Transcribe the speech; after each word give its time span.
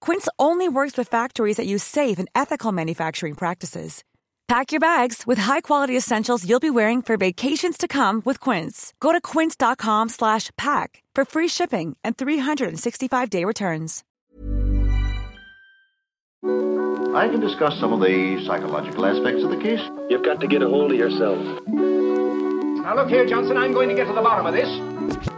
Quince 0.00 0.28
only 0.38 0.68
works 0.68 0.96
with 0.96 1.08
factories 1.08 1.56
that 1.56 1.66
use 1.66 1.84
safe 1.84 2.18
and 2.18 2.28
ethical 2.34 2.72
manufacturing 2.72 3.34
practices. 3.34 4.02
Pack 4.48 4.72
your 4.72 4.80
bags 4.80 5.26
with 5.26 5.38
high-quality 5.38 5.94
essentials 5.96 6.48
you'll 6.48 6.58
be 6.58 6.70
wearing 6.70 7.02
for 7.02 7.18
vacations 7.18 7.76
to 7.76 7.86
come 7.86 8.22
with 8.24 8.40
Quince. 8.40 8.94
Go 8.98 9.12
to 9.12 9.20
quince.com/pack 9.20 11.02
for 11.14 11.24
free 11.24 11.48
shipping 11.48 11.96
and 12.02 12.16
365-day 12.16 13.44
returns. 13.44 14.04
I 17.14 17.28
can 17.28 17.40
discuss 17.40 17.78
some 17.80 17.92
of 17.92 18.00
the 18.00 18.42
psychological 18.46 19.04
aspects 19.04 19.42
of 19.42 19.50
the 19.50 19.60
case. 19.60 19.80
You've 20.08 20.22
got 20.22 20.40
to 20.40 20.46
get 20.46 20.62
a 20.62 20.68
hold 20.68 20.92
of 20.92 20.98
yourself. 20.98 21.38
Now 21.66 22.94
look 22.94 23.08
here, 23.08 23.26
Johnson, 23.26 23.56
I'm 23.56 23.72
going 23.72 23.88
to 23.88 23.94
get 23.94 24.06
to 24.06 24.14
the 24.14 24.22
bottom 24.22 24.46
of 24.46 24.54
this. 24.54 25.37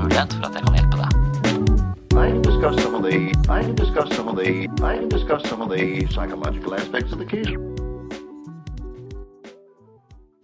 mulighet 0.00 0.32
for 0.32 0.46
at 0.48 0.56
jeg 0.56 0.64
kan 0.64 0.76
hjelpe 0.78 0.96
deg. 1.00 1.10
I 2.20 2.28
discuss 2.44 2.76
some 2.82 2.96
of 2.96 3.02
the 3.04 3.16
I 3.52 3.60
discuss 3.76 4.08
some 4.16 4.28
of 4.32 4.36
the 4.40 4.52
I 4.82 4.94
discuss 5.12 5.42
some 5.48 5.62
of 5.64 5.70
the 5.72 6.06
psychological 6.12 6.74
aspects 6.74 7.12
of 7.12 7.18
the 7.20 7.28
case. 7.28 7.52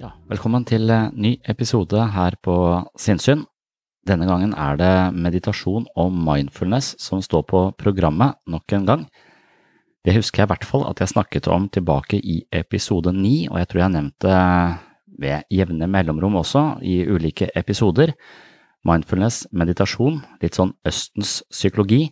Ja, 0.00 0.12
velkommen 0.28 0.64
til 0.68 0.90
eh, 0.90 1.08
ny 1.12 1.36
episode 1.48 2.08
her 2.12 2.36
på 2.42 2.56
Sinnsyn. 3.00 3.46
Denne 4.06 4.28
gangen 4.28 4.52
er 4.54 4.76
det 4.78 4.94
meditasjon 5.16 5.88
og 5.96 6.12
mindfulness 6.12 6.94
som 7.02 7.22
står 7.24 7.46
på 7.48 7.62
programmet 7.80 8.36
nok 8.46 8.72
en 8.76 8.86
gang. 8.86 9.06
Det 10.04 10.14
husker 10.14 10.42
jeg 10.42 10.46
i 10.46 10.52
hvert 10.52 10.68
fall 10.68 10.84
at 10.86 11.00
jeg 11.00 11.14
snakket 11.16 11.48
om 11.50 11.66
tilbake 11.72 12.20
i 12.20 12.42
episode 12.54 13.10
ni, 13.12 13.48
og 13.50 13.58
jeg 13.58 13.68
tror 13.68 13.80
jeg 13.80 13.88
har 13.88 13.96
nevnt 13.96 14.20
det 14.22 14.42
ved 15.18 15.48
jevne 15.50 15.88
mellomrom 15.90 16.36
også 16.38 16.76
i 16.86 17.00
ulike 17.08 17.48
episoder. 17.56 18.12
Mindfulness, 18.86 19.44
meditasjon, 19.56 20.20
litt 20.42 20.58
sånn 20.58 20.74
Østens 20.86 21.40
psykologi, 21.50 22.06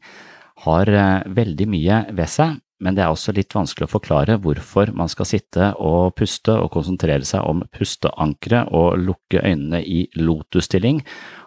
har 0.64 0.90
eh, 0.90 1.24
veldig 1.36 1.66
mye 1.70 2.04
ved 2.14 2.30
seg, 2.30 2.58
men 2.84 2.96
det 2.96 3.04
er 3.04 3.12
også 3.12 3.32
litt 3.36 3.54
vanskelig 3.54 3.86
å 3.86 3.92
forklare 3.92 4.36
hvorfor 4.42 4.90
man 4.96 5.08
skal 5.08 5.28
sitte 5.28 5.70
og 5.80 6.16
puste 6.18 6.52
og 6.58 6.72
konsentrere 6.74 7.24
seg 7.26 7.46
om 7.46 7.62
pusteankeret 7.72 8.72
og 8.74 8.98
lukke 9.00 9.40
øynene 9.40 9.80
i 9.80 10.02
lotusstilling, 10.18 11.00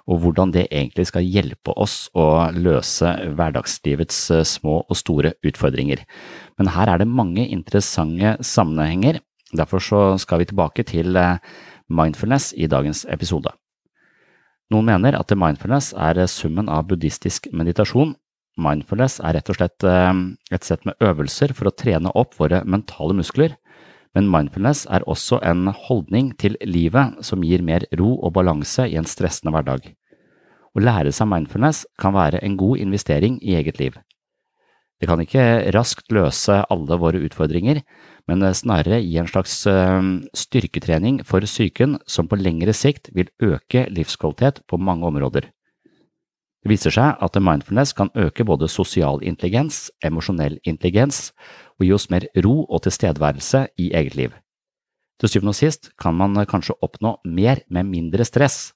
og 0.07 0.23
hvordan 0.23 0.53
det 0.55 0.69
egentlig 0.71 1.09
skal 1.09 1.27
hjelpe 1.27 1.75
oss 1.75 2.07
å 2.15 2.47
løse 2.55 3.11
hverdagslivets 3.37 4.21
eh, 4.33 4.45
små 4.47 4.81
og 4.85 4.99
store 4.99 5.35
utfordringer. 5.45 6.03
Men 6.57 6.73
her 6.73 6.93
er 6.93 7.03
det 7.03 7.11
mange 7.11 7.45
interessante 7.45 8.37
sammenhenger, 8.41 9.21
derfor 9.55 9.83
skal 10.19 10.41
vi 10.41 10.49
tilbake 10.49 10.87
til 10.87 11.19
eh, 11.19 11.43
mindfulness 11.87 12.53
i 12.57 12.71
dagens 12.71 13.05
episode. 13.11 13.51
Noen 14.73 14.89
mener 14.89 15.15
at 15.15 15.31
mindfulness 15.31 15.93
er 15.95 16.19
summen 16.27 16.67
av 16.67 16.89
buddhistisk 16.89 17.47
meditasjon. 17.55 18.15
Mindfulness 18.59 19.21
er 19.23 19.37
rett 19.37 19.51
og 19.53 19.59
slett 19.59 19.85
eh, 19.87 20.09
et 20.51 20.67
sett 20.67 20.83
med 20.87 20.97
øvelser 21.03 21.53
for 21.55 21.69
å 21.69 21.75
trene 21.77 22.11
opp 22.19 22.35
våre 22.39 22.63
mentale 22.67 23.15
muskler, 23.15 23.55
men 24.17 24.27
mindfulness 24.33 24.85
er 24.91 25.05
også 25.07 25.39
en 25.45 25.69
holdning 25.85 26.33
til 26.41 26.57
livet 26.65 27.21
som 27.23 27.45
gir 27.45 27.63
mer 27.63 27.85
ro 27.99 28.15
og 28.17 28.33
balanse 28.35 28.87
i 28.89 28.97
en 28.99 29.07
stressende 29.07 29.53
hverdag. 29.55 29.91
Å 30.73 30.83
lære 30.83 31.13
seg 31.15 31.29
mindfulness 31.31 31.85
kan 32.01 32.17
være 32.17 32.41
en 32.43 32.57
god 32.59 32.81
investering 32.83 33.39
i 33.45 33.55
eget 33.59 33.79
liv. 33.79 33.95
Det 34.97 35.07
kan 35.07 35.21
ikke 35.21 35.71
raskt 35.75 36.11
løse 36.11 36.63
alle 36.73 36.97
våre 36.99 37.21
utfordringer, 37.23 37.83
men 38.27 38.43
snarere 38.53 38.99
i 39.01 39.17
en 39.17 39.29
slags 39.29 39.61
styrketrening 40.35 41.21
for 41.23 41.45
psyken 41.47 41.97
som 42.07 42.27
på 42.27 42.39
lengre 42.39 42.73
sikt 42.75 43.07
vil 43.15 43.29
øke 43.39 43.85
livskvalitet 43.89 44.61
på 44.67 44.77
mange 44.77 45.07
områder. 45.07 45.47
Det 46.67 46.73
viser 46.73 46.91
seg 46.91 47.21
at 47.23 47.37
mindfulness 47.39 47.93
kan 47.95 48.09
øke 48.19 48.43
både 48.43 48.67
sosial 48.67 49.21
intelligens, 49.23 49.87
emosjonell 50.03 50.57
intelligens 50.67 51.31
og 51.77 51.85
gi 51.85 51.93
oss 51.95 52.09
mer 52.11 52.25
ro 52.43 52.65
og 52.65 52.83
tilstedeværelse 52.83 53.67
i 53.79 53.91
eget 53.95 54.17
liv. 54.19 54.33
Til 55.17 55.31
syvende 55.31 55.53
og 55.55 55.57
sist 55.57 55.91
kan 55.95 56.17
man 56.17 56.35
kanskje 56.49 56.75
oppnå 56.83 57.15
mer 57.23 57.63
med 57.71 57.87
mindre 57.87 58.25
stress. 58.27 58.73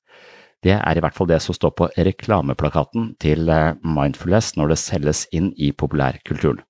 Det 0.64 0.78
er 0.78 0.98
i 0.98 1.04
hvert 1.04 1.18
fall 1.18 1.28
det 1.28 1.42
som 1.44 1.58
står 1.58 1.74
på 1.78 1.90
reklameplakaten 1.98 3.16
til 3.20 3.50
mindfulness 3.84 4.56
når 4.56 4.72
det 4.72 4.82
selges 4.82 5.26
inn 5.34 5.52
i 5.58 5.74
populærkulturen. 5.74 6.62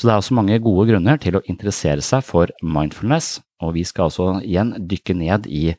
Så 0.00 0.08
det 0.08 0.14
er 0.14 0.22
også 0.22 0.32
mange 0.38 0.56
gode 0.64 0.86
grunner 0.88 1.18
til 1.20 1.36
å 1.36 1.42
interessere 1.44 2.00
seg 2.00 2.24
for 2.24 2.48
mindfulness, 2.64 3.34
og 3.60 3.74
vi 3.76 3.82
skal 3.84 4.08
altså 4.08 4.30
igjen 4.40 4.72
dykke 4.88 5.16
ned 5.18 5.44
i 5.44 5.74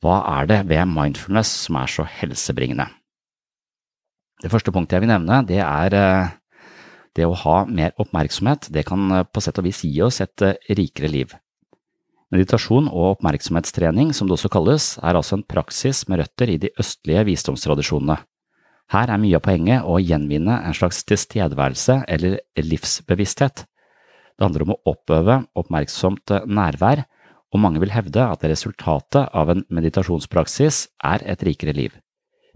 hva 0.00 0.22
er 0.40 0.48
det 0.48 0.62
ved 0.70 0.88
mindfulness 0.88 1.50
som 1.66 1.76
er 1.76 1.92
så 1.92 2.06
helsebringende. 2.08 2.88
Det 4.40 4.48
første 4.48 4.72
punktet 4.72 4.96
jeg 4.96 5.04
vil 5.04 5.12
nevne, 5.12 5.42
det 5.44 5.60
er 5.60 5.92
det 7.12 7.28
å 7.28 7.36
ha 7.44 7.58
mer 7.68 7.92
oppmerksomhet. 8.00 8.70
Det 8.72 8.86
kan 8.88 9.04
på 9.28 9.44
sett 9.44 9.60
og 9.60 9.68
vis 9.68 9.84
gi 9.84 10.00
oss 10.02 10.22
et 10.24 10.48
rikere 10.72 11.12
liv. 11.12 11.36
Meditasjon 12.32 12.88
og 12.88 13.18
oppmerksomhetstrening, 13.18 14.16
som 14.16 14.24
det 14.24 14.38
også 14.38 14.50
kalles, 14.56 14.94
er 15.04 15.20
altså 15.20 15.36
en 15.36 15.44
praksis 15.44 16.06
med 16.08 16.24
røtter 16.24 16.48
i 16.48 16.56
de 16.64 16.72
østlige 16.80 17.26
visdomstradisjonene. 17.28 18.16
Her 18.92 19.08
er 19.08 19.20
mye 19.20 19.38
av 19.38 19.44
poenget 19.46 19.86
å 19.88 19.96
gjenvinne 20.02 20.58
en 20.66 20.76
slags 20.76 21.00
tilstedeværelse 21.08 22.02
eller 22.12 22.40
livsbevissthet. 22.60 23.64
Det 24.36 24.44
handler 24.44 24.66
om 24.66 24.74
å 24.74 24.80
oppøve 24.92 25.38
oppmerksomt 25.56 26.34
nærvær, 26.44 27.06
og 27.52 27.60
mange 27.60 27.80
vil 27.82 27.92
hevde 27.92 28.24
at 28.24 28.44
resultatet 28.48 29.32
av 29.36 29.52
en 29.52 29.64
meditasjonspraksis 29.72 30.86
er 31.08 31.24
et 31.24 31.44
rikere 31.44 31.76
liv. 31.76 31.92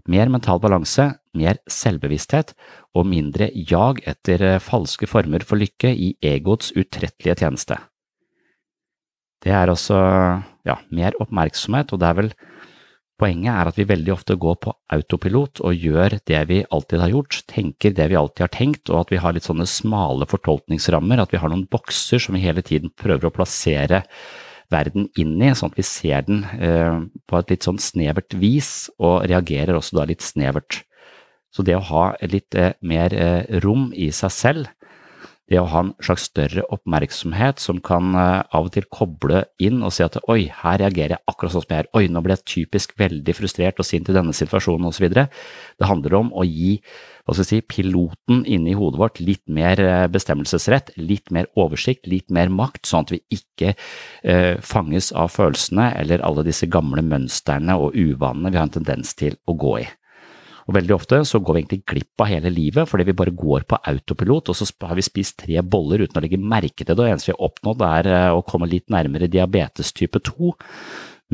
mer 0.07 0.29
mental 0.31 0.59
balanse, 0.63 1.03
mer 1.35 1.57
selvbevissthet 1.67 2.53
og 2.95 3.09
mindre 3.11 3.49
jag 3.53 3.99
etter 4.07 4.41
eh, 4.41 4.59
falske 4.63 5.07
former 5.07 5.43
for 5.43 5.59
lykke 5.59 5.91
i 5.91 6.13
egoets 6.23 6.71
utrettelige 6.71 7.35
tjeneste. 7.41 7.75
Det 9.43 9.51
er 9.51 9.67
også 9.67 9.97
ja, 10.65 10.77
mer 10.89 11.17
oppmerksomhet, 11.19 11.91
og 11.91 11.99
det 11.99 12.07
er 12.07 12.17
vel 12.21 12.31
Poenget 13.17 13.49
er 13.49 13.69
at 13.71 13.77
vi 13.79 13.87
veldig 13.89 14.11
ofte 14.13 14.35
går 14.37 14.57
på 14.61 14.71
autopilot 14.93 15.63
og 15.65 15.85
gjør 15.87 16.19
det 16.29 16.41
vi 16.51 16.59
alltid 16.69 17.01
har 17.01 17.13
gjort, 17.15 17.39
tenker 17.49 17.95
det 17.97 18.05
vi 18.11 18.17
alltid 18.19 18.43
har 18.45 18.51
tenkt, 18.53 18.91
og 18.91 18.99
at 18.99 19.13
vi 19.13 19.21
har 19.23 19.33
litt 19.33 19.47
sånne 19.47 19.65
smale 19.69 20.27
fortolkningsrammer, 20.29 21.23
at 21.23 21.33
vi 21.33 21.41
har 21.41 21.49
noen 21.49 21.65
bokser 21.71 22.21
som 22.21 22.37
vi 22.37 22.43
hele 22.45 22.61
tiden 22.65 22.93
prøver 22.93 23.29
å 23.29 23.33
plassere 23.33 24.03
verden 24.69 25.07
inn 25.17 25.33
i, 25.41 25.49
sånn 25.57 25.73
at 25.73 25.79
vi 25.79 25.87
ser 25.87 26.27
den 26.27 26.43
eh, 26.59 26.99
på 27.25 27.39
et 27.39 27.55
litt 27.55 27.65
sånn 27.65 27.81
snevert 27.81 28.37
vis, 28.37 28.91
og 29.01 29.25
reagerer 29.31 29.79
også 29.79 29.97
da 29.97 30.05
litt 30.11 30.25
snevert. 30.25 30.83
Så 31.49 31.65
det 31.65 31.77
å 31.77 31.85
ha 31.89 32.05
litt 32.29 32.53
eh, 32.53 32.75
mer 32.85 33.15
eh, 33.17 33.47
rom 33.63 33.89
i 33.97 34.11
seg 34.13 34.33
selv, 34.35 34.69
det 35.47 35.59
å 35.61 35.67
ha 35.71 35.83
en 35.85 35.93
slags 36.03 36.27
større 36.27 36.63
oppmerksomhet 36.75 37.61
som 37.63 37.79
kan 37.83 38.11
uh, 38.17 38.43
av 38.51 38.67
og 38.67 38.73
til 38.75 38.87
koble 38.91 39.45
inn 39.63 39.79
og 39.85 39.93
si 39.95 40.03
at 40.03 40.17
oi, 40.27 40.49
her 40.51 40.81
reagerer 40.81 41.15
jeg 41.15 41.23
akkurat 41.31 41.53
sånn 41.53 41.63
som 41.63 41.75
jeg 41.75 41.85
er, 41.85 41.91
oi, 41.95 42.07
nå 42.11 42.23
ble 42.23 42.35
jeg 42.35 42.47
typisk 42.51 42.95
veldig 42.99 43.35
frustrert 43.37 43.79
og 43.79 43.87
sint 43.87 44.11
i 44.11 44.15
denne 44.15 44.35
situasjonen 44.35 44.89
osv. 44.89 45.07
Det 45.07 45.87
handler 45.87 46.17
om 46.19 46.33
å 46.35 46.43
gi 46.47 46.77
hva 47.27 47.35
skal 47.35 47.43
jeg 47.43 47.49
si, 47.49 47.61
piloten 47.67 48.43
inni 48.47 48.75
hodet 48.77 49.01
vårt 49.01 49.21
litt 49.23 49.43
mer 49.51 49.79
uh, 49.83 50.07
bestemmelsesrett, 50.11 50.93
litt 50.99 51.31
mer 51.35 51.47
oversikt, 51.59 52.07
litt 52.11 52.31
mer 52.33 52.51
makt, 52.51 52.83
sånn 52.87 53.07
at 53.07 53.13
vi 53.15 53.21
ikke 53.35 53.73
eh, 54.23 54.55
fanges 54.63 55.09
av 55.11 55.31
følelsene 55.33 55.89
eller 55.99 56.23
alle 56.25 56.45
disse 56.47 56.69
gamle 56.71 57.03
mønstrene 57.03 57.75
og 57.79 57.95
uvanene 57.95 58.51
vi 58.51 58.59
har 58.59 58.67
en 58.67 58.75
tendens 58.79 59.15
til 59.19 59.35
å 59.47 59.55
gå 59.59 59.77
i. 59.83 59.87
Og 60.67 60.75
veldig 60.75 60.95
ofte 60.97 61.21
så 61.27 61.39
går 61.39 61.55
vi 61.55 61.61
egentlig 61.63 61.83
glipp 61.87 62.23
av 62.23 62.31
hele 62.31 62.51
livet 62.51 62.89
fordi 62.89 63.07
vi 63.07 63.15
bare 63.17 63.35
går 63.35 63.67
på 63.69 63.79
autopilot, 63.91 64.51
og 64.51 64.57
så 64.59 64.67
har 64.89 64.97
vi 64.99 65.05
spist 65.05 65.39
tre 65.43 65.61
boller 65.63 66.03
uten 66.03 66.19
å 66.19 66.23
legge 66.23 66.39
merke 66.39 66.83
til 66.83 66.91
det, 66.91 66.97
og 66.97 67.05
det 67.05 67.11
eneste 67.13 67.31
vi 67.31 67.37
har 67.37 67.45
oppnådd 67.47 67.85
er 67.87 68.09
eh, 68.11 68.31
å 68.35 68.43
komme 68.47 68.69
litt 68.69 68.91
nærmere 68.91 69.31
diabetes 69.31 69.93
type 69.95 70.19
2. 70.27 70.51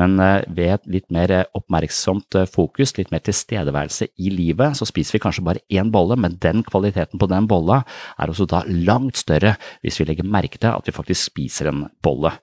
Men 0.01 0.17
ved 0.49 0.71
et 0.73 0.87
litt 0.89 1.09
mer 1.13 1.33
eh, 1.33 1.49
oppmerksomt 1.57 2.37
fokus, 2.53 2.95
litt 2.97 3.11
mer 3.13 3.25
tilstedeværelse 3.25 4.11
i 4.21 4.31
livet, 4.33 4.77
så 4.77 4.87
spiser 4.89 5.17
vi 5.17 5.23
kanskje 5.25 5.45
bare 5.49 5.65
én 5.73 5.89
bolle, 5.93 6.17
men 6.17 6.37
den 6.41 6.61
kvaliteten 6.65 7.21
på 7.21 7.29
den 7.29 7.49
bolla 7.49 7.81
er 8.17 8.33
også 8.33 8.49
da 8.49 8.63
langt 8.69 9.17
større 9.21 9.55
hvis 9.81 10.01
vi 10.01 10.09
legger 10.09 10.29
merke 10.29 10.61
til 10.61 10.73
at 10.73 10.89
vi 10.89 10.95
faktisk 10.95 11.33
spiser 11.33 11.73
en 11.73 11.87
bolle. 12.05 12.35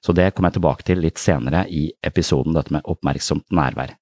Så 0.00 0.16
det 0.16 0.30
kommer 0.32 0.48
jeg 0.48 0.60
tilbake 0.60 0.86
til 0.88 1.02
litt 1.04 1.20
senere 1.20 1.66
i 1.68 1.90
episoden, 2.04 2.56
dette 2.56 2.72
med 2.72 2.86
oppmerksomt 2.88 3.48
nærvær. 3.52 4.00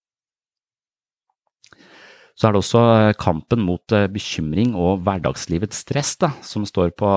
Så 2.39 2.47
er 2.47 2.55
det 2.55 2.63
også 2.63 2.83
eh, 2.95 3.15
kampen 3.19 3.65
mot 3.67 3.95
eh, 3.95 4.07
bekymring 4.15 4.77
og 4.79 5.03
hverdagslivets 5.07 5.83
stress 5.83 6.15
da, 6.23 6.31
som 6.47 6.67
står 6.69 6.95
på 6.99 7.09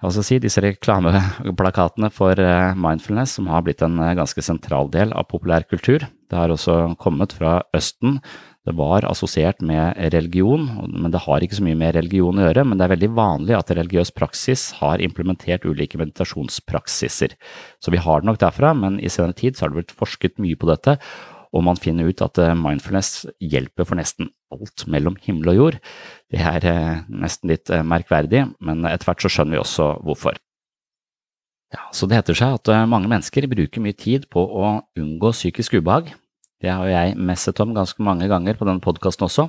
jeg 0.00 0.24
si, 0.24 0.38
disse 0.40 0.62
reklameplakatene 0.64 2.08
for 2.08 2.40
eh, 2.40 2.70
mindfulness, 2.72 3.34
som 3.36 3.50
har 3.52 3.66
blitt 3.66 3.84
en 3.84 3.98
ganske 4.16 4.44
sentral 4.44 4.88
del 4.92 5.12
av 5.12 5.28
populærkultur. 5.28 6.06
Det 6.08 6.38
har 6.38 6.52
også 6.54 6.94
kommet 7.02 7.34
fra 7.36 7.58
Østen. 7.76 8.16
Det 8.64 8.72
var 8.76 9.04
assosiert 9.08 9.60
med 9.64 9.98
religion, 10.14 10.64
men 10.88 11.12
det 11.12 11.20
har 11.26 11.44
ikke 11.44 11.58
så 11.58 11.64
mye 11.66 11.76
med 11.80 11.98
religion 11.98 12.40
å 12.40 12.46
gjøre. 12.46 12.64
Men 12.64 12.80
det 12.80 12.86
er 12.86 12.92
veldig 12.94 13.10
vanlig 13.16 13.56
at 13.58 13.72
religiøs 13.76 14.12
praksis 14.16 14.70
har 14.80 15.04
implementert 15.04 15.66
ulike 15.68 16.00
meditasjonspraksiser. 16.00 17.36
Så 17.80 17.92
vi 17.92 18.00
har 18.00 18.20
det 18.22 18.30
nok 18.30 18.40
derfra, 18.40 18.72
men 18.76 18.96
i 19.04 19.12
senere 19.12 19.36
tid 19.36 19.60
har 19.60 19.72
det 19.72 19.82
blitt 19.82 19.96
forsket 20.00 20.40
mye 20.40 20.56
på 20.60 20.68
dette, 20.70 20.96
og 21.50 21.64
man 21.66 21.78
finner 21.80 22.06
ut 22.10 22.22
at 22.22 22.38
eh, 22.38 22.54
mindfulness 22.58 23.26
hjelper 23.42 23.88
for 23.88 23.98
nesten 23.98 24.30
alt 24.54 24.86
mellom 24.90 25.16
himmel 25.24 25.52
og 25.52 25.58
jord. 25.58 25.80
Det 26.30 26.42
er 26.46 26.66
eh, 26.68 27.02
nesten 27.10 27.50
litt 27.50 27.72
eh, 27.74 27.86
merkverdig, 27.86 28.44
men 28.62 28.86
etter 28.88 29.10
hvert 29.10 29.24
så 29.24 29.32
skjønner 29.32 29.58
vi 29.58 29.62
også 29.64 29.90
hvorfor. 30.06 30.38
Ja, 31.70 31.84
så 31.94 32.08
Det 32.10 32.18
heter 32.18 32.34
seg 32.34 32.56
at 32.56 32.68
mange 32.90 33.06
mennesker 33.10 33.46
bruker 33.46 33.82
mye 33.82 33.94
tid 33.94 34.26
på 34.30 34.42
å 34.42 34.80
unngå 34.98 35.30
psykisk 35.30 35.76
ubehag. 35.78 36.10
Det 36.60 36.70
har 36.70 36.88
jeg 36.90 37.14
messet 37.14 37.60
om 37.62 37.76
ganske 37.76 38.02
mange 38.02 38.26
ganger 38.28 38.58
på 38.58 38.66
denne 38.66 38.82
podkasten 38.82 39.28
også. 39.28 39.46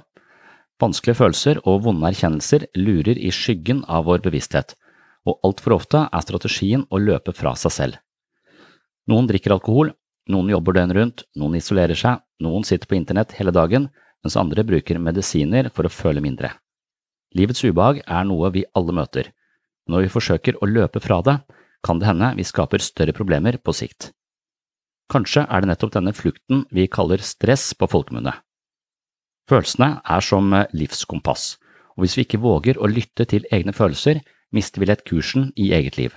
Vanskelige 0.81 1.17
følelser 1.17 1.59
og 1.65 1.81
vonde 1.87 2.05
erkjennelser 2.09 2.67
lurer 2.77 3.17
i 3.17 3.33
skyggen 3.33 3.81
av 3.89 4.05
vår 4.05 4.21
bevissthet, 4.25 4.75
og 5.25 5.41
altfor 5.45 5.75
ofte 5.77 6.05
er 6.07 6.23
strategien 6.25 6.85
å 6.89 7.01
løpe 7.01 7.33
fra 7.37 7.55
seg 7.57 7.73
selv. 7.73 7.99
Noen 9.09 9.27
drikker 9.29 9.57
alkohol, 9.57 9.91
noen 10.29 10.51
jobber 10.51 10.77
døgnet 10.77 10.97
rundt, 10.97 11.23
noen 11.35 11.57
isolerer 11.57 11.97
seg, 11.97 12.21
noen 12.43 12.65
sitter 12.67 12.89
på 12.89 12.97
internett 12.97 13.33
hele 13.39 13.53
dagen, 13.55 13.89
mens 14.21 14.37
andre 14.37 14.65
bruker 14.67 14.99
medisiner 15.01 15.69
for 15.73 15.87
å 15.87 15.93
føle 15.93 16.21
mindre. 16.21 16.53
Livets 17.37 17.63
ubehag 17.63 18.01
er 18.05 18.25
noe 18.27 18.51
vi 18.53 18.65
alle 18.77 18.93
møter. 18.93 19.31
Når 19.89 20.05
vi 20.05 20.13
forsøker 20.13 20.59
å 20.61 20.69
løpe 20.69 21.01
fra 21.01 21.21
det, 21.25 21.39
kan 21.81 21.99
det 21.99 22.09
hende 22.09 22.33
vi 22.37 22.45
skaper 22.45 22.83
større 22.83 23.15
problemer 23.17 23.57
på 23.57 23.73
sikt. 23.73 24.11
Kanskje 25.11 25.43
er 25.49 25.63
det 25.63 25.71
nettopp 25.71 25.95
denne 25.95 26.13
flukten 26.15 26.65
vi 26.71 26.87
kaller 26.87 27.23
stress 27.25 27.71
på 27.75 27.89
folkemunne. 27.91 28.35
Følelsene 29.49 29.97
er 30.05 30.23
som 30.23 30.53
livskompass, 30.77 31.55
og 31.97 32.05
hvis 32.05 32.15
vi 32.17 32.27
ikke 32.27 32.43
våger 32.43 32.77
å 32.79 32.87
lytte 32.87 33.25
til 33.27 33.47
egne 33.51 33.73
følelser, 33.75 34.21
mister 34.55 34.79
vi 34.79 34.87
lett 34.87 35.03
kursen 35.07 35.49
i 35.59 35.71
eget 35.75 35.97
liv. 35.97 36.13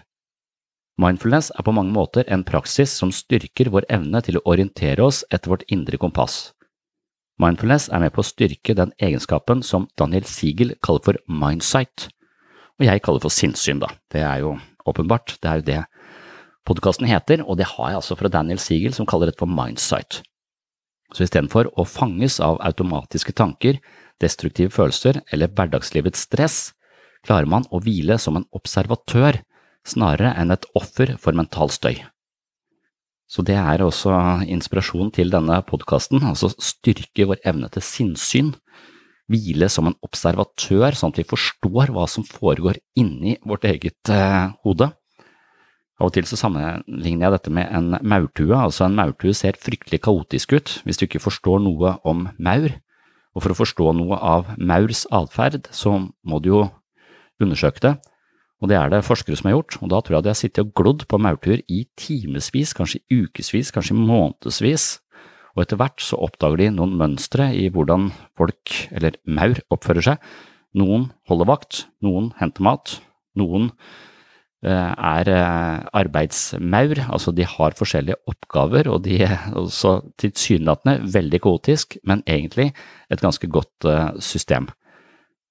Mindfulness 1.00 1.50
er 1.58 1.66
på 1.66 1.72
mange 1.74 1.90
måter 1.90 2.28
en 2.30 2.44
praksis 2.46 2.92
som 2.94 3.10
styrker 3.10 3.70
vår 3.74 3.86
evne 3.90 4.20
til 4.22 4.38
å 4.38 4.44
orientere 4.46 5.02
oss 5.02 5.24
etter 5.34 5.50
vårt 5.50 5.64
indre 5.74 5.98
kompass. 5.98 6.52
Mindfulness 7.42 7.88
er 7.90 8.04
med 8.04 8.12
på 8.14 8.22
å 8.22 8.26
styrke 8.28 8.76
den 8.78 8.92
egenskapen 9.02 9.64
som 9.66 9.88
Daniel 9.98 10.26
Siegel 10.30 10.76
kaller 10.86 11.02
for 11.02 11.18
mindsight, 11.26 12.06
og 12.78 12.86
jeg 12.86 13.02
kaller 13.02 13.24
for 13.24 13.34
sinnssyn, 13.34 13.80
da. 13.82 13.90
Det 14.10 14.22
er 14.22 14.44
jo 14.44 14.52
åpenbart, 14.86 15.34
det 15.42 15.50
er 15.50 15.58
jo 15.58 15.66
det 15.66 15.80
podkasten 16.68 17.10
heter, 17.10 17.42
og 17.42 17.58
det 17.58 17.66
har 17.72 17.90
jeg 17.90 17.98
altså 17.98 18.16
fra 18.20 18.30
Daniel 18.30 18.62
Siegel 18.62 18.94
som 18.94 19.08
kaller 19.10 19.32
det 19.32 19.38
for 19.40 19.50
mindsight. 19.50 20.20
Så 21.14 21.26
istedenfor 21.26 21.72
å 21.74 21.86
fanges 21.86 22.38
av 22.42 22.60
automatiske 22.62 23.34
tanker, 23.34 23.80
destruktive 24.22 24.70
følelser 24.70 25.20
eller 25.34 25.50
hverdagslivets 25.50 26.22
stress, 26.28 26.58
klarer 27.26 27.50
man 27.50 27.66
å 27.74 27.80
hvile 27.82 28.14
som 28.20 28.38
en 28.38 28.46
observatør 28.54 29.40
snarere 29.86 30.32
enn 30.40 30.54
et 30.54 30.66
offer 30.78 31.14
for 31.20 31.36
mental 31.36 31.72
støy. 31.72 32.00
Så 33.30 33.42
det 33.46 33.56
er 33.56 33.82
også 33.82 34.12
inspirasjon 34.52 35.10
til 35.14 35.32
denne 35.32 35.56
podkasten, 35.66 36.22
altså 36.22 36.52
styrke 36.60 37.26
vår 37.30 37.40
evne 37.48 37.70
til 37.72 37.84
sinnssyn, 37.84 38.52
hvile 39.32 39.70
som 39.72 39.88
en 39.88 39.96
observatør, 40.04 40.92
sånn 40.92 41.14
at 41.14 41.22
vi 41.22 41.26
forstår 41.28 41.92
hva 41.94 42.04
som 42.10 42.26
foregår 42.28 42.78
inni 43.00 43.38
vårt 43.48 43.64
eget 43.68 44.12
eh, 44.12 44.52
hode. 44.66 44.90
Av 45.94 46.08
og 46.10 46.14
til 46.16 46.26
så 46.28 46.36
sammenligner 46.36 47.28
jeg 47.28 47.34
dette 47.36 47.52
med 47.54 47.70
en 47.72 47.96
maurtue, 48.02 48.52
altså 48.52 48.84
en 48.86 48.96
maurtue 48.98 49.32
ser 49.36 49.56
fryktelig 49.60 50.02
kaotisk 50.04 50.56
ut 50.58 50.78
hvis 50.84 51.00
du 51.00 51.06
ikke 51.06 51.22
forstår 51.22 51.62
noe 51.64 51.96
om 52.04 52.26
maur, 52.36 52.74
og 53.34 53.42
for 53.42 53.54
å 53.54 53.58
forstå 53.58 53.92
noe 53.96 54.18
av 54.18 54.50
maurs 54.58 55.04
atferd, 55.14 55.70
så 55.74 55.96
må 56.22 56.42
du 56.42 56.50
jo 56.52 56.64
undersøke 57.42 57.82
det, 57.82 57.94
og 58.64 58.70
det 58.70 58.78
er 58.80 58.88
det 58.88 59.04
forskere 59.04 59.36
som 59.36 59.50
har 59.50 59.58
gjort, 59.58 59.76
og 59.84 59.90
da 59.92 59.98
tror 60.00 60.16
jeg 60.16 60.24
de 60.24 60.30
har 60.32 60.38
sittet 60.38 60.62
og 60.64 60.70
glodd 60.80 61.02
på 61.10 61.18
maurtuer 61.20 61.60
i 61.68 61.82
timevis, 62.00 62.72
kanskje 62.72 63.02
ukevis, 63.12 63.72
kanskje 63.76 63.96
månedsvis, 63.98 64.86
og 65.52 65.66
etter 65.66 65.78
hvert 65.78 66.00
så 66.00 66.16
oppdager 66.24 66.62
de 66.62 66.70
noen 66.72 66.94
mønstre 66.98 67.50
i 67.52 67.68
hvordan 67.74 68.08
folk, 68.40 68.72
eller 68.96 69.18
maur, 69.28 69.60
oppfører 69.74 70.06
seg. 70.08 70.32
Noen 70.80 71.10
holder 71.28 71.50
vakt, 71.50 71.84
noen 72.02 72.32
henter 72.40 72.64
mat, 72.64 72.94
noen 73.38 73.68
eh, 74.64 74.72
er 74.72 75.30
eh, 75.30 75.84
arbeidsmaur, 76.00 77.04
altså 77.04 77.34
de 77.36 77.44
har 77.46 77.76
forskjellige 77.76 78.16
oppgaver, 78.32 78.88
og 78.88 79.04
de 79.04 79.20
er 79.28 79.44
også 79.60 79.98
tilsynelatende 80.24 81.12
veldig 81.14 81.42
kaotisk, 81.44 81.98
men 82.08 82.24
egentlig 82.24 82.72
et 83.12 83.22
ganske 83.22 83.52
godt 83.52 83.92
eh, 83.92 84.16
system. 84.24 84.72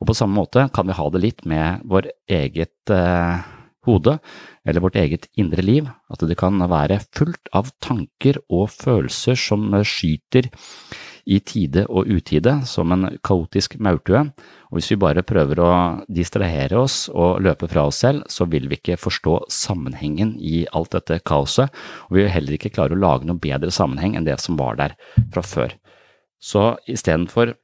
Og 0.03 0.09
på 0.09 0.17
samme 0.19 0.35
måte 0.35 0.67
kan 0.75 0.89
vi 0.89 0.95
ha 0.97 1.09
det 1.15 1.23
litt 1.23 1.45
med 1.47 1.85
vår 1.87 2.09
eget 2.27 2.91
eh, 2.91 3.45
hode, 3.87 4.17
eller 4.67 4.83
vårt 4.83 4.97
eget 4.99 5.29
indre 5.39 5.63
liv, 5.63 5.87
at 6.11 6.23
det 6.27 6.35
kan 6.39 6.59
være 6.59 6.99
fullt 7.15 7.47
av 7.55 7.71
tanker 7.83 8.41
og 8.51 8.67
følelser 8.75 9.39
som 9.39 9.71
skyter 9.87 10.49
i 11.23 11.37
tide 11.39 11.85
og 11.87 12.09
utide, 12.11 12.57
som 12.67 12.91
en 12.91 13.07
kaotisk 13.23 13.77
maurtue, 13.79 14.25
og 14.67 14.75
hvis 14.75 14.91
vi 14.91 14.99
bare 14.99 15.23
prøver 15.23 15.61
å 15.63 15.71
distrahere 16.11 16.83
oss 16.83 17.05
og 17.07 17.39
løpe 17.47 17.69
fra 17.71 17.85
oss 17.87 18.01
selv, 18.03 18.27
så 18.27 18.43
vil 18.51 18.67
vi 18.67 18.81
ikke 18.81 18.99
forstå 18.99 19.37
sammenhengen 19.47 20.35
i 20.35 20.65
alt 20.75 20.91
dette 20.97 21.21
kaoset, 21.23 21.71
og 22.09 22.17
vi 22.17 22.25
vil 22.25 22.33
heller 22.35 22.59
ikke 22.59 22.73
klare 22.75 22.97
å 22.97 22.99
lage 22.99 23.29
noe 23.29 23.39
bedre 23.39 23.71
sammenheng 23.71 24.19
enn 24.19 24.27
det 24.27 24.35
som 24.43 24.59
var 24.59 24.83
der 24.83 24.99
fra 25.31 25.47
før. 25.47 25.77
Så 26.43 26.73
istedenfor 26.91 27.55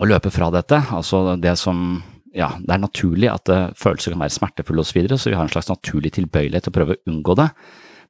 å 0.00 0.08
løpe 0.08 0.32
fra 0.34 0.50
dette. 0.54 0.82
Altså 0.94 1.36
det 1.40 1.56
som 1.60 2.02
Ja, 2.34 2.48
det 2.58 2.72
er 2.74 2.80
naturlig 2.82 3.28
at 3.30 3.46
uh, 3.46 3.70
følelser 3.78 4.10
kan 4.10 4.24
være 4.24 4.34
smertefulle 4.34 4.82
osv., 4.82 5.04
så, 5.06 5.18
så 5.22 5.30
vi 5.30 5.36
har 5.38 5.46
en 5.46 5.52
slags 5.52 5.70
naturlig 5.70 6.16
tilbøyelighet 6.16 6.66
til 6.66 6.72
å 6.72 6.74
prøve 6.80 6.96
å 6.96 7.04
unngå 7.12 7.36
det. 7.38 7.52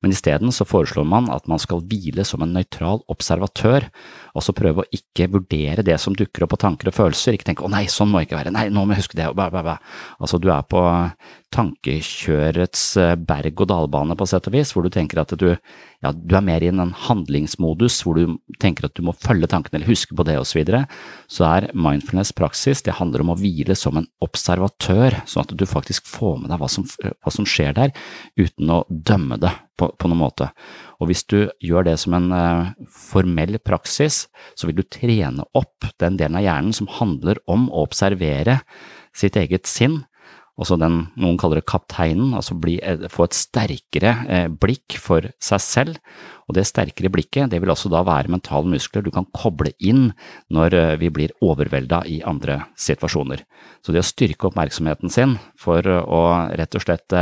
men 0.01 0.13
isteden 0.13 0.53
så 0.53 0.65
foreslår 0.69 1.05
man 1.09 1.31
at 1.33 1.47
man 1.49 1.61
skal 1.61 1.81
hvile 1.89 2.25
som 2.29 2.43
en 2.45 2.53
nøytral 2.53 3.03
observatør, 3.09 3.87
altså 4.37 4.53
prøve 4.53 4.83
å 4.83 4.89
ikke 4.93 5.31
vurdere 5.33 5.85
det 5.85 5.97
som 6.01 6.17
dukker 6.17 6.45
opp 6.45 6.57
av 6.57 6.61
tanker 6.65 6.91
og 6.91 6.97
følelser, 6.97 7.37
ikke 7.37 7.49
tenke 7.49 7.65
å 7.65 7.71
nei, 7.73 7.87
sånn 7.89 8.13
må 8.13 8.21
ikke 8.25 8.37
være, 8.37 8.53
nei, 8.53 8.67
nå 8.73 8.85
må 8.85 8.93
jeg 8.93 9.05
huske 9.05 9.17
det, 9.17 9.31
bæ, 9.37 9.47
bæ, 9.53 9.63
bæ. 9.65 9.77
Altså 10.21 10.41
du 10.41 10.51
er 10.53 10.67
på 10.69 10.83
tankekjørets 11.55 12.85
eh, 13.01 13.15
berg-og-dal-bane 13.17 14.17
på 14.19 14.29
sett 14.29 14.49
og 14.51 14.57
vis, 14.57 14.75
hvor 14.75 14.85
du 14.85 14.93
tenker 14.93 15.23
at 15.23 15.33
du, 15.41 15.51
ja, 16.05 16.13
du 16.13 16.35
er 16.37 16.45
mer 16.45 16.63
i 16.65 16.69
en 16.69 16.93
handlingsmodus 17.07 18.03
hvor 18.05 18.19
du 18.19 18.37
tenker 18.61 18.87
at 18.87 18.95
du 18.99 19.05
må 19.07 19.15
følge 19.17 19.49
tankene 19.51 19.81
eller 19.81 19.89
huske 19.89 20.17
på 20.17 20.27
det 20.29 20.37
osv., 20.41 20.53
så, 20.55 20.59
videre. 20.61 20.81
så 21.27 21.47
er 21.49 21.71
mindfulness 21.75 22.31
praksis, 22.37 22.85
det 22.85 22.99
handler 23.01 23.25
om 23.25 23.33
å 23.33 23.39
hvile 23.41 23.75
som 23.79 23.97
en 23.99 24.07
observatør, 24.23 25.17
sånn 25.27 25.47
at 25.47 25.55
du 25.59 25.65
faktisk 25.67 26.07
får 26.07 26.37
med 26.43 26.53
deg 26.53 26.61
hva 26.61 26.69
som, 26.71 26.87
hva 26.87 27.33
som 27.33 27.49
skjer 27.49 27.75
der, 27.75 27.95
uten 28.39 28.71
å 28.71 28.85
dømme 28.89 29.41
det 29.43 29.51
på, 29.81 29.89
på 29.99 30.11
noen 30.11 30.23
måte. 30.23 30.51
Og 31.01 31.11
hvis 31.11 31.25
du 31.31 31.39
gjør 31.65 31.89
det 31.89 31.97
som 32.05 32.15
en 32.15 32.31
uh, 32.31 32.73
formell 32.93 33.59
praksis, 33.65 34.27
så 34.55 34.69
vil 34.69 34.79
du 34.79 34.85
trene 34.87 35.47
opp 35.59 35.89
den 36.03 36.21
delen 36.21 36.39
av 36.39 36.47
hjernen 36.47 36.77
som 36.77 36.91
handler 37.01 37.41
om 37.51 37.67
å 37.73 37.87
observere 37.89 38.61
sitt 39.15 39.39
eget 39.41 39.67
sinn, 39.71 40.03
også 40.61 40.77
den 40.79 41.01
noen 41.19 41.39
kaller 41.41 41.59
det 41.59 41.67
kapteinen, 41.67 42.35
altså 42.39 42.55
bli, 42.59 42.77
eh, 42.83 43.09
få 43.11 43.27
et 43.27 43.37
sterkere 43.37 44.13
eh, 44.31 44.47
blikk 44.49 44.99
for 45.03 45.27
seg 45.43 45.63
selv. 45.63 45.99
Og 46.47 46.55
det 46.55 46.67
sterkere 46.69 47.11
blikket, 47.11 47.49
det 47.51 47.59
vil 47.63 47.73
også 47.73 47.91
da 47.91 48.03
være 48.07 48.31
mentale 48.31 48.69
muskler 48.71 49.03
du 49.03 49.11
kan 49.15 49.27
koble 49.35 49.73
inn 49.81 50.13
når 50.55 50.79
eh, 50.79 50.95
vi 51.01 51.11
blir 51.11 51.35
overvelda 51.43 52.05
i 52.07 52.21
andre 52.23 52.61
situasjoner. 52.79 53.43
Så 53.83 53.95
det 53.95 54.05
å 54.05 54.07
styrke 54.07 54.51
oppmerksomheten 54.51 55.11
sin 55.11 55.39
for 55.59 55.83
å 55.83 56.23
rett 56.55 56.79
og 56.79 56.87
slett 56.87 57.19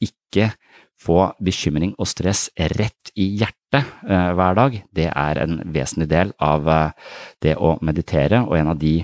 ikke 0.00 0.52
få 1.00 1.30
bekymring 1.40 1.94
og 1.98 2.08
stress 2.10 2.48
rett 2.76 3.12
i 3.16 3.26
hjertet 3.40 3.80
eh, 3.80 4.30
hver 4.36 4.58
dag, 4.58 4.76
det 4.96 5.08
er 5.08 5.40
en 5.40 5.58
vesentlig 5.72 6.10
del 6.10 6.34
av 6.44 6.68
eh, 6.68 7.08
det 7.44 7.56
å 7.56 7.76
meditere, 7.86 8.42
og 8.44 8.56
en 8.58 8.72
av 8.74 8.80
de 8.80 8.98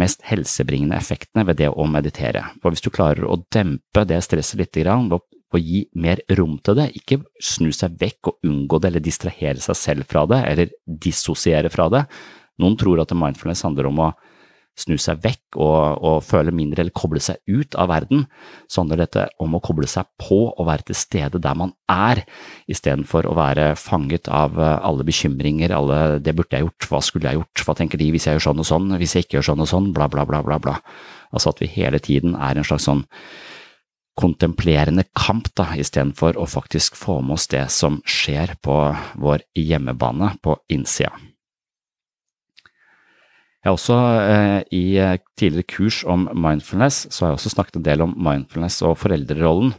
mest 0.00 0.24
helsebringende 0.28 0.98
effektene 0.98 1.46
ved 1.48 1.60
det 1.62 1.70
å 1.72 1.88
meditere. 1.88 2.44
For 2.62 2.74
hvis 2.74 2.84
du 2.84 2.90
klarer 2.92 3.24
å 3.24 3.40
dempe 3.54 4.04
det 4.08 4.20
stresset 4.26 4.60
litt 4.60 4.76
grann, 4.82 5.10
og 5.12 5.24
gi 5.56 5.86
mer 5.96 6.20
rom 6.36 6.58
til 6.60 6.76
det, 6.76 6.90
ikke 6.98 7.22
snu 7.40 7.70
seg 7.72 7.96
vekk 8.00 8.32
og 8.32 8.48
unngå 8.48 8.80
det 8.82 8.90
eller 8.90 9.04
distrahere 9.04 9.62
seg 9.64 9.78
selv 9.80 10.08
fra 10.10 10.26
det, 10.28 10.42
eller 10.50 10.74
dissosiere 10.84 11.72
fra 11.72 11.88
det. 11.92 12.04
Noen 12.60 12.76
tror 12.76 13.00
at 13.00 13.14
mindfulness 13.16 13.64
handler 13.64 13.88
om 13.88 14.02
å 14.04 14.10
snu 14.78 14.96
seg 15.00 15.20
vekk 15.24 15.58
og, 15.58 15.98
og, 15.98 16.20
føle 16.26 16.54
mindre 16.54 16.84
eller 16.84 16.94
koble 16.94 17.20
seg 17.22 17.40
ut 17.50 17.76
av 17.78 17.90
verden, 17.90 18.26
så 18.70 18.82
handler 18.82 19.02
dette 19.04 19.26
om 19.42 19.56
å 19.56 19.62
koble 19.64 19.88
seg 19.90 20.08
på 20.20 20.40
og 20.48 20.68
være 20.68 20.88
til 20.88 20.98
stede 20.98 21.42
der 21.42 21.58
man 21.58 21.74
er, 21.90 22.22
istedenfor 22.70 23.28
å 23.28 23.36
være 23.38 23.72
fanget 23.80 24.30
av 24.30 24.58
eh, 24.58 24.78
alle 24.86 25.06
bekymringer, 25.08 25.74
alle 25.74 26.18
'det 26.18 26.34
burde 26.36 26.56
jeg 26.56 26.66
gjort', 26.66 26.88
'hva 26.88 27.02
skulle 27.02 27.30
jeg 27.30 27.40
gjort', 27.40 27.64
'hva 27.64 27.76
tenker 27.76 27.98
de 27.98 28.10
hvis 28.12 28.26
jeg 28.26 28.38
gjør 28.38 28.46
sånn 28.48 28.62
og 28.64 28.70
sånn', 28.70 28.96
'hvis 28.98 29.14
jeg 29.14 29.26
ikke 29.26 29.38
gjør 29.38 29.48
sånn 29.50 29.64
og 29.64 29.70
sånn', 29.72 29.92
bla, 29.92 30.08
bla, 30.08 30.24
bla, 30.24 30.42
bla, 30.42 30.58
bla. 30.58 30.80
Altså 31.32 31.50
at 31.50 31.60
vi 31.60 31.66
hele 31.66 31.98
tiden 31.98 32.34
er 32.34 32.56
en 32.56 32.64
slags 32.64 32.88
sånn 32.88 33.04
kontemplerende 34.18 35.04
kamp, 35.14 35.52
da, 35.54 35.76
istedenfor 35.78 36.38
å 36.40 36.46
faktisk 36.48 36.98
få 36.98 37.20
med 37.22 37.38
oss 37.38 37.46
det 37.52 37.68
som 37.70 38.00
skjer 38.02 38.56
på 38.62 38.78
vår 39.22 39.46
hjemmebane 39.54 40.34
på 40.42 40.58
innsida. 40.74 41.14
Jeg 43.58 43.72
har 43.72 43.74
også 43.74 43.96
eh, 44.22 44.60
i 44.70 44.84
eh, 45.02 45.18
tidligere 45.38 45.66
kurs 45.66 46.04
om 46.06 46.28
mindfulness, 46.30 47.08
så 47.10 47.24
har 47.24 47.32
jeg 47.32 47.40
også 47.40 47.54
snakket 47.56 47.80
en 47.80 47.86
del 47.88 48.04
om 48.04 48.14
mindfulness 48.14 48.78
og 48.86 48.94
foreldrerollen. 49.00 49.72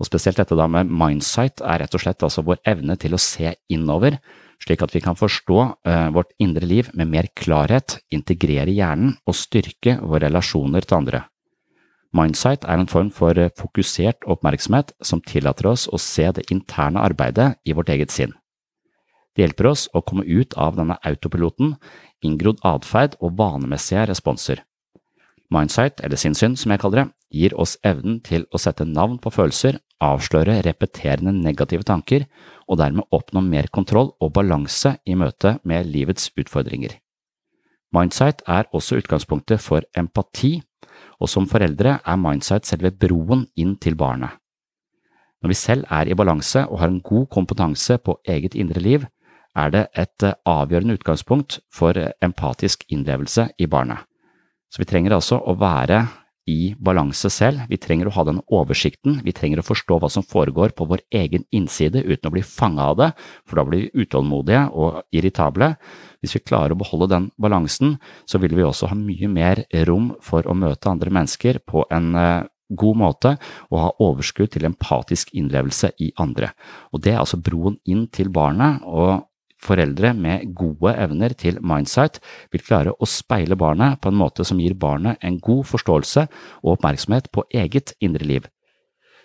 Og 0.00 0.08
spesielt 0.08 0.40
dette 0.40 0.56
da 0.56 0.64
med 0.66 0.88
mindsight 0.88 1.60
er 1.60 1.82
rett 1.84 1.94
og 1.94 2.02
slett 2.02 2.24
altså 2.24 2.42
vår 2.46 2.62
evne 2.66 2.96
til 3.00 3.14
å 3.14 3.20
se 3.20 3.52
innover, 3.70 4.16
slik 4.64 4.80
at 4.82 4.94
vi 4.96 5.02
kan 5.04 5.18
forstå 5.20 5.58
eh, 5.84 6.08
vårt 6.16 6.32
indre 6.40 6.64
liv 6.66 6.88
med 6.96 7.12
mer 7.12 7.28
klarhet, 7.36 7.98
integrere 8.08 8.72
hjernen 8.72 9.18
og 9.28 9.36
styrke 9.36 9.98
våre 10.00 10.24
relasjoner 10.24 10.88
til 10.88 10.98
andre. 11.02 11.20
Mindsight 12.16 12.64
er 12.64 12.78
en 12.78 12.88
form 12.88 13.10
for 13.12 13.36
fokusert 13.58 14.24
oppmerksomhet 14.30 14.94
som 15.04 15.20
tillater 15.20 15.68
oss 15.68 15.88
å 15.90 16.00
se 16.00 16.30
det 16.32 16.46
interne 16.54 17.02
arbeidet 17.04 17.52
i 17.66 17.76
vårt 17.76 17.90
eget 17.92 18.14
sinn. 18.14 18.32
Det 19.34 19.42
hjelper 19.42 19.66
oss 19.72 19.88
å 19.90 20.02
komme 20.06 20.22
ut 20.22 20.54
av 20.54 20.76
denne 20.78 20.94
autopiloten 21.02 21.74
inngrodd 22.24 22.62
atferd 22.66 23.18
og 23.20 23.36
vanemessige 23.38 24.06
responser. 24.10 24.62
Mindsight, 25.52 26.00
eller 26.02 26.18
sinnssyn 26.18 26.56
som 26.58 26.72
jeg 26.72 26.80
kaller 26.82 27.02
det, 27.02 27.08
gir 27.34 27.54
oss 27.60 27.76
evnen 27.86 28.20
til 28.24 28.46
å 28.50 28.60
sette 28.60 28.86
navn 28.88 29.18
på 29.22 29.32
følelser, 29.34 29.78
avsløre 30.02 30.60
repeterende 30.66 31.32
negative 31.36 31.86
tanker 31.86 32.26
og 32.68 32.78
dermed 32.80 33.06
oppnå 33.14 33.42
mer 33.44 33.68
kontroll 33.72 34.12
og 34.20 34.32
balanse 34.36 34.96
i 35.06 35.16
møte 35.18 35.58
med 35.64 35.88
livets 35.88 36.30
utfordringer. 36.40 36.96
Mindsight 37.94 38.42
er 38.50 38.66
også 38.74 38.98
utgangspunktet 38.98 39.62
for 39.62 39.84
empati, 39.96 40.56
og 41.22 41.30
som 41.30 41.46
foreldre 41.50 41.98
er 42.00 42.18
mindsight 42.18 42.66
selve 42.66 42.90
broen 42.90 43.46
inn 43.60 43.76
til 43.78 43.94
barnet. 43.98 44.32
Når 45.42 45.52
vi 45.52 45.58
selv 45.60 45.84
er 45.92 46.08
i 46.08 46.16
balanse 46.16 46.64
og 46.64 46.80
har 46.80 46.90
en 46.90 47.02
god 47.04 47.28
kompetanse 47.30 47.98
på 48.00 48.16
eget 48.26 48.56
indre 48.56 48.80
liv, 48.80 49.04
er 49.54 49.70
det 49.74 49.86
et 49.94 50.26
eh, 50.26 50.36
avgjørende 50.48 50.98
utgangspunkt 50.98 51.60
for 51.72 51.96
eh, 51.98 52.12
empatisk 52.24 52.84
innlevelse 52.92 53.50
i 53.58 53.70
barnet. 53.70 54.04
Så 54.72 54.82
vi 54.82 54.90
trenger 54.90 55.14
altså 55.14 55.38
å 55.38 55.54
være 55.58 56.02
i 56.50 56.74
balanse 56.76 57.30
selv, 57.32 57.62
vi 57.70 57.78
trenger 57.80 58.10
å 58.10 58.14
ha 58.18 58.24
den 58.28 58.40
oversikten, 58.52 59.20
vi 59.24 59.32
trenger 59.32 59.62
å 59.62 59.64
forstå 59.64 59.96
hva 60.00 60.10
som 60.12 60.26
foregår 60.26 60.74
på 60.76 60.84
vår 60.90 61.00
egen 61.16 61.46
innside 61.56 62.02
uten 62.04 62.28
å 62.28 62.32
bli 62.34 62.42
fanga 62.44 62.90
av 62.92 62.98
det, 63.00 63.10
for 63.48 63.56
da 63.60 63.64
blir 63.68 63.86
vi 63.86 64.04
utålmodige 64.04 64.66
og 64.76 64.98
irritable. 65.16 65.70
Hvis 66.20 66.36
vi 66.36 66.42
klarer 66.44 66.74
å 66.74 66.80
beholde 66.80 67.08
den 67.14 67.30
balansen, 67.40 67.96
så 68.28 68.40
vil 68.42 68.56
vi 68.58 68.66
også 68.66 68.90
ha 68.92 68.98
mye 68.98 69.30
mer 69.32 69.64
rom 69.88 70.12
for 70.24 70.44
å 70.44 70.58
møte 70.58 70.90
andre 70.92 71.14
mennesker 71.16 71.62
på 71.64 71.86
en 71.94 72.12
eh, 72.20 72.50
god 72.74 72.98
måte 72.98 73.36
og 73.70 73.80
ha 73.80 73.90
overskudd 74.04 74.52
til 74.52 74.68
empatisk 74.68 75.32
innlevelse 75.36 75.94
i 76.00 76.10
andre. 76.20 76.52
Og 76.92 77.00
Det 77.00 77.14
er 77.14 77.22
altså 77.22 77.40
broen 77.40 77.78
inn 77.88 78.08
til 78.12 78.28
barnet, 78.34 78.84
og 78.84 79.24
Foreldre 79.64 80.12
med 80.16 80.50
gode 80.56 80.92
evner 81.00 81.32
til 81.40 81.60
mindsight 81.64 82.20
vil 82.52 82.64
klare 82.64 82.92
å 82.92 83.08
speile 83.08 83.56
barnet 83.56 84.00
på 84.02 84.12
en 84.12 84.18
måte 84.20 84.44
som 84.44 84.60
gir 84.60 84.76
barnet 84.76 85.22
en 85.24 85.38
god 85.40 85.64
forståelse 85.70 86.26
og 86.62 86.72
oppmerksomhet 86.76 87.30
på 87.32 87.46
eget 87.54 87.94
indre 88.04 88.28
liv. 88.28 88.48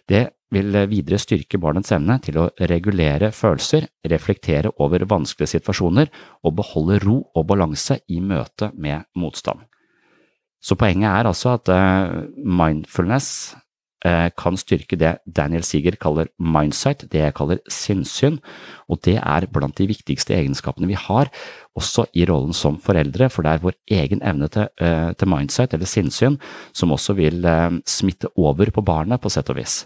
Det 0.10 0.30
vil 0.50 0.74
videre 0.90 1.20
styrke 1.22 1.60
barnets 1.62 1.92
evne 1.94 2.18
til 2.26 2.40
å 2.42 2.48
regulere 2.72 3.30
følelser, 3.36 3.86
reflektere 4.10 4.72
over 4.82 5.06
vanskelige 5.10 5.60
situasjoner 5.60 6.10
og 6.44 6.56
beholde 6.58 6.98
ro 7.04 7.20
og 7.36 7.50
balanse 7.52 8.00
i 8.10 8.22
møte 8.22 8.72
med 8.74 9.06
motstand. 9.20 9.62
Så 10.60 10.76
poenget 10.76 11.12
er 11.12 11.30
altså 11.30 11.54
at 11.56 11.70
eh, 11.72 12.24
mindfulness 12.44 13.56
kan 14.40 14.56
styrke 14.56 14.96
det 14.96 15.18
Daniel 15.28 15.64
Siger 15.68 15.98
kaller 16.00 16.30
mindsight, 16.40 17.04
det 17.12 17.20
jeg 17.20 17.34
kaller 17.36 17.60
sinnssyn, 17.68 18.38
og 18.88 19.02
det 19.04 19.18
er 19.20 19.48
blant 19.52 19.76
de 19.76 19.90
viktigste 19.90 20.38
egenskapene 20.38 20.88
vi 20.88 20.96
har, 20.96 21.28
også 21.80 22.08
i 22.16 22.26
rollen 22.30 22.56
som 22.56 22.80
foreldre, 22.82 23.30
for 23.30 23.46
det 23.46 23.52
er 23.52 23.64
vår 23.64 23.78
egen 24.00 24.24
evne 24.24 24.50
til, 24.52 24.68
eh, 24.80 25.12
til 25.14 25.28
mindsight, 25.28 25.74
eller 25.74 25.90
sinnssyn, 25.90 26.40
som 26.74 26.92
også 26.92 27.16
vil 27.20 27.46
eh, 27.46 27.80
smitte 27.86 28.32
over 28.38 28.72
på 28.72 28.82
barnet, 28.82 29.22
på 29.22 29.30
sett 29.30 29.50
og 29.50 29.60
vis. 29.60 29.84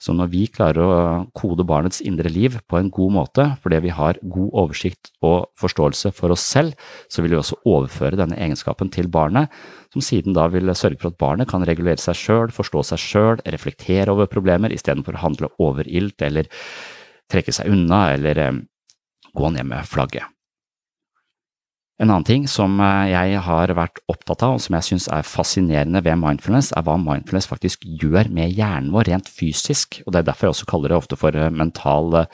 Så 0.00 0.14
når 0.16 0.30
vi 0.32 0.46
klarer 0.48 0.80
å 0.80 0.92
kode 1.36 1.66
barnets 1.68 2.00
indre 2.00 2.30
liv 2.32 2.56
på 2.70 2.78
en 2.78 2.88
god 2.92 3.12
måte, 3.18 3.44
fordi 3.60 3.82
vi 3.84 3.92
har 3.92 4.20
god 4.22 4.54
oversikt 4.62 5.12
og 5.20 5.50
forståelse 5.60 6.14
for 6.16 6.32
oss 6.32 6.44
selv, 6.46 6.72
så 7.12 7.20
vil 7.20 7.34
vi 7.34 7.40
også 7.40 7.60
overføre 7.68 8.16
denne 8.16 8.38
egenskapen 8.40 8.88
til 8.94 9.10
barnet, 9.12 9.52
som 9.92 10.04
siden 10.04 10.36
da 10.36 10.46
vil 10.48 10.72
sørge 10.72 11.02
for 11.02 11.12
at 11.12 11.20
barnet 11.20 11.50
kan 11.50 11.66
regulere 11.68 12.00
seg 12.00 12.16
sjøl, 12.16 12.54
forstå 12.54 12.86
seg 12.92 13.04
sjøl, 13.04 13.44
reflektere 13.44 14.14
over 14.14 14.30
problemer 14.30 14.72
istedenfor 14.72 15.18
å 15.18 15.24
handle 15.26 15.52
overilt 15.60 16.24
eller 16.24 16.48
trekke 17.30 17.54
seg 17.54 17.68
unna 17.70 18.06
eller 18.16 18.40
eh, 18.40 18.60
gå 19.36 19.52
ned 19.52 19.68
med 19.68 19.86
flagget. 19.86 20.24
En 22.00 22.08
annen 22.08 22.24
ting 22.24 22.46
som 22.48 22.78
eh, 22.80 23.10
jeg 23.12 23.40
har 23.44 23.74
vært 23.76 24.00
opptatt 24.08 24.40
av, 24.46 24.56
og 24.56 24.62
som 24.64 24.76
jeg 24.78 24.86
synes 24.86 25.08
er 25.12 25.26
fascinerende 25.26 26.00
ved 26.06 26.16
mindfulness, 26.16 26.70
er 26.72 26.86
hva 26.86 26.96
mindfulness 26.96 27.48
faktisk 27.50 27.84
gjør 27.84 28.30
med 28.32 28.54
hjernen 28.56 28.88
vår 28.94 29.10
rent 29.10 29.28
fysisk, 29.28 30.00
og 30.06 30.14
det 30.14 30.22
er 30.22 30.30
derfor 30.30 30.48
jeg 30.48 30.54
også 30.54 30.68
kaller 30.70 30.94
det 30.94 30.96
ofte 30.96 31.18
for 31.20 31.36
eh, 31.36 31.52
mental 31.52 32.22
eh, 32.22 32.30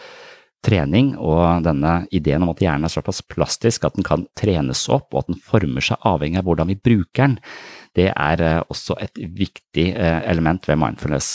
trening, 0.67 1.17
og 1.19 1.67
denne 1.67 1.97
ideen 2.15 2.47
om 2.47 2.53
at 2.53 2.63
hjernen 2.63 2.87
er 2.87 2.95
såpass 2.95 3.25
plastisk 3.27 3.89
at 3.89 3.99
den 3.99 4.07
kan 4.07 4.29
trenes 4.39 4.85
opp, 4.87 5.11
og 5.11 5.25
at 5.25 5.33
den 5.33 5.43
former 5.43 5.83
seg 5.83 6.07
avhengig 6.07 6.41
av 6.41 6.47
hvordan 6.47 6.71
vi 6.71 6.79
bruker 6.79 7.25
den, 7.25 7.37
det 7.99 8.13
er 8.13 8.43
også 8.67 8.99
et 9.03 9.19
viktig 9.19 9.87
element 9.97 10.67
ved 10.69 10.79
mindfulness. 10.83 11.31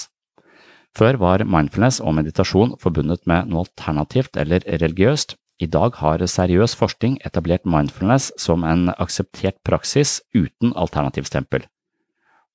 Før 0.98 1.16
var 1.22 1.46
mindfulness 1.48 2.02
og 2.04 2.18
meditasjon 2.20 2.76
forbundet 2.82 3.24
med 3.30 3.48
noe 3.50 3.64
alternativt 3.64 4.36
eller 4.40 4.66
religiøst, 4.68 5.38
i 5.62 5.68
dag 5.70 5.94
har 6.02 6.24
seriøs 6.26 6.74
forskning 6.80 7.20
etablert 7.28 7.68
mindfulness 7.70 8.32
som 8.42 8.66
en 8.66 8.90
akseptert 8.96 9.60
praksis 9.68 10.20
uten 10.34 10.74
alternativstempel. 10.74 11.68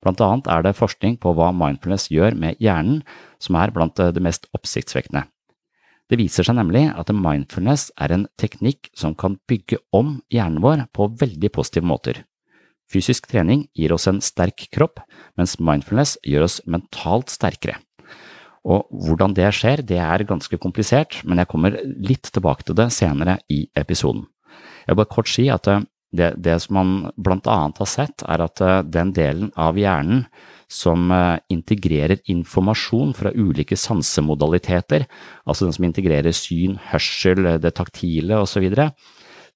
Blant 0.03 0.21
annet 0.21 0.49
er 0.51 0.65
det 0.65 0.75
forskning 0.77 1.15
på 1.23 1.31
hva 1.37 1.53
mindfulness 1.55 2.09
gjør 2.11 2.35
med 2.37 2.59
hjernen 2.63 3.01
som 3.41 3.57
er 3.57 3.71
blant 3.73 3.95
det 3.97 4.23
mest 4.23 4.49
oppsiktsvekkende. 4.53 5.23
Det 6.07 6.19
viser 6.19 6.47
seg 6.47 6.55
nemlig 6.59 6.85
at 6.95 7.11
mindfulness 7.11 7.89
er 7.99 8.13
en 8.15 8.27
teknikk 8.39 8.91
som 8.95 9.15
kan 9.15 9.39
bygge 9.49 9.79
om 9.95 10.19
hjernen 10.31 10.61
vår 10.63 10.85
på 10.95 11.09
veldig 11.19 11.51
positive 11.55 11.87
måter. 11.87 12.21
Fysisk 12.87 13.27
trening 13.27 13.65
gir 13.75 13.91
oss 13.91 14.07
en 14.07 14.21
sterk 14.23 14.69
kropp, 14.71 15.01
mens 15.35 15.57
mindfulness 15.59 16.15
gjør 16.23 16.47
oss 16.47 16.61
mentalt 16.67 17.33
sterkere. 17.33 17.81
Og 18.67 18.87
hvordan 19.07 19.35
det 19.37 19.47
skjer, 19.55 19.83
det 19.85 19.99
er 20.03 20.25
ganske 20.27 20.59
komplisert, 20.59 21.21
men 21.23 21.39
jeg 21.39 21.49
kommer 21.51 21.77
litt 21.83 22.27
tilbake 22.33 22.67
til 22.67 22.75
det 22.75 22.89
senere 22.95 23.37
i 23.53 23.63
episoden. 23.79 24.25
Jeg 24.83 24.91
vil 24.91 24.99
bare 25.01 25.13
kort 25.13 25.31
si 25.31 25.47
at 25.51 25.69
eh, 25.71 25.85
det, 26.17 26.33
det 26.43 26.55
som 26.63 26.77
man 26.77 26.91
blant 27.19 27.47
annet 27.51 27.79
har 27.83 27.89
sett, 27.91 28.23
er 28.27 28.43
at 28.43 28.63
eh, 28.63 28.83
den 28.87 29.13
delen 29.15 29.51
av 29.59 29.79
hjernen 29.79 30.25
som 30.71 31.11
eh, 31.15 31.39
integrerer 31.53 32.19
informasjon 32.31 33.15
fra 33.15 33.31
ulike 33.35 33.79
sansemodaliteter, 33.79 35.07
altså 35.47 35.67
den 35.67 35.77
som 35.77 35.87
integrerer 35.87 36.35
syn, 36.35 36.75
hørsel, 36.91 37.55
det 37.63 37.75
taktile 37.79 38.43
osv., 38.43 38.67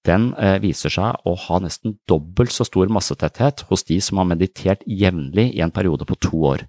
den 0.02 0.32
viser 0.64 0.90
seg 0.90 1.28
å 1.30 1.36
ha 1.38 1.60
nesten 1.62 1.94
dobbelt 2.10 2.50
så 2.50 2.66
stor 2.66 2.90
massetetthet 2.90 3.62
hos 3.70 3.86
de 3.86 4.00
som 4.02 4.18
har 4.18 4.32
meditert 4.32 4.82
jevnlig 4.90 5.52
i 5.54 5.62
en 5.62 5.74
periode 5.76 6.08
på 6.10 6.18
to 6.26 6.40
år. 6.56 6.64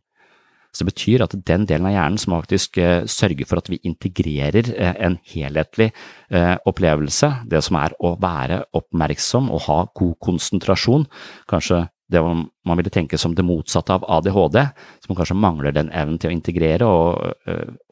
Så 0.72 0.84
det 0.84 0.94
betyr 0.94 1.24
at 1.26 1.34
den 1.36 1.66
delen 1.68 1.86
av 1.90 1.92
hjernen 1.92 2.20
som 2.20 2.34
faktisk 2.38 2.78
uh, 2.80 3.04
sørger 3.04 3.48
for 3.48 3.60
at 3.60 3.68
vi 3.68 3.80
integrerer 3.84 4.70
uh, 4.72 4.92
en 5.04 5.18
helhetlig 5.28 5.90
uh, 6.32 6.56
opplevelse, 6.68 7.28
det 7.48 7.60
som 7.64 7.76
er 7.80 7.92
å 8.00 8.14
være 8.20 8.62
oppmerksom 8.80 9.50
og 9.52 9.66
ha 9.66 9.80
god 10.00 10.14
konsentrasjon, 10.24 11.04
kanskje 11.50 11.84
det 12.12 12.20
man 12.20 12.76
ville 12.76 12.92
tenke 12.92 13.16
som 13.16 13.32
det 13.36 13.44
motsatte 13.44 13.94
av 13.94 14.02
ADHD, 14.18 14.58
som 15.04 15.16
kanskje 15.16 15.36
mangler 15.40 15.72
den 15.76 15.88
evnen 15.96 16.18
til 16.20 16.28
å 16.28 16.34
integrere 16.34 16.84
og 16.84 17.46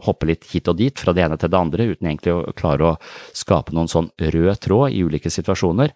hoppe 0.05 0.29
litt 0.29 0.45
hit 0.51 0.69
og 0.69 0.77
dit 0.77 1.01
fra 1.01 1.15
det 1.17 1.25
ene 1.25 1.39
til 1.41 1.49
det 1.49 1.57
andre 1.57 1.87
uten 1.95 2.11
egentlig 2.11 2.35
å 2.35 2.53
klare 2.53 2.91
å 2.91 2.99
skape 3.33 3.73
noen 3.73 3.89
sånn 3.89 4.11
rød 4.21 4.61
tråd 4.67 4.93
i 4.93 5.01
ulike 5.09 5.33
situasjoner. 5.33 5.95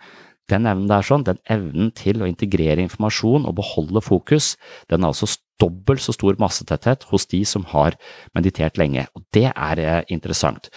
Den 0.48 0.64
evnen 0.68 0.88
der 0.88 1.04
sånn, 1.04 1.26
den 1.28 1.40
evnen 1.52 1.92
til 1.96 2.24
å 2.24 2.30
integrere 2.30 2.80
informasjon 2.84 3.44
og 3.44 3.58
beholde 3.60 4.00
fokus, 4.04 4.54
den 4.88 5.04
er 5.04 5.12
altså 5.12 5.28
dobbelt 5.62 6.02
så 6.02 6.14
stor 6.16 6.38
massetetthet 6.40 7.06
hos 7.12 7.28
de 7.30 7.44
som 7.49 7.66
har 7.73 7.99
meditert 8.37 8.78
lenge, 8.80 9.06
og 9.14 9.25
det 9.34 9.50
er 9.52 9.82
eh, 9.82 10.04
interessant. 10.14 10.70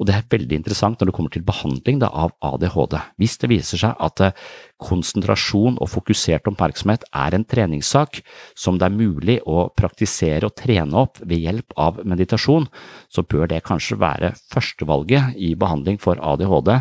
Og 0.00 0.06
det 0.08 0.14
er 0.16 0.28
veldig 0.32 0.56
interessant 0.56 0.96
når 0.96 1.10
det 1.10 1.14
kommer 1.16 1.32
til 1.34 1.44
behandling 1.44 1.98
da, 2.00 2.08
av 2.08 2.32
ADHD. 2.40 2.96
Hvis 3.20 3.36
det 3.42 3.50
viser 3.52 3.82
seg 3.82 4.00
at 4.00 4.22
eh, 4.24 4.46
konsentrasjon 4.80 5.76
og 5.76 5.92
fokusert 5.92 6.48
oppmerksomhet 6.48 7.04
er 7.12 7.36
en 7.36 7.44
treningssak 7.44 8.22
som 8.56 8.80
det 8.80 8.88
er 8.88 8.96
mulig 8.96 9.38
å 9.44 9.68
praktisere 9.76 10.48
og 10.48 10.56
trene 10.56 11.04
opp 11.04 11.20
ved 11.20 11.44
hjelp 11.44 11.76
av 11.76 12.00
meditasjon, 12.08 12.70
så 13.12 13.26
bør 13.28 13.52
det 13.52 13.60
kanskje 13.68 14.00
være 14.00 14.32
førstevalget 14.48 15.36
i 15.36 15.52
behandling 15.60 16.00
for 16.00 16.16
ADHD 16.16 16.78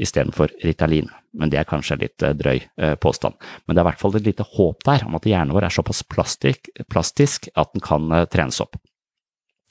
istedenfor 0.00 0.52
Ritalin 0.64 1.10
men 1.36 1.50
det 1.50 1.60
er 1.60 1.68
kanskje 1.68 1.96
en 1.96 2.02
litt 2.04 2.24
eh, 2.26 2.34
drøy 2.36 2.58
eh, 2.58 2.94
påstand. 3.00 3.38
Men 3.64 3.74
det 3.74 3.80
er 3.80 3.86
i 3.86 3.90
hvert 3.90 4.02
fall 4.02 4.16
et 4.18 4.26
lite 4.26 4.46
håp 4.56 4.86
der 4.86 5.06
om 5.06 5.16
at 5.18 5.26
hjernen 5.28 5.54
vår 5.54 5.68
er 5.68 5.74
såpass 5.74 6.02
plastisk, 6.10 6.72
plastisk 6.90 7.50
at 7.54 7.74
den 7.74 7.84
kan 7.84 8.10
eh, 8.14 8.26
trenes 8.30 8.62
opp. 8.64 8.78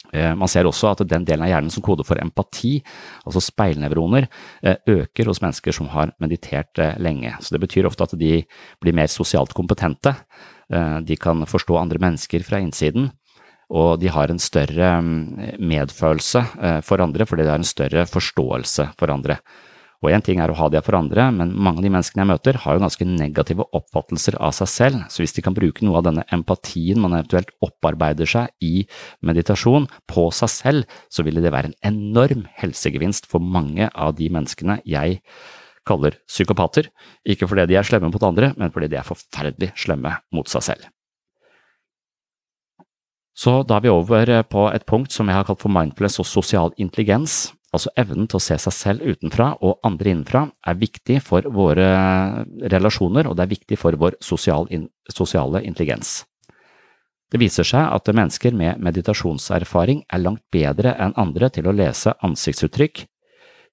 Man 0.10 0.50
ser 0.50 0.66
også 0.66 0.88
at 0.90 1.04
den 1.06 1.22
delen 1.28 1.44
av 1.46 1.52
hjernen 1.52 1.70
som 1.70 1.84
koder 1.86 2.08
for 2.08 2.18
empati, 2.18 2.80
altså 3.30 3.44
speilnevroner, 3.46 4.26
øker 4.90 5.30
hos 5.30 5.42
mennesker 5.44 5.76
som 5.76 5.92
har 5.94 6.16
meditert 6.24 6.82
lenge. 6.98 7.36
Så 7.46 7.54
Det 7.54 7.60
betyr 7.62 7.86
ofte 7.86 8.08
at 8.08 8.16
de 8.18 8.40
blir 8.82 8.96
mer 8.98 9.12
sosialt 9.14 9.54
kompetente, 9.54 10.16
de 11.06 11.20
kan 11.22 11.46
forstå 11.46 11.78
andre 11.78 12.02
mennesker 12.02 12.42
fra 12.48 12.58
innsiden, 12.58 13.12
og 13.70 14.00
de 14.02 14.10
har 14.10 14.34
en 14.34 14.42
større 14.42 14.96
mm, 14.98 15.62
medfølelse 15.62 16.42
for 16.82 17.06
andre 17.06 17.30
fordi 17.30 17.46
de 17.46 17.54
har 17.54 17.62
en 17.62 17.74
større 17.76 18.10
forståelse 18.10 18.90
for 18.98 19.14
andre. 19.14 19.38
Og 20.00 20.14
én 20.16 20.24
ting 20.24 20.40
er 20.40 20.52
å 20.52 20.56
ha 20.56 20.70
det 20.72 20.80
for 20.86 20.96
andre, 20.96 21.26
men 21.36 21.52
mange 21.52 21.82
av 21.82 21.84
de 21.84 21.92
menneskene 21.92 22.24
jeg 22.24 22.30
møter 22.30 22.60
har 22.64 22.76
jo 22.76 22.84
ganske 22.86 23.08
negative 23.08 23.66
oppfattelser 23.76 24.38
av 24.40 24.54
seg 24.56 24.70
selv, 24.72 25.02
så 25.12 25.24
hvis 25.24 25.36
de 25.36 25.44
kan 25.44 25.56
bruke 25.58 25.84
noe 25.84 26.00
av 26.00 26.06
denne 26.08 26.24
empatien 26.36 27.02
man 27.04 27.18
eventuelt 27.18 27.52
opparbeider 27.66 28.30
seg 28.30 28.54
i 28.64 28.86
meditasjon 29.28 29.90
på 30.08 30.30
seg 30.36 30.54
selv, 30.54 31.00
så 31.12 31.26
ville 31.28 31.44
det 31.44 31.52
være 31.52 31.74
en 31.74 31.80
enorm 31.92 32.46
helsegevinst 32.62 33.28
for 33.28 33.44
mange 33.44 33.90
av 33.92 34.16
de 34.16 34.32
menneskene 34.32 34.80
jeg 34.88 35.20
kaller 35.90 36.16
psykopater, 36.30 36.88
ikke 37.28 37.50
fordi 37.50 37.68
de 37.68 37.80
er 37.80 37.88
slemme 37.88 38.12
mot 38.14 38.24
andre, 38.24 38.54
men 38.56 38.72
fordi 38.72 38.92
de 38.94 39.02
er 39.02 39.08
forferdelig 39.08 39.74
slemme 39.84 40.16
mot 40.32 40.48
seg 40.48 40.64
selv. 40.72 40.88
Så 43.40 43.62
da 43.68 43.78
er 43.78 43.86
vi 43.86 43.92
over 43.92 44.32
på 44.52 44.66
et 44.72 44.84
punkt 44.88 45.16
som 45.16 45.28
jeg 45.28 45.38
har 45.38 45.48
kalt 45.48 45.62
for 45.64 45.72
mindfulness 45.72 46.20
og 46.20 46.28
sosial 46.28 46.74
intelligens 46.80 47.50
altså 47.76 47.92
evnen 48.00 48.28
til 48.30 48.40
å 48.40 48.44
se 48.44 48.58
seg 48.62 48.76
selv 48.76 49.06
utenfra 49.06 49.52
og 49.66 49.80
andre 49.86 50.14
innenfra, 50.14 50.48
er 50.66 50.80
viktig 50.80 51.20
for 51.26 51.46
våre 51.54 51.90
relasjoner, 52.74 53.30
og 53.30 53.38
det 53.38 53.46
er 53.46 53.54
viktig 53.54 53.78
for 53.80 53.98
vår 54.00 54.18
sosiale 54.24 55.64
intelligens. 55.68 56.24
Det 57.30 57.38
viser 57.38 57.68
seg 57.68 57.86
at 57.94 58.10
mennesker 58.10 58.56
med 58.58 58.82
meditasjonserfaring 58.82 60.02
er 60.10 60.24
langt 60.24 60.42
bedre 60.54 60.96
enn 60.98 61.14
andre 61.20 61.52
til 61.54 61.70
å 61.70 61.76
lese 61.76 62.16
ansiktsuttrykk. 62.26 63.04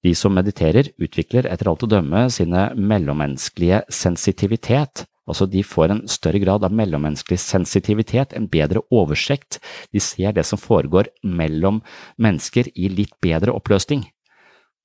De 0.05 0.13
som 0.13 0.35
mediterer, 0.37 0.91
utvikler 1.01 1.49
etter 1.49 1.71
alt 1.71 1.87
å 1.87 1.89
dømme 1.89 2.27
sine 2.29 2.69
mellommenneskelige 2.77 3.81
sensitivitet, 3.89 5.07
Altså, 5.27 5.47
de 5.51 5.63
får 5.63 5.93
en 5.93 6.03
større 6.09 6.41
grad 6.43 6.65
av 6.65 6.75
mellommenneskelig 6.75 7.39
sensitivitet, 7.43 8.33
en 8.33 8.47
bedre 8.51 8.83
oversikt, 8.91 9.59
de 9.93 10.03
ser 10.03 10.35
det 10.35 10.45
som 10.47 10.61
foregår 10.61 11.11
mellom 11.23 11.81
mennesker 12.17 12.71
i 12.75 12.91
litt 12.93 13.17
bedre 13.23 13.55
oppløsning. 13.55 14.07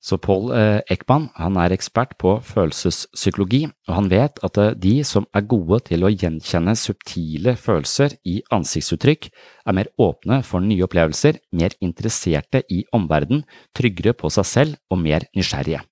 Så 0.03 0.17
Paul 0.19 0.49
eh, 0.51 0.81
Ekman 0.91 1.29
han 1.39 1.55
er 1.63 1.71
ekspert 1.71 2.17
på 2.19 2.35
følelsespsykologi, 2.43 3.61
og 3.87 3.93
han 3.95 4.09
vet 4.11 4.41
at 4.43 4.59
eh, 4.59 4.73
de 4.75 4.97
som 5.07 5.23
er 5.31 5.47
gode 5.47 5.79
til 5.87 6.03
å 6.03 6.11
gjenkjenne 6.11 6.75
subtile 6.75 7.55
følelser 7.55 8.17
i 8.27 8.41
ansiktsuttrykk, 8.51 9.29
er 9.63 9.79
mer 9.79 9.93
åpne 9.95 10.41
for 10.43 10.65
nye 10.65 10.83
opplevelser, 10.83 11.39
mer 11.55 11.77
interesserte 11.79 12.65
i 12.67 12.83
omverdenen, 12.91 13.47
tryggere 13.71 14.11
på 14.19 14.33
seg 14.35 14.49
selv 14.49 14.79
og 14.91 14.99
mer 15.05 15.29
nysgjerrige. 15.37 15.85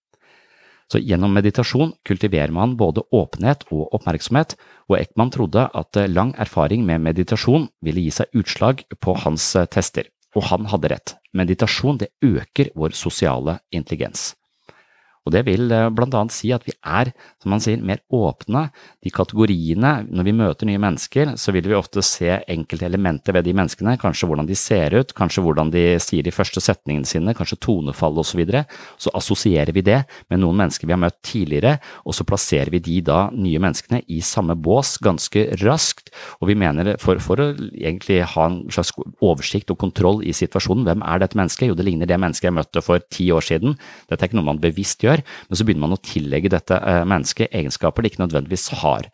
Så 0.91 0.99
gjennom 0.99 1.31
meditasjon 1.31 1.93
kultiverer 2.03 2.51
man 2.51 2.73
både 2.75 3.05
åpenhet 3.15 3.63
og 3.71 3.93
oppmerksomhet, 3.95 4.57
og 4.91 4.97
Ekman 4.99 5.31
trodde 5.31 5.69
at 5.71 5.99
eh, 5.99 6.09
lang 6.11 6.33
erfaring 6.35 6.83
med 6.87 7.05
meditasjon 7.05 7.69
ville 7.85 8.03
gi 8.03 8.11
seg 8.17 8.41
utslag 8.41 8.83
på 8.99 9.15
hans 9.23 9.53
eh, 9.55 9.69
tester. 9.71 10.09
Og 10.35 10.49
han 10.49 10.67
hadde 10.71 10.91
rett. 10.91 11.15
Meditasjon 11.35 12.01
det 12.01 12.11
øker 12.23 12.73
vår 12.75 12.95
sosiale 12.95 13.59
intelligens. 13.71 14.33
Og 15.21 15.33
Det 15.35 15.43
vil 15.45 15.69
eh, 15.69 15.89
blant 15.93 16.15
annet 16.17 16.33
si 16.33 16.49
at 16.53 16.63
vi 16.65 16.73
er, 16.81 17.11
som 17.41 17.53
man 17.53 17.61
sier, 17.61 17.81
mer 17.81 18.01
åpne. 18.09 18.67
De 19.05 19.11
kategoriene, 19.13 20.07
når 20.09 20.25
vi 20.25 20.33
møter 20.33 20.69
nye 20.69 20.81
mennesker, 20.81 21.35
så 21.37 21.53
vil 21.53 21.67
vi 21.69 21.77
ofte 21.77 22.01
se 22.05 22.39
enkelte 22.49 22.87
elementer 22.87 23.35
ved 23.37 23.45
de 23.45 23.53
menneskene, 23.57 23.97
kanskje 24.01 24.29
hvordan 24.29 24.49
de 24.49 24.57
ser 24.57 24.95
ut, 24.97 25.13
kanskje 25.17 25.43
hvordan 25.45 25.69
de 25.73 25.83
sier 26.01 26.25
de 26.25 26.33
første 26.33 26.63
setningene 26.63 27.05
sine, 27.05 27.35
kanskje 27.37 27.59
tonefall 27.61 28.17
osv. 28.17 28.31
Så, 28.31 28.37
videre. 28.39 28.61
så 28.95 29.11
assosierer 29.11 29.73
vi 29.75 29.81
det 29.83 29.97
med 30.31 30.39
noen 30.39 30.55
mennesker 30.61 30.87
vi 30.87 30.93
har 30.95 31.01
møtt 31.01 31.17
tidligere, 31.27 31.73
og 32.07 32.15
så 32.15 32.23
plasserer 32.23 32.71
vi 32.71 32.79
de 32.79 33.01
da, 33.03 33.25
nye 33.35 33.59
menneskene, 33.59 33.99
i 34.07 34.21
samme 34.23 34.55
bås 34.55 34.93
ganske 35.03 35.43
raskt. 35.59 36.13
Og 36.39 36.47
vi 36.47 36.55
mener, 36.55 36.93
for, 37.03 37.19
for 37.19 37.43
å 37.43 37.49
egentlig 37.75 38.21
ha 38.23 38.47
en 38.47 38.61
slags 38.71 38.95
oversikt 39.19 39.75
og 39.75 39.81
kontroll 39.83 40.23
i 40.23 40.31
situasjonen, 40.31 40.87
hvem 40.87 41.03
er 41.03 41.21
dette 41.21 41.37
mennesket? 41.37 41.67
Jo, 41.67 41.75
det 41.75 41.85
ligner 41.89 42.07
det 42.07 42.21
mennesket 42.23 42.47
jeg 42.47 42.55
møtte 42.55 42.85
for 42.85 43.03
ti 43.11 43.27
år 43.35 43.43
siden. 43.51 43.75
Dette 44.07 44.23
er 44.23 44.31
ikke 44.31 44.39
noe 44.39 44.47
man 44.53 44.63
bevisst 44.63 45.03
gjør 45.03 45.10
gjør, 45.11 45.23
men 45.47 45.59
så 45.59 45.67
begynner 45.67 45.87
man 45.87 45.97
å 45.97 46.03
tillegge 46.05 46.51
dette 46.53 46.77
eh, 46.77 47.05
mennesket 47.07 47.53
egenskaper 47.53 48.03
det 48.03 48.13
ikke 48.13 48.25
nødvendigvis 48.25 48.69
har. 48.81 49.09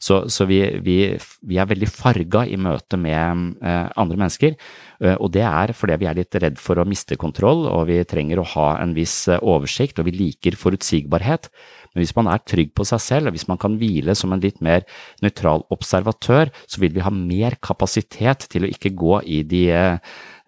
Så, 0.00 0.22
så 0.32 0.46
vi, 0.48 0.62
vi, 0.80 0.96
vi, 1.44 1.58
er 1.60 1.68
veldig 1.68 1.88
farga 1.92 2.46
i 2.48 2.56
møte 2.56 2.96
med 2.96 3.58
eh, 3.60 3.90
andre 4.00 4.16
mennesker, 4.22 4.56
eh, 5.04 5.16
og 5.18 5.34
det 5.34 5.44
er 5.44 5.74
fordi 5.76 5.98
vi 6.00 6.08
er 6.08 6.16
litt 6.22 6.38
redd 6.40 6.56
for 6.60 6.80
å 6.80 6.86
miste 6.88 7.18
kontroll, 7.20 7.66
og 7.68 7.84
vi 7.90 8.00
trenger 8.08 8.40
å 8.40 8.48
ha 8.54 8.70
en 8.80 8.96
viss 8.96 9.26
oversikt, 9.40 10.00
og 10.00 10.08
vi 10.08 10.16
liker 10.16 10.56
forutsigbarhet. 10.56 11.50
Men 11.92 12.04
hvis 12.04 12.14
man 12.16 12.30
er 12.30 12.42
trygg 12.46 12.72
på 12.78 12.86
seg 12.88 13.02
selv, 13.02 13.28
og 13.28 13.36
hvis 13.36 13.48
man 13.50 13.60
kan 13.60 13.76
hvile 13.80 14.14
som 14.16 14.32
en 14.32 14.40
litt 14.40 14.62
mer 14.64 14.86
nøytral 15.24 15.66
observatør, 15.74 16.52
så 16.70 16.80
vil 16.80 16.94
vi 16.94 17.04
ha 17.04 17.12
mer 17.12 17.58
kapasitet 17.60 18.46
til 18.52 18.64
å 18.64 18.70
ikke 18.70 18.94
gå 18.96 19.20
i 19.26 19.42
de 19.44 19.64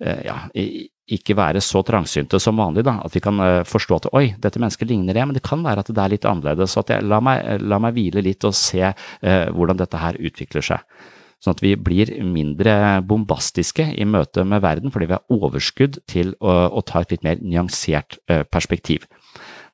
ja, 0.03 0.37
ikke 1.13 1.35
være 1.37 1.61
så 1.65 1.83
trangsynte 1.87 2.39
som 2.41 2.61
vanlig, 2.61 2.85
da, 2.87 2.99
at 3.05 3.15
vi 3.15 3.23
kan 3.23 3.41
uh, 3.43 3.63
forstå 3.69 3.99
at 3.99 4.11
oi, 4.17 4.25
dette 4.43 4.61
mennesket 4.63 4.91
ligner 4.91 5.17
det, 5.17 5.25
men 5.27 5.37
det 5.37 5.45
kan 5.47 5.65
være 5.65 5.85
at 5.85 5.91
det 5.91 6.03
er 6.03 6.13
litt 6.15 6.29
annerledes. 6.29 6.75
så 6.75 6.85
jeg, 6.89 7.05
la, 7.07 7.19
meg, 7.25 7.43
la 7.63 7.81
meg 7.83 7.97
hvile 7.97 8.23
litt 8.25 8.47
og 8.49 8.55
se 8.57 8.85
eh, 8.87 9.49
hvordan 9.51 9.81
dette 9.81 9.99
her 9.99 10.19
utvikler 10.21 10.65
seg. 10.65 10.87
Sånn 11.43 11.57
at 11.57 11.63
vi 11.65 11.75
blir 11.75 12.13
mindre 12.23 13.03
bombastiske 13.03 13.89
i 13.99 14.07
møte 14.07 14.45
med 14.47 14.63
verden 14.63 14.95
fordi 14.95 15.09
vi 15.11 15.17
har 15.17 15.35
overskudd 15.35 15.99
til 16.11 16.37
å, 16.39 16.55
å 16.71 16.85
ta 16.87 17.03
et 17.03 17.17
litt 17.17 17.27
mer 17.27 17.43
nyansert 17.43 18.21
eh, 18.31 18.47
perspektiv. 18.47 19.09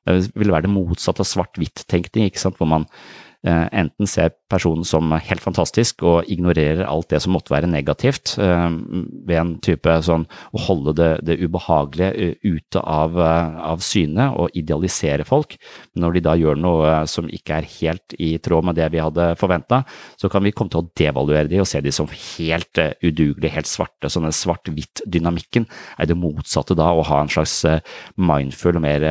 Det 0.09 0.31
vil 0.33 0.49
være 0.49 0.65
det 0.65 0.73
motsatte 0.73 1.21
av 1.21 1.29
svart-hvitt-tenkning, 1.29 2.31
ikke 2.31 2.41
sant, 2.41 2.57
hvor 2.57 2.71
man 2.71 2.87
Eh, 2.89 3.28
enten 3.47 4.07
ser 4.09 4.33
personen 4.51 4.83
som 4.87 5.13
helt 5.15 5.43
fantastisk 5.43 6.03
og 6.03 6.27
ignorerer 6.31 6.83
alt 6.87 7.09
det 7.13 7.21
som 7.23 7.31
måtte 7.35 7.53
være 7.53 7.69
negativt, 7.71 8.33
eh, 8.41 8.69
ved 9.27 9.39
en 9.39 9.53
type 9.63 9.93
sånn 10.03 10.25
å 10.27 10.63
holde 10.65 10.93
det, 10.97 11.09
det 11.27 11.37
ubehagelige 11.39 12.09
eh, 12.11 12.33
ute 12.43 12.81
av, 12.83 13.15
av 13.19 13.83
syne 13.85 14.29
og 14.35 14.55
idealisere 14.59 15.27
folk. 15.27 15.55
Men 15.93 16.05
når 16.05 16.17
de 16.17 16.23
da 16.25 16.35
gjør 16.39 16.59
noe 16.59 16.95
som 17.07 17.29
ikke 17.31 17.61
er 17.61 17.69
helt 17.79 18.17
i 18.19 18.33
tråd 18.43 18.67
med 18.67 18.79
det 18.79 18.89
vi 18.91 19.03
hadde 19.03 19.31
forventa, 19.39 19.83
så 20.19 20.31
kan 20.31 20.43
vi 20.43 20.53
komme 20.55 20.73
til 20.73 20.83
å 20.83 20.89
devaluere 20.99 21.47
de 21.51 21.61
og 21.63 21.69
se 21.69 21.81
de 21.85 21.93
som 21.95 22.09
helt 22.09 22.81
udugelige, 23.03 23.53
helt 23.55 23.69
svarte. 23.69 24.11
Sånne 24.11 24.33
svart-hvitt-dynamikken 24.35 25.69
er 25.99 26.09
det 26.09 26.19
motsatte 26.19 26.75
da, 26.77 26.91
å 26.91 27.07
ha 27.07 27.23
en 27.23 27.31
slags 27.31 27.61
mindful 28.19 28.75
og 28.75 28.83
mer 28.83 29.07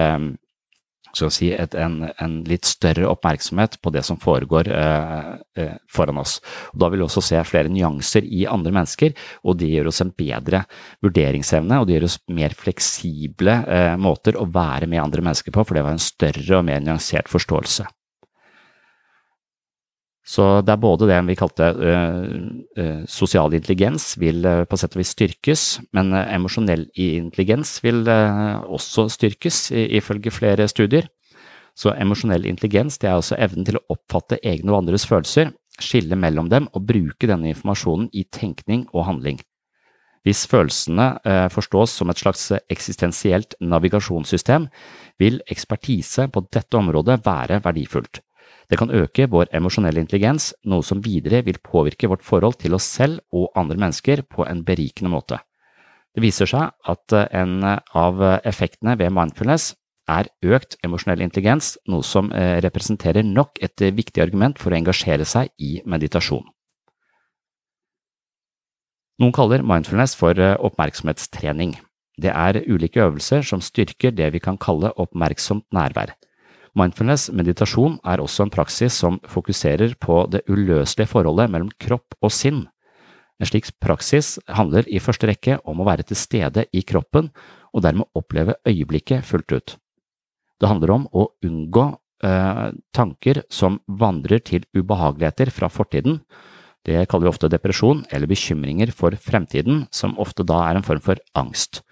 skal 1.19 1.33
si, 1.35 1.51
et, 1.53 1.75
en, 1.79 2.01
en, 2.11 2.39
litt 2.49 2.69
større 2.69 3.09
oppmerksomhet 3.11 3.79
på 3.83 3.93
det 3.95 4.05
som 4.07 4.21
foregår 4.21 4.71
eh, 4.73 5.33
eh, 5.59 5.75
foran 5.93 6.23
oss. 6.23 6.39
Og 6.73 6.83
da 6.83 6.91
vil 6.93 7.03
vi 7.03 7.09
også 7.09 7.25
se 7.31 7.43
flere 7.49 7.73
nyanser 7.73 8.27
i 8.27 8.45
andre 8.51 8.75
mennesker, 8.75 9.15
og 9.45 9.59
det 9.61 9.71
gjør 9.73 9.91
oss 9.93 10.03
en 10.05 10.15
bedre 10.15 10.65
vurderingsevne, 11.05 11.81
og 11.81 11.89
det 11.89 11.99
gjør 11.99 12.09
oss 12.09 12.19
mer 12.39 12.57
fleksible 12.59 13.61
eh, 13.67 13.95
måter 14.01 14.39
å 14.39 14.49
være 14.49 14.91
med 14.91 15.03
andre 15.03 15.27
mennesker 15.27 15.55
på, 15.55 15.67
for 15.67 15.79
det 15.79 15.87
var 15.87 15.99
en 15.99 16.09
større 16.09 16.61
og 16.61 16.69
mer 16.69 16.85
nyansert 16.85 17.31
forståelse. 17.33 17.89
Så 20.29 20.45
det 20.61 20.75
er 20.75 20.81
både 20.81 21.07
det 21.09 21.19
vi 21.25 21.37
kalte 21.39 21.71
uh, 21.73 23.05
sosial 23.09 23.55
intelligens 23.57 24.11
vil 24.21 24.45
uh, 24.45 24.65
på 24.69 24.77
sett 24.77 24.93
og 24.93 25.01
vis 25.01 25.15
styrkes, 25.17 25.63
men 25.97 26.13
emosjonell 26.21 26.85
intelligens 26.93 27.79
vil 27.85 28.03
også 28.09 29.07
styrkes, 29.15 29.71
ifølge 29.73 30.33
flere 30.35 30.69
studier. 30.69 31.09
Så 31.79 31.95
emosjonell 31.95 32.45
intelligens 32.51 32.99
det 33.01 33.09
er 33.09 33.17
altså 33.17 33.39
evnen 33.41 33.65
til 33.65 33.79
å 33.79 33.85
oppfatte 33.95 34.41
egne 34.43 34.75
og 34.75 34.83
andres 34.83 35.07
følelser, 35.09 35.55
skille 35.81 36.19
mellom 36.19 36.51
dem 36.51 36.67
og 36.75 36.85
bruke 36.85 37.31
denne 37.31 37.53
informasjonen 37.55 38.11
i 38.13 38.27
tenkning 38.29 38.85
og 38.93 39.07
handling. 39.09 39.41
Hvis 40.27 40.43
følelsene 40.51 41.13
forstås 41.55 41.95
som 42.01 42.11
et 42.11 42.21
slags 42.21 42.49
eksistensielt 42.69 43.55
navigasjonssystem, 43.63 44.67
vil 45.23 45.39
ekspertise 45.49 46.27
på 46.35 46.43
dette 46.51 46.77
området 46.77 47.23
være 47.25 47.63
verdifullt. 47.65 48.21
Det 48.69 48.77
kan 48.77 48.93
øke 48.93 49.29
vår 49.33 49.49
emosjonelle 49.57 50.03
intelligens, 50.03 50.53
noe 50.69 50.85
som 50.85 51.01
videre 51.05 51.41
vil 51.47 51.61
påvirke 51.65 52.11
vårt 52.11 52.25
forhold 52.25 52.59
til 52.61 52.77
oss 52.77 52.85
selv 52.85 53.23
og 53.33 53.49
andre 53.57 53.79
mennesker 53.81 54.27
på 54.29 54.45
en 54.45 54.65
berikende 54.65 55.13
måte. 55.13 55.41
Det 56.15 56.25
viser 56.25 56.51
seg 56.51 56.75
at 56.93 57.17
eh, 57.17 57.29
en 57.41 57.63
av 57.65 58.21
effektene 58.45 58.99
ved 59.01 59.15
mindfulness 59.15 59.73
er 60.09 60.29
økt 60.45 60.77
emosjonell 60.85 61.23
intelligens, 61.25 61.77
noe 61.89 62.05
som 62.05 62.31
eh, 62.33 62.59
representerer 62.65 63.25
nok 63.25 63.61
et 63.65 63.89
viktig 63.95 64.25
argument 64.25 64.61
for 64.61 64.73
å 64.73 64.79
engasjere 64.81 65.27
seg 65.29 65.53
i 65.61 65.79
meditasjon. 65.89 66.47
Noen 69.19 69.35
kaller 69.35 69.65
mindfulness 69.67 70.15
for 70.19 70.39
eh, 70.39 70.57
oppmerksomhetstrening. 70.63 71.77
Det 72.19 72.31
er 72.31 72.63
ulike 72.67 73.03
øvelser 73.03 73.45
som 73.47 73.63
styrker 73.63 74.15
det 74.15 74.33
vi 74.35 74.43
kan 74.43 74.59
kalle 74.59 74.93
oppmerksomt 74.99 75.67
nærvær. 75.75 76.15
Mindfulness 76.77 77.29
meditasjon 77.33 77.99
er 78.05 78.21
også 78.21 78.45
en 78.45 78.53
praksis 78.53 78.97
som 79.01 79.21
fokuserer 79.29 79.95
på 80.01 80.25
det 80.33 80.45
uløselige 80.49 81.09
forholdet 81.11 81.49
mellom 81.53 81.71
kropp 81.81 82.17
og 82.21 82.33
sinn. 82.35 82.67
En 83.39 83.47
slik 83.47 83.71
praksis 83.81 84.37
handler 84.51 84.89
i 84.91 85.01
første 85.03 85.29
rekke 85.31 85.61
om 85.69 85.81
å 85.81 85.87
være 85.87 86.09
til 86.09 86.19
stede 86.19 86.67
i 86.75 86.83
kroppen 86.83 87.31
og 87.73 87.85
dermed 87.85 88.11
oppleve 88.19 88.59
øyeblikket 88.67 89.27
fullt 89.27 89.55
ut. 89.55 89.77
Det 90.59 90.69
handler 90.69 90.95
om 90.97 91.07
å 91.15 91.29
unngå 91.47 91.85
eh, 92.27 92.65
tanker 92.97 93.45
som 93.53 93.79
vandrer 93.87 94.43
til 94.43 94.67
ubehageligheter 94.75 95.53
fra 95.55 95.71
fortiden. 95.71 96.19
Det 96.87 97.05
kaller 97.07 97.29
vi 97.29 97.33
ofte 97.33 97.51
depresjon 97.53 98.03
eller 98.11 98.31
bekymringer 98.31 98.91
for 98.97 99.15
fremtiden, 99.15 99.87
som 99.95 100.19
ofte 100.19 100.47
da 100.47 100.65
er 100.67 100.79
en 100.79 100.87
form 100.87 101.03
for 101.05 101.21
angst, 101.39 101.83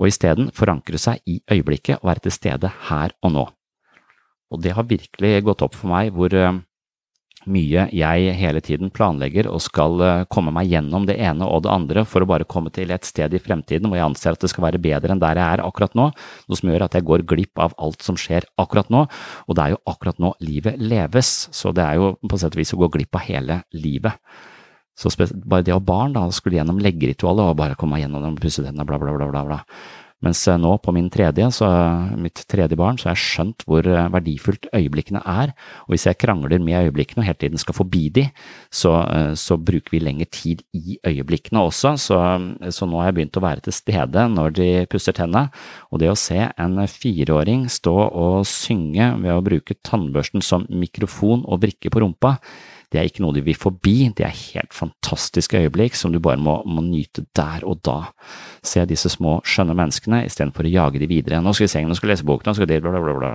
og 0.00 0.10
isteden 0.10 0.50
forankre 0.56 0.98
seg 0.98 1.22
i 1.28 1.38
øyeblikket 1.50 2.00
og 2.00 2.10
være 2.10 2.26
til 2.26 2.34
stede 2.34 2.72
her 2.90 3.14
og 3.22 3.36
nå. 3.36 3.46
Og 4.50 4.60
det 4.64 4.74
har 4.76 4.88
virkelig 4.90 5.44
gått 5.46 5.62
opp 5.66 5.76
for 5.78 5.90
meg 5.92 6.10
hvor 6.14 6.34
eh, 6.34 6.58
mye 7.48 7.86
jeg 7.96 8.34
hele 8.36 8.60
tiden 8.60 8.90
planlegger 8.92 9.48
og 9.48 9.62
skal 9.64 10.02
eh, 10.04 10.24
komme 10.32 10.52
meg 10.52 10.68
gjennom 10.68 11.06
det 11.08 11.16
ene 11.22 11.46
og 11.48 11.64
det 11.64 11.72
andre 11.72 12.04
for 12.08 12.24
å 12.24 12.28
bare 12.28 12.48
komme 12.48 12.72
til 12.74 12.92
et 12.92 13.06
sted 13.08 13.32
i 13.32 13.40
fremtiden 13.40 13.88
hvor 13.88 13.96
jeg 13.96 14.08
anser 14.10 14.36
at 14.36 14.44
det 14.44 14.50
skal 14.52 14.66
være 14.66 14.82
bedre 14.82 15.14
enn 15.14 15.22
der 15.22 15.40
jeg 15.40 15.56
er 15.56 15.64
akkurat 15.64 15.96
nå, 15.96 16.10
noe 16.12 16.60
som 16.60 16.72
gjør 16.72 16.84
at 16.84 16.98
jeg 16.98 17.06
går 17.08 17.24
glipp 17.30 17.62
av 17.62 17.76
alt 17.80 18.04
som 18.04 18.18
skjer 18.20 18.44
akkurat 18.60 18.92
nå, 18.92 19.06
og 19.46 19.56
det 19.56 19.64
er 19.64 19.74
jo 19.76 19.82
akkurat 19.88 20.20
nå 20.20 20.34
livet 20.44 20.80
leves, 20.82 21.48
så 21.56 21.72
det 21.76 21.86
er 21.86 22.00
jo 22.00 22.12
på 22.20 22.40
sett 22.40 22.56
og 22.56 22.60
vis 22.60 22.74
å 22.76 22.80
gå 22.82 22.90
glipp 22.98 23.16
av 23.16 23.24
hele 23.24 23.62
livet. 23.72 24.20
Så 25.00 25.08
bare 25.48 25.64
det 25.64 25.72
å 25.72 25.80
barn 25.80 26.12
da, 26.12 26.26
skulle 26.34 26.58
gjennom 26.58 26.80
leggeritualet 26.82 27.46
og 27.54 27.56
bare 27.56 27.76
komme 27.80 27.96
meg 27.96 28.04
gjennom 28.04 28.26
det, 28.26 28.42
pusse 28.42 28.60
tennene, 28.60 28.84
bla, 28.84 28.98
bla, 29.00 29.14
bla, 29.16 29.30
bla, 29.30 29.44
bla. 29.48 29.60
Mens 30.24 30.42
eh, 30.48 30.58
nå, 30.60 30.74
på 30.84 30.92
min 30.92 31.08
tredje, 31.12 31.46
så, 31.56 31.68
mitt 32.20 32.42
tredje 32.50 32.76
barn, 32.78 32.98
så 33.00 33.08
har 33.08 33.16
jeg 33.16 33.24
skjønt 33.24 33.64
hvor 33.68 33.86
eh, 33.88 34.08
verdifullt 34.12 34.68
øyeblikkene 34.76 35.22
er. 35.24 35.54
Og 35.86 35.94
hvis 35.94 36.04
jeg 36.08 36.18
krangler 36.20 36.60
med 36.60 36.90
øyeblikkene 36.90 37.22
og 37.22 37.28
hele 37.28 37.40
tiden 37.40 37.60
skal 37.60 37.76
forbi 37.78 38.02
de, 38.12 38.26
så, 38.68 38.92
eh, 39.06 39.32
så 39.40 39.56
bruker 39.56 39.96
vi 39.96 40.02
lengre 40.04 40.28
tid 40.28 40.60
i 40.76 40.98
øyeblikkene 41.08 41.64
også. 41.64 41.94
Så, 42.00 42.18
så, 42.68 42.88
nå 42.88 43.00
har 43.00 43.10
jeg 43.10 43.18
begynt 43.20 43.40
å 43.40 43.44
være 43.46 43.64
til 43.64 43.76
stede 43.76 44.26
når 44.34 44.56
de 44.60 44.68
pusser 44.92 45.16
tennene. 45.16 45.48
Og 45.88 46.02
det 46.02 46.12
å 46.12 46.18
se 46.18 46.50
en 46.50 46.76
fireåring 46.90 47.64
stå 47.72 47.96
og 48.10 48.44
synge 48.48 49.14
ved 49.22 49.32
å 49.32 49.44
bruke 49.44 49.78
tannbørsten 49.86 50.44
som 50.44 50.68
mikrofon 50.68 51.46
og 51.48 51.64
vrikke 51.64 51.92
på 51.92 52.04
rumpa, 52.04 52.36
det 52.90 52.98
er 52.98 53.06
ikke 53.06 53.22
noe 53.22 53.36
de 53.36 53.42
vil 53.46 53.58
forbi, 53.58 54.08
det 54.18 54.24
er 54.26 54.34
helt 54.34 54.74
fantastiske 54.74 55.60
øyeblikk 55.60 55.94
som 55.98 56.10
du 56.10 56.18
bare 56.22 56.40
må, 56.42 56.56
må 56.66 56.82
nyte 56.82 57.22
der 57.38 57.62
og 57.68 57.84
da. 57.86 58.00
Se 58.66 58.82
disse 58.90 59.12
små, 59.14 59.38
skjønne 59.46 59.76
menneskene 59.78 60.24
istedenfor 60.26 60.66
å 60.66 60.72
jage 60.74 61.02
de 61.02 61.10
videre. 61.10 61.38
Nå 61.44 61.54
skal 61.54 61.68
vi 61.68 61.74
se, 61.74 61.84
nå 61.86 61.98
skal 61.98 62.08
vi 62.08 62.12
lese 62.14 62.26
boken, 62.26 62.50
nå 62.50 62.58
skal 62.58 62.66
vi 62.66 62.80
bla, 62.82 62.98
bla, 62.98 63.14
bla. 63.20 63.32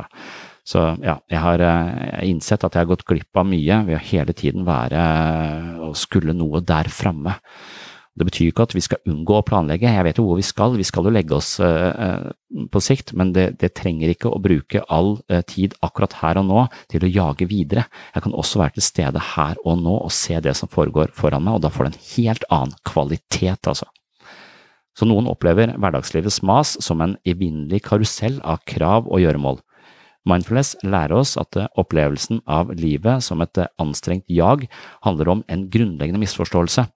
Så 0.65 0.81
ja, 1.05 1.19
jeg 1.29 1.39
har 1.43 1.61
eh, 1.61 2.25
innsett 2.27 2.63
at 2.65 2.73
jeg 2.73 2.83
har 2.83 2.89
gått 2.89 3.05
glipp 3.07 3.37
av 3.37 3.45
mye 3.47 3.83
ved 3.85 3.99
å 3.99 4.05
hele 4.09 4.33
tiden 4.35 4.65
være 4.67 5.01
og 5.85 5.95
skulle 5.99 6.33
noe 6.35 6.63
der 6.65 6.89
framme. 6.91 7.37
Det 8.15 8.23
betyr 8.23 8.47
ikke 8.47 8.63
at 8.63 8.73
vi 8.75 8.83
skal 8.83 9.01
unngå 9.11 9.35
å 9.35 9.43
planlegge, 9.43 9.91
jeg 9.91 10.05
vet 10.07 10.19
jo 10.21 10.23
hvor 10.29 10.37
vi 10.39 10.45
skal, 10.47 10.77
vi 10.79 10.85
skal 10.87 11.07
jo 11.07 11.11
legge 11.11 11.35
oss 11.35 11.57
uh, 11.59 12.29
på 12.71 12.81
sikt, 12.83 13.11
men 13.19 13.33
det, 13.35 13.57
det, 13.59 13.73
trenger 13.75 14.13
ikke 14.13 14.31
å 14.31 14.39
bruke 14.39 14.85
all 14.87 15.17
uh, 15.27 15.41
tid 15.43 15.75
akkurat 15.83 16.15
her 16.21 16.39
og 16.39 16.47
nå 16.47 16.63
til 16.93 17.03
å 17.03 17.11
jage 17.11 17.49
videre. 17.51 17.83
Jeg 18.15 18.23
kan 18.23 18.37
også 18.39 18.63
være 18.63 18.77
til 18.77 18.87
stede 18.87 19.25
her 19.33 19.59
og 19.67 19.83
nå 19.83 19.97
og 19.97 20.15
se 20.15 20.39
det 20.39 20.55
som 20.55 20.71
foregår 20.71 21.11
foran 21.17 21.43
meg, 21.43 21.59
og 21.59 21.65
da 21.67 21.73
får 21.75 21.89
det 21.89 21.91
en 21.91 22.07
helt 22.13 22.47
annen 22.55 22.79
kvalitet, 22.87 23.67
altså. 23.67 23.91
Så 24.95 25.03
noen 25.03 25.27
opplever 25.27 25.73
hverdagslivets 25.75 26.39
mas 26.47 26.77
som 26.79 27.03
en 27.03 27.17
evinnelig 27.27 27.81
karusell 27.89 28.39
av 28.47 28.63
krav 28.63 29.09
og 29.11 29.19
gjøremål. 29.19 29.59
Mindfulness 30.25 30.77
lærer 30.87 31.19
oss 31.19 31.35
at 31.37 31.57
opplevelsen 31.77 32.39
av 32.47 32.71
livet 32.79 33.27
som 33.27 33.43
et 33.43 33.59
anstrengt 33.81 34.25
jag 34.31 34.69
handler 35.03 35.35
om 35.35 35.43
en 35.51 35.67
grunnleggende 35.69 36.23
misforståelse. 36.23 36.87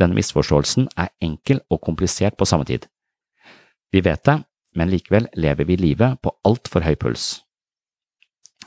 Denne 0.00 0.16
misforståelsen 0.18 0.90
er 0.96 1.12
enkel 1.24 1.62
og 1.72 1.80
komplisert 1.84 2.36
på 2.36 2.48
samme 2.48 2.66
tid. 2.68 2.84
Vi 3.92 4.02
vet 4.04 4.24
det, 4.28 4.40
men 4.76 4.92
likevel 4.92 5.28
lever 5.40 5.64
vi 5.64 5.78
livet 5.80 6.20
på 6.22 6.34
altfor 6.44 6.84
høy 6.84 6.96
puls. 7.00 7.40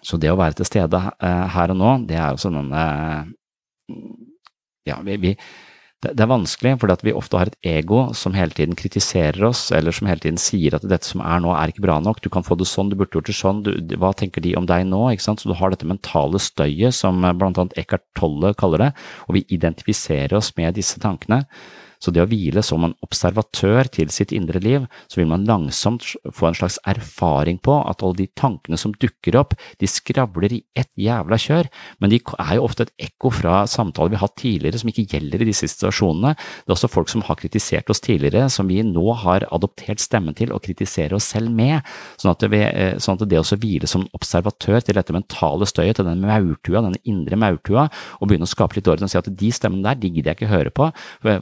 Så 0.02 0.18
det 0.18 0.32
å 0.32 0.40
være 0.40 0.58
til 0.60 0.68
stede 0.70 1.00
eh, 1.20 1.46
her 1.54 1.74
og 1.74 1.78
nå, 1.78 1.96
det 2.10 2.18
er 2.18 2.32
også 2.34 2.52
denne 2.54 2.84
Ja, 4.88 5.02
vi, 5.06 5.18
vi 5.22 5.34
det, 6.04 6.14
det 6.16 6.24
er 6.24 6.32
vanskelig, 6.32 6.78
fordi 6.80 7.10
vi 7.10 7.16
ofte 7.18 7.40
har 7.40 7.50
et 7.52 7.58
ego 7.68 8.06
som 8.16 8.36
hele 8.38 8.56
tiden 8.56 8.78
kritiserer 8.80 9.44
oss, 9.50 9.66
eller 9.76 9.96
som 9.96 10.08
hele 10.08 10.24
tiden 10.24 10.40
sier 10.40 10.78
at 10.78 10.86
dette 10.88 11.08
som 11.10 11.24
er 11.26 11.42
nå 11.44 11.52
er 11.56 11.74
ikke 11.74 11.84
bra 11.84 11.98
nok, 12.04 12.22
du 12.24 12.30
kan 12.32 12.46
få 12.46 12.56
det 12.60 12.70
sånn, 12.70 12.92
du 12.92 12.96
burde 13.00 13.18
gjort 13.18 13.28
det 13.28 13.36
sånn, 13.36 13.62
du, 13.66 13.74
hva 14.00 14.14
tenker 14.16 14.46
de 14.46 14.56
om 14.60 14.70
deg 14.70 14.88
nå, 14.88 15.02
ikke 15.12 15.28
sant, 15.28 15.44
så 15.44 15.52
du 15.52 15.58
har 15.60 15.74
dette 15.74 15.90
mentale 15.90 16.40
støyet 16.40 16.96
som 16.96 17.20
blant 17.20 17.60
annet 17.60 17.76
Eckhart 17.80 18.06
Tolle 18.20 18.54
kaller 18.60 18.86
det, 18.86 18.90
og 19.28 19.40
vi 19.40 19.46
identifiserer 19.52 20.40
oss 20.40 20.54
med 20.60 20.80
disse 20.80 21.02
tankene. 21.04 21.44
Så 22.00 22.14
det 22.16 22.24
å 22.24 22.28
hvile 22.30 22.64
som 22.64 22.86
en 22.88 22.96
observatør 23.06 23.90
til 23.92 24.12
sitt 24.14 24.32
indre 24.36 24.62
liv, 24.64 24.86
så 25.12 25.20
vil 25.20 25.30
man 25.30 25.46
langsomt 25.48 26.06
få 26.36 26.50
en 26.50 26.58
slags 26.58 26.80
erfaring 26.88 27.60
på 27.60 27.76
at 27.84 28.04
alle 28.06 28.22
de 28.22 28.28
tankene 28.40 28.80
som 28.80 28.94
dukker 28.96 29.36
opp, 29.40 29.56
de 29.82 29.90
skravler 29.90 30.56
i 30.56 30.62
ett 30.80 30.90
jævla 31.00 31.40
kjør, 31.40 31.68
men 32.00 32.14
de 32.14 32.22
er 32.22 32.54
jo 32.56 32.66
ofte 32.68 32.88
et 32.88 33.10
ekko 33.10 33.34
fra 33.36 33.62
samtaler 33.70 34.14
vi 34.14 34.20
har 34.20 34.26
hatt 34.28 34.38
tidligere 34.40 34.80
som 34.80 34.92
ikke 34.92 35.08
gjelder 35.12 35.44
i 35.44 35.50
disse 35.50 35.68
situasjonene. 35.74 36.36
Det 36.36 36.72
er 36.72 36.78
også 36.78 36.92
folk 36.92 37.12
som 37.12 37.26
har 37.28 37.40
kritisert 37.40 37.92
oss 37.92 38.04
tidligere, 38.06 38.48
som 38.54 38.70
vi 38.72 38.80
nå 38.86 39.06
har 39.26 39.48
adoptert 39.52 40.00
stemmen 40.04 40.38
til 40.38 40.54
og 40.56 40.64
kritiserer 40.64 41.18
oss 41.18 41.28
selv 41.34 41.52
med, 41.52 41.84
sånn 42.20 42.32
at 42.32 42.48
det, 42.48 42.64
eh, 42.70 42.96
sånn 43.02 43.20
at 43.20 43.28
det 43.28 43.42
å 43.42 43.60
hvile 43.60 43.90
som 43.92 44.08
observatør 44.16 44.80
til 44.86 44.96
dette 44.96 45.16
mentale 45.16 45.68
støyet, 45.68 46.00
til 46.00 46.08
den 46.08 46.24
maurtua, 46.24 46.84
den 46.86 46.96
indre 47.04 47.36
maurtua, 47.40 47.90
og 48.20 48.30
begynne 48.30 48.48
å 48.48 48.54
skape 48.54 48.80
litt 48.80 48.88
orden 48.88 49.08
og 49.08 49.12
si 49.12 49.20
at 49.20 49.28
de 49.28 49.52
stemmene 49.52 49.84
der, 49.84 50.00
de 50.00 50.14
gidder 50.14 50.32
jeg 50.32 50.40
ikke 50.40 50.54
høre 50.54 50.74
på, 50.74 50.90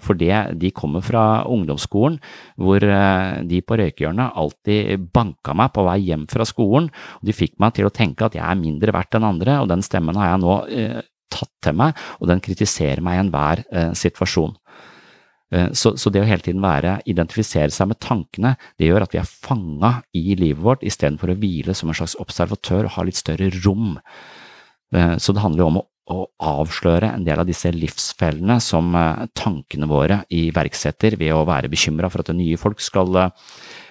for 0.01 0.17
det 0.17 0.46
de 0.55 0.71
kommer 0.75 1.03
fra 1.05 1.23
ungdomsskolen, 1.49 2.19
hvor 2.61 2.83
de 2.83 3.61
på 3.65 3.77
røykehjørnet 3.81 4.37
alltid 4.39 5.09
banka 5.13 5.55
meg 5.57 5.73
på 5.75 5.85
vei 5.87 5.97
hjem 6.07 6.27
fra 6.31 6.45
skolen, 6.47 6.91
og 7.19 7.27
de 7.27 7.35
fikk 7.35 7.57
meg 7.63 7.75
til 7.77 7.89
å 7.89 7.93
tenke 7.93 8.27
at 8.27 8.37
jeg 8.37 8.45
er 8.45 8.59
mindre 8.59 8.95
verdt 8.95 9.17
enn 9.17 9.27
andre, 9.27 9.59
og 9.63 9.71
den 9.71 9.83
stemmen 9.85 10.17
har 10.19 10.33
jeg 10.33 10.43
nå 10.43 10.55
tatt 11.33 11.51
til 11.63 11.75
meg, 11.79 11.97
og 12.21 12.31
den 12.31 12.43
kritiserer 12.43 13.03
meg 13.03 13.17
i 13.17 13.23
enhver 13.25 13.63
situasjon. 13.97 14.55
Så, 15.47 15.93
så, 15.95 16.11
det 16.11 16.19
å 16.19 16.27
hele 16.27 16.43
tiden 16.43 16.63
være, 16.63 16.97
identifisere 17.07 17.71
seg 17.71 17.87
med 17.87 18.01
tankene, 18.03 18.55
det 18.75 18.89
gjør 18.89 19.05
at 19.05 19.13
vi 19.15 19.21
er 19.21 19.29
fanga 19.29 19.93
i 20.11 20.35
livet 20.35 20.63
vårt 20.63 20.83
istedenfor 20.83 21.31
å 21.31 21.37
hvile 21.39 21.75
som 21.77 21.91
en 21.91 21.95
slags 21.95 22.17
observatør 22.19 22.89
og 22.89 22.97
ha 22.97 23.05
litt 23.07 23.19
større 23.19 23.47
rom. 23.63 23.95
Så 24.91 25.35
det 25.35 25.43
handler 25.43 25.63
jo 25.63 25.69
om 25.71 25.79
å 25.79 25.87
å 26.13 26.23
avsløre 26.39 27.11
en 27.15 27.25
del 27.27 27.41
av 27.41 27.47
disse 27.47 27.71
livsfellene 27.73 28.59
som 28.63 28.95
eh, 28.95 29.25
tankene 29.35 29.89
våre 29.89 30.21
iverksetter 30.33 31.17
ved 31.19 31.35
å 31.35 31.45
være 31.47 31.71
bekymra 31.71 32.09
for 32.11 32.23
at 32.23 32.35
nye 32.35 32.59
folk 32.59 32.83
skal 32.83 33.23
eh, 33.23 33.47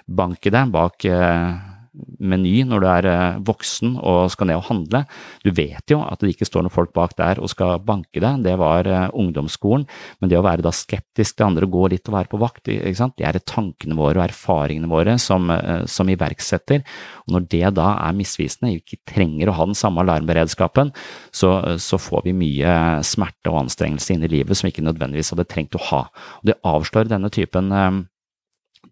banke 0.07 0.53
deg 0.55 0.73
bak 0.73 1.09
eh, 1.11 1.76
meny 2.21 2.61
når 2.67 2.83
du 2.83 2.87
er 2.91 3.09
eh, 3.11 3.39
voksen 3.47 3.97
og 3.97 4.31
skal 4.33 4.51
ned 4.51 4.61
og 4.61 4.69
handle. 4.69 5.03
Du 5.45 5.51
vet 5.55 5.93
jo 5.93 6.01
at 6.05 6.21
det 6.23 6.35
ikke 6.35 6.49
står 6.49 6.67
noen 6.67 6.75
folk 6.75 6.93
bak 6.97 7.17
der 7.19 7.41
og 7.43 7.51
skal 7.53 7.81
banke 7.85 8.23
deg, 8.23 8.43
det 8.45 8.57
var 8.61 8.89
eh, 8.91 9.09
ungdomsskolen, 9.17 9.87
men 10.21 10.33
det 10.33 10.39
å 10.39 10.45
være 10.47 10.65
da 10.67 10.73
skeptisk 10.75 11.39
til 11.39 11.49
andre 11.49 11.69
og 11.69 11.77
gå 11.77 11.91
litt 11.95 12.11
og 12.11 12.17
være 12.19 12.33
på 12.33 12.41
vakt, 12.43 12.65
det 12.67 13.27
er 13.27 13.41
tankene 13.47 13.99
våre 13.99 14.21
og 14.21 14.27
erfaringene 14.27 14.91
våre 14.91 15.17
som, 15.23 15.51
eh, 15.53 15.85
som 15.91 16.11
iverksetter. 16.13 16.85
Og 17.27 17.37
når 17.37 17.49
det 17.53 17.75
da 17.79 17.93
er 18.07 18.17
misvisende, 18.17 18.75
ikke 18.77 19.03
trenger 19.09 19.51
å 19.51 19.57
ha 19.59 19.69
den 19.69 19.79
samme 19.79 20.05
alarmberedskapen, 20.05 20.93
så, 21.35 21.53
så 21.83 22.01
får 22.01 22.27
vi 22.27 22.37
mye 22.37 22.77
smerte 23.07 23.53
og 23.53 23.65
anstrengelse 23.65 24.15
inn 24.15 24.27
i 24.27 24.33
livet 24.39 24.57
som 24.57 24.69
vi 24.69 24.75
ikke 24.75 24.87
nødvendigvis 24.87 25.33
hadde 25.35 25.49
trengt 25.51 25.79
å 25.79 25.85
ha. 25.91 26.03
Og 26.41 26.51
det 26.51 26.61
avslører 26.67 27.11
denne 27.11 27.33
typen 27.35 27.73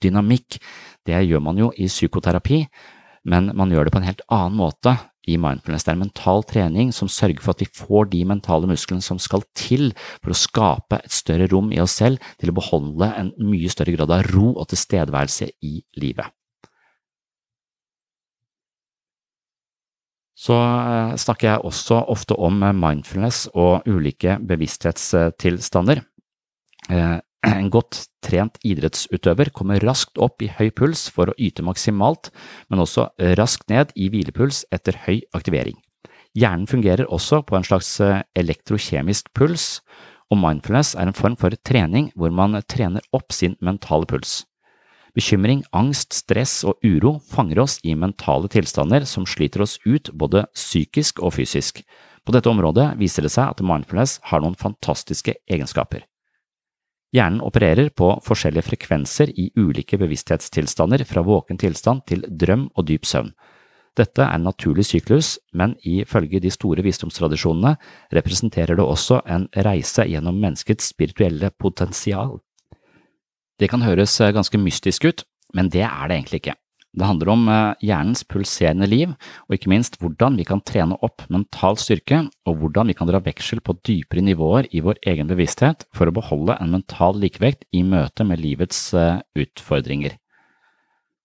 dynamikk, 0.02 0.58
det 1.06 1.20
gjør 1.28 1.42
man 1.44 1.60
jo 1.60 1.70
i 1.76 1.88
psykoterapi, 1.90 2.64
men 3.24 3.50
man 3.56 3.72
gjør 3.72 3.88
det 3.88 3.94
på 3.94 4.00
en 4.02 4.06
helt 4.08 4.24
annen 4.32 4.58
måte 4.60 4.94
i 5.28 5.38
mindfulness. 5.40 5.86
Det 5.86 5.92
er 5.92 5.96
en 5.96 6.04
mental 6.04 6.44
trening 6.48 6.92
som 6.92 7.08
sørger 7.08 7.40
for 7.40 7.54
at 7.54 7.64
vi 7.64 7.70
får 7.72 8.10
de 8.12 8.22
mentale 8.28 8.68
musklene 8.68 9.04
som 9.04 9.20
skal 9.22 9.44
til 9.56 9.92
for 10.20 10.34
å 10.34 10.38
skape 10.38 11.00
et 11.00 11.14
større 11.14 11.48
rom 11.52 11.72
i 11.72 11.80
oss 11.82 11.96
selv 12.00 12.22
til 12.40 12.52
å 12.52 12.56
beholde 12.56 13.08
en 13.16 13.32
mye 13.40 13.72
større 13.72 13.96
grad 13.96 14.12
av 14.12 14.26
ro 14.34 14.52
og 14.52 14.68
tilstedeværelse 14.72 15.48
i 15.64 15.78
livet. 16.00 16.28
Så 20.44 20.56
eh, 20.58 21.14
snakker 21.20 21.48
jeg 21.48 21.64
også 21.64 22.02
ofte 22.12 22.36
om 22.36 22.58
mindfulness 22.60 23.46
og 23.54 23.86
ulike 23.88 24.36
bevissthetstilstander. 24.44 26.02
En 27.44 27.70
godt 27.74 28.06
trent 28.24 28.56
idrettsutøver 28.64 29.52
kommer 29.54 29.82
raskt 29.84 30.20
opp 30.22 30.42
i 30.42 30.50
høy 30.52 30.70
puls 30.72 31.06
for 31.12 31.30
å 31.30 31.38
yte 31.38 31.64
maksimalt, 31.66 32.30
men 32.70 32.82
også 32.82 33.10
raskt 33.38 33.68
ned 33.72 33.92
i 33.94 34.08
hvilepuls 34.12 34.64
etter 34.74 34.96
høy 35.06 35.20
aktivering. 35.36 35.76
Hjernen 36.34 36.66
fungerer 36.66 37.06
også 37.14 37.44
på 37.46 37.54
en 37.54 37.66
slags 37.66 37.92
eh, 38.02 38.24
elektrokjemisk 38.34 39.28
puls, 39.38 39.78
og 40.32 40.40
mindfulness 40.40 40.94
er 40.98 41.06
en 41.06 41.14
form 41.14 41.36
for 41.38 41.54
trening 41.68 42.08
hvor 42.18 42.32
man 42.34 42.56
trener 42.66 43.04
opp 43.14 43.30
sin 43.32 43.54
mentale 43.62 44.08
puls. 44.10 44.42
Bekymring, 45.14 45.62
angst, 45.70 46.10
stress 46.24 46.64
og 46.66 46.82
uro 46.82 47.20
fanger 47.30 47.60
oss 47.62 47.76
i 47.86 47.94
mentale 47.94 48.50
tilstander 48.50 49.06
som 49.06 49.28
sliter 49.30 49.62
oss 49.62 49.76
ut 49.86 50.10
både 50.10 50.42
psykisk 50.56 51.22
og 51.22 51.36
fysisk. 51.36 51.84
På 52.26 52.34
dette 52.34 52.50
området 52.50 52.96
viser 52.98 53.22
det 53.22 53.30
seg 53.30 53.52
at 53.52 53.62
mindfulness 53.62 54.18
har 54.32 54.42
noen 54.42 54.58
fantastiske 54.58 55.36
egenskaper. 55.46 56.02
Hjernen 57.14 57.42
opererer 57.46 57.92
på 57.94 58.08
forskjellige 58.26 58.66
frekvenser 58.66 59.30
i 59.38 59.50
ulike 59.54 59.98
bevissthetstilstander 60.00 61.04
fra 61.06 61.22
våken 61.22 61.60
tilstand 61.62 62.02
til 62.10 62.24
drøm 62.26 62.66
og 62.74 62.88
dyp 62.88 63.06
søvn. 63.06 63.30
Dette 63.94 64.24
er 64.24 64.34
en 64.34 64.48
naturlig 64.48 64.88
syklus, 64.88 65.36
men 65.54 65.76
ifølge 65.86 66.40
de 66.42 66.50
store 66.50 66.82
visdomstradisjonene 66.82 67.76
representerer 68.16 68.74
det 68.74 68.82
også 68.82 69.20
en 69.30 69.46
reise 69.54 70.08
gjennom 70.10 70.40
menneskets 70.42 70.90
spirituelle 70.90 71.52
potensial. 71.54 72.40
Det 73.62 73.70
kan 73.70 73.86
høres 73.86 74.18
ganske 74.18 74.58
mystisk 74.58 75.06
ut, 75.06 75.22
men 75.54 75.70
det 75.70 75.86
er 75.86 76.08
det 76.10 76.18
egentlig 76.18 76.42
ikke. 76.42 76.58
Det 76.94 77.06
handler 77.08 77.30
om 77.32 77.48
eh, 77.50 77.86
hjernens 77.88 78.22
pulserende 78.30 78.86
liv, 78.86 79.14
og 79.48 79.56
ikke 79.56 79.70
minst 79.72 79.96
hvordan 79.98 80.36
vi 80.38 80.46
kan 80.46 80.62
trene 80.62 80.98
opp 81.02 81.24
mental 81.32 81.78
styrke, 81.80 82.20
og 82.46 82.60
hvordan 82.60 82.90
vi 82.90 82.96
kan 82.98 83.10
dra 83.10 83.18
veksel 83.24 83.62
på 83.64 83.74
dypere 83.86 84.22
nivåer 84.22 84.68
i 84.70 84.82
vår 84.84 85.00
egen 85.10 85.30
bevissthet 85.30 85.88
for 85.94 86.06
å 86.06 86.14
beholde 86.14 86.58
en 86.60 86.76
mental 86.76 87.18
likevekt 87.18 87.66
i 87.74 87.82
møte 87.82 88.26
med 88.28 88.42
livets 88.42 88.86
eh, 88.94 89.18
utfordringer. 89.34 90.14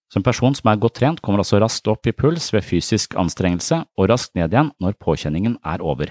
Som 0.10 0.26
person 0.26 0.56
som 0.58 0.72
er 0.72 0.82
godt 0.82 0.98
trent, 0.98 1.22
kommer 1.22 1.44
altså 1.44 1.60
raskt 1.62 1.86
opp 1.92 2.10
i 2.10 2.16
puls 2.18 2.50
ved 2.56 2.66
fysisk 2.66 3.14
anstrengelse, 3.20 3.84
og 3.94 4.10
raskt 4.10 4.34
ned 4.34 4.50
igjen 4.50 4.74
når 4.82 4.98
påkjenningen 4.98 5.60
er 5.62 5.86
over. 5.86 6.10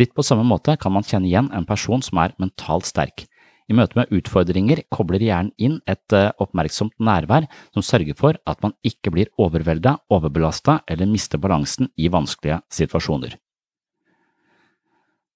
Litt 0.00 0.14
på 0.16 0.24
samme 0.24 0.46
måte 0.48 0.78
kan 0.80 0.94
man 0.96 1.04
kjenne 1.04 1.28
igjen 1.28 1.52
en 1.52 1.68
person 1.68 2.00
som 2.02 2.24
er 2.24 2.32
mentalt 2.40 2.88
sterk. 2.88 3.26
I 3.64 3.76
møte 3.76 3.96
med 3.96 4.10
utfordringer 4.12 4.82
kobler 4.92 5.22
hjernen 5.24 5.52
inn 5.56 5.78
et 5.88 6.12
eh, 6.16 6.32
oppmerksomt 6.42 6.92
nærvær 7.00 7.46
som 7.72 7.84
sørger 7.84 8.16
for 8.18 8.36
at 8.44 8.60
man 8.64 8.74
ikke 8.84 9.12
blir 9.14 9.30
overvelda, 9.40 9.96
overbelasta 10.12 10.82
eller 10.90 11.08
mister 11.08 11.40
balansen 11.40 11.88
i 11.96 12.10
vanskelige 12.12 12.60
situasjoner. 12.72 13.38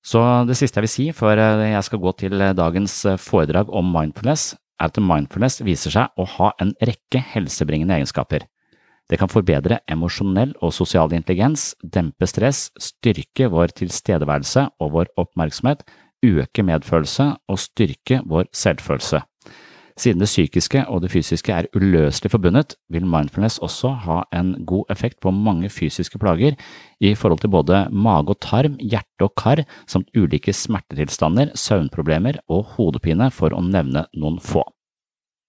Så 0.05 0.21
det 0.49 0.57
siste 0.57 0.79
jeg 0.79 0.87
vil 0.87 0.93
si 0.93 1.07
før 1.17 1.41
eh, 1.41 1.71
jeg 1.73 1.88
skal 1.88 2.03
gå 2.05 2.12
til 2.21 2.37
eh, 2.37 2.57
dagens 2.57 3.01
foredrag 3.23 3.73
om 3.73 3.88
mindfulness, 3.97 4.53
er 4.79 4.93
at 4.93 5.01
mindfulness 5.01 5.62
viser 5.64 5.97
seg 5.97 6.21
å 6.21 6.29
ha 6.37 6.53
en 6.61 6.77
rekke 6.85 7.25
helsebringende 7.33 7.97
egenskaper. 7.97 8.45
Det 9.09 9.17
kan 9.17 9.31
forbedre 9.33 9.81
emosjonell 9.88 10.53
og 10.61 10.75
sosial 10.77 11.14
intelligens, 11.17 11.71
dempe 11.81 12.29
stress, 12.29 12.67
styrke 12.77 13.49
vår 13.49 13.73
tilstedeværelse 13.81 14.67
og 14.85 14.93
vår 14.99 15.11
oppmerksomhet, 15.17 15.81
øke 16.24 16.62
medfølelse 16.62 17.33
og 17.48 17.59
styrke 17.59 18.20
vår 18.26 18.50
selvfølelse. 18.52 19.20
Siden 19.98 20.20
det 20.22 20.31
psykiske 20.31 20.85
og 20.87 21.02
det 21.02 21.11
fysiske 21.11 21.52
er 21.52 21.66
uløselig 21.74 22.31
forbundet, 22.31 22.76
vil 22.90 23.07
mindfulness 23.07 23.59
også 23.59 23.90
ha 24.04 24.20
en 24.33 24.52
god 24.66 24.85
effekt 24.94 25.18
på 25.20 25.31
mange 25.35 25.70
fysiske 25.70 26.18
plager 26.18 26.54
i 27.00 27.14
forhold 27.14 27.42
til 27.42 27.50
både 27.50 27.88
mage 27.90 28.31
og 28.31 28.40
tarm, 28.40 28.76
hjerte 28.78 29.26
og 29.26 29.35
kar, 29.35 29.64
samt 29.87 30.11
ulike 30.16 30.52
smertetilstander, 30.52 31.50
søvnproblemer 31.54 32.38
og 32.48 32.64
hodepine, 32.76 33.31
for 33.31 33.50
å 33.50 33.62
nevne 33.64 34.07
noen 34.14 34.38
få. 34.38 34.62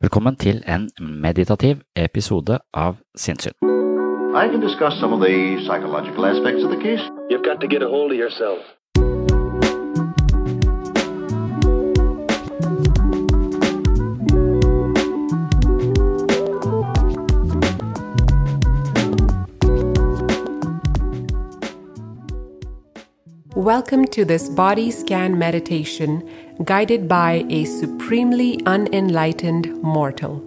Velkommen 0.02 0.36
til 0.40 0.64
en 0.66 0.90
meditativ 0.98 1.84
episode 1.96 2.58
av 2.74 2.98
Sinnssyn. 3.16 3.54
I 4.34 4.48
can 4.48 4.62
discuss 4.62 4.94
some 5.00 5.14
of 5.14 5.22
the 5.22 5.60
psychological 5.66 6.26
aspects 6.26 6.64
of 6.64 6.72
the 6.72 6.82
case. 6.82 7.04
You've 7.30 7.44
got 7.44 7.62
to 7.62 7.68
get 7.68 7.82
a 7.84 7.90
hold 7.90 8.12
of 8.12 8.18
yourself. 8.18 8.79
Welcome 23.60 24.06
to 24.12 24.24
this 24.24 24.48
body 24.48 24.90
scan 24.90 25.38
meditation 25.38 26.26
guided 26.64 27.10
by 27.10 27.46
a 27.50 27.66
supremely 27.66 28.58
unenlightened 28.66 29.84
mortal. 29.84 30.42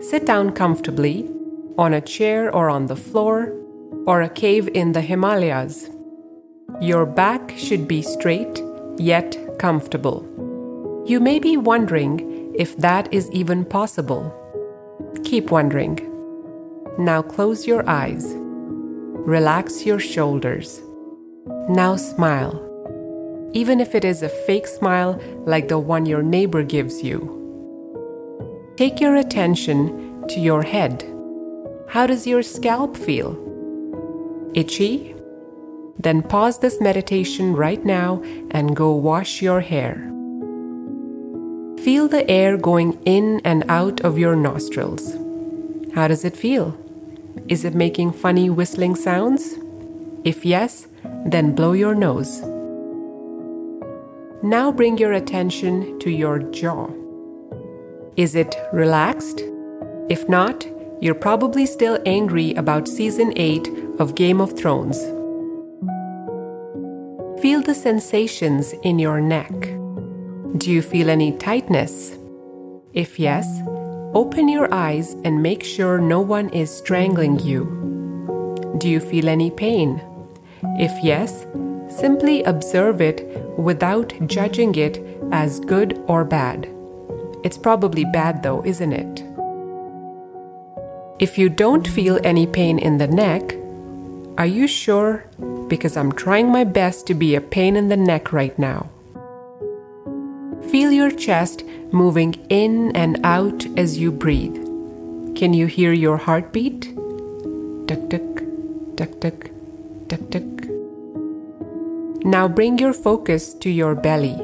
Sit 0.00 0.26
down 0.26 0.50
comfortably 0.50 1.30
on 1.78 1.94
a 1.94 2.00
chair 2.00 2.52
or 2.52 2.68
on 2.68 2.86
the 2.86 2.96
floor 2.96 3.56
or 4.04 4.20
a 4.20 4.28
cave 4.28 4.68
in 4.74 4.90
the 4.90 5.00
Himalayas. 5.00 5.90
Your 6.80 7.06
back 7.06 7.54
should 7.56 7.86
be 7.86 8.02
straight 8.02 8.60
yet 8.98 9.38
comfortable. 9.60 10.26
You 11.06 11.20
may 11.20 11.38
be 11.38 11.56
wondering 11.56 12.52
if 12.58 12.76
that 12.78 13.14
is 13.14 13.30
even 13.30 13.64
possible. 13.64 14.34
Keep 15.22 15.52
wondering. 15.52 16.00
Now 16.98 17.22
close 17.22 17.64
your 17.64 17.88
eyes. 17.88 18.26
Relax 18.26 19.86
your 19.86 20.00
shoulders. 20.00 20.81
Now 21.46 21.96
smile, 21.96 22.54
even 23.52 23.80
if 23.80 23.96
it 23.96 24.04
is 24.04 24.22
a 24.22 24.28
fake 24.28 24.66
smile 24.66 25.20
like 25.44 25.66
the 25.66 25.78
one 25.78 26.06
your 26.06 26.22
neighbor 26.22 26.62
gives 26.62 27.02
you. 27.02 27.40
Take 28.76 29.00
your 29.00 29.16
attention 29.16 30.24
to 30.28 30.38
your 30.38 30.62
head. 30.62 31.04
How 31.88 32.06
does 32.06 32.28
your 32.28 32.44
scalp 32.44 32.96
feel? 32.96 33.36
Itchy? 34.54 35.16
Then 35.98 36.22
pause 36.22 36.60
this 36.60 36.80
meditation 36.80 37.56
right 37.56 37.84
now 37.84 38.22
and 38.52 38.76
go 38.76 38.92
wash 38.92 39.42
your 39.42 39.60
hair. 39.60 39.94
Feel 41.82 42.06
the 42.06 42.24
air 42.30 42.56
going 42.56 43.00
in 43.04 43.40
and 43.44 43.64
out 43.68 44.00
of 44.02 44.16
your 44.16 44.36
nostrils. 44.36 45.16
How 45.94 46.06
does 46.06 46.24
it 46.24 46.36
feel? 46.36 46.78
Is 47.48 47.64
it 47.64 47.74
making 47.74 48.12
funny 48.12 48.48
whistling 48.48 48.94
sounds? 48.94 49.54
If 50.24 50.44
yes, 50.44 50.86
then 51.26 51.54
blow 51.54 51.72
your 51.72 51.94
nose. 51.94 52.42
Now 54.42 54.72
bring 54.72 54.98
your 54.98 55.12
attention 55.12 55.98
to 56.00 56.10
your 56.10 56.40
jaw. 56.40 56.88
Is 58.16 58.34
it 58.34 58.54
relaxed? 58.72 59.40
If 60.08 60.28
not, 60.28 60.66
you're 61.00 61.14
probably 61.14 61.64
still 61.64 61.98
angry 62.06 62.52
about 62.54 62.88
season 62.88 63.32
8 63.36 63.68
of 63.98 64.14
Game 64.14 64.40
of 64.40 64.56
Thrones. 64.58 64.98
Feel 67.40 67.62
the 67.62 67.74
sensations 67.74 68.72
in 68.82 68.98
your 68.98 69.20
neck. 69.20 69.52
Do 70.58 70.70
you 70.70 70.82
feel 70.82 71.08
any 71.08 71.32
tightness? 71.38 72.16
If 72.92 73.18
yes, 73.18 73.46
open 74.12 74.48
your 74.48 74.72
eyes 74.72 75.14
and 75.24 75.42
make 75.42 75.64
sure 75.64 75.98
no 75.98 76.20
one 76.20 76.50
is 76.50 76.70
strangling 76.70 77.38
you. 77.40 78.76
Do 78.78 78.88
you 78.88 79.00
feel 79.00 79.28
any 79.28 79.50
pain? 79.50 80.00
If 80.78 81.02
yes, 81.02 81.46
simply 81.88 82.42
observe 82.44 83.00
it 83.00 83.26
without 83.58 84.14
judging 84.26 84.74
it 84.74 85.04
as 85.32 85.60
good 85.60 86.02
or 86.06 86.24
bad. 86.24 86.68
It's 87.44 87.58
probably 87.58 88.04
bad 88.04 88.42
though, 88.42 88.64
isn't 88.64 88.92
it? 88.92 89.24
If 91.18 91.38
you 91.38 91.48
don't 91.48 91.86
feel 91.86 92.18
any 92.24 92.46
pain 92.46 92.78
in 92.78 92.98
the 92.98 93.06
neck, 93.06 93.54
are 94.38 94.46
you 94.46 94.66
sure? 94.66 95.24
Because 95.68 95.96
I'm 95.96 96.12
trying 96.12 96.50
my 96.50 96.64
best 96.64 97.06
to 97.08 97.14
be 97.14 97.34
a 97.34 97.40
pain 97.40 97.76
in 97.76 97.88
the 97.88 97.96
neck 97.96 98.32
right 98.32 98.58
now. 98.58 98.90
Feel 100.70 100.90
your 100.90 101.10
chest 101.10 101.64
moving 101.92 102.34
in 102.48 102.94
and 102.96 103.20
out 103.24 103.66
as 103.76 103.98
you 103.98 104.10
breathe. 104.10 104.56
Can 105.36 105.52
you 105.54 105.66
hear 105.66 105.92
your 105.92 106.16
heartbeat? 106.16 106.82
Tuk 107.86 108.08
tuk, 108.08 108.42
tuk 108.96 109.20
tuk, 109.20 109.50
tuk 110.08 110.30
tuk. 110.30 110.51
Now 112.24 112.46
bring 112.46 112.78
your 112.78 112.92
focus 112.92 113.52
to 113.54 113.68
your 113.68 113.96
belly. 113.96 114.36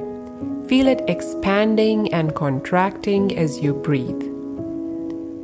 Feel 0.67 0.89
it 0.89 1.05
expanding 1.07 2.13
and 2.13 2.35
contracting 2.35 3.39
as 3.39 3.61
you 3.61 3.73
breathe. 3.73 4.21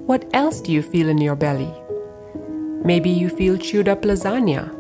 What 0.06 0.28
else 0.34 0.60
do 0.60 0.72
you 0.72 0.82
feel 0.82 1.08
in 1.08 1.18
your 1.18 1.36
belly? 1.36 1.72
Maybe 2.84 3.08
you 3.08 3.28
feel 3.28 3.56
chewed 3.56 3.88
up 3.88 4.02
lasagna. 4.02 4.74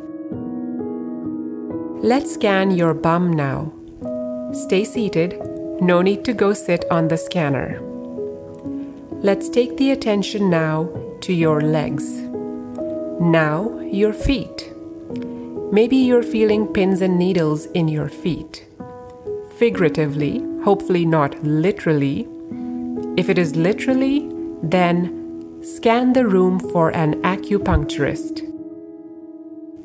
Let's 2.02 2.34
scan 2.34 2.72
your 2.72 2.92
bum 2.92 3.32
now. 3.32 3.72
Stay 4.52 4.84
seated, 4.84 5.40
no 5.80 6.02
need 6.02 6.24
to 6.24 6.32
go 6.32 6.54
sit 6.54 6.84
on 6.90 7.06
the 7.06 7.16
scanner. 7.16 7.80
Let's 9.22 9.48
take 9.48 9.76
the 9.76 9.92
attention 9.92 10.50
now 10.50 10.90
to 11.20 11.32
your 11.32 11.60
legs. 11.60 12.04
Now, 13.20 13.78
your 13.80 14.12
feet. 14.12 14.73
Maybe 15.72 15.96
you're 15.96 16.22
feeling 16.22 16.66
pins 16.66 17.00
and 17.00 17.18
needles 17.18 17.66
in 17.66 17.88
your 17.88 18.08
feet. 18.08 18.66
Figuratively, 19.58 20.42
hopefully 20.62 21.04
not 21.04 21.42
literally. 21.42 22.28
If 23.16 23.28
it 23.28 23.38
is 23.38 23.56
literally, 23.56 24.28
then 24.62 25.62
scan 25.62 26.12
the 26.12 26.26
room 26.26 26.60
for 26.60 26.90
an 26.90 27.22
acupuncturist. 27.22 28.42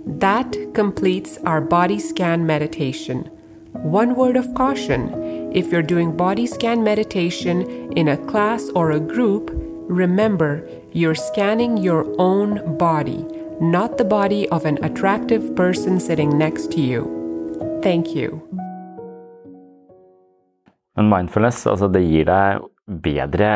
That 0.05 0.55
completes 0.73 1.37
our 1.45 1.61
body 1.61 1.99
scan 1.99 2.45
meditation. 2.45 3.29
One 3.73 4.15
word 4.15 4.35
of 4.35 4.53
caution 4.55 5.29
if 5.51 5.71
you're 5.71 5.81
doing 5.81 6.15
body 6.15 6.45
scan 6.45 6.83
meditation 6.83 7.91
in 7.93 8.09
a 8.09 8.17
class 8.27 8.69
or 8.75 8.91
a 8.91 8.99
group, 8.99 9.49
remember 9.51 10.67
you're 10.91 11.15
scanning 11.15 11.77
your 11.77 12.05
own 12.19 12.77
body, 12.77 13.25
not 13.61 13.97
the 13.97 14.05
body 14.05 14.47
of 14.49 14.65
an 14.65 14.77
attractive 14.83 15.55
person 15.55 15.99
sitting 15.99 16.37
next 16.37 16.71
to 16.71 16.81
you. 16.81 17.03
Thank 17.83 18.15
you. 18.15 18.39
Men 20.95 21.09
mindfulness, 21.09 21.67
altså 21.67 21.87
det 21.91 22.01
gir 22.03 22.27
deg 22.27 22.63
bedre 23.03 23.49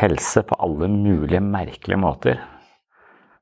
helse 0.00 0.42
på 0.44 0.56
alle 0.60 0.88
mulige 0.92 1.40
merkelige 1.40 2.00
måter. 2.00 2.40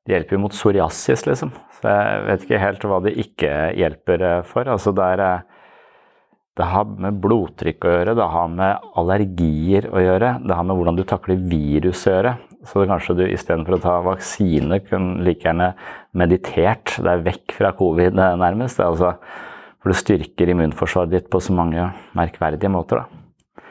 Det 0.07 0.15
hjelper 0.15 0.37
jo 0.37 0.43
mot 0.45 0.55
psoriasis, 0.55 1.27
liksom. 1.27 1.53
Så 1.79 1.93
jeg 1.93 2.27
vet 2.27 2.45
ikke 2.45 2.63
helt 2.63 2.85
hva 2.91 3.01
det 3.05 3.15
ikke 3.23 3.55
hjelper 3.79 4.27
for. 4.49 4.71
Altså 4.71 4.93
det, 4.97 5.09
er, 5.15 5.43
det 6.59 6.69
har 6.73 6.87
med 6.91 7.19
blodtrykk 7.23 7.87
å 7.87 7.97
gjøre, 7.97 8.17
det 8.19 8.29
har 8.35 8.55
med 8.55 8.91
allergier 8.99 9.91
å 9.93 10.03
gjøre, 10.03 10.39
det 10.43 10.59
har 10.59 10.67
med 10.67 10.79
hvordan 10.79 10.99
du 10.99 11.05
takler 11.07 11.43
virus 11.51 12.07
å 12.09 12.17
gjøre. 12.17 12.35
Så 12.69 12.85
kanskje 12.85 13.17
du 13.17 13.23
istedenfor 13.25 13.79
å 13.79 13.81
ta 13.81 13.95
vaksine 14.05 14.81
kunne 14.85 15.23
like 15.25 15.47
gjerne 15.47 15.71
meditert 16.19 16.99
deg 17.01 17.23
vekk 17.25 17.55
fra 17.57 17.73
covid, 17.77 18.19
nærmest. 18.19 18.83
Altså, 18.85 19.15
for 19.79 19.93
du 19.95 19.97
styrker 19.97 20.53
immunforsvaret 20.53 21.15
ditt 21.15 21.31
på 21.33 21.41
så 21.41 21.55
mange 21.57 21.87
merkverdige 22.19 22.71
måter. 22.73 23.01
Da. 23.01 23.63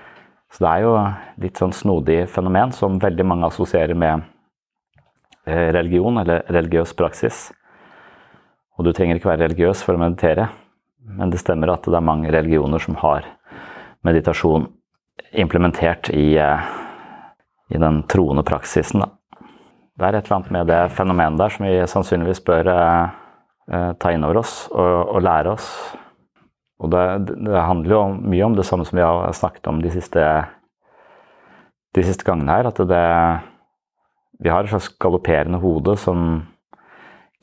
Så 0.49 0.63
det 0.63 0.71
er 0.71 0.85
jo 0.85 0.95
litt 1.43 1.59
sånn 1.61 1.75
snodig 1.75 2.23
fenomen 2.31 2.73
som 2.73 2.97
veldig 3.01 3.27
mange 3.27 3.51
assosierer 3.51 3.97
med 3.97 4.25
religion 5.45 6.17
eller 6.23 6.47
religiøs 6.51 6.95
praksis. 6.97 7.51
Og 8.77 8.87
du 8.87 8.93
trenger 8.93 9.19
ikke 9.19 9.29
være 9.29 9.45
religiøs 9.47 9.83
for 9.85 9.97
å 9.97 10.01
meditere, 10.01 10.49
men 11.17 11.31
det 11.31 11.41
stemmer 11.41 11.71
at 11.73 11.85
det 11.85 11.97
er 11.97 12.09
mange 12.09 12.31
religioner 12.33 12.81
som 12.81 12.97
har 13.03 13.27
meditasjon 14.07 14.67
implementert 15.37 16.09
i, 16.13 16.37
i 17.69 17.79
den 17.81 18.01
troende 18.09 18.43
praksisen. 18.47 19.03
Da. 19.03 19.11
Det 19.97 20.05
er 20.05 20.17
et 20.17 20.27
eller 20.27 20.37
annet 20.37 20.51
med 20.55 20.69
det 20.69 20.81
fenomenet 20.95 21.41
der 21.41 21.53
som 21.53 21.65
vi 21.65 21.77
sannsynligvis 21.89 22.43
bør 22.45 22.69
eh, 22.71 23.93
ta 23.99 24.11
inn 24.13 24.25
over 24.27 24.41
oss 24.43 24.67
og, 24.71 25.15
og 25.17 25.23
lære 25.25 25.55
oss. 25.55 25.71
Og 26.77 26.91
det, 26.93 27.03
det 27.33 27.57
handler 27.57 27.95
jo 27.95 28.01
mye 28.21 28.45
om 28.45 28.57
det 28.57 28.65
samme 28.67 28.85
som 28.85 28.99
vi 28.99 29.05
har 29.05 29.33
snakket 29.33 29.69
om 29.71 29.81
de 29.81 29.91
siste, 29.91 30.25
de 31.97 32.03
siste 32.05 32.27
gangene 32.27 32.53
her. 32.53 32.69
At 32.69 32.81
det, 32.91 33.05
vi 34.43 34.53
har 34.53 34.63
et 34.63 34.73
slags 34.73 34.91
galopperende 35.01 35.59
hode 35.63 35.97
som 35.97 36.45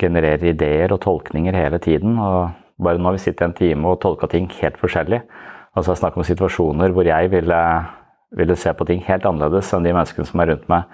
genererer 0.01 0.53
ideer 0.53 0.95
og 0.95 1.03
tolkninger 1.03 1.57
hele 1.59 1.83
tiden. 1.83 2.19
og 2.19 2.55
Bare 2.79 2.99
nå 2.99 3.11
har 3.11 3.19
vi 3.19 3.25
sittet 3.27 3.45
en 3.47 3.59
time 3.59 3.91
og 3.91 4.01
tolka 4.03 4.31
ting 4.31 4.49
helt 4.61 4.79
forskjellig. 4.79 5.21
Altså 5.75 5.91
det 5.91 5.97
er 5.97 6.03
snakk 6.05 6.17
om 6.19 6.27
situasjoner 6.27 6.95
hvor 6.95 7.07
jeg 7.07 7.31
ville, 7.33 7.61
ville, 8.38 8.57
se 8.57 8.73
på 8.75 8.87
ting 8.88 9.03
helt 9.07 9.27
annerledes 9.29 9.73
enn 9.75 9.87
de 9.87 9.92
menneskene 9.94 10.29
som 10.29 10.42
er 10.42 10.53
rundt 10.53 10.70
meg, 10.70 10.88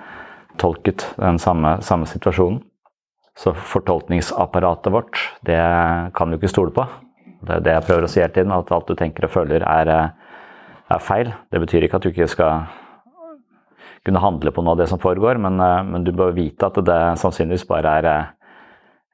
tolket 0.61 1.07
den 1.16 1.38
samme, 1.40 1.79
samme 1.85 2.09
situasjonen. 2.11 2.61
Så 3.38 3.55
fortolkningsapparatet 3.55 4.92
vårt, 4.92 5.20
det 5.46 5.61
kan 6.16 6.29
du 6.29 6.37
ikke 6.37 6.50
stole 6.50 6.74
på. 6.76 6.85
Det 7.40 7.55
er 7.57 7.62
det 7.64 7.76
jeg 7.76 7.87
prøver 7.87 8.05
å 8.05 8.11
si 8.11 8.20
hele 8.20 8.35
tiden, 8.35 8.53
at 8.53 8.72
alt 8.74 8.90
du 8.90 8.98
tenker 8.98 9.24
og 9.24 9.33
føler 9.33 9.64
er, 9.64 9.92
er 10.90 11.00
feil. 11.00 11.31
Det 11.48 11.62
betyr 11.62 11.87
ikke 11.87 12.00
at 12.00 12.05
du 12.05 12.11
ikke 12.11 12.29
skal 12.29 12.66
kunne 14.05 14.20
handle 14.20 14.53
på 14.53 14.64
noe 14.64 14.74
av 14.74 14.83
det 14.83 14.90
som 14.90 15.00
foregår, 15.00 15.40
men, 15.40 15.57
men 15.61 16.05
du 16.05 16.12
bør 16.16 16.35
vite 16.37 16.68
at 16.68 16.79
det 16.85 17.00
sannsynligvis 17.20 17.66
bare 17.68 17.96
er 18.00 18.11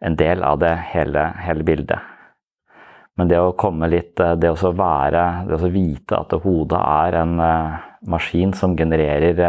en 0.07 0.19
del 0.19 0.43
av 0.47 0.61
det 0.63 0.75
hele, 0.93 1.23
hele 1.43 1.67
bildet. 1.67 2.13
Men 3.17 3.31
det 3.31 3.39
å 3.41 3.55
komme 3.57 3.89
litt 3.89 4.19
Det 4.37 4.51
å 4.53 4.73
være 4.77 5.21
Det 5.49 5.57
å 5.57 5.71
vite 5.73 6.19
at 6.19 6.35
hodet 6.43 6.81
er 6.81 7.15
en 7.23 7.39
maskin 8.11 8.55
som 8.57 8.77
genererer 8.79 9.41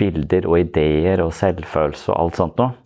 bilder 0.00 0.46
og 0.48 0.60
ideer 0.62 1.22
og 1.24 1.34
selvfølelse 1.36 2.12
og 2.12 2.18
alt 2.18 2.40
sånt 2.40 2.60
noe. 2.60 2.76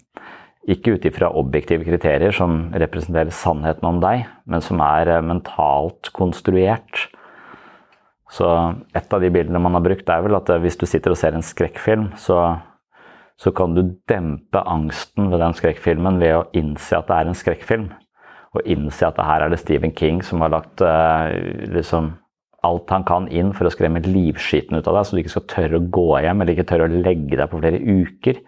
Ikke 0.64 0.94
ut 0.96 1.04
ifra 1.04 1.28
objektive 1.36 1.84
kriterier 1.84 2.32
som 2.32 2.70
representerer 2.72 3.34
sannheten 3.34 3.84
om 3.88 3.98
deg, 4.00 4.24
men 4.48 4.64
som 4.64 4.80
er 4.80 5.18
mentalt 5.20 6.08
konstruert. 6.16 7.08
Så 8.32 8.48
et 8.96 9.12
av 9.12 9.20
de 9.20 9.30
bildene 9.30 9.60
man 9.60 9.76
har 9.76 9.84
brukt, 9.84 10.08
er 10.08 10.24
vel 10.24 10.38
at 10.38 10.48
hvis 10.62 10.80
du 10.80 10.86
sitter 10.88 11.12
og 11.12 11.20
ser 11.20 11.36
en 11.36 11.44
skrekkfilm, 11.44 12.14
så, 12.16 12.38
så 13.36 13.52
kan 13.54 13.76
du 13.76 13.82
dempe 14.08 14.64
angsten 14.64 15.28
ved 15.30 15.44
den 15.44 15.58
skrekkfilmen 15.58 16.18
ved 16.22 16.38
å 16.38 16.48
innse 16.56 16.96
at 16.96 17.12
det 17.12 17.20
er 17.20 17.30
en 17.30 17.38
skrekkfilm 17.44 17.92
og 18.54 18.68
innse 18.70 19.06
at 19.06 19.18
her 19.18 19.44
er 19.44 19.50
det 19.50 19.58
Stephen 19.60 19.92
King 19.94 20.20
som 20.22 20.42
har 20.44 20.52
lagt 20.54 20.82
liksom, 21.74 22.12
alt 22.66 22.92
han 22.92 23.06
kan 23.08 23.26
inn 23.28 23.52
for 23.56 23.68
å 23.68 23.72
skremme 23.72 24.02
livskiten 24.04 24.78
ut 24.78 24.88
av 24.90 24.98
deg, 24.98 25.06
så 25.06 25.16
du 25.16 25.22
ikke 25.22 25.34
skal 25.36 25.48
tørre 25.52 25.80
å 25.80 25.88
gå 25.94 26.06
hjem 26.24 26.42
eller 26.42 26.56
ikke 26.56 26.68
tørre 26.72 26.88
å 26.88 27.02
legge 27.06 27.38
deg 27.38 27.50
på 27.50 27.60
flere 27.60 27.80
uker. 27.80 28.40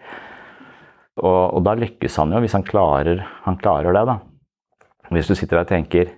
Og, 1.17 1.41
og 1.57 1.61
da 1.65 1.73
lykkes 1.77 2.17
han 2.21 2.33
jo, 2.35 2.41
hvis 2.43 2.57
han 2.57 2.65
klarer, 2.67 3.23
han 3.45 3.57
klarer 3.61 3.95
det. 3.97 4.05
da. 4.09 4.19
Hvis 5.13 5.29
du 5.29 5.37
sitter 5.37 5.59
der 5.59 5.65
og 5.65 5.71
tenker 5.71 6.15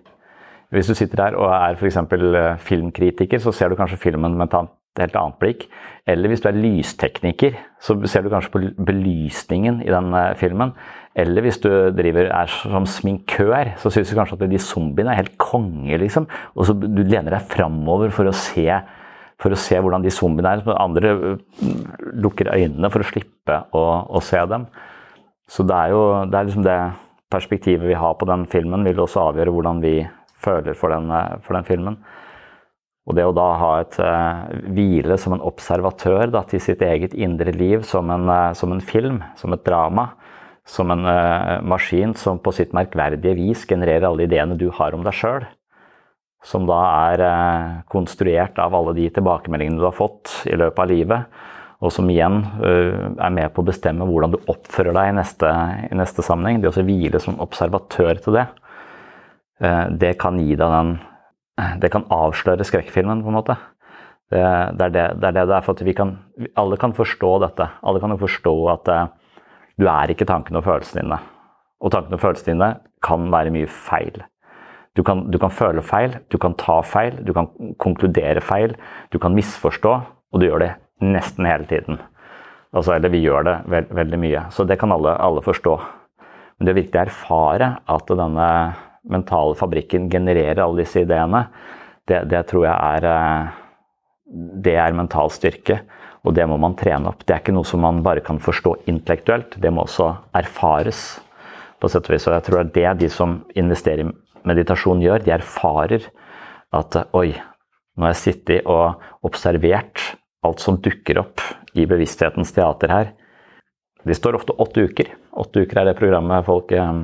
hvis 0.70 0.86
du 0.86 0.94
sitter 0.94 1.18
der 1.18 1.38
og 1.38 1.50
er 1.50 1.78
f.eks. 1.78 1.98
Eh, 1.98 2.58
filmkritiker, 2.62 3.42
så 3.42 3.52
ser 3.52 3.72
du 3.72 3.78
kanskje 3.78 3.98
filmen 3.98 4.36
med 4.38 4.54
et 4.54 5.02
helt 5.02 5.16
annet 5.18 5.40
blikk. 5.42 5.64
Eller 6.06 6.30
hvis 6.30 6.44
du 6.44 6.50
er 6.50 6.60
lystekniker, 6.60 7.58
så 7.82 7.96
ser 8.06 8.22
du 8.22 8.30
kanskje 8.30 8.54
på 8.54 8.62
belysningen 8.86 9.82
i 9.82 9.90
den 9.90 10.14
eh, 10.14 10.36
filmen. 10.38 10.76
Eller 11.18 11.44
hvis 11.44 11.58
du 11.62 11.70
driver, 11.96 12.30
er 12.30 12.52
som 12.52 12.86
sminkør, 12.88 13.74
så 13.82 13.92
syns 13.92 14.12
du 14.12 14.18
kanskje 14.18 14.38
at 14.38 14.52
de 14.52 14.62
zombiene 14.62 15.12
er 15.14 15.24
helt 15.24 15.36
konge, 15.42 15.98
liksom. 15.98 16.28
Og 16.56 16.70
så 16.70 16.76
du 16.78 17.02
lener 17.02 17.34
deg 17.34 17.50
framover 17.50 18.14
for 18.14 18.30
å 18.30 18.36
se, 18.36 18.68
for 19.42 19.56
å 19.56 19.60
se 19.60 19.80
hvordan 19.80 20.06
de 20.06 20.14
zombiene 20.14 20.54
er. 20.60 20.64
Andre 20.78 21.16
øh, 21.16 21.42
lukker 22.24 22.54
øynene 22.54 22.92
for 22.94 23.04
å 23.04 23.10
slippe 23.10 23.58
å, 23.76 23.84
å 24.06 24.22
se 24.24 24.44
dem. 24.52 24.70
Så 25.50 25.66
det 25.66 25.76
er 25.76 25.96
jo 25.96 26.04
det, 26.30 26.38
er 26.38 26.48
liksom 26.48 26.68
det 26.68 26.80
perspektivet 27.34 27.90
vi 27.90 27.98
har 27.98 28.16
på 28.18 28.30
den 28.30 28.46
filmen, 28.50 28.86
vil 28.86 29.02
også 29.02 29.32
avgjøre 29.32 29.54
hvordan 29.54 29.82
vi 29.82 29.98
føler 30.40 30.78
for 30.78 30.94
den, 30.94 31.10
for 31.46 31.58
den 31.58 31.68
filmen. 31.68 31.98
Og 33.10 33.16
det 33.18 33.26
å 33.26 33.34
da 33.34 33.48
ha 33.58 33.70
et 33.82 33.96
uh, 33.98 34.46
hvile 34.70 35.18
som 35.18 35.34
en 35.34 35.46
observatør 35.46 36.30
da, 36.30 36.44
til 36.46 36.62
sitt 36.62 36.84
eget 36.86 37.16
indre 37.18 37.54
liv 37.56 37.82
som 37.88 38.10
en, 38.14 38.28
uh, 38.30 38.54
som 38.54 38.76
en 38.76 38.84
film, 38.86 39.24
som 39.40 39.56
et 39.56 39.64
drama, 39.66 40.12
som 40.70 40.92
en 40.94 41.06
uh, 41.08 41.60
maskin 41.66 42.14
som 42.18 42.40
på 42.42 42.54
sitt 42.56 42.76
merkverdige 42.78 43.36
vis 43.38 43.66
genererer 43.70 44.08
alle 44.10 44.28
ideene 44.28 44.58
du 44.60 44.68
har 44.78 44.94
om 44.96 45.06
deg 45.06 45.18
sjøl, 45.18 45.48
som 46.46 46.68
da 46.70 46.80
er 47.12 47.24
konstruert 47.92 48.60
av 48.62 48.76
alle 48.78 48.94
de 48.96 49.10
tilbakemeldingene 49.12 49.82
du 49.82 49.88
har 49.88 49.98
fått 49.98 50.46
i 50.48 50.56
løpet 50.56 50.84
av 50.86 50.92
livet, 50.94 51.42
og 51.84 51.92
som 51.92 52.08
igjen 52.12 52.38
er 52.64 53.34
med 53.36 53.52
på 53.56 53.64
å 53.64 53.68
bestemme 53.68 54.08
hvordan 54.08 54.34
du 54.34 54.38
oppfører 54.52 54.96
deg 54.96 55.12
i 55.12 55.18
neste, 55.18 55.52
i 55.88 55.98
neste 56.00 56.24
sammenheng. 56.24 56.60
Det 56.60 56.72
å 56.72 56.84
hvile 56.84 57.20
som 57.24 57.40
observatør 57.44 58.20
til 58.24 58.36
det, 58.36 58.46
det 60.00 60.14
kan 60.20 60.40
gi 60.40 60.56
deg 60.60 60.76
den 60.76 60.98
det 61.80 61.92
kan 61.92 62.08
avsløre 62.14 62.66
skrekkfilmen, 62.68 63.24
på 63.24 63.32
en 63.32 63.38
måte. 63.40 63.56
Det, 64.30 64.42
det, 64.78 64.86
er 64.86 64.94
det, 64.94 65.06
det, 65.20 65.30
er 65.30 65.38
det 65.40 65.46
det 65.50 65.56
er 65.58 65.64
for 65.66 65.74
at 65.74 65.82
vi 65.88 65.96
kan 65.98 66.12
Alle 66.60 66.78
kan 66.78 66.94
forstå 66.94 67.32
dette. 67.42 67.66
Alle 67.82 68.02
kan 68.02 68.14
jo 68.14 68.20
forstå 68.22 68.54
at 68.76 68.92
uh, 68.94 69.08
du 69.80 69.88
er 69.88 70.12
ikke 70.12 70.28
tankene 70.28 70.60
og 70.60 70.68
følelsene 70.68 71.06
dine. 71.06 71.20
Og 71.80 71.94
tankene 71.94 72.18
og 72.18 72.24
følelsene 72.24 72.54
dine 72.54 72.70
kan 73.06 73.30
være 73.32 73.54
mye 73.56 73.70
feil. 73.72 74.22
Du 74.98 75.04
kan, 75.06 75.24
du 75.32 75.38
kan, 75.40 75.54
føle 75.54 75.82
feil, 75.86 76.18
du 76.34 76.38
kan 76.42 76.56
ta 76.60 76.82
feil, 76.84 77.22
du 77.24 77.32
kan 77.36 77.48
konkludere 77.80 78.42
feil, 78.44 78.74
du 79.14 79.20
kan 79.22 79.36
misforstå, 79.38 79.94
og 80.34 80.42
du 80.42 80.48
gjør 80.50 80.66
det 80.66 80.74
nesten 81.00 81.48
hele 81.48 81.70
tiden. 81.70 82.02
Altså, 82.76 82.98
eller 82.98 83.14
vi 83.14 83.22
gjør 83.24 83.46
det 83.48 83.56
veld, 83.72 83.94
veldig 83.96 84.20
mye. 84.20 84.44
Så 84.54 84.66
det 84.68 84.80
kan 84.82 84.92
alle, 84.94 85.16
alle 85.16 85.44
forstå. 85.46 85.78
Men 86.58 86.68
det 86.68 86.76
å 86.76 86.80
virkelig 86.82 87.02
erfare 87.06 87.70
at 87.88 88.12
denne 88.20 88.50
mentale 89.10 89.56
fabrikken 89.58 90.10
genererer 90.12 90.60
alle 90.66 90.84
disse 90.84 91.06
ideene, 91.06 91.46
det, 92.10 92.26
det 92.30 92.44
tror 92.50 92.66
jeg 92.66 92.76
er 92.76 93.08
eh, 93.08 93.58
Det 94.66 94.76
er 94.78 94.94
mental 94.98 95.32
styrke. 95.34 95.80
Og 96.28 96.36
det 96.36 96.46
må 96.52 96.58
man 96.60 96.76
trene 96.80 97.12
opp. 97.12 97.24
Det 97.24 97.36
er 97.36 97.42
ikke 97.44 97.56
noe 97.56 97.68
som 97.68 97.84
man 97.84 98.02
bare 98.04 98.24
kan 98.26 98.42
forstå 98.44 98.76
intellektuelt. 98.92 99.56
Det 99.62 99.72
må 99.72 99.86
også 99.86 100.12
erfares. 100.36 101.22
på 101.80 101.88
sett 101.88 102.10
og 102.10 102.12
vis. 102.12 102.28
Og 102.28 102.34
jeg 102.34 102.44
tror 102.44 102.64
det 102.64 102.84
er 102.84 102.94
det 102.94 103.06
de 103.06 103.10
som 103.10 103.38
investerer 103.56 104.04
i 104.04 104.12
meditasjon, 104.44 105.00
gjør. 105.00 105.24
De 105.24 105.32
erfarer 105.32 106.10
at 106.76 106.98
oi, 107.16 107.32
nå 107.96 108.04
har 108.04 108.12
jeg 108.12 108.24
sittet 108.24 108.68
og 108.68 109.00
observert 109.24 110.18
alt 110.44 110.60
som 110.60 110.76
dukker 110.84 111.22
opp 111.22 111.40
i 111.76 111.86
bevissthetens 111.88 112.52
teater 112.52 112.92
her. 112.92 113.14
De 114.04 114.16
står 114.16 114.36
ofte 114.36 114.56
åtte 114.60 114.84
uker. 114.92 115.08
Åtte 115.40 115.64
uker 115.64 115.80
er 115.80 115.90
det 115.90 115.98
programmet 116.00 116.46
folk 116.48 116.72
eh, 116.76 117.02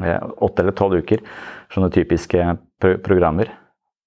åtte 0.00 0.64
eller 0.64 0.76
tolv 0.76 1.00
uker. 1.04 1.20
Sånne 1.72 1.92
typiske 1.92 2.56
programmer. 3.04 3.52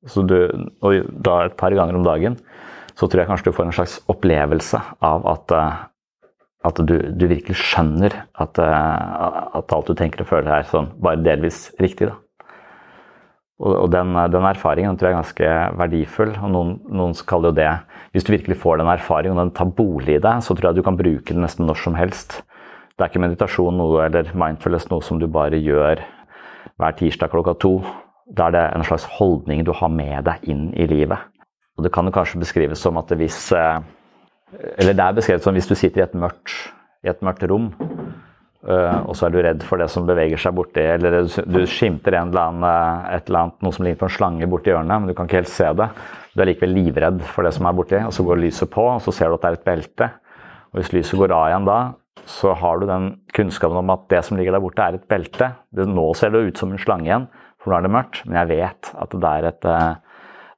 Så 0.07 0.23
du, 0.25 0.37
og 0.81 1.05
da 1.09 1.43
et 1.45 1.57
par 1.57 1.73
ganger 1.73 1.97
om 1.97 2.05
dagen 2.05 2.37
så 2.97 3.05
tror 3.05 3.21
jeg 3.21 3.29
kanskje 3.29 3.51
du 3.51 3.55
får 3.55 3.67
en 3.67 3.75
slags 3.77 3.97
opplevelse 4.09 4.79
av 5.05 5.25
at, 5.29 5.53
eh, 5.53 5.81
at 6.67 6.79
du, 6.81 6.95
du, 7.13 7.27
virkelig 7.29 7.59
skjønner 7.61 8.15
at, 8.33 8.57
eh, 8.61 9.19
at, 9.59 9.75
alt 9.75 9.91
du 9.91 9.97
tenker 9.97 10.25
og 10.25 10.31
føler 10.31 10.55
er 10.55 10.71
sånn 10.71 10.89
bare 11.03 11.21
delvis 11.21 11.67
riktig. 11.81 12.09
da. 12.09 12.17
Og, 13.57 13.87
den, 13.89 14.13
den, 14.33 14.45
erfaringen 14.45 14.97
tror 14.97 15.09
jeg 15.09 15.15
er 15.15 15.21
ganske 15.21 15.53
verdifull. 15.79 16.33
og 16.45 16.51
noen, 16.53 16.75
noen 16.93 17.15
kaller 17.25 17.49
jo 17.49 17.57
det 17.57 17.71
Hvis 18.13 18.27
du 18.27 18.29
virkelig 18.35 18.59
får 18.61 18.77
den 18.77 18.91
erfaringen 18.91 19.37
og 19.37 19.47
den 19.47 19.55
tar 19.57 19.71
bolig 19.77 20.19
i 20.19 20.21
deg, 20.21 20.43
så 20.45 20.53
tror 20.53 20.69
jeg 20.69 20.77
du 20.77 20.85
kan 20.85 20.99
bruke 20.99 21.33
den 21.33 21.41
nesten 21.45 21.65
når 21.65 21.81
som 21.81 21.97
helst. 21.97 22.41
Det 22.97 23.05
er 23.05 23.09
ikke 23.11 23.21
meditasjon 23.21 23.77
noe, 23.77 24.05
eller 24.05 24.29
mindfulness 24.33 24.89
noe 24.89 25.05
som 25.05 25.21
du 25.21 25.27
bare 25.29 25.57
gjør 25.61 26.01
hver 26.77 26.97
tirsdag 26.97 27.33
klokka 27.33 27.57
to. 27.61 27.79
Da 28.29 28.49
er 28.49 28.57
det 28.57 28.63
en 28.75 28.85
slags 28.85 29.05
holdning 29.17 29.65
du 29.65 29.73
har 29.73 29.89
med 29.93 30.25
deg 30.29 30.49
inn 30.49 30.69
i 30.73 30.89
livet. 30.89 31.21
Og 31.77 31.85
det 31.85 31.93
kan 31.93 32.09
jo 32.09 32.13
kanskje 32.13 32.41
beskrives 32.41 32.81
som 32.81 32.97
at 32.99 33.11
hvis 33.17 33.51
eh, 33.55 33.79
Eller 34.81 34.95
det 34.97 35.03
er 35.03 35.17
beskrevet 35.17 35.45
som 35.45 35.55
hvis 35.55 35.69
du 35.69 35.75
sitter 35.77 36.01
i 36.01 36.07
et 36.07 36.15
mørkt, 36.17 36.53
i 37.05 37.09
et 37.11 37.19
mørkt 37.21 37.43
rom, 37.51 37.67
eh, 38.63 38.99
og 39.03 39.11
så 39.17 39.27
er 39.27 39.33
du 39.33 39.41
redd 39.43 39.65
for 39.67 39.81
det 39.81 39.89
som 39.91 40.07
beveger 40.07 40.39
seg 40.39 40.55
borti, 40.55 40.85
eller 40.95 41.17
du 41.27 41.59
skimter 41.67 42.15
en 42.15 42.31
eller 42.31 42.45
annen, 42.45 42.63
eh, 42.63 43.17
et 43.17 43.27
eller 43.27 43.41
annet, 43.43 43.57
noe 43.61 43.75
som 43.75 43.83
ligner 43.85 43.99
på 43.99 44.07
en 44.07 44.15
slange 44.15 44.47
borti 44.49 44.71
hjørnet, 44.71 45.03
men 45.03 45.11
du 45.11 45.15
kan 45.17 45.27
ikke 45.27 45.41
helt 45.41 45.51
se 45.51 45.67
det. 45.81 45.89
Du 46.31 46.41
er 46.41 46.49
likevel 46.53 46.73
livredd 46.79 47.19
for 47.27 47.43
det 47.43 47.51
som 47.57 47.67
er 47.67 47.75
borti, 47.75 47.99
og 47.99 48.15
så 48.15 48.25
går 48.25 48.39
lyset 48.39 48.71
på, 48.71 48.87
og 48.95 49.03
så 49.03 49.13
ser 49.19 49.29
du 49.29 49.35
at 49.35 49.43
det 49.43 49.51
er 49.51 49.59
et 49.59 49.67
belte. 49.67 50.09
Og 50.71 50.79
hvis 50.79 50.93
lyset 50.95 51.19
går 51.19 51.35
av 51.35 51.51
igjen 51.51 51.67
da, 51.67 51.79
så 52.27 52.55
har 52.59 52.79
du 52.79 52.87
den 52.87 53.11
kunnskapen 53.35 53.81
om 53.83 53.93
at 53.93 54.07
det 54.11 54.23
som 54.25 54.39
ligger 54.39 54.55
der 54.55 54.63
borte, 54.63 54.87
er 54.87 54.97
et 54.97 55.07
belte. 55.11 55.51
Det, 55.75 55.89
nå 55.91 56.07
ser 56.17 56.31
det 56.33 56.45
ut 56.47 56.63
som 56.63 56.71
en 56.71 56.81
slange 56.81 57.11
igjen, 57.11 57.27
for 57.59 57.71
nå 57.71 57.81
er 57.81 57.85
det 57.85 57.93
mørkt, 57.99 58.23
men 58.25 58.39
jeg 58.39 58.51
vet 58.55 58.91
at 58.95 59.19
det 59.19 59.35
er 59.35 59.51
et, 59.51 59.69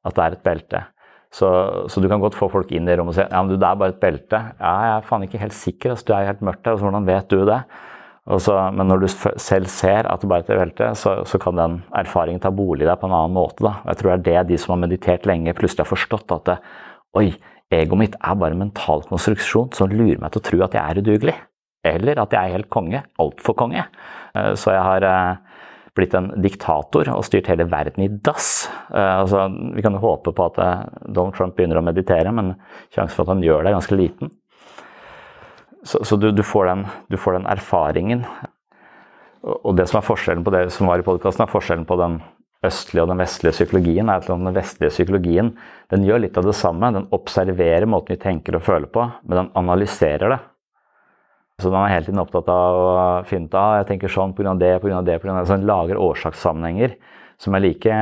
at 0.06 0.16
det 0.16 0.26
er 0.28 0.38
et 0.38 0.46
belte. 0.46 0.86
Så, 1.30 1.50
så, 1.94 2.02
du 2.02 2.08
kan 2.10 2.22
godt 2.24 2.38
få 2.38 2.48
folk 2.50 2.72
inn 2.74 2.90
i 2.90 2.96
rommet 2.98 3.14
og 3.14 3.20
si 3.20 3.26
ja, 3.26 3.42
men 3.44 3.52
du, 3.52 3.60
det 3.62 3.68
er 3.68 3.78
bare 3.78 3.94
et 3.94 4.02
belte. 4.02 4.40
Ja, 4.58 4.74
jeg 4.88 4.94
er 4.96 5.06
faen 5.06 5.26
ikke 5.28 5.42
helt 5.44 5.56
sikker, 5.58 5.94
altså, 5.94 6.08
du 6.08 6.16
er 6.16 6.30
helt 6.32 6.42
mørkt 6.46 6.64
der, 6.64 6.74
altså, 6.74 6.88
hvordan 6.88 7.10
vet 7.10 7.30
du 7.30 7.44
det? 7.50 7.60
Så, 8.38 8.54
men 8.78 8.86
når 8.92 9.02
du 9.02 9.08
selv 9.42 9.70
ser 9.74 10.06
at 10.06 10.22
det 10.22 10.30
bare 10.30 10.44
er 10.44 10.52
et 10.54 10.62
belte, 10.62 10.90
så, 11.00 11.16
så, 11.26 11.40
kan 11.42 11.58
den 11.58 11.80
erfaringen 11.98 12.42
ta 12.44 12.52
bolig 12.54 12.86
i 12.86 12.90
deg 12.90 13.00
på 13.02 13.08
en 13.10 13.16
annen 13.16 13.34
måte. 13.34 13.64
Da. 13.66 13.80
Jeg 13.90 14.02
tror 14.02 14.12
det 14.12 14.18
er 14.20 14.26
det 14.44 14.52
de 14.52 14.60
som 14.62 14.76
har 14.76 14.84
meditert 14.84 15.26
lenge, 15.30 15.56
plutselig 15.58 15.82
har 15.82 15.90
forstått 15.90 16.36
at 16.36 16.46
det, 16.50 16.58
oi, 17.18 17.32
egoet 17.74 18.02
mitt 18.04 18.18
er 18.20 18.38
bare 18.38 18.54
en 18.54 18.62
mental 18.68 19.02
konstruksjon 19.10 19.72
som 19.78 19.90
lurer 19.90 20.22
meg 20.22 20.34
til 20.34 20.44
å 20.44 20.46
tro 20.46 20.62
at 20.66 20.78
jeg 20.78 20.84
er 20.84 21.02
udugelig. 21.02 21.36
Eller 21.90 22.22
at 22.22 22.36
jeg 22.36 22.42
er 22.42 22.58
helt 22.58 22.70
konge. 22.74 23.02
Altfor 23.22 23.56
konge. 23.58 23.86
Eh, 24.36 24.54
så 24.60 24.76
jeg 24.76 24.86
har 24.86 25.06
eh, 25.10 25.49
blitt 26.00 26.16
en 26.18 26.32
diktator 26.42 27.12
og 27.14 27.26
styrt 27.28 27.50
hele 27.52 27.68
verden 27.70 28.06
i 28.06 28.10
dass. 28.26 28.70
Eh, 28.90 29.16
altså, 29.22 29.46
vi 29.76 29.86
kan 29.86 29.96
jo 29.96 30.04
håpe 30.04 30.34
på 30.36 30.50
at 30.50 30.60
Donald 31.06 31.38
Trump 31.38 31.58
begynner 31.58 31.82
å 31.82 31.86
meditere, 31.86 32.34
men 32.36 32.56
sjansen 32.96 33.16
for 33.16 33.28
at 33.28 33.36
han 33.36 33.46
gjør 33.46 33.64
det, 33.64 33.74
er 33.74 33.80
ganske 33.80 34.00
liten. 34.00 34.34
Så, 35.84 36.02
så 36.04 36.18
du, 36.20 36.32
du, 36.36 36.44
får 36.44 36.66
den, 36.68 36.88
du, 37.08 37.18
får 37.20 37.38
den, 37.38 37.48
erfaringen. 37.52 38.26
Og 39.44 39.72
det 39.78 39.88
som 39.88 40.02
er 40.02 40.08
forskjellen 40.08 40.44
på 40.44 40.52
det 40.52 40.66
som 40.76 40.90
var 40.90 41.00
i 41.00 41.06
podkasten, 41.08 41.46
er 41.46 41.52
forskjellen 41.52 41.88
på 41.88 41.98
den 42.00 42.20
østlige 42.66 43.06
og 43.06 43.12
den 43.14 43.22
vestlige 43.22 43.56
psykologien. 43.56 44.10
er 44.10 44.20
at 44.20 44.28
Den 44.28 44.56
vestlige 44.56 44.92
psykologien 44.92 45.54
den 45.94 46.06
gjør 46.08 46.26
litt 46.26 46.38
av 46.38 46.48
det 46.48 46.58
samme. 46.60 46.92
Den 46.96 47.08
observerer 47.16 47.88
måten 47.88 48.18
vi 48.18 48.24
tenker 48.24 48.58
og 48.58 48.66
føler 48.66 48.92
på, 48.92 49.08
men 49.24 49.44
den 49.44 49.52
analyserer 49.60 50.36
det. 50.36 50.40
Så 51.60 51.72
man 51.72 51.86
er 51.86 51.98
hele 51.98 52.08
tiden 52.08 52.22
opptatt 52.22 52.50
av 52.52 52.78
å 52.80 52.92
finne 53.28 53.50
ut 53.50 53.56
av 53.60 53.80
jeg 53.82 53.90
tenker 53.90 54.12
sånn 54.12 54.36
pga. 54.36 54.54
det, 54.60 54.78
pga. 54.84 55.02
det, 55.04 55.18
pga. 55.20 55.36
det. 55.36 55.48
Så 55.48 55.58
man 55.58 55.68
lager 55.68 56.00
årsakssammenhenger 56.00 56.96
som 57.40 57.56
er 57.56 57.64
like, 57.64 57.98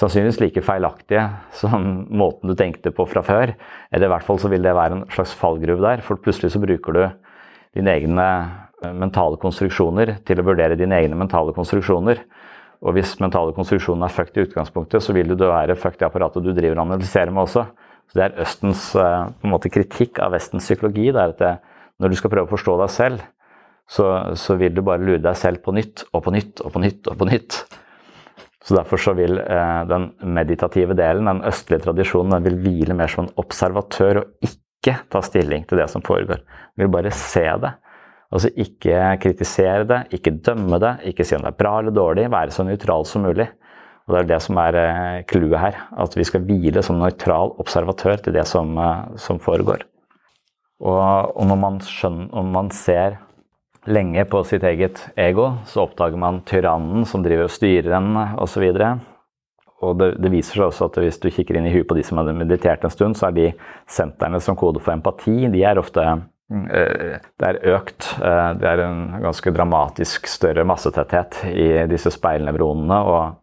sannsynligvis 0.00 0.40
like 0.40 0.62
feilaktige 0.64 1.26
som 1.56 2.06
måten 2.08 2.50
du 2.50 2.56
tenkte 2.56 2.92
på 2.94 3.06
fra 3.08 3.22
før. 3.24 3.54
Eller 3.92 4.08
i 4.08 4.12
hvert 4.14 4.26
fall 4.26 4.40
så 4.40 4.50
vil 4.52 4.64
det 4.64 4.76
være 4.76 4.98
en 4.98 5.06
slags 5.12 5.34
fallgruve 5.36 5.84
der, 5.84 6.04
for 6.04 6.20
plutselig 6.20 6.54
så 6.54 6.62
bruker 6.62 6.96
du 6.96 7.02
dine 7.76 7.94
egne 7.94 8.28
eh, 8.82 8.94
mentale 8.96 9.38
konstruksjoner 9.40 10.16
til 10.26 10.40
å 10.40 10.46
vurdere 10.46 10.78
dine 10.78 10.98
egne 10.98 11.18
mentale 11.18 11.54
konstruksjoner. 11.56 12.24
Og 12.80 12.96
hvis 12.96 13.18
mentale 13.20 13.52
konstruksjoner 13.52 14.08
er 14.08 14.14
fucked 14.14 14.40
i 14.40 14.46
utgangspunktet, 14.46 15.04
så 15.04 15.12
vil 15.12 15.34
det 15.36 15.48
være 15.48 15.76
fucked 15.76 16.00
i 16.00 16.08
apparatet 16.08 16.44
du 16.44 16.54
driver 16.56 16.78
og 16.78 16.86
analyserer 16.88 17.32
med 17.32 17.44
også. 17.44 17.66
Så 18.10 18.18
Det 18.18 18.24
er 18.24 18.40
Østens 18.42 18.86
eh, 18.98 19.28
måte, 19.46 19.70
kritikk 19.70 20.18
av 20.24 20.32
Vestens 20.34 20.64
psykologi. 20.64 21.10
det 21.12 21.20
er 21.20 21.34
at 21.36 21.42
det, 21.44 21.52
når 22.00 22.12
du 22.12 22.18
skal 22.18 22.32
prøve 22.32 22.48
å 22.48 22.54
forstå 22.54 22.78
deg 22.80 22.92
selv, 22.94 23.28
så, 23.90 24.06
så, 24.38 24.54
vil 24.58 24.74
du 24.74 24.84
bare 24.86 25.02
lure 25.02 25.22
deg 25.22 25.36
selv 25.38 25.64
på 25.64 25.74
nytt 25.74 26.04
og 26.12 26.22
på 26.24 26.32
nytt 26.34 26.62
og 26.62 26.74
på 26.74 26.82
nytt 26.82 27.10
og 27.10 27.18
på 27.18 27.26
nytt. 27.26 27.58
Så 28.60 28.76
Derfor 28.76 29.00
så 29.02 29.14
vil 29.18 29.40
eh, 29.40 29.82
den 29.90 30.10
meditative 30.36 30.94
delen, 30.94 31.26
den 31.26 31.42
østlige 31.48 31.82
tradisjonen, 31.88 32.36
den 32.36 32.46
vil 32.46 32.58
hvile 32.62 32.96
mer 32.96 33.10
som 33.10 33.26
en 33.26 33.32
observatør 33.40 34.22
og 34.22 34.46
ikke 34.46 34.94
ta 35.10 35.22
stilling 35.24 35.64
til 35.68 35.80
det 35.80 35.88
som 35.90 36.04
foregår. 36.06 36.44
Den 36.76 36.84
vil 36.84 36.92
bare 36.92 37.12
se 37.16 37.46
det. 37.64 37.72
Altså 38.30 38.52
ikke 38.62 39.16
kritisere 39.24 39.86
det, 39.90 40.04
ikke 40.14 40.36
dømme 40.38 40.78
det, 40.82 40.92
ikke 41.10 41.26
si 41.26 41.34
om 41.34 41.42
det 41.42 41.50
er 41.50 41.58
bra 41.58 41.78
eller 41.80 41.96
dårlig. 41.96 42.28
Være 42.30 42.54
så 42.54 42.66
nøytral 42.68 43.08
som 43.08 43.26
mulig. 43.26 43.48
Og 44.06 44.14
Det 44.14 44.20
er 44.20 44.28
det 44.30 44.42
som 44.44 44.58
er 44.62 44.78
eh, 44.78 45.22
clouet 45.30 45.58
her. 45.62 45.80
At 46.04 46.14
vi 46.18 46.26
skal 46.26 46.46
hvile 46.46 46.84
som 46.86 47.00
nøytral 47.00 47.56
observatør 47.62 48.22
til 48.22 48.38
det 48.38 48.46
som, 48.46 48.76
eh, 48.78 49.16
som 49.18 49.42
foregår. 49.42 49.82
Og, 50.80 51.36
og 51.36 51.44
når, 51.48 51.58
man 51.60 51.78
skjønner, 51.84 52.30
når 52.32 52.48
man 52.54 52.70
ser 52.72 53.18
lenge 53.90 54.24
på 54.28 54.42
sitt 54.48 54.64
eget 54.64 55.02
ego, 55.20 55.50
så 55.68 55.84
oppdager 55.84 56.20
man 56.20 56.42
tyrannen 56.48 57.06
som 57.08 57.24
driver 57.24 57.48
og 57.48 57.54
styrer 57.54 57.96
en 57.98 58.16
osv. 58.40 58.66
Og, 58.70 59.06
og 59.80 59.96
det, 60.00 60.10
det, 60.20 60.32
viser 60.32 60.58
seg 60.58 60.66
også 60.68 60.90
at 60.90 60.98
hvis 61.04 61.20
du 61.20 61.30
kikker 61.32 61.58
inn 61.58 61.68
i 61.68 61.74
huet 61.74 61.88
på 61.88 61.96
de 61.96 62.04
som 62.06 62.20
har 62.20 62.32
meditert 62.36 62.84
en 62.84 62.92
stund, 62.92 63.16
så 63.16 63.28
er 63.28 63.36
de 63.36 63.48
sentrene 63.88 64.40
som 64.44 64.58
koder 64.58 64.84
for 64.84 64.96
empati, 64.96 65.50
de 65.52 65.64
er 65.64 65.80
ofte 65.80 66.04
eh, 66.06 67.18
det 67.20 67.50
er 67.50 67.60
økt. 67.76 68.12
Eh, 68.20 68.48
det 68.60 68.70
er 68.72 68.84
en 68.86 69.02
ganske 69.24 69.52
dramatisk 69.56 70.28
større 70.32 70.64
massetetthet 70.68 71.42
i 71.52 71.68
disse 71.92 72.12
speilnevronene 72.16 73.02
og, 73.08 73.36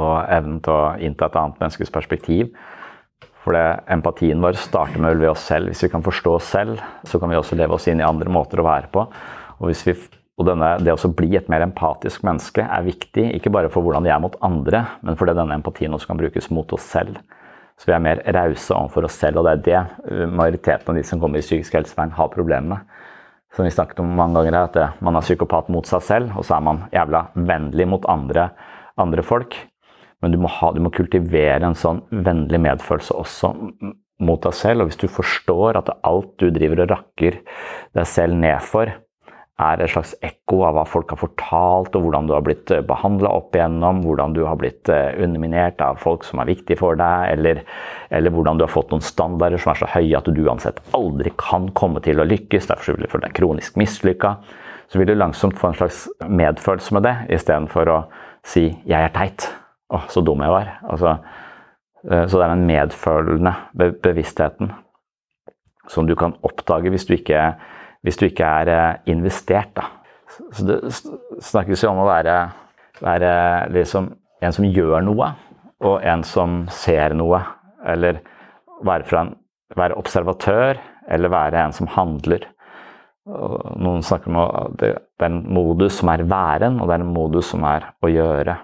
og 0.00 0.14
evnen 0.28 0.60
til 0.64 0.76
å 0.76 0.92
innta 1.08 1.28
et 1.28 1.40
annet 1.40 1.64
menneskes 1.64 1.92
perspektiv. 1.92 2.52
For 3.40 3.56
det, 3.56 3.64
empatien 3.88 4.40
vår 4.42 4.58
starter 4.60 5.00
med 5.00 5.16
ved 5.20 5.32
oss 5.32 5.46
selv. 5.48 5.70
Hvis 5.70 5.84
vi 5.86 5.90
kan 5.92 6.04
forstå 6.04 6.36
oss 6.36 6.48
selv, 6.52 6.80
så 7.08 7.20
kan 7.20 7.32
vi 7.32 7.38
også 7.38 7.56
leve 7.56 7.76
oss 7.76 7.88
inn 7.88 8.02
i 8.02 8.06
andre 8.06 8.32
måter 8.32 8.60
å 8.60 8.66
være 8.66 8.90
på. 8.92 9.06
Og, 9.60 9.70
vi, 9.72 9.94
og 10.36 10.48
denne, 10.48 10.74
det 10.84 10.92
å 10.92 11.12
bli 11.16 11.32
et 11.38 11.48
mer 11.52 11.64
empatisk 11.64 12.24
menneske 12.26 12.66
er 12.66 12.84
viktig, 12.84 13.30
ikke 13.38 13.52
bare 13.54 13.72
for 13.72 13.86
hvordan 13.86 14.04
vi 14.04 14.12
er 14.12 14.20
mot 14.20 14.36
andre, 14.44 14.84
men 15.00 15.16
fordi 15.16 15.36
denne 15.38 15.56
empatien 15.56 15.96
også 15.96 16.12
kan 16.12 16.20
brukes 16.20 16.50
mot 16.52 16.76
oss 16.76 16.84
selv. 16.92 17.16
Så 17.80 17.88
vi 17.88 17.96
er 17.96 18.04
mer 18.04 18.20
rause 18.36 18.76
overfor 18.76 19.08
oss 19.08 19.16
selv, 19.16 19.40
og 19.40 19.48
det 19.48 19.54
er 19.54 19.64
det 19.64 20.28
majoriteten 20.28 20.92
av 20.92 21.00
de 21.00 21.04
som 21.08 21.20
kommer 21.22 21.40
i 21.40 21.44
psykisk 21.44 21.78
helsevern, 21.78 22.12
har 22.12 22.32
problemer 22.34 22.74
med. 22.74 22.96
Som 23.56 23.64
vi 23.66 23.72
snakket 23.72 23.98
om 24.04 24.12
mange 24.14 24.36
ganger, 24.36 24.54
er 24.54 24.68
at 24.68 25.00
man 25.02 25.16
er 25.18 25.24
psykopat 25.24 25.72
mot 25.72 25.88
seg 25.88 26.04
selv, 26.06 26.36
og 26.36 26.44
så 26.46 26.58
er 26.58 26.66
man 26.68 26.84
jævla 26.92 27.24
vennlig 27.34 27.88
mot 27.88 28.04
andre, 28.12 28.50
andre 29.00 29.24
folk. 29.26 29.56
Men 30.20 30.34
du 30.34 30.40
må, 30.42 30.50
ha, 30.52 30.72
du 30.76 30.80
må 30.84 30.92
kultivere 30.92 31.64
en 31.64 31.78
sånn 31.78 32.02
vennlig 32.12 32.60
medfølelse 32.60 33.16
også 33.16 33.54
mot 34.20 34.42
deg 34.44 34.56
selv. 34.56 34.84
Og 34.84 34.90
hvis 34.90 35.00
du 35.00 35.08
forstår 35.08 35.80
at 35.80 35.92
alt 36.06 36.34
du 36.42 36.50
driver 36.52 36.84
og 36.84 36.92
rakker 36.92 37.40
deg 37.96 38.08
selv 38.08 38.36
ned 38.40 38.60
for, 38.64 38.92
er 39.60 39.82
et 39.82 39.92
slags 39.92 40.14
ekko 40.24 40.62
av 40.64 40.76
hva 40.76 40.84
folk 40.88 41.12
har 41.12 41.20
fortalt, 41.20 41.96
og 41.96 42.04
hvordan 42.06 42.28
du 42.28 42.34
har 42.34 42.44
blitt 42.46 42.72
eh, 42.72 42.84
behandla 42.86 43.32
opp 43.36 43.56
igjennom, 43.56 44.02
hvordan 44.06 44.34
du 44.36 44.42
har 44.46 44.56
blitt 44.60 44.88
eh, 44.92 45.12
underminert 45.20 45.82
av 45.84 46.00
folk 46.00 46.24
som 46.24 46.40
er 46.40 46.48
viktige 46.48 46.80
for 46.80 46.96
deg, 47.00 47.26
eller, 47.34 47.62
eller, 48.08 48.34
hvordan 48.34 48.60
du 48.60 48.64
har 48.64 48.72
fått 48.72 48.94
noen 48.94 49.04
standarder 49.04 49.60
som 49.60 49.74
er 49.74 49.82
så 49.82 49.90
høye 49.92 50.16
at 50.16 50.30
du 50.30 50.42
uansett 50.46 50.80
aldri 50.96 51.34
kan 51.40 51.68
komme 51.76 52.02
til 52.04 52.22
å 52.22 52.28
lykkes, 52.28 52.70
derfor 52.72 52.96
vil 52.96 53.04
du 53.04 53.12
føle 53.12 53.28
deg 53.28 53.36
kronisk 53.36 53.76
mislykka, 53.80 54.36
så 54.90 55.00
vil 55.00 55.12
du 55.12 55.18
langsomt 55.18 55.60
få 55.60 55.70
en 55.70 55.80
slags 55.82 56.06
medfølelse 56.24 56.96
med 56.96 57.06
det, 57.06 57.16
istedenfor 57.36 57.92
å 57.92 58.04
si 58.40 58.70
'jeg 58.88 58.96
er 58.96 59.12
teit'. 59.12 59.59
Å, 59.90 60.04
så 60.12 60.22
dum 60.22 60.42
jeg 60.44 60.54
var. 60.54 60.72
Altså, 60.86 61.16
eh, 62.06 62.24
så 62.24 62.38
det 62.38 62.46
er 62.46 62.54
den 62.54 62.68
medfølende 62.68 63.54
bevisstheten 64.04 64.72
som 65.90 66.06
du 66.06 66.14
kan 66.18 66.36
oppdage 66.46 66.92
hvis 66.92 67.08
du 67.08 67.16
ikke 67.16 67.42
hvis 68.06 68.18
du 68.20 68.26
ikke 68.28 68.46
er 68.62 68.72
eh, 68.72 69.00
investert. 69.12 69.72
Da. 69.76 69.88
Så 70.56 70.66
det 70.68 70.78
snakkes 71.44 71.84
jo 71.84 71.92
om 71.92 72.02
å 72.04 72.08
være, 72.08 72.36
være 73.02 73.32
liksom 73.74 74.10
en 74.40 74.56
som 74.56 74.68
gjør 74.68 75.04
noe, 75.04 75.32
og 75.84 76.06
en 76.06 76.24
som 76.26 76.62
ser 76.72 77.16
noe. 77.16 77.42
Eller 77.88 78.22
være, 78.84 79.04
en, 79.20 79.34
være 79.76 79.98
observatør, 80.00 80.80
eller 81.10 81.32
være 81.32 81.66
en 81.66 81.76
som 81.76 81.90
handler. 81.92 82.46
Noen 83.30 84.02
snakker 84.04 84.32
om 84.32 84.40
at 84.42 84.74
det, 84.80 84.94
er 85.20 85.28
en 85.28 85.42
modus 85.52 86.00
som 86.00 86.10
er 86.12 86.24
væren, 86.28 86.80
og 86.80 86.88
det 86.88 86.96
er 86.96 87.04
en 87.04 87.14
modus 87.14 87.52
som 87.52 87.64
er 87.68 87.90
å 88.00 88.10
gjøre. 88.10 88.56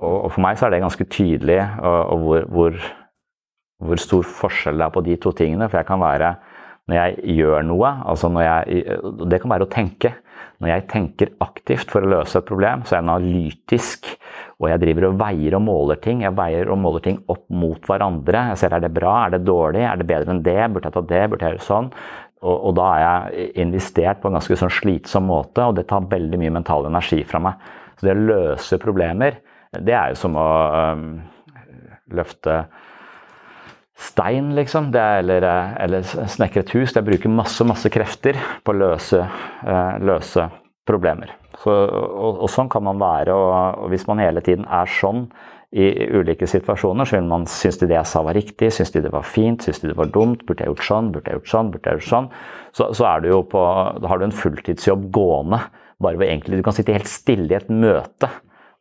Og, 0.00 0.16
og 0.26 0.32
for 0.32 0.44
meg 0.44 0.58
så 0.58 0.66
er 0.66 0.74
det 0.74 0.84
ganske 0.84 1.06
tydelig 1.12 1.58
hvor, 1.76 2.46
hvor, 2.48 2.78
hvor, 3.82 4.00
stor 4.00 4.24
forskjell 4.40 4.80
det 4.80 4.86
er 4.86 4.94
på 4.94 5.04
de 5.04 5.18
to 5.20 5.34
tingene. 5.36 5.68
For 5.68 5.82
jeg 5.82 5.90
kan 5.90 6.00
være 6.02 6.34
når 6.90 6.98
jeg 6.98 7.36
gjør 7.38 7.66
noe, 7.68 7.90
altså 8.10 8.30
når 8.32 8.46
jeg, 8.46 8.84
det 9.30 9.38
kan 9.42 9.52
være 9.52 9.68
å 9.68 9.72
tenke. 9.72 10.14
Når 10.62 10.70
jeg 10.70 10.86
tenker 10.90 11.30
aktivt 11.42 11.90
for 11.90 12.04
å 12.04 12.10
løse 12.10 12.38
et 12.38 12.46
problem, 12.46 12.84
så 12.86 12.94
er 12.94 13.00
jeg 13.00 13.06
analytisk. 13.06 14.10
Og 14.62 14.68
jeg 14.70 14.82
driver 14.82 15.08
og 15.08 15.16
veier 15.18 15.56
og 15.58 15.64
måler 15.66 15.98
ting. 16.02 16.22
Jeg 16.22 16.36
veier 16.38 16.70
og 16.70 16.78
måler 16.78 17.02
ting 17.02 17.18
opp 17.32 17.44
mot 17.50 17.86
hverandre. 17.86 18.44
Jeg 18.52 18.60
ser 18.60 18.76
er 18.76 18.84
det 18.84 18.92
bra, 18.94 19.14
er 19.24 19.34
det 19.34 19.42
dårlig, 19.46 19.82
er 19.86 19.98
det 19.98 20.06
bedre 20.10 20.34
enn 20.34 20.42
det, 20.46 20.58
burde 20.70 20.90
jeg 20.90 20.96
ta 20.96 21.04
det, 21.12 21.22
burde 21.30 21.48
jeg 21.48 21.56
gjøre 21.56 21.66
sånn. 21.66 21.90
Og, 22.42 22.54
og, 22.56 22.72
da 22.78 22.88
er 22.90 23.02
jeg 23.02 23.48
investert 23.62 24.22
på 24.22 24.30
en 24.30 24.38
ganske 24.38 24.58
sånn 24.58 24.74
slitsom 24.74 25.28
måte, 25.30 25.66
og 25.66 25.76
det 25.78 25.86
tar 25.90 26.10
veldig 26.10 26.40
mye 26.42 26.54
mental 26.58 26.86
energi 26.88 27.20
fra 27.26 27.42
meg. 27.42 27.70
Så 27.98 28.08
det 28.08 28.16
å 28.16 28.22
løse 28.30 28.78
problemer, 28.82 29.38
det 29.80 29.94
er 29.96 30.12
jo 30.12 30.18
som 30.20 30.34
å 30.36 30.48
um, 30.92 31.04
løfte 32.12 32.64
stein, 33.96 34.50
liksom. 34.56 34.90
Er, 34.92 35.22
eller, 35.22 35.46
eller 35.80 36.04
snekre 36.04 36.64
et 36.64 36.74
hus. 36.76 36.92
Det 36.92 37.04
bruker 37.06 37.32
masse, 37.32 37.64
masse 37.64 37.88
krefter 37.92 38.36
på 38.64 38.74
å 38.74 38.80
løse, 38.82 39.22
uh, 39.64 39.94
løse 40.04 40.50
problemer. 40.88 41.32
Så, 41.62 41.72
og, 41.72 42.42
og, 42.42 42.50
sånn 42.52 42.68
kan 42.72 42.84
man 42.84 43.00
være. 43.00 43.32
Og, 43.32 43.48
og, 43.54 43.88
hvis 43.94 44.04
man 44.10 44.20
hele 44.20 44.44
tiden 44.44 44.68
er 44.68 44.92
sånn 44.92 45.24
i, 45.72 45.86
i 45.88 46.10
ulike 46.20 46.48
situasjoner, 46.50 47.08
så 47.08 47.16
vil 47.16 47.32
man 47.32 47.48
synes 47.48 47.80
de 47.80 47.88
det 47.88 47.96
jeg 47.96 48.12
sa 48.12 48.24
var 48.26 48.36
riktig, 48.36 48.72
synes 48.76 48.92
de 48.92 49.06
det 49.06 49.14
var 49.14 49.24
fint, 49.24 49.64
synes 49.64 49.80
de 49.80 49.92
det 49.94 49.96
var 49.96 50.12
dumt, 50.12 50.44
burde 50.44 50.66
jeg 50.66 50.74
gjort 50.74 50.88
sånn, 50.90 51.12
burde 51.14 51.32
jeg 51.32 51.40
gjort 51.40 51.52
sånn, 51.54 51.72
burde 51.72 51.88
jeg 51.88 52.02
gjort 52.02 52.12
sånn. 52.12 52.32
Så, 52.76 52.92
så 52.98 53.08
er 53.08 53.24
du 53.24 53.32
jo 53.32 53.40
på, 53.48 53.66
da 54.04 54.12
har 54.12 54.20
du 54.20 54.28
en 54.28 54.40
fulltidsjobb 54.42 55.08
gående. 55.16 55.64
Bare 56.02 56.18
hvor 56.18 56.28
egentlig, 56.28 56.58
Du 56.60 56.66
kan 56.66 56.76
sitte 56.76 56.92
helt 56.92 57.08
stille 57.08 57.48
i 57.54 57.56
et 57.56 57.72
møte 57.72 58.28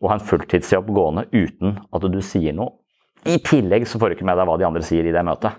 og 0.01 0.09
ha 0.09 0.17
en 0.17 0.25
fulltidsjobb 0.25 0.89
gående 0.93 1.27
uten 1.31 1.77
at 1.93 2.05
du 2.09 2.21
sier 2.25 2.55
noe 2.57 2.81
i 3.29 3.37
tillegg 3.45 3.85
så 3.89 3.99
får 4.01 4.11
du 4.11 4.17
ikke 4.17 4.27
med 4.27 4.39
deg 4.39 4.49
hva 4.49 4.57
de 4.57 4.65
andre 4.67 4.81
sier 4.85 5.05
i 5.05 5.13
det 5.13 5.23
møtet. 5.25 5.57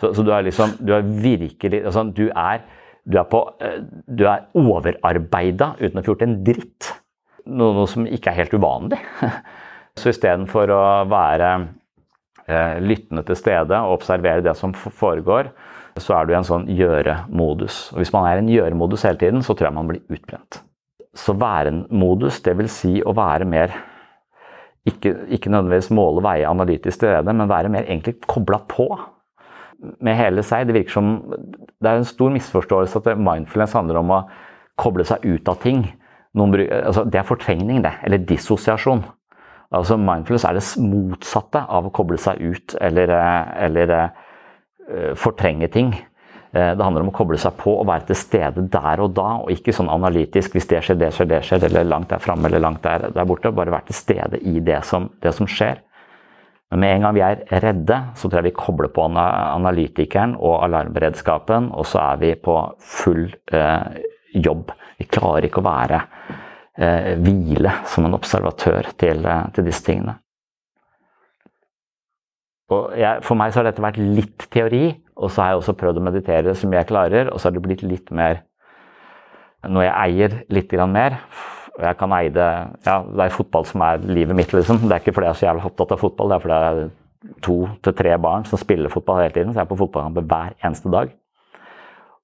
Så, 0.00 0.10
så 0.12 0.24
du 0.26 0.32
er 0.34 0.44
liksom 0.44 0.74
Du 0.82 0.92
er 0.92 1.06
virkelig 1.06 1.84
altså, 1.86 2.02
du, 2.12 2.26
er, 2.28 2.64
er 3.06 3.36
eh, 3.64 4.26
er 4.26 4.48
overarbeida 4.58 5.72
uten 5.78 6.00
å 6.00 6.04
få 6.04 6.12
gjort 6.12 6.26
en 6.26 6.38
dritt. 6.46 6.90
Noe, 7.46 7.72
noe, 7.76 7.86
som 7.88 8.08
ikke 8.10 8.32
er 8.32 8.40
helt 8.42 8.56
uvanlig. 8.58 8.98
Så 9.96 10.10
istedenfor 10.10 10.68
å 10.74 10.82
være 11.08 11.50
eh, 12.44 12.82
lyttende 12.82 13.22
til 13.24 13.38
stede 13.38 13.78
og 13.86 14.00
observere 14.00 14.44
det 14.44 14.52
som 14.58 14.74
foregår, 14.74 15.54
så 15.96 16.18
er 16.18 16.26
du 16.26 16.34
i 16.34 16.36
en 16.36 16.44
sånn 16.44 16.66
gjøre-modus. 16.68 17.78
Og 17.94 18.02
Hvis 18.02 18.12
man 18.12 18.26
er 18.28 18.36
i 18.36 18.42
en 18.42 18.50
gjøre-modus 18.52 19.06
hele 19.08 19.16
tiden, 19.22 19.40
så 19.40 19.54
tror 19.56 19.70
jeg 19.70 19.76
man 19.78 19.88
blir 19.88 20.02
utbrent. 20.12 20.58
Så 21.16 21.32
værenmodus, 21.40 22.42
dvs. 22.44 22.80
si 22.82 22.96
å 23.00 23.14
være 23.16 23.46
mer 23.48 23.72
ikke, 24.86 25.14
ikke 25.34 25.50
nødvendigvis 25.50 25.90
måle, 25.96 26.22
veie 26.22 26.46
analytisk 26.48 27.00
til 27.02 27.14
det, 27.26 27.34
men 27.34 27.50
være 27.50 27.72
mer 27.72 27.88
egentlig 27.88 28.20
kobla 28.28 28.60
på 28.70 28.90
med 30.04 30.16
hele 30.16 30.44
seg. 30.46 30.68
Det 30.68 30.76
virker 30.76 30.94
som 30.94 31.14
det 31.26 31.90
er 31.90 32.00
en 32.00 32.08
stor 32.08 32.32
misforståelse 32.34 33.02
at 33.02 33.18
mindfulness 33.18 33.74
handler 33.76 34.00
om 34.00 34.12
å 34.14 34.22
koble 34.80 35.06
seg 35.08 35.24
ut 35.26 35.48
av 35.50 35.58
ting. 35.64 35.84
Noen, 36.36 36.54
altså, 36.68 37.06
det 37.08 37.20
er 37.20 37.28
fortrengning, 37.28 37.82
det. 37.84 37.94
Eller 38.04 38.24
dissosiasjon. 38.28 39.02
Altså 39.74 39.96
Mindfulness 39.98 40.44
er 40.46 40.56
det 40.56 40.64
motsatte 40.84 41.64
av 41.66 41.88
å 41.88 41.94
koble 41.94 42.18
seg 42.22 42.38
ut 42.38 42.76
eller, 42.80 43.10
eller 43.66 43.94
uh, 43.96 45.12
fortrenge 45.18 45.68
ting. 45.74 45.90
Eh, 46.56 46.72
det 46.76 46.84
handler 46.84 47.04
om 47.04 47.10
å 47.10 47.16
koble 47.16 47.36
seg 47.40 47.56
på 47.58 47.72
og 47.80 47.88
være 47.88 48.06
til 48.10 48.16
stede 48.16 48.62
der 48.72 49.02
og 49.04 49.12
da, 49.16 49.26
og 49.42 49.52
ikke 49.52 49.74
sånn 49.76 49.90
analytisk 49.92 50.54
hvis 50.56 50.68
det 50.70 50.80
skjer, 50.86 50.98
det 51.00 51.10
skjer, 51.12 51.28
det 51.32 51.42
skjer, 51.44 51.66
eller 51.68 51.88
langt 51.88 52.12
der 52.12 52.22
framme 52.22 52.48
eller 52.48 52.62
langt 52.62 52.84
der, 52.86 53.08
der, 53.12 53.28
borte. 53.28 53.52
Bare 53.52 53.74
være 53.74 53.90
til 53.90 53.98
stede 53.98 54.40
i 54.40 54.62
det 54.64 54.80
som, 54.88 55.10
det 55.22 55.34
som, 55.36 55.48
skjer. 55.50 55.82
Men 56.70 56.82
med 56.82 56.94
en 56.94 57.06
gang 57.06 57.16
vi 57.16 57.24
er 57.26 57.62
redde, 57.62 58.00
så 58.16 58.28
tror 58.28 58.40
jeg 58.40 58.48
vi 58.48 58.56
kobler 58.56 58.90
på 58.94 59.04
analytikeren 59.10 60.34
og 60.38 60.64
alarmberedskapen, 60.66 61.70
og 61.76 61.86
så 61.86 62.00
er 62.06 62.22
vi 62.22 62.34
på 62.40 62.56
full 62.82 63.26
eh, 63.54 64.00
jobb. 64.34 64.72
Vi 64.96 65.06
klarer 65.10 65.46
ikke 65.46 65.62
å 65.62 65.66
være 65.66 66.00
eh, 66.78 67.12
hvile 67.20 67.74
som 67.90 68.08
en 68.08 68.16
observatør 68.16 68.94
til, 68.98 69.26
eh, 69.26 69.48
til 69.54 69.68
disse 69.68 69.84
tingene. 69.86 70.16
Jeg, 72.98 73.22
for 73.22 73.38
meg 73.38 73.52
så 73.52 73.60
har 73.60 73.68
dette 73.68 73.84
vært 73.84 74.00
litt 74.00 74.48
teori, 74.50 74.88
og 75.16 75.30
så 75.32 75.42
har 75.42 75.52
jeg 75.52 75.62
også 75.62 75.76
prøvd 75.80 76.00
å 76.00 76.04
meditere 76.04 76.54
så 76.54 76.68
mye 76.68 76.82
jeg 76.82 76.90
klarer, 76.90 77.30
og 77.32 77.40
så 77.40 77.48
har 77.48 77.56
det 77.56 77.64
blitt 77.64 77.84
litt 77.86 78.12
mer 78.14 78.42
Når 79.66 79.82
jeg 79.86 79.94
eier 80.04 80.34
litt 80.52 80.72
mer 80.92 81.16
og 81.76 81.84
jeg 81.84 81.98
kan 82.00 82.12
eie 82.16 82.32
det 82.32 82.50
Ja, 82.86 83.00
det 83.04 83.24
er 83.24 83.34
fotball 83.34 83.66
som 83.68 83.84
er 83.84 84.00
livet 84.04 84.36
mitt, 84.36 84.52
liksom. 84.52 84.80
Det 84.86 84.94
er 84.94 85.02
ikke 85.02 85.16
fordi 85.16 85.28
jeg 85.28 85.34
er 85.34 85.40
så 85.40 85.46
jævlig 85.48 85.68
opptatt 85.68 85.92
av 85.92 86.00
fotball, 86.00 86.30
det 86.30 86.36
er 86.36 86.44
fordi 86.44 86.56
jeg 86.56 86.86
er 86.86 86.88
to 87.42 87.56
til 87.84 87.96
tre 87.98 88.16
barn 88.22 88.44
som 88.48 88.60
spiller 88.60 88.92
fotball 88.92 89.22
hele 89.24 89.34
tiden, 89.34 89.52
så 89.52 89.60
jeg 89.60 89.66
er 89.66 89.72
på 89.72 89.80
fotballkamp 89.82 90.20
hver 90.30 90.54
eneste 90.64 90.92
dag. 90.92 91.12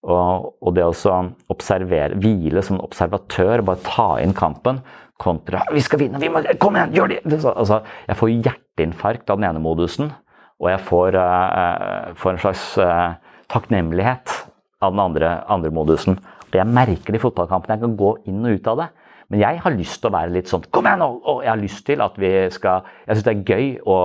Og, 0.02 0.48
og 0.58 0.74
det 0.74 0.82
å 0.82 1.16
observere, 1.52 2.18
hvile 2.18 2.62
som 2.66 2.80
observatør, 2.82 3.62
bare 3.66 3.84
ta 3.86 4.08
inn 4.22 4.34
kampen 4.34 4.80
kontra 5.22 5.62
'Vi 5.70 5.80
skal 5.84 6.00
vinne! 6.00 6.18
Vi 6.18 6.30
må, 6.32 6.42
kom 6.58 6.76
igjen, 6.76 6.94
gjør 6.96 7.12
det!' 7.12 7.44
Altså, 7.44 7.82
jeg 8.08 8.18
får 8.18 8.32
hjerteinfarkt 8.32 9.30
av 9.30 9.38
den 9.38 9.50
ene 9.50 9.62
modusen. 9.62 10.10
Og 10.62 10.70
jeg 10.70 10.82
får, 10.86 11.18
uh, 11.18 12.12
får 12.18 12.34
en 12.34 12.42
slags 12.44 12.66
uh, 12.78 13.14
takknemlighet 13.52 14.34
av 14.82 14.94
den 14.94 15.02
andre, 15.02 15.32
andre 15.50 15.72
modusen. 15.74 16.18
Og 16.52 16.58
jeg 16.58 16.68
merker 16.70 17.14
det 17.14 17.18
i 17.18 17.22
fotballkampen. 17.22 17.74
Jeg 17.74 17.82
kan 17.82 17.98
gå 17.98 18.12
inn 18.30 18.44
og 18.46 18.58
ut 18.58 18.70
av 18.70 18.84
det. 18.84 18.88
Men 19.32 19.40
jeg 19.40 19.60
har 19.64 19.74
lyst 19.74 20.02
til 20.02 20.10
å 20.10 20.12
være 20.12 20.34
litt 20.34 20.50
sånn 20.50 20.66
Kom 20.74 20.84
igjen 20.84 21.00
nå! 21.00 21.08
Og 21.30 21.38
jeg 21.40 21.48
har 21.48 21.60
lyst 21.60 21.86
til 21.86 22.02
at 22.04 22.18
vi 22.20 22.32
skal 22.52 22.88
Jeg 23.06 23.16
syns 23.16 23.24
det 23.24 23.32
er 23.32 23.44
gøy 23.54 23.68
å 23.88 23.98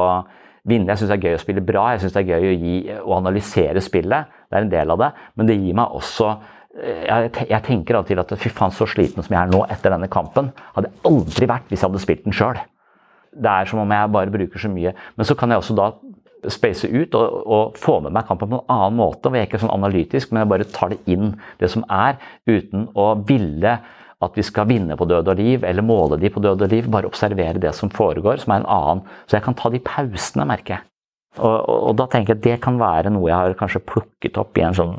vinne. 0.67 0.93
Jeg 0.93 1.01
syns 1.01 1.11
det 1.11 1.17
er 1.17 1.25
gøy 1.25 1.35
å 1.35 1.41
spille 1.41 1.63
bra. 1.67 1.87
Jeg 1.93 2.05
syns 2.05 2.15
det 2.15 2.21
er 2.23 2.29
gøy 2.31 2.47
å, 2.47 2.53
gi, 2.61 2.77
å 3.01 3.17
analysere 3.17 3.83
spillet. 3.83 4.37
Det 4.47 4.59
er 4.59 4.67
en 4.67 4.71
del 4.71 4.93
av 4.95 5.01
det. 5.03 5.11
Men 5.35 5.49
det 5.49 5.59
gir 5.59 5.75
meg 5.77 5.97
også 5.99 6.37
jeg, 6.77 7.31
jeg 7.49 7.63
tenker 7.65 7.97
alltid 7.97 8.19
at 8.21 8.33
fy 8.37 8.51
faen, 8.53 8.73
så 8.75 8.85
sliten 8.89 9.25
som 9.25 9.33
jeg 9.33 9.39
er 9.39 9.49
nå 9.49 9.63
etter 9.71 9.93
denne 9.93 10.09
kampen, 10.13 10.51
hadde 10.75 10.91
jeg 10.91 11.01
aldri 11.09 11.47
vært 11.49 11.71
hvis 11.71 11.81
jeg 11.81 11.89
hadde 11.89 12.01
spilt 12.03 12.27
den 12.27 12.35
sjøl. 12.37 12.59
Det 13.37 13.53
er 13.53 13.69
som 13.69 13.81
om 13.81 13.93
jeg 13.93 14.11
bare 14.13 14.33
bruker 14.33 14.61
så 14.61 14.69
mye. 14.71 14.93
Men 15.17 15.27
så 15.27 15.35
kan 15.37 15.51
jeg 15.51 15.61
også 15.61 15.77
da 15.77 15.89
space 16.53 16.87
ut 16.87 17.15
og, 17.17 17.37
og, 17.45 17.77
få 17.81 17.99
med 18.05 18.13
meg 18.15 18.27
kampen 18.27 18.51
på 18.51 18.59
en 18.59 18.73
annen 18.73 18.97
måte. 18.99 19.27
hvor 19.27 19.37
Jeg 19.37 19.47
er 19.47 19.49
ikke 19.49 19.61
sånn 19.63 19.73
analytisk, 19.73 20.31
men 20.31 20.43
jeg 20.43 20.51
bare 20.53 20.67
tar 20.73 20.93
det 20.93 20.99
inn, 21.09 21.35
det 21.61 21.71
som 21.73 21.85
er, 21.89 22.19
uten 22.47 22.87
å 22.95 23.13
ville 23.27 23.77
at 24.17 24.37
vi 24.37 24.45
skal 24.45 24.65
vinne 24.69 24.97
på 24.97 25.05
død 25.05 25.29
og 25.29 25.37
liv, 25.37 25.65
eller 25.67 25.85
måle 25.85 26.17
de 26.17 26.31
på 26.33 26.41
død 26.41 26.65
og 26.65 26.71
liv. 26.73 26.89
Bare 26.93 27.09
observere 27.09 27.61
det 27.61 27.73
som 27.77 27.91
foregår, 27.93 28.41
som 28.41 28.53
er 28.53 28.63
en 28.63 28.71
annen. 28.73 29.03
Så 29.29 29.37
jeg 29.37 29.45
kan 29.45 29.57
ta 29.57 29.69
de 29.73 29.81
pausene, 29.85 30.47
merker 30.49 30.77
jeg. 30.77 30.87
Og, 31.37 31.53
og, 31.53 31.77
og, 31.77 31.95
da 31.99 32.07
tenker 32.09 32.33
jeg 32.33 32.39
at 32.39 32.45
det 32.47 32.59
kan 32.63 32.79
være 32.81 33.13
noe 33.13 33.29
jeg 33.29 33.37
har 33.37 33.57
kanskje 33.59 33.83
plukket 33.85 34.39
opp 34.41 34.57
i 34.57 34.65
en 34.65 34.77
sånn 34.77 34.95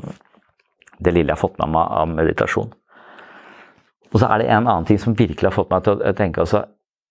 det 0.99 1.11
lille 1.15 1.31
jeg 1.31 1.35
har 1.35 1.41
fått 1.41 1.59
med 1.59 1.71
meg 1.75 1.95
av 1.99 2.11
meditasjon. 2.11 2.71
Og 4.09 4.17
så 4.21 4.27
er 4.27 4.41
det 4.41 4.49
en 4.49 4.65
annen 4.65 4.87
ting 4.87 4.99
som 5.01 5.15
virkelig 5.15 5.47
har 5.47 5.55
fått 5.55 5.71
meg 5.71 5.83
til 5.85 5.99
å 5.99 6.13
tenke 6.17 6.43
altså, 6.43 6.63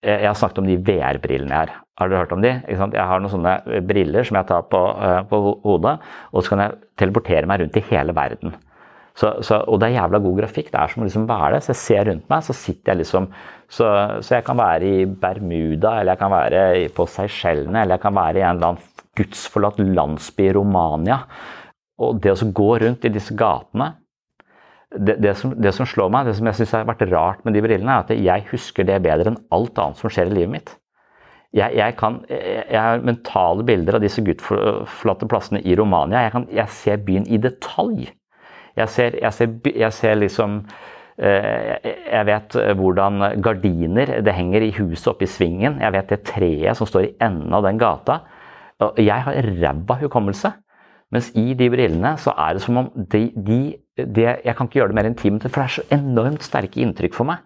Jeg 0.05 0.27
har 0.29 0.37
snakket 0.39 0.61
om 0.61 0.67
de 0.69 0.77
VR-brillene 0.87 1.51
jeg 1.51 1.59
har. 1.59 1.71
Har 1.99 2.07
dere 2.07 2.21
hørt 2.23 2.31
om 2.31 2.43
de? 2.43 2.53
Jeg 2.71 3.07
har 3.09 3.19
noen 3.19 3.33
sånne 3.33 3.81
briller 3.83 4.23
som 4.23 4.37
jeg 4.39 4.47
tar 4.47 4.63
på, 4.71 4.79
på 5.27 5.39
hodet, 5.65 5.97
og 6.31 6.43
så 6.43 6.53
kan 6.53 6.63
jeg 6.63 6.77
teleportere 7.01 7.49
meg 7.49 7.59
rundt 7.59 7.79
i 7.79 7.83
hele 7.89 8.15
verden. 8.15 8.55
Så, 9.19 9.33
så, 9.43 9.59
og 9.67 9.81
det 9.81 9.89
er 9.89 9.97
jævla 9.97 10.21
god 10.23 10.37
grafikk. 10.39 10.69
Det 10.71 10.79
er 10.79 10.91
som 10.93 11.03
å 11.03 11.07
liksom 11.07 11.25
være 11.27 11.57
det. 11.57 11.63
Så 11.65 11.73
jeg 11.73 11.81
ser 11.81 12.05
rundt 12.07 12.29
meg, 12.31 12.45
så 12.45 12.55
sitter 12.55 12.93
jeg 12.93 13.01
liksom 13.01 13.31
Så, 13.69 13.85
så 14.25 14.37
jeg 14.37 14.45
kan 14.47 14.57
være 14.57 14.87
i 14.87 15.05
Bermuda, 15.05 15.99
eller 15.99 16.15
jeg 16.15 16.21
kan 16.23 16.31
være 16.33 16.61
på 16.95 17.05
Seychellene, 17.05 17.83
eller 17.83 17.97
jeg 17.97 18.05
kan 18.07 18.15
være 18.15 18.39
i 18.39 18.45
en 18.45 18.55
eller 18.55 18.71
annen 18.71 19.07
gudsforlatt 19.19 19.81
landsby 19.83 20.47
i 20.47 20.53
Romania. 20.55 21.19
Og 21.99 22.21
det 22.23 22.33
å 22.33 22.47
gå 22.55 22.69
rundt 22.81 23.05
i 23.05 23.11
disse 23.13 23.35
gatene 23.37 23.91
det, 24.97 25.19
det, 25.21 25.35
som, 25.37 25.53
det, 25.53 25.73
som, 25.77 25.85
slår 25.85 26.09
meg, 26.13 26.27
det 26.27 26.35
som 26.39 26.47
jeg 26.49 26.57
syns 26.57 26.75
har 26.77 26.87
vært 26.89 27.05
rart 27.11 27.43
med 27.45 27.53
de 27.53 27.61
brillene, 27.61 27.93
er 27.93 28.05
at 28.07 28.13
jeg 28.15 28.47
husker 28.49 28.87
det 28.87 29.01
bedre 29.05 29.33
enn 29.33 29.41
alt 29.53 29.81
annet 29.81 29.99
som 29.99 30.09
skjer 30.09 30.31
i 30.31 30.37
livet 30.39 30.53
mitt. 30.55 30.71
Jeg, 31.53 31.73
jeg, 31.77 31.95
kan, 31.97 32.19
jeg 32.29 32.77
har 32.77 33.01
mentale 33.05 33.65
bilder 33.65 33.97
av 33.97 34.03
disse 34.03 34.21
gudforlatte 34.25 35.29
plassene 35.29 35.61
i 35.65 35.75
Romania. 35.77 36.27
Jeg, 36.27 36.33
kan, 36.35 36.45
jeg 36.53 36.73
ser 36.77 37.01
byen 37.05 37.25
i 37.25 37.39
detalj. 37.41 38.09
Jeg 38.77 38.93
ser, 38.93 39.17
ser, 39.33 39.55
jeg 39.65 39.95
ser 39.97 40.19
liksom 40.21 40.59
eh, 41.17 41.73
jeg 41.81 42.27
vet 42.29 42.57
hvordan 42.77 43.25
gardiner 43.45 44.19
det 44.25 44.35
henger 44.37 44.65
i 44.65 44.73
huset 44.77 45.09
oppe 45.13 45.25
i 45.25 45.31
svingen. 45.31 45.81
Jeg 45.81 45.95
vet 45.97 46.13
det 46.13 46.21
treet 46.29 46.77
som 46.77 46.89
står 46.89 47.07
i 47.07 47.13
enden 47.25 47.57
av 47.57 47.65
den 47.65 47.81
gata. 47.81 48.21
Jeg 49.01 49.25
har 49.25 49.49
ræva 49.49 49.97
hukommelse. 50.05 50.53
Mens 51.13 51.31
i 51.37 51.53
de 51.57 51.69
brillene 51.73 52.13
så 52.21 52.33
er 52.37 52.55
det 52.55 52.63
som 52.63 52.77
om 52.83 52.89
de, 52.93 53.29
de, 53.33 53.59
de, 53.97 54.25
Jeg 54.27 54.55
kan 54.55 54.67
ikke 54.67 54.81
gjøre 54.81 54.91
det 54.91 54.97
mer 54.99 55.09
enn 55.09 55.17
ti 55.17 55.31
minutter, 55.31 55.49
for 55.49 55.63
det 55.63 55.69
er 55.69 55.77
så 55.79 55.87
enormt 55.95 56.45
sterke 56.45 56.83
inntrykk 56.83 57.17
for 57.17 57.29
meg. 57.29 57.41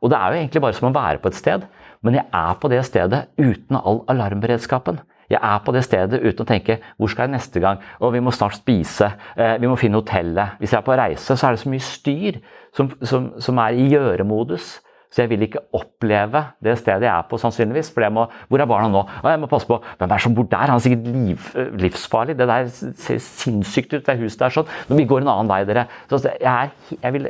Og 0.00 0.12
det 0.12 0.18
er 0.18 0.32
jo 0.32 0.40
egentlig 0.40 0.62
bare 0.64 0.76
som 0.76 0.88
å 0.88 0.96
være 0.96 1.20
på 1.20 1.28
et 1.28 1.38
sted, 1.38 1.64
men 2.04 2.16
jeg 2.16 2.26
er 2.32 2.60
på 2.60 2.68
det 2.72 2.84
stedet 2.88 3.24
uten 3.40 3.80
all 3.80 4.02
alarmberedskapen. 4.08 5.00
Jeg 5.30 5.38
er 5.46 5.58
på 5.62 5.72
det 5.76 5.84
stedet 5.86 6.20
uten 6.24 6.42
å 6.42 6.48
tenke 6.48 6.80
'hvor 6.98 7.08
skal 7.08 7.28
jeg 7.28 7.30
neste 7.36 7.60
gang', 7.60 7.78
og 8.00 8.12
'vi 8.12 8.20
må 8.20 8.30
snart 8.30 8.56
spise', 8.58 9.12
eh, 9.36 9.58
'vi 9.58 9.66
må 9.66 9.76
finne 9.76 10.00
hotellet'. 10.00 10.58
Hvis 10.58 10.72
jeg 10.72 10.78
er 10.78 10.82
på 10.82 10.96
reise, 10.96 11.36
så 11.36 11.46
er 11.46 11.50
det 11.50 11.60
så 11.60 11.68
mye 11.68 11.80
styr 11.80 12.40
som, 12.74 12.90
som, 13.02 13.40
som 13.40 13.58
er 13.58 13.68
i 13.68 13.88
gjøremodus. 13.90 14.80
Så 15.10 15.24
jeg 15.24 15.32
vil 15.32 15.42
ikke 15.42 15.64
oppleve 15.74 16.44
det 16.62 16.76
stedet 16.78 17.08
jeg 17.08 17.10
er 17.10 17.26
på, 17.26 17.38
sannsynligvis. 17.42 17.90
For 17.94 18.04
jeg 18.06 18.14
må, 18.14 18.28
hvor 18.46 18.62
er 18.62 18.70
barna 18.70 18.90
nå? 18.92 19.02
Jeg 19.26 19.42
må 19.42 19.48
passe 19.50 19.66
på 19.66 19.80
Hvem 19.98 20.14
er 20.14 20.22
som 20.22 20.36
bor 20.36 20.46
der? 20.50 20.70
Han 20.70 20.78
er 20.78 20.84
sikkert 20.84 21.08
liv, 21.10 21.48
livsfarlig. 21.82 22.36
Det 22.38 22.46
der 22.50 22.70
ser 22.70 23.18
sinnssykt 23.24 23.96
ut, 23.96 24.04
det 24.06 24.18
huset 24.20 24.44
der 24.44 24.54
sånn. 24.54 24.70
Når 24.88 25.00
vi 25.00 25.08
går 25.10 25.24
en 25.24 25.32
annen 25.34 25.50
vei, 25.50 25.64
dere. 25.66 25.88
Så 26.12 26.22
jeg, 26.28 26.38
er, 26.46 26.70
jeg, 26.94 27.14
vil, 27.16 27.28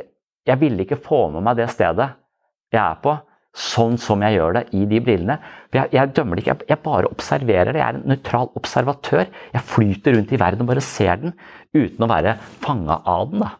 jeg 0.51 0.61
vil 0.61 0.85
ikke 0.85 1.01
få 1.01 1.25
med 1.33 1.45
meg 1.47 1.57
det 1.57 1.71
stedet 1.73 2.11
jeg 2.71 2.79
er 2.79 2.99
på, 3.03 3.17
sånn 3.51 3.97
som 3.99 4.21
jeg 4.23 4.37
gjør 4.37 4.53
det 4.59 4.63
i 4.77 4.85
de 4.87 5.01
brillene. 5.03 5.39
Jeg, 5.75 5.91
jeg 5.91 6.13
dømmer 6.15 6.37
det 6.37 6.45
ikke, 6.45 6.53
jeg, 6.53 6.69
jeg, 6.69 6.81
bare 6.85 7.09
observerer 7.11 7.73
det. 7.73 7.81
Jeg 7.81 7.87
er 7.87 7.97
en 7.97 8.05
nøytral 8.13 8.53
observatør. 8.61 9.25
Jeg 9.51 9.65
flyter 9.73 10.15
rundt 10.15 10.31
i 10.31 10.39
verden 10.39 10.63
og 10.63 10.69
bare 10.71 10.85
ser 10.85 11.17
den 11.25 11.35
uten 11.75 12.05
å 12.05 12.11
være 12.11 12.37
fanga 12.63 13.01
av 13.09 13.33
den. 13.33 13.43
da. 13.43 13.51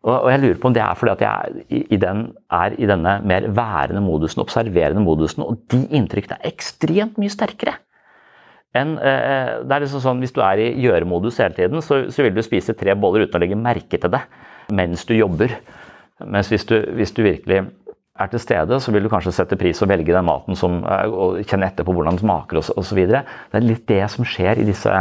Og, 0.00 0.30
jeg 0.32 0.40
lurer 0.40 0.60
på 0.60 0.70
om 0.70 0.74
det 0.74 0.80
er 0.80 0.96
fordi 0.96 1.12
at 1.12 1.22
jeg 1.26 1.82
i, 1.92 1.98
den, 2.00 2.22
er 2.56 2.76
i 2.80 2.88
denne 2.88 3.18
mer 3.26 3.48
værende 3.52 4.00
modusen, 4.00 4.40
observerende 4.40 5.02
modusen, 5.04 5.44
og 5.44 5.60
de 5.72 5.82
inntrykkene 5.98 6.38
er 6.38 6.52
ekstremt 6.54 7.20
mye 7.20 7.32
sterkere. 7.32 7.76
En, 8.76 8.94
eh, 9.02 9.58
det 9.66 9.74
er 9.74 9.82
liksom 9.82 10.02
sånn, 10.04 10.22
Hvis 10.22 10.32
du 10.32 10.40
er 10.46 10.62
i 10.62 10.70
gjøremodus 10.78 11.40
hele 11.42 11.56
tiden, 11.56 11.82
så, 11.82 12.04
så, 12.08 12.22
vil 12.22 12.36
du 12.36 12.42
spise 12.46 12.76
tre 12.78 12.94
boller 12.94 13.26
uten 13.26 13.36
å 13.36 13.42
legge 13.42 13.58
merke 13.58 13.98
til 13.98 14.12
det 14.14 14.22
mens 14.70 15.02
du 15.04 15.16
jobber. 15.16 15.56
Mens 16.30 16.48
hvis 16.52 16.64
du, 16.68 16.76
hvis 16.94 17.10
du 17.16 17.24
virkelig 17.26 17.64
er 18.20 18.28
til 18.30 18.42
stede, 18.42 18.78
så 18.80 18.92
vil 18.94 19.02
du 19.02 19.10
kanskje 19.10 19.32
sette 19.34 19.58
pris 19.58 19.80
og 19.82 19.90
velge 19.90 20.14
den 20.14 20.28
maten 20.28 20.56
som, 20.58 20.78
og 20.84 21.40
kjenne 21.42 21.66
etter 21.66 21.86
på 21.86 21.94
hvordan 21.96 22.14
den 22.14 22.22
smaker 22.22 22.60
osv. 22.60 23.00
Det 23.10 23.24
er 23.58 23.64
litt 23.66 23.86
det 23.90 24.04
som 24.12 24.28
skjer 24.28 24.60
i 24.60 24.66
disse, 24.68 24.92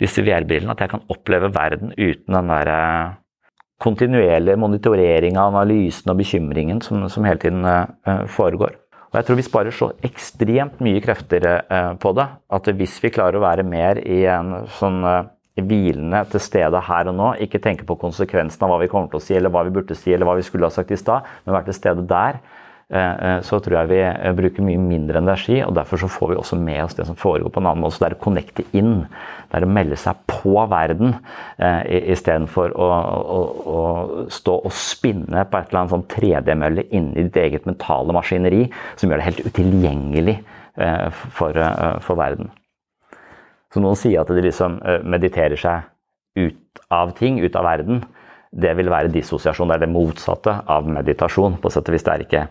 disse 0.00 0.24
VR-brillene, 0.24 0.72
at 0.72 0.86
jeg 0.86 0.94
kan 0.94 1.04
oppleve 1.12 1.50
verden 1.52 1.92
uten 1.98 2.38
den 2.38 2.54
der 2.54 2.72
kontinuerlig 3.80 4.58
monitorering 4.60 5.38
av 5.40 5.54
analysen 5.54 6.12
og 6.12 6.20
bekymringen 6.20 6.82
som, 6.84 7.06
som 7.08 7.26
hele 7.26 7.40
tiden 7.40 7.64
uh, 7.64 8.26
foregår. 8.28 8.76
Og 9.10 9.18
jeg 9.18 9.26
tror 9.26 9.38
vi 9.40 9.46
sparer 9.46 9.74
så 9.74 9.90
ekstremt 10.06 10.82
mye 10.84 11.02
krefter 11.02 11.46
uh, 11.66 11.92
på 12.00 12.12
det 12.18 12.28
at 12.28 12.72
hvis 12.76 12.98
vi 13.02 13.12
klarer 13.14 13.40
å 13.40 13.44
være 13.44 13.66
mer 13.66 14.02
i 14.04 14.22
en 14.30 14.60
sånn 14.78 15.02
hvilende 15.60 16.22
til 16.30 16.40
stede 16.40 16.78
her 16.86 17.10
og 17.10 17.16
nå, 17.18 17.32
ikke 17.44 17.60
tenke 17.60 17.84
på 17.88 17.98
konsekvensen 18.00 18.62
av 18.64 18.70
hva 18.70 18.78
vi 18.80 18.88
kommer 18.92 19.10
til 19.10 19.18
å 19.18 19.24
si 19.24 19.34
eller 19.36 19.52
hva 19.52 19.64
vi 19.66 19.74
burde 19.74 19.96
si 19.98 20.14
eller 20.14 20.28
hva 20.28 20.38
vi 20.38 20.46
skulle 20.46 20.68
ha 20.68 20.72
sagt 20.72 20.94
i 20.94 21.00
stad, 21.00 21.26
men 21.44 21.56
være 21.56 21.68
til 21.68 21.80
stede 21.80 22.06
der, 22.08 22.38
Eh, 22.40 22.48
eh, 22.48 22.59
så 23.46 23.60
tror 23.62 23.76
jeg 23.76 23.90
vi 23.92 23.98
eh, 24.02 24.32
bruker 24.34 24.64
mye 24.66 24.80
mindre 24.82 25.20
energi, 25.22 25.60
og 25.62 25.76
derfor 25.78 26.00
så 26.02 26.08
får 26.10 26.32
vi 26.32 26.38
også 26.40 26.58
med 26.58 26.82
oss 26.84 26.96
det 26.98 27.06
som 27.06 27.18
foregår 27.18 27.52
på 27.54 27.62
en 27.62 27.68
annen 27.70 27.84
måte. 27.84 27.96
Så 27.96 28.04
det 28.04 28.08
er 28.10 28.16
å 28.16 28.24
connecte 28.24 28.64
inn, 28.76 29.04
det 29.50 29.58
er 29.60 29.66
å 29.66 29.70
melde 29.70 29.98
seg 29.98 30.18
på 30.30 30.54
verden 30.70 31.16
istedenfor 31.58 32.74
å, 32.78 32.88
å, 32.90 33.40
å 33.74 33.80
stå 34.30 34.56
og 34.66 34.74
spinne 34.74 35.42
på 35.50 35.58
et 35.58 35.70
eller 35.70 35.80
annet 35.80 35.94
sånn 35.96 36.06
3D-mølle 36.12 36.86
inni 36.94 37.26
ditt 37.26 37.38
eget 37.40 37.66
mentale 37.66 38.14
maskineri 38.14 38.68
som 38.94 39.10
gjør 39.10 39.22
det 39.22 39.26
helt 39.26 39.42
utilgjengelig 39.48 40.36
for, 41.34 41.58
for 42.06 42.20
verden. 42.20 42.52
Så 43.74 43.82
noen 43.82 43.98
sier 43.98 44.22
at 44.22 44.30
de 44.30 44.46
liksom 44.46 44.78
mediterer 45.10 45.58
seg 45.58 45.90
ut 46.38 46.82
av 46.94 47.14
ting, 47.18 47.40
ut 47.42 47.58
av 47.58 47.66
verden. 47.66 48.04
Det 48.50 48.72
vil 48.78 48.90
være 48.90 49.12
dissosiasjon. 49.14 49.70
Det 49.70 49.78
er 49.78 49.84
det 49.84 49.92
motsatte 49.92 50.56
av 50.66 50.88
meditasjon. 50.88 51.58
på 51.62 51.70
sett 51.70 51.88
og 51.88 51.94
vis. 51.94 52.02
Det 52.06 52.12
er 52.12 52.24
ikke 52.26 52.46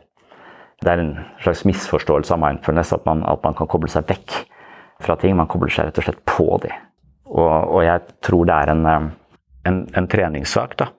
det 0.80 0.92
er 0.92 1.02
en 1.02 1.16
slags 1.44 1.66
misforståelse 1.68 2.34
av 2.36 2.40
mindfulness 2.40 2.94
at 2.96 3.04
man, 3.08 3.24
at 3.28 3.44
man, 3.44 3.56
kan 3.58 3.68
koble 3.68 3.90
seg 3.92 4.08
vekk 4.08 4.36
fra 5.04 5.18
ting. 5.20 5.36
Man 5.36 5.50
kobler 5.52 5.74
seg 5.74 5.90
rett 5.90 6.00
og 6.00 6.08
slett 6.08 6.22
på 6.28 6.48
de. 6.64 6.72
Og, 7.30 7.52
og 7.52 7.84
jeg 7.84 8.06
tror 8.26 8.48
det 8.48 8.56
er 8.56 8.72
en, 8.74 8.86
eh, 8.88 9.10
en, 9.70 9.82
en 10.00 10.10
treningssak, 10.10 10.78
da. 10.80 10.90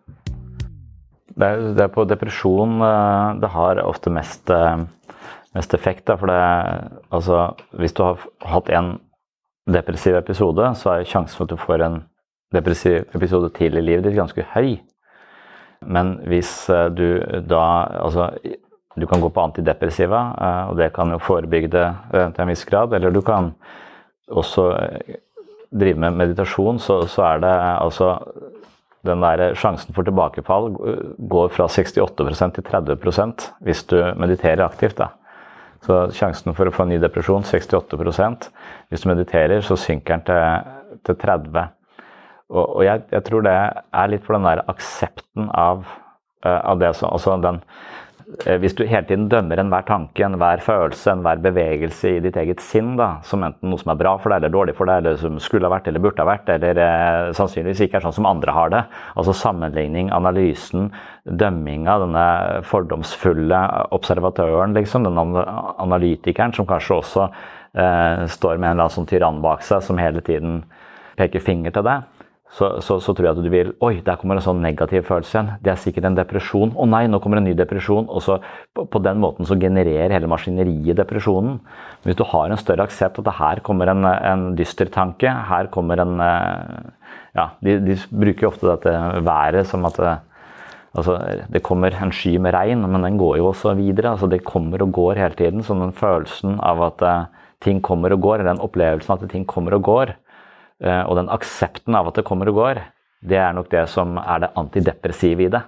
Det 1.40 1.46
er, 1.46 1.62
det 1.78 1.84
er, 1.86 1.92
på 1.94 2.04
depresjon 2.08 2.76
eh, 2.84 3.40
det 3.40 3.52
har 3.54 3.80
ofte 3.86 4.12
mest, 4.12 4.52
eh, 4.52 4.84
mest 5.56 5.74
effekt. 5.76 6.04
Da, 6.10 6.18
for 6.20 6.28
det, 6.28 6.38
altså, 7.08 7.42
hvis 7.80 7.96
du 7.96 8.04
har 8.04 8.28
hatt 8.52 8.68
en 8.76 8.94
depressiv 9.70 10.20
episode, 10.20 10.74
så 10.76 10.98
er 10.98 11.08
sjansen 11.08 11.40
for 11.40 11.48
at 11.48 11.56
du 11.56 11.60
får 11.60 11.86
en 11.86 12.00
depressiv 12.52 13.06
episode 13.16 13.48
til 13.56 13.78
i 13.78 13.84
livet 13.84 14.04
ditt 14.04 14.18
ganske 14.18 14.44
høy. 14.52 14.74
Men 15.88 16.18
hvis 16.28 16.50
du 16.92 17.22
da 17.48 17.62
Altså 18.04 18.26
du 19.00 19.06
kan 19.08 19.20
gå 19.22 19.30
på 19.32 19.42
antidepressiva, 19.42 20.20
eh, 20.40 20.62
og 20.70 20.78
det 20.80 20.92
kan 20.96 21.12
jo 21.12 21.20
forebygge 21.22 21.72
det 21.72 21.86
eh, 21.86 22.28
til 22.28 22.44
en 22.44 22.52
viss 22.52 22.64
grad. 22.68 22.94
Eller 22.96 23.14
du 23.14 23.22
kan 23.24 23.52
også 24.30 24.66
eh, 24.76 25.20
drive 25.70 26.02
med 26.02 26.18
meditasjon, 26.18 26.80
så, 26.82 27.02
så 27.10 27.26
er 27.32 27.44
det 27.44 27.54
altså 27.54 28.14
den 29.06 29.22
der 29.24 29.54
Sjansen 29.56 29.96
for 29.96 30.04
tilbakefall 30.04 30.74
går 31.30 31.52
fra 31.54 31.66
68% 31.72 32.58
til 32.58 32.66
30% 32.66 33.46
hvis 33.64 33.86
du 33.88 33.96
mediterer 34.20 34.66
aktivt. 34.66 34.98
da. 34.98 35.14
Så 35.86 36.02
sjansen 36.12 36.52
for 36.52 36.68
å 36.68 36.74
få 36.74 36.84
en 36.84 36.90
ny 36.92 36.98
depresjon 37.00 37.46
68% 37.46 38.50
Hvis 38.92 39.00
du 39.00 39.08
mediterer, 39.08 39.62
så 39.64 39.78
synker 39.80 40.18
den 40.18 40.26
til, 40.26 40.98
til 41.08 41.16
30 41.22 41.62
Og, 42.50 42.64
og 42.76 42.84
jeg, 42.84 43.06
jeg, 43.14 43.24
tror 43.24 43.46
det 43.46 43.54
er 43.56 44.12
litt 44.12 44.26
for 44.26 44.36
den 44.36 44.44
der 44.44 44.60
aksepten 44.68 45.48
av, 45.48 45.86
av 46.44 46.82
det 46.82 46.92
som 46.98 47.14
Altså 47.14 47.38
den 47.40 47.62
hvis 48.62 48.74
du 48.78 48.84
hele 48.86 49.06
tiden 49.08 49.26
dømmer 49.30 49.58
enhver 49.60 49.84
tanke, 49.88 50.22
enhver 50.22 50.62
følelse, 50.62 51.12
enhver 51.12 51.40
bevegelse 51.42 52.12
i 52.16 52.20
ditt 52.22 52.36
eget 52.38 52.62
sinn 52.62 52.92
da, 52.98 53.08
som 53.26 53.42
enten 53.46 53.72
noe 53.72 53.80
som 53.80 53.92
er 53.92 53.98
bra 54.00 54.12
for 54.20 54.30
deg 54.30 54.40
eller 54.40 54.54
dårlig 54.54 54.74
for 54.78 54.90
deg, 54.90 55.00
eller 55.02 55.18
som 55.20 55.40
skulle 55.42 55.66
ha 55.66 55.74
vært 55.74 55.90
eller 55.90 56.04
burde 56.04 56.22
ha 56.22 56.28
vært, 56.28 56.52
eller 56.54 56.80
eh, 56.84 57.30
sannsynligvis 57.36 57.82
ikke 57.86 57.98
er 57.98 58.06
sånn 58.06 58.16
som 58.20 58.28
andre 58.30 58.54
har 58.54 58.70
det 58.72 58.82
Altså 59.18 59.34
sammenligning, 59.36 60.12
analysen, 60.14 60.90
dømminga, 61.24 61.98
denne 62.04 62.26
fordomsfulle 62.70 63.60
observatøren, 63.96 64.76
liksom, 64.78 65.08
den 65.08 65.18
analytikeren 65.18 66.54
som 66.56 66.68
kanskje 66.70 67.00
også 67.00 67.26
eh, 67.26 68.24
står 68.30 68.56
med 68.56 68.70
en 68.70 68.72
eller 68.76 68.86
annen 68.86 68.96
sånn 69.00 69.10
tyrann 69.10 69.42
bak 69.44 69.66
seg 69.66 69.84
som 69.84 70.00
hele 70.00 70.22
tiden 70.24 70.62
peker 71.18 71.42
finger 71.44 71.74
til 71.74 71.86
deg 71.86 72.19
så, 72.50 72.80
så, 72.82 72.96
så, 72.98 73.12
tror 73.14 73.28
jeg 73.28 73.36
at 73.36 73.44
du 73.44 73.50
vil 73.52 73.68
Oi, 73.86 74.00
der 74.02 74.16
kommer 74.18 74.34
en 74.34 74.42
sånn 74.42 74.62
negativ 74.62 75.04
følelse 75.06 75.36
igjen. 75.36 75.50
Det 75.62 75.70
er 75.70 75.78
sikkert 75.78 76.08
en 76.08 76.16
depresjon. 76.18 76.72
Å 76.74 76.86
nei, 76.90 77.04
nå 77.06 77.20
kommer 77.22 77.38
en 77.38 77.46
ny 77.46 77.52
depresjon. 77.58 78.08
Og 78.10 78.24
så 78.26 78.40
på, 78.74 78.88
på 78.90 79.02
den 79.04 79.20
måten 79.22 79.46
så 79.46 79.54
genererer 79.60 80.16
hele 80.16 80.30
maskineriet 80.30 80.98
depresjonen. 80.98 81.60
Hvis 82.02 82.18
du 82.18 82.24
har 82.26 82.50
en 82.50 82.58
større 82.58 82.88
aksept 82.88 83.20
at 83.22 83.30
her 83.38 83.62
kommer 83.66 83.92
en, 83.92 84.02
en 84.02 84.48
dyster 84.58 84.90
tanke, 84.90 85.30
her 85.30 85.70
kommer 85.74 86.02
en 86.02 86.16
eh, 86.24 86.96
Ja, 87.38 87.52
de, 87.62 87.76
de 87.86 87.94
bruker 88.10 88.48
jo 88.48 88.50
ofte 88.50 88.66
dette 88.66 88.96
været 89.22 89.70
som 89.70 89.86
at 89.86 90.02
eh, 90.02 90.26
Altså, 90.90 91.20
det 91.54 91.60
kommer 91.62 91.94
en 91.94 92.10
sky 92.10 92.32
med 92.42 92.50
regn, 92.50 92.80
men 92.90 93.04
den 93.06 93.14
går 93.14 93.36
jo 93.38 93.52
også 93.52 93.76
videre. 93.78 94.10
altså 94.10 94.26
Det 94.26 94.40
kommer 94.42 94.82
og 94.82 94.90
går 94.90 95.20
hele 95.22 95.36
tiden. 95.38 95.62
Så 95.62 95.76
den 95.78 95.92
følelsen 95.94 96.56
av 96.66 96.82
at 96.82 97.04
uh, 97.06 97.44
ting 97.62 97.78
kommer 97.78 98.10
og 98.10 98.24
går, 98.24 98.40
eller 98.40 98.48
den 98.48 98.64
opplevelsen 98.64 99.12
av 99.14 99.22
at 99.22 99.30
ting 99.30 99.44
kommer 99.46 99.76
og 99.78 99.84
går, 99.86 100.10
Eh, 100.10 100.29
og 100.80 101.12
den 101.18 101.28
aksepten 101.28 101.96
av 101.98 102.08
at 102.08 102.16
det 102.16 102.24
kommer 102.24 102.48
og 102.48 102.56
går, 102.56 102.78
det 103.20 103.36
er 103.36 103.52
nok 103.52 103.68
det 103.72 103.84
som 103.92 104.16
er 104.20 104.46
det 104.46 104.54
antidepressive 104.56 105.44
i 105.44 105.50
det. 105.52 105.60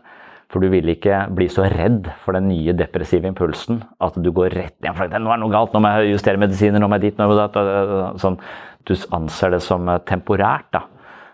For 0.52 0.60
du 0.60 0.68
vil 0.68 0.90
ikke 0.92 1.22
bli 1.32 1.46
så 1.48 1.64
redd 1.72 2.10
for 2.24 2.36
den 2.36 2.50
nye 2.50 2.74
depressive 2.76 3.28
impulsen 3.28 3.80
at 4.04 4.16
du 4.20 4.28
går 4.36 4.52
rett 4.52 4.76
ned 4.84 4.96
for 4.98 5.08
nå 5.08 5.32
er 5.32 5.40
noe 5.40 5.52
galt, 5.52 5.72
nå 5.72 5.80
må 5.80 5.92
jeg 5.94 6.12
justere 6.12 6.40
medisiner, 6.40 6.80
nå 6.80 6.90
må 6.92 6.98
jeg 6.98 7.06
dit, 7.06 7.20
nå 7.20 7.28
må 7.28 7.36
jeg 7.38 7.52
datt. 7.54 8.18
Sånn, 8.20 8.36
du 8.84 8.92
anser 9.16 9.54
det 9.54 9.62
som 9.64 9.88
temporært. 10.08 10.68
da. 10.76 10.84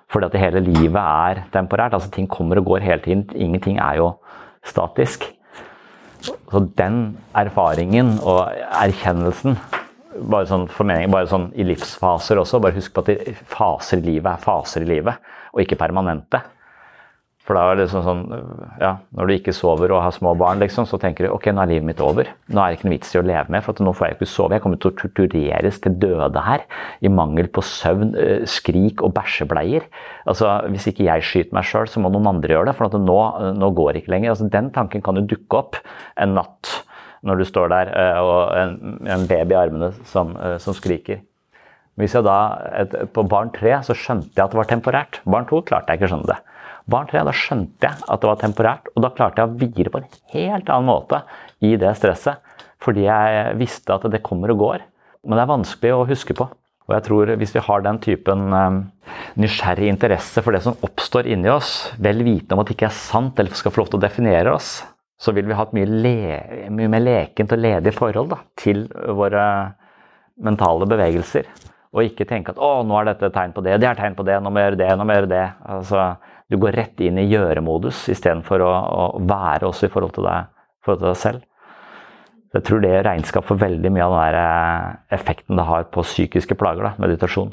Fordi 0.09 0.29
at 0.31 0.39
hele 0.41 0.63
livet 0.65 1.01
er 1.03 1.43
temporært. 1.53 1.95
altså 1.99 2.11
Ting 2.15 2.29
kommer 2.31 2.61
og 2.61 2.71
går 2.71 2.87
hele 2.87 3.03
tiden. 3.03 3.27
Ingenting 3.35 3.79
er 3.83 3.99
jo 3.99 4.13
statisk. 4.65 5.27
Så 6.23 6.63
den 6.79 7.19
erfaringen 7.35 8.19
og 8.23 8.49
erkjennelsen 8.71 9.59
bare 10.17 10.49
sånn 10.49 10.69
formening, 10.73 11.11
bare 11.13 11.29
sånn 11.31 11.51
i 11.59 11.67
livsfaser 11.69 12.41
også. 12.41 12.61
Bare 12.63 12.77
husk 12.79 12.95
på 12.95 13.05
at 13.05 13.43
faser 13.51 14.03
i 14.03 14.07
livet 14.15 14.31
er 14.35 14.45
faser 14.45 14.87
i 14.87 14.93
livet, 14.97 15.21
og 15.53 15.65
ikke 15.65 15.81
permanente. 15.81 16.43
For 17.49 17.57
da 17.57 17.63
er 17.65 17.79
det 17.79 17.87
liksom 17.87 18.03
sånn, 18.05 18.25
ja, 18.77 18.91
Når 19.17 19.29
du 19.29 19.33
ikke 19.39 19.55
sover 19.57 19.95
og 19.97 20.03
har 20.05 20.13
små 20.13 20.35
barn, 20.37 20.61
liksom, 20.61 20.85
så 20.85 20.99
tenker 21.01 21.25
du 21.25 21.33
ok, 21.33 21.49
nå 21.57 21.63
er 21.63 21.71
livet 21.71 21.87
mitt 21.89 22.03
over. 22.05 22.29
Nå 22.53 22.61
er 22.61 22.75
det 22.75 22.77
ikke 22.77 22.89
noe 22.91 22.97
vits 22.99 23.15
i 23.15 23.21
å 23.23 23.25
leve 23.25 23.55
med, 23.55 23.65
for 23.65 23.81
nå 23.81 23.95
får 23.97 24.05
jeg 24.05 24.19
ikke 24.19 24.29
sove. 24.29 24.59
Jeg 24.59 24.65
kommer 24.67 24.81
til 24.83 24.93
å 24.93 24.99
tortureres 24.99 25.81
til 25.81 25.97
døde 26.03 26.43
her 26.45 26.67
i 27.01 27.09
mangel 27.09 27.49
på 27.49 27.65
søvn, 27.65 28.13
eh, 28.21 28.45
skrik 28.45 29.01
og 29.01 29.15
bæsjebleier. 29.17 29.89
Altså, 30.29 30.59
Hvis 30.69 30.91
ikke 30.93 31.09
jeg 31.09 31.25
skyter 31.25 31.57
meg 31.57 31.65
sjøl, 31.65 31.89
så 31.89 32.05
må 32.05 32.13
noen 32.13 32.29
andre 32.29 32.53
gjøre 32.53 32.69
det. 32.69 32.77
For 32.77 33.01
nå, 33.01 33.19
nå, 33.57 33.73
går 33.73 33.95
det 33.95 34.03
ikke 34.03 34.13
lenger. 34.13 34.35
Altså, 34.35 34.51
Den 34.53 34.69
tanken 34.71 35.01
kan 35.01 35.17
jo 35.17 35.25
dukke 35.25 35.57
opp 35.57 35.81
en 36.19 36.37
natt 36.37 36.78
når 37.27 37.41
du 37.41 37.47
står 37.49 37.73
der 37.73 37.91
eh, 37.93 38.21
og 38.23 38.53
en, 38.59 39.01
en 39.09 39.27
baby 39.31 39.57
i 39.57 39.61
armene 39.63 39.91
som, 40.09 40.35
eh, 40.37 40.59
som 40.63 40.77
skriker. 40.77 41.23
Hvis 41.99 42.15
jeg 42.15 42.27
da, 42.27 42.39
et, 42.79 42.95
På 43.15 43.25
barn 43.27 43.51
tre 43.55 43.75
så 43.87 43.97
skjønte 43.97 44.37
jeg 44.37 44.45
at 44.45 44.53
det 44.55 44.61
var 44.61 44.71
temporært. 44.71 45.21
Barn 45.27 45.49
to 45.51 45.63
klarte 45.67 45.91
jeg 45.91 45.99
ikke 45.99 46.11
å 46.11 46.13
skjønne 46.15 46.31
det. 46.31 46.39
Barn 46.89 47.09
tre, 47.11 47.25
da 47.27 47.35
skjønte 47.35 47.89
jeg 47.89 48.05
at 48.07 48.23
det 48.23 48.31
var 48.31 48.39
temporært, 48.41 48.87
og 48.95 49.03
da 49.05 49.11
klarte 49.13 49.43
jeg 49.43 49.51
å 49.51 49.59
vire 49.61 49.93
på 49.93 50.01
en 50.01 50.07
helt 50.33 50.71
annen 50.73 50.89
måte 50.89 51.21
i 51.61 51.75
det 51.81 51.91
stresset. 51.99 52.39
Fordi 52.81 53.05
jeg 53.09 53.59
visste 53.59 53.97
at 53.97 54.07
det 54.13 54.23
kommer 54.25 54.55
og 54.55 54.63
går. 54.63 54.87
Men 55.27 55.37
det 55.37 55.45
er 55.45 55.51
vanskelig 55.51 55.93
å 55.97 56.07
huske 56.09 56.37
på. 56.39 56.47
Og 56.89 56.95
jeg 56.95 57.05
tror 57.05 57.35
Hvis 57.37 57.53
vi 57.53 57.65
har 57.67 57.83
den 57.85 57.99
typen 58.01 58.47
um, 58.55 58.79
nysgjerrig 59.37 59.91
interesse 59.91 60.41
for 60.41 60.57
det 60.57 60.63
som 60.65 60.79
oppstår 60.87 61.29
inni 61.29 61.51
oss, 61.53 61.91
vel 62.01 62.23
vitende 62.25 62.57
om 62.57 62.63
at 62.63 62.71
det 62.71 62.79
ikke 62.79 62.89
er 62.89 62.97
sant 62.97 63.39
eller 63.39 63.59
skal 63.59 63.75
få 63.75 63.83
lov 63.83 63.91
til 63.93 64.01
å 64.01 64.07
definere 64.07 64.55
oss, 64.55 64.79
så 65.19 65.35
vil 65.35 65.49
vi 65.49 65.57
ha 65.59 65.65
et 65.67 65.75
mye, 65.75 65.89
le, 65.89 66.17
mye 66.75 66.91
mer 66.93 67.03
lekent 67.03 67.55
og 67.55 67.61
ledig 67.61 67.95
forhold 67.97 68.31
da, 68.31 68.39
til 68.59 68.85
våre 69.19 69.45
mentale 70.47 70.87
bevegelser. 70.87 71.49
Og 71.97 72.05
ikke 72.05 72.27
tenke 72.29 72.53
at 72.53 72.61
'å, 72.61 72.85
nå 72.87 72.99
er 73.01 73.11
dette 73.11 73.33
tegn 73.35 73.55
på 73.57 73.65
det, 73.65 73.81
det 73.81 73.89
er 73.89 73.99
tegn 73.99 74.15
på 74.15 74.27
det, 74.27 74.39
nå 74.43 74.51
må 74.53 74.61
jeg 74.61 74.71
gjøre 74.71 74.81
det', 74.83 74.97
nå 74.99 75.05
må 75.05 75.15
jeg 75.15 75.23
gjøre 75.23 75.33
det. 75.35 75.47
Altså, 75.75 76.05
du 76.49 76.57
går 76.57 76.77
rett 76.79 77.01
inn 77.01 77.19
i 77.19 77.27
gjøremodus 77.29 78.09
istedenfor 78.13 78.63
å, 78.63 78.73
å 78.73 79.05
være 79.21 79.69
også 79.69 79.89
i 79.89 79.93
forhold 79.93 80.15
til 80.15 80.29
deg, 80.29 80.53
forhold 80.85 81.03
til 81.03 81.11
deg 81.11 81.21
selv. 81.25 81.45
Jeg 82.55 82.65
tror 82.65 82.81
det 82.81 82.93
er 82.97 83.05
regnskap 83.05 83.45
for 83.45 83.61
veldig 83.61 83.91
mye 83.93 84.07
av 84.07 84.15
den 84.17 84.39
eh, 84.41 84.95
effekten 85.19 85.59
det 85.59 85.67
har 85.69 85.91
på 85.93 86.07
psykiske 86.07 86.57
plager, 86.57 86.87
da, 86.87 86.95
meditasjon. 87.03 87.53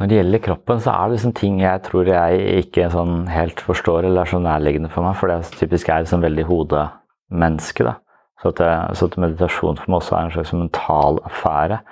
Når 0.00 0.08
det 0.08 0.16
gjelder 0.16 0.40
kroppen, 0.40 0.78
så 0.80 0.92
er 0.94 1.08
det 1.08 1.16
liksom 1.18 1.32
ting 1.36 1.56
jeg 1.60 1.80
tror 1.84 2.08
jeg 2.08 2.44
ikke 2.62 2.86
sånn 2.88 3.26
helt 3.28 3.58
forstår 3.60 4.06
eller 4.08 4.22
er 4.22 4.30
så 4.30 4.38
nærliggende 4.40 4.88
for 4.88 5.04
meg, 5.04 5.18
for 5.20 5.28
det 5.28 5.34
er 5.36 5.58
typisk 5.60 5.90
er 5.92 6.06
liksom 6.06 6.22
veldig 6.24 6.46
hodemenneske. 6.48 7.84
da. 7.84 7.98
Så 8.40 8.54
at, 8.54 8.62
jeg, 8.64 8.94
så 8.96 9.08
at 9.10 9.18
meditasjon 9.20 9.76
for 9.76 9.92
meg 9.92 9.98
også 9.98 10.16
er 10.16 10.22
en 10.24 10.32
slags 10.32 10.52
mental 10.56 11.20
affære, 11.28 11.82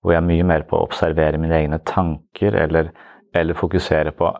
hvor 0.00 0.14
jeg 0.14 0.22
er 0.22 0.30
mye 0.30 0.46
mer 0.48 0.64
på 0.64 0.78
å 0.78 0.86
observere 0.86 1.42
mine 1.42 1.58
egne 1.58 1.80
tanker 1.84 2.56
eller, 2.56 2.88
eller 3.36 3.60
fokusere 3.60 4.14
på 4.16 4.32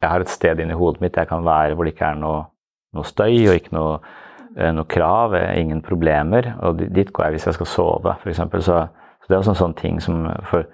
Jeg 0.00 0.08
har 0.08 0.24
et 0.24 0.30
sted 0.32 0.60
inni 0.62 0.78
hodet 0.78 1.02
mitt 1.02 1.16
jeg 1.18 1.28
kan 1.28 1.44
være 1.44 1.74
hvor 1.74 1.84
det 1.84 1.92
ikke 1.96 2.14
er 2.14 2.18
noe, 2.22 2.42
noe 2.94 3.04
støy 3.04 3.34
og 3.50 3.56
ikke 3.58 3.74
noe, 3.74 3.96
noe 4.72 4.88
krav, 4.88 5.34
ingen 5.52 5.82
problemer. 5.82 6.54
Og 6.62 6.80
dit 6.80 7.12
går 7.12 7.26
jeg 7.26 7.36
hvis 7.36 7.46
jeg 7.50 7.56
skal 7.58 7.72
sove, 7.76 8.16
f.eks. 8.22 8.40
Så, 8.64 8.76
så 8.88 9.28
det 9.28 9.34
er 9.34 9.40
også 9.42 9.56
en 9.56 9.62
sånn 9.66 9.76
ting 9.76 10.00
som 10.00 10.24
for 10.48 10.64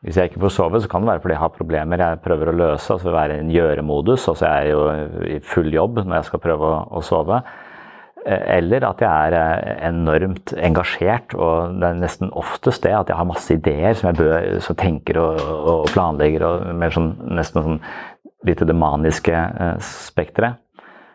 hvis 0.00 0.16
jeg 0.16 0.30
ikke 0.30 0.40
får 0.46 0.52
sove, 0.54 0.78
så 0.80 0.88
kan 0.88 1.02
det 1.02 1.10
være 1.10 1.20
fordi 1.20 1.34
jeg 1.34 1.42
har 1.42 1.56
problemer 1.56 2.00
jeg 2.00 2.20
prøver 2.24 2.50
å 2.50 2.56
løse. 2.56 2.92
altså 2.94 3.12
Være 3.12 3.36
i 3.36 3.42
en 3.42 3.50
gjøremodus. 3.52 4.28
altså 4.32 4.46
Jeg 4.46 4.62
er 4.62 4.70
jo 4.70 5.26
i 5.28 5.40
full 5.44 5.68
jobb 5.74 6.00
når 6.00 6.14
jeg 6.16 6.28
skal 6.30 6.40
prøve 6.40 6.70
å, 6.88 7.02
sove. 7.04 7.42
Eller 8.24 8.84
at 8.88 9.00
jeg 9.00 9.10
er 9.10 9.36
eh, 9.36 9.76
enormt 9.88 10.54
engasjert, 10.56 11.34
og 11.36 11.76
det 11.80 11.88
er 11.88 12.00
nesten 12.00 12.32
oftest 12.36 12.84
det 12.84 12.92
at 12.96 13.12
jeg 13.12 13.16
har 13.16 13.28
masse 13.28 13.52
ideer 13.52 13.96
som 13.96 14.10
jeg 14.10 14.18
bør, 14.20 14.48
som 14.64 14.76
tenker 14.76 15.20
og, 15.20 15.40
og 15.40 15.86
planlegger, 15.92 16.44
og 16.48 16.66
mer 16.80 16.92
sånn, 16.96 17.14
nesten 17.36 17.64
sånn 17.64 17.78
litt 18.48 18.64
det 18.64 18.76
maniske 18.76 19.36
eh, 19.36 19.78
spekteret. 19.84 20.60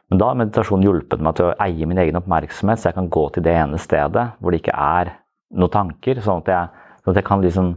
Men 0.09 0.21
da 0.21 0.29
har 0.29 0.37
meditasjonen 0.37 0.85
hjulpet 0.85 1.21
meg 1.25 1.37
til 1.37 1.49
å 1.49 1.57
eie 1.65 1.89
min 1.89 2.01
egen 2.01 2.17
oppmerksomhet, 2.21 2.81
så 2.81 2.91
jeg 2.91 2.97
kan 2.99 3.09
gå 3.13 3.27
til 3.33 3.45
det 3.45 3.53
ene 3.57 3.81
stedet 3.81 4.27
hvor 4.37 4.53
det 4.53 4.61
ikke 4.61 4.77
er 4.77 5.15
noen 5.57 5.73
tanker. 5.73 6.21
Sånn 6.21 6.43
at 6.45 6.51
jeg, 6.53 6.89
sånn 7.01 7.15
at 7.15 7.21
jeg 7.21 7.29
kan 7.29 7.45
liksom 7.45 7.71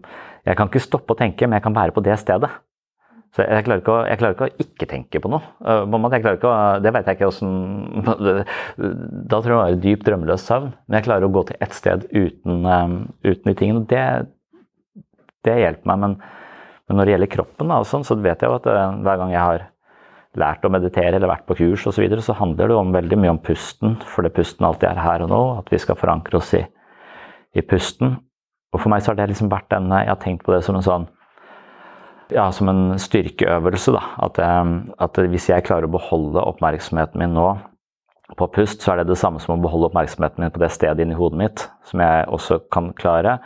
Jeg 0.49 0.57
kan 0.57 0.71
ikke 0.71 0.81
stoppe 0.81 1.13
å 1.13 1.19
tenke, 1.19 1.47
men 1.47 1.59
jeg 1.59 1.67
kan 1.67 1.77
være 1.77 1.93
på 1.93 2.03
det 2.05 2.17
stedet. 2.21 2.51
Så 3.37 3.45
jeg 3.45 3.65
klarer, 3.67 3.85
å, 3.93 3.97
jeg 4.09 4.19
klarer 4.21 4.35
ikke 4.35 4.47
å 4.47 4.65
ikke 4.65 4.87
tenke 4.89 5.21
på 5.21 5.31
noe. 5.31 5.45
Ikke 5.61 6.49
å, 6.49 6.55
det 6.81 6.93
vet 6.97 7.11
jeg 7.11 7.19
ikke 7.19 7.29
åssen 7.29 7.51
Da 9.29 9.41
tror 9.45 9.53
jeg 9.53 9.53
det 9.53 9.59
var 9.59 9.81
dyp, 9.85 10.05
drømmeløs 10.07 10.47
søvn. 10.49 10.71
Men 10.87 10.99
jeg 10.99 11.07
klarer 11.11 11.29
å 11.29 11.35
gå 11.35 11.45
til 11.51 11.59
ett 11.65 11.77
sted 11.77 12.07
uten, 12.09 12.65
uten 13.27 13.51
de 13.51 13.57
tingene. 13.59 13.85
Det, 13.91 14.05
det 15.45 15.59
hjelper 15.61 15.93
meg. 15.93 16.01
Men, 16.05 16.15
men, 16.89 16.97
når 16.97 17.05
det 17.05 17.15
gjelder 17.15 17.33
kroppen, 17.35 17.75
da, 17.75 17.83
sånn, 17.85 18.07
så 18.09 18.17
vet 18.17 18.41
jeg 18.41 18.49
jo 18.49 18.57
at 18.57 18.71
hver 19.05 19.21
gang 19.21 19.35
jeg 19.35 19.45
har 19.45 19.67
lært 20.39 20.65
å 20.65 20.73
meditere 20.73 21.19
eller 21.19 21.31
vært 21.31 21.47
på 21.49 21.59
kurs 21.59 21.85
osv., 21.85 21.99
så, 21.99 22.05
videre, 22.05 22.25
så 22.25 22.37
handler 22.39 22.71
det 22.71 22.79
om 22.79 22.95
veldig 22.95 23.19
mye 23.21 23.35
om 23.35 23.43
pusten, 23.45 23.99
fordi 24.09 24.33
pusten 24.39 24.67
alltid 24.69 24.89
er 24.91 25.03
her 25.05 25.27
og 25.27 25.33
nå. 25.35 25.43
At 25.61 25.69
vi 25.75 25.83
skal 25.83 26.01
forankre 26.01 26.41
oss 26.41 26.55
i, 26.57 26.65
i 27.53 27.65
pusten. 27.67 28.17
Og 28.75 28.83
for 28.83 28.93
meg 28.93 29.03
så 29.03 29.13
har 29.13 29.21
det 29.21 29.31
liksom 29.31 29.51
vært 29.53 29.71
denne 29.73 30.03
Jeg 30.03 30.13
har 30.13 30.21
tenkt 30.23 30.45
på 30.45 30.53
det 30.53 30.61
som 30.67 30.77
en 30.77 30.85
sånn 30.85 31.07
ja, 32.29 32.51
som 32.53 32.69
en 32.69 32.99
styrkeøvelse. 33.01 33.95
da, 33.97 34.03
at, 34.27 34.39
at 35.01 35.21
Hvis 35.33 35.49
jeg 35.49 35.65
klarer 35.65 35.89
å 35.89 35.95
beholde 35.95 36.45
oppmerksomheten 36.45 37.23
min 37.23 37.33
nå 37.37 37.55
på 38.37 38.47
pust, 38.53 38.83
så 38.85 38.93
er 38.93 39.01
det 39.01 39.09
det 39.09 39.17
samme 39.17 39.41
som 39.41 39.55
å 39.55 39.63
beholde 39.63 39.89
oppmerksomheten 39.89 40.45
min 40.45 40.53
på 40.53 40.61
det 40.61 40.69
stedet 40.75 41.01
inni 41.01 41.17
hodet 41.17 41.41
mitt, 41.41 41.63
som 41.89 42.03
jeg 42.05 42.27
også 42.29 42.59
kan 42.73 42.91
klare. 42.93 43.39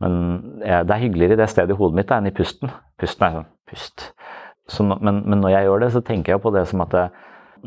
Men 0.00 0.14
det 0.62 0.94
er 0.94 1.02
hyggeligere 1.02 1.36
i 1.36 1.40
det 1.42 1.50
stedet 1.52 1.74
i 1.74 1.76
hodet 1.76 1.98
mitt 1.98 2.14
enn 2.16 2.30
i 2.30 2.32
pusten. 2.32 2.72
Pusten 3.00 3.26
er 3.26 3.34
sånn 3.36 3.50
pust. 3.68 4.06
Så, 4.70 4.86
men, 4.86 5.20
men, 5.26 5.42
når 5.42 5.52
jeg 5.52 5.66
gjør 5.66 5.84
det, 5.84 5.90
så 5.92 6.02
tenker 6.06 6.32
jeg 6.32 6.42
på 6.44 6.54
det 6.54 6.64
som 6.70 6.80
at 6.86 6.94
det, 6.94 7.04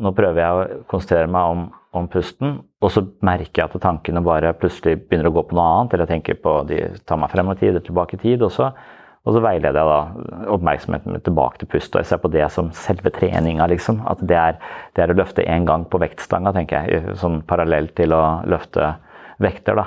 nå 0.00 0.12
prøver 0.16 0.40
jeg 0.42 0.56
å 0.58 0.82
konsentrere 0.90 1.30
meg 1.30 1.54
om, 1.54 1.64
om, 1.94 2.08
pusten, 2.10 2.58
og 2.82 2.92
så 2.92 3.04
merker 3.24 3.62
jeg 3.62 3.70
at 3.70 3.82
tankene 3.82 4.22
bare 4.24 4.54
plutselig 4.58 4.98
begynner 5.04 5.30
å 5.30 5.36
gå 5.36 5.46
på 5.48 5.56
noe 5.58 5.70
annet, 5.70 5.94
eller 5.94 6.06
jeg 6.06 6.16
tenker 6.16 6.42
på 6.42 6.58
de 6.68 6.82
tar 7.06 7.20
meg 7.20 7.32
frem 7.32 7.52
i 7.52 7.56
tid 7.60 7.72
eller 7.72 7.86
tilbake 7.86 8.18
i 8.18 8.22
tid. 8.24 8.44
også. 8.44 8.72
Og 9.24 9.32
så 9.32 9.40
veileder 9.40 9.80
jeg 9.80 9.88
da 9.88 10.48
oppmerksomheten 10.52 11.14
min 11.14 11.22
tilbake 11.24 11.62
til 11.62 11.68
pust, 11.72 11.94
og 11.94 12.02
jeg 12.02 12.10
ser 12.10 12.20
på 12.20 12.30
det 12.32 12.44
som 12.52 12.68
selve 12.76 13.12
treninga, 13.14 13.64
liksom. 13.72 14.02
At 14.10 14.20
det 14.20 14.36
er, 14.36 14.58
det 14.96 15.04
er 15.04 15.14
å 15.14 15.16
løfte 15.16 15.46
én 15.48 15.64
gang 15.68 15.86
på 15.88 16.00
vektstanga, 16.02 16.52
tenker 16.52 16.90
jeg. 16.90 17.14
Sånn 17.20 17.40
parallelt 17.48 17.94
til 17.96 18.12
å 18.12 18.20
løfte 18.52 18.90
vekter, 19.40 19.80
da. 19.80 19.86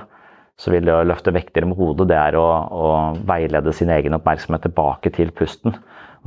Så 0.57 0.73
vil 0.73 0.89
det 0.89 0.95
å 0.95 1.05
løfte 1.05 1.35
vekter 1.35 1.67
med 1.69 1.77
hodet, 1.77 2.07
det 2.09 2.17
er 2.17 2.39
å, 2.39 2.47
å 2.73 2.87
veilede 3.29 3.75
sin 3.77 3.93
egen 3.93 4.17
oppmerksomhet 4.17 4.65
tilbake 4.65 5.13
til 5.13 5.29
pusten. 5.37 5.77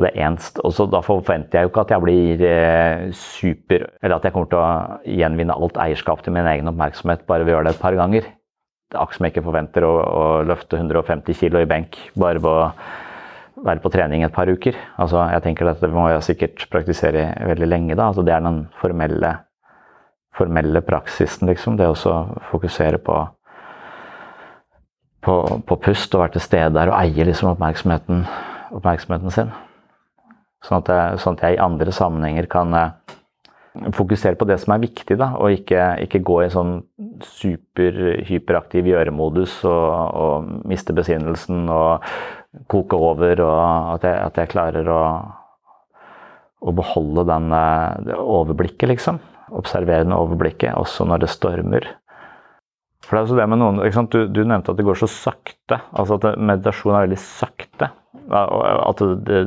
Og 0.01 0.07
det 0.07 0.15
er 0.15 0.31
enst, 0.31 0.57
og 0.65 0.73
så 0.73 0.87
Da 0.89 1.03
forventer 1.05 1.59
jeg 1.59 1.67
jo 1.67 1.71
ikke 1.73 1.83
at 1.85 1.91
jeg 1.93 2.05
blir 2.05 2.43
eh, 2.47 3.07
super 3.13 3.83
Eller 4.01 4.17
at 4.17 4.25
jeg 4.25 4.33
kommer 4.33 4.49
til 4.49 4.61
å 4.63 4.69
gjenvinne 5.05 5.57
alt 5.57 5.77
eierskap 5.83 6.23
til 6.25 6.33
min 6.33 6.49
egen 6.49 6.71
oppmerksomhet 6.71 7.27
bare 7.29 7.45
ved 7.45 7.53
å 7.53 7.59
gjøre 7.59 7.69
det 7.69 7.75
et 7.77 7.83
par 7.83 7.99
ganger 7.99 8.29
det 8.91 8.99
er 8.99 9.05
akkurat 9.05 9.17
som 9.21 9.27
jeg 9.27 9.31
ikke 9.37 9.47
forventer 9.47 9.85
å, 9.87 9.91
å 10.03 10.23
løfte 10.43 10.79
150 10.81 11.37
kg 11.39 11.61
i 11.63 11.69
benk 11.71 11.99
bare 12.19 12.41
ved 12.43 12.51
å 12.51 12.71
være 13.63 13.83
på 13.85 13.93
trening 13.95 14.25
et 14.27 14.35
par 14.35 14.51
uker. 14.51 14.75
Altså, 14.99 15.21
jeg 15.31 15.45
tenker 15.45 15.71
at 15.71 15.81
Det 15.83 15.93
må 15.95 16.09
jeg 16.11 16.25
sikkert 16.27 16.65
praktisere 16.73 17.29
veldig 17.53 17.69
lenge. 17.69 17.95
da, 17.95 18.09
altså 18.09 18.25
Det 18.27 18.35
er 18.35 18.43
den 18.43 18.65
formelle, 18.81 19.37
formelle 20.35 20.83
praksisen, 20.83 21.47
liksom. 21.47 21.77
Det 21.77 21.87
å 21.87 22.17
fokusere 22.51 22.99
på, 22.99 23.17
på, 25.23 25.39
på, 25.67 25.81
pust 25.87 26.15
og 26.15 26.25
være 26.25 26.39
til 26.39 26.49
stede 26.49 26.75
der 26.75 26.91
og 26.91 26.99
eie 26.99 27.31
liksom 27.31 27.53
oppmerksomheten, 27.55 28.25
oppmerksomheten 28.75 29.31
sin. 29.31 29.55
Sånn 30.67 30.83
at, 30.83 30.91
jeg, 30.93 31.21
sånn 31.23 31.39
at 31.39 31.47
jeg 31.47 31.57
i 31.57 31.65
andre 31.65 31.93
sammenhenger 31.95 32.49
kan 32.51 32.75
fokusere 33.95 34.37
på 34.39 34.47
det 34.49 34.59
som 34.61 34.75
er 34.75 34.83
viktig, 34.83 35.17
da, 35.21 35.31
og 35.39 35.55
ikke, 35.55 35.85
ikke 36.05 36.23
gå 36.27 36.41
i 36.45 36.51
sånn 36.53 36.81
super-hyperaktiv 37.25 38.89
gjøremodus 38.91 39.61
og, 39.69 39.91
og, 40.21 40.49
miste 40.69 40.95
besinnelsen 40.97 41.69
og 41.71 42.07
koke 42.71 42.99
over, 42.99 43.45
og 43.47 43.61
at 43.95 44.09
jeg, 44.09 44.19
at 44.27 44.41
jeg 44.43 44.53
klarer 44.53 44.91
å, 44.91 45.03
å 46.61 46.75
beholde 46.77 47.25
den, 47.31 47.51
det 48.09 48.19
overblikket, 48.19 48.89
liksom. 48.91 49.21
Observerende 49.55 50.19
overblikket, 50.19 50.75
også 50.79 51.07
når 51.09 51.25
det 51.25 51.33
stormer. 51.33 51.87
For 53.11 53.17
det 53.17 53.25
er 53.25 53.27
også 53.27 53.37
det 53.41 53.45
med 53.51 53.59
noen, 53.59 53.81
du, 54.07 54.21
du, 54.31 54.45
nevnte 54.47 54.71
at 54.71 54.79
det 54.79 54.85
går 54.87 55.01
så 55.01 55.09
sakte. 55.11 55.81
altså 55.91 56.15
at 56.21 56.39
Meditasjon 56.39 56.95
er 56.95 57.09
veldig 57.09 57.19
sakte. 57.19 57.89
At 58.31 59.03
det, 59.27 59.41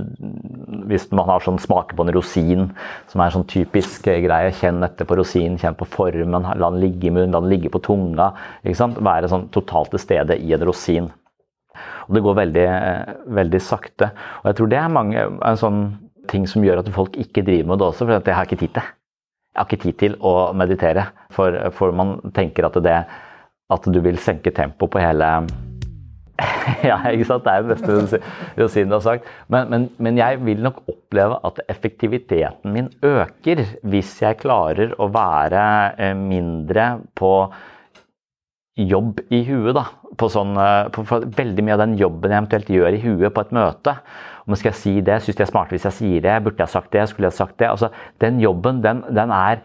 hvis 0.91 1.05
man 1.15 1.29
har 1.29 1.45
sånn 1.45 1.61
smake 1.63 1.95
på 1.95 2.03
en 2.03 2.11
rosin, 2.11 2.67
som 3.07 3.23
er 3.23 3.31
en 3.31 3.37
sånn 3.37 3.47
typisk 3.47 4.09
greie, 4.11 4.51
kjenn 4.59 4.83
etter 4.83 5.07
på 5.07 5.15
rosinen, 5.15 5.55
kjenn 5.61 5.79
på 5.79 5.87
formen, 5.95 6.35
la 6.43 6.73
den 6.73 6.81
ligge 6.83 7.07
i 7.07 7.15
munnen, 7.15 7.31
la 7.31 7.39
den 7.39 7.55
ligge 7.55 7.71
på 7.71 7.79
tunga. 7.87 8.33
ikke 8.65 8.81
sant? 8.83 8.99
Være 8.99 9.31
sånn 9.31 9.47
totalt 9.55 9.95
til 9.95 10.03
stede 10.03 10.41
i 10.43 10.51
en 10.59 10.67
rosin. 10.67 11.07
Og 12.09 12.19
det 12.19 12.27
går 12.27 12.39
veldig, 12.43 12.69
veldig 13.39 13.63
sakte. 13.63 14.11
Og 14.43 14.51
jeg 14.51 14.59
tror 14.59 14.73
det 14.75 14.83
er 14.83 14.95
mange, 14.99 15.27
en 15.39 15.63
sånn 15.63 15.83
ting 16.27 16.51
som 16.51 16.67
gjør 16.67 16.83
at 16.83 16.91
folk 16.91 17.15
ikke 17.15 17.47
driver 17.47 17.71
med 17.71 17.79
det 17.79 17.93
også, 17.93 18.03
for 18.03 18.19
jeg 18.19 18.41
har 18.43 18.51
ikke 18.51 18.65
tid 18.67 18.75
til. 18.75 18.95
Jeg 19.53 19.61
har 19.61 19.71
ikke 19.71 19.85
tid 19.87 20.01
til 20.01 20.19
å 20.19 20.33
meditere, 20.51 21.13
for, 21.31 21.63
for 21.77 21.95
man 21.95 22.17
tenker 22.35 22.67
at 22.67 22.83
det 22.83 23.03
at 23.71 23.85
du 23.87 23.99
vil 24.03 24.19
senke 24.21 24.51
tempoet 24.55 24.91
på 24.91 25.01
hele 25.01 25.29
ja, 26.89 26.97
ikke 27.13 27.27
sant? 27.27 27.45
Det 27.45 27.51
er 27.53 27.65
det 27.65 27.75
beste 27.75 28.19
rosinen 28.57 28.89
du 28.89 28.97
har 28.97 29.03
sagt. 29.05 29.27
Men, 29.53 29.69
men, 29.69 29.85
men, 30.01 30.17
jeg 30.17 30.39
vil 30.41 30.63
nok 30.65 30.81
oppleve 30.89 31.37
at 31.45 31.61
effektiviteten 31.69 32.73
min 32.73 32.89
øker 33.05 33.61
hvis 33.85 34.15
jeg 34.23 34.39
klarer 34.41 34.95
å 34.97 35.09
være 35.13 35.63
eh, 36.01 36.15
mindre 36.17 36.87
på 37.17 37.33
jobb 38.79 39.21
i 39.29 39.43
huet. 39.45 39.75
da. 39.77 39.85
På 40.17 40.29
sånn, 40.33 40.57
eh, 40.57 40.89
på, 40.93 41.05
på 41.09 41.21
veldig 41.37 41.65
mye 41.65 41.77
av 41.77 41.85
den 41.85 41.95
jobben 42.01 42.33
jeg 42.33 42.41
eventuelt 42.41 42.73
gjør 42.73 42.97
i 42.97 43.03
huet 43.05 43.35
på 43.35 43.45
et 43.45 43.53
møte. 43.55 43.95
Om 44.43 44.57
skal 44.57 44.73
jeg 44.73 44.81
si 44.81 44.95
det? 45.05 45.21
Syns 45.23 45.37
de 45.39 45.45
er 45.45 45.53
smarte 45.53 45.77
hvis 45.77 45.87
jeg 45.91 45.99
sier 45.99 46.25
det? 46.25 46.39
Burde 46.43 46.65
jeg 46.65 46.73
sagt 46.73 46.91
det? 46.95 47.05
Skulle 47.11 47.29
jeg 47.29 47.37
sagt 47.37 47.59
det? 47.61 47.69
Altså, 47.69 47.93
Den 48.21 48.41
jobben, 48.41 48.81
den, 48.83 49.05
den 49.13 49.31
er 49.31 49.61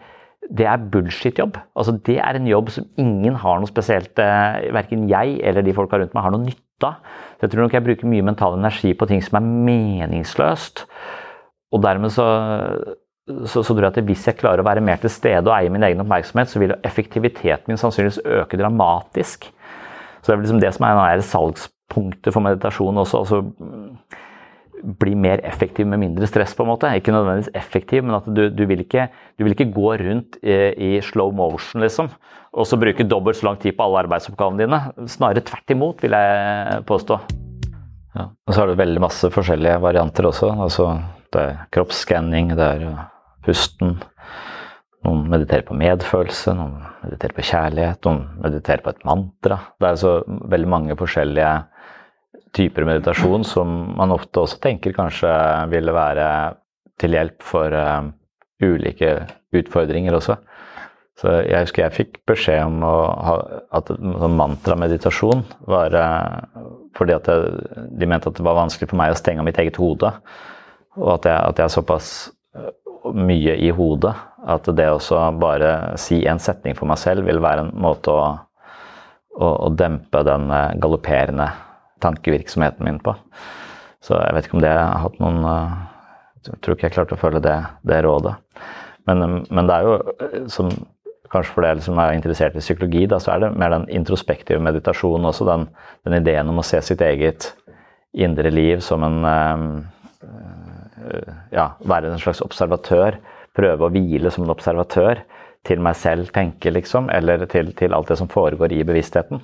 det 0.49 0.65
er 0.65 0.85
bullshit-jobb. 0.91 1.59
Altså, 1.77 1.93
det 2.05 2.17
er 2.21 2.37
en 2.37 2.47
jobb 2.49 2.71
som 2.73 2.87
ingen 2.97 3.35
har 3.37 3.59
noe 3.61 3.69
spesielt 3.69 4.17
eh, 4.21 4.69
Verken 4.73 5.05
jeg 5.09 5.37
eller 5.45 5.65
de 5.65 5.75
folka 5.77 5.99
rundt 6.01 6.15
meg 6.17 6.25
har 6.25 6.33
noe 6.33 6.45
nytte 6.47 6.87
av. 6.87 7.03
Så 7.37 7.45
jeg 7.45 7.53
tror 7.53 7.65
nok 7.65 7.75
jeg 7.75 7.85
bruker 7.85 8.09
mye 8.09 8.25
mental 8.25 8.57
energi 8.57 8.95
på 8.97 9.07
ting 9.09 9.21
som 9.23 9.37
er 9.39 9.51
meningsløst. 9.69 10.85
Og 11.75 11.83
dermed 11.85 12.13
så, 12.15 12.25
så, 13.45 13.61
så 13.61 13.67
tror 13.67 13.85
jeg 13.85 13.93
at 13.93 14.09
hvis 14.09 14.25
jeg 14.31 14.39
klarer 14.39 14.63
å 14.63 14.67
være 14.67 14.83
mer 14.85 15.01
til 15.01 15.13
stede 15.13 15.45
og 15.45 15.53
eie 15.53 15.69
min 15.73 15.85
egen 15.85 16.01
oppmerksomhet, 16.01 16.49
så 16.49 16.61
vil 16.63 16.73
effektiviteten 16.87 17.69
min 17.69 17.81
sannsynligvis 17.81 18.23
øke 18.39 18.57
dramatisk. 18.59 19.51
Så 20.19 20.31
det 20.31 20.35
er 20.35 20.41
liksom 20.41 20.63
det 20.63 20.73
som 20.75 20.87
er 20.89 21.21
salgspunktet 21.23 22.33
for 22.33 22.43
meditasjon 22.43 23.03
også. 23.03 23.21
Altså, 23.21 23.43
bli 24.83 25.15
mer 25.17 25.41
effektiv 25.47 25.87
med 25.89 26.01
mindre 26.01 26.27
stress, 26.29 26.55
på 26.55 26.65
en 26.65 26.71
måte. 26.71 26.91
Ikke 26.97 27.13
nødvendigvis 27.13 27.51
effektiv, 27.57 28.03
men 28.05 28.17
at 28.17 28.27
du, 28.27 28.47
du, 28.53 28.63
vil, 28.69 28.83
ikke, 28.85 29.07
du 29.37 29.45
vil, 29.45 29.55
ikke, 29.55 29.71
gå 29.75 29.93
rundt 30.01 30.39
i, 30.41 30.57
i, 30.73 30.91
slow 31.05 31.33
motion, 31.35 31.83
liksom. 31.83 32.11
Og 32.49 32.65
så 32.65 32.79
bruke 32.81 33.05
dobbelt 33.05 33.37
så 33.37 33.49
lang 33.49 33.59
tid 33.61 33.77
på 33.77 33.85
alle 33.85 34.05
arbeidsoppgavene 34.05 34.63
dine. 34.63 34.81
Snarere 35.11 35.45
tvert 35.45 35.75
imot, 35.75 36.03
vil 36.03 36.17
jeg 36.17 36.83
påstå. 36.89 37.19
Ja. 38.17 38.25
Og 38.25 38.53
så 38.53 38.61
har 38.61 38.69
du 38.69 38.79
veldig 38.79 39.03
masse 39.03 39.29
forskjellige 39.33 39.79
varianter 39.83 40.29
også. 40.31 40.51
Altså, 40.65 40.91
det 41.33 41.45
er 41.45 41.59
kroppsskanning, 41.75 42.55
det 42.57 42.69
er 42.79 42.87
pusten. 43.45 43.99
Noen 45.05 45.29
mediterer 45.31 45.63
på 45.63 45.77
medfølelse, 45.79 46.53
noen 46.57 46.79
mediterer 47.05 47.35
på 47.37 47.45
kjærlighet, 47.47 48.01
noen 48.03 48.41
mediterer 48.43 48.83
på 48.83 48.91
et 48.91 49.05
mantra. 49.07 49.59
Det 49.79 49.87
er 49.87 50.01
så 50.01 50.15
veldig 50.27 50.71
mange 50.73 50.97
forskjellige 50.99 51.53
typer 52.55 52.85
meditasjon 52.87 53.43
som 53.45 53.71
man 53.97 54.13
ofte 54.13 54.41
også 54.43 54.59
tenker 54.63 54.95
kanskje 54.95 55.31
ville 55.71 55.93
være 55.95 56.29
til 56.99 57.15
hjelp 57.15 57.45
for 57.45 57.73
uh, 57.75 58.09
ulike 58.63 59.13
utfordringer 59.55 60.15
også. 60.17 60.37
Så 61.19 61.33
jeg 61.43 61.65
husker 61.65 61.83
jeg 61.83 61.95
fikk 61.97 62.19
beskjed 62.29 62.61
om 62.63 62.83
ha, 62.83 63.35
at 63.75 63.91
sånn 63.91 64.37
mantrameditasjon 64.39 65.43
var 65.69 65.95
uh, 65.95 66.65
fordi 66.97 67.15
at 67.15 67.29
jeg, 67.29 67.63
de 67.99 68.09
mente 68.09 68.31
at 68.31 68.39
det 68.39 68.47
var 68.47 68.59
vanskelig 68.59 68.91
for 68.91 68.99
meg 68.99 69.13
å 69.13 69.19
stenge 69.19 69.45
mitt 69.45 69.59
eget 69.61 69.79
hode. 69.79 70.11
Og 70.99 71.15
at 71.19 71.29
jeg, 71.29 71.37
at 71.37 71.61
jeg 71.61 71.67
er 71.67 71.75
såpass 71.75 72.11
uh, 72.57 72.73
mye 73.15 73.55
i 73.61 73.71
hodet 73.75 74.15
at 74.49 74.67
det 74.75 74.87
å 74.91 75.23
bare 75.39 75.97
si 75.99 76.21
en 76.27 76.39
setning 76.41 76.75
for 76.75 76.89
meg 76.89 76.99
selv 76.99 77.27
vil 77.27 77.41
være 77.43 77.67
en 77.67 77.73
måte 77.83 78.11
å, 78.11 78.27
å, 79.35 79.49
å 79.67 79.71
dempe 79.75 80.23
den 80.27 80.47
galopperende 80.79 81.49
tankevirksomheten 82.03 82.85
min 82.87 82.99
på. 83.03 83.15
Så 84.03 84.17
jeg 84.19 84.35
vet 84.35 84.47
ikke 84.47 84.59
om 84.59 84.63
det 84.63 84.71
har 84.73 85.01
hatt 85.03 85.17
noen 85.21 85.41
eh, 85.47 85.79
Jeg 86.47 86.61
tror 86.63 86.75
ikke 86.75 86.87
jeg 86.87 86.95
klarte 86.95 87.17
å 87.17 87.19
følge 87.19 87.43
det, 87.43 87.57
det 87.87 87.99
rådet. 88.05 88.37
Men, 89.09 89.25
eh, 89.25 89.35
men, 89.49 89.69
det 89.69 89.75
er 89.75 89.87
jo, 89.87 89.97
eh, 90.25 90.37
som, 90.51 90.71
kanskje 91.29 91.55
for 91.55 91.67
dere 91.67 91.83
som 91.85 91.99
er 92.01 92.15
interessert 92.15 92.55
i 92.57 92.63
psykologi, 92.63 93.05
da, 93.11 93.19
så 93.21 93.35
er 93.35 93.43
det 93.43 93.51
mer 93.59 93.75
den 93.75 93.89
introspektive 93.99 94.61
meditasjonen 94.63 95.29
også. 95.29 95.47
Den, 95.49 95.67
den, 96.07 96.19
ideen 96.21 96.49
om 96.49 96.61
å 96.61 96.65
se 96.65 96.81
sitt 96.85 97.03
eget 97.05 97.51
indre 98.17 98.51
liv 98.53 98.81
som 98.83 99.05
en 99.05 99.19
Ja, 101.55 101.71
være 101.87 102.09
en 102.11 102.19
slags 102.21 102.41
observatør. 102.43 103.15
Prøve 103.55 103.87
å 103.87 103.91
hvile 103.93 104.29
som 104.33 104.43
en 104.43 104.51
observatør 104.51 105.21
til 105.67 105.79
meg 105.83 105.95
selv 105.97 106.31
tenke, 106.35 106.71
liksom. 106.73 107.07
Eller 107.13 107.45
til, 107.51 107.71
til 107.77 107.95
alt 107.95 108.11
det 108.11 108.17
som 108.19 108.29
foregår 108.31 108.73
i 108.75 108.83
bevisstheten. 108.87 109.41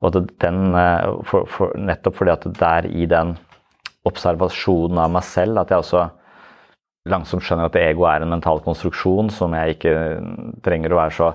Og 0.00 0.16
den, 0.16 0.60
eh, 0.74 1.08
for, 1.28 1.48
for, 1.50 1.76
nettopp 1.76 2.16
fordi 2.20 2.32
at 2.32 2.46
det 2.48 2.70
er 2.70 2.88
i 2.88 3.06
den 3.10 3.34
observasjonen 4.08 4.98
av 5.02 5.12
meg 5.12 5.26
selv 5.28 5.60
at 5.60 5.72
jeg 5.72 5.84
også 5.84 6.06
langsomt 7.10 7.44
skjønner 7.44 7.68
at 7.68 7.76
ego 7.80 8.06
er 8.08 8.24
en 8.24 8.32
mental 8.32 8.62
konstruksjon 8.64 9.30
som 9.32 9.54
jeg 9.56 9.76
ikke 9.76 9.94
trenger 10.64 10.92
å 10.92 11.00
være 11.00 11.16
så 11.16 11.30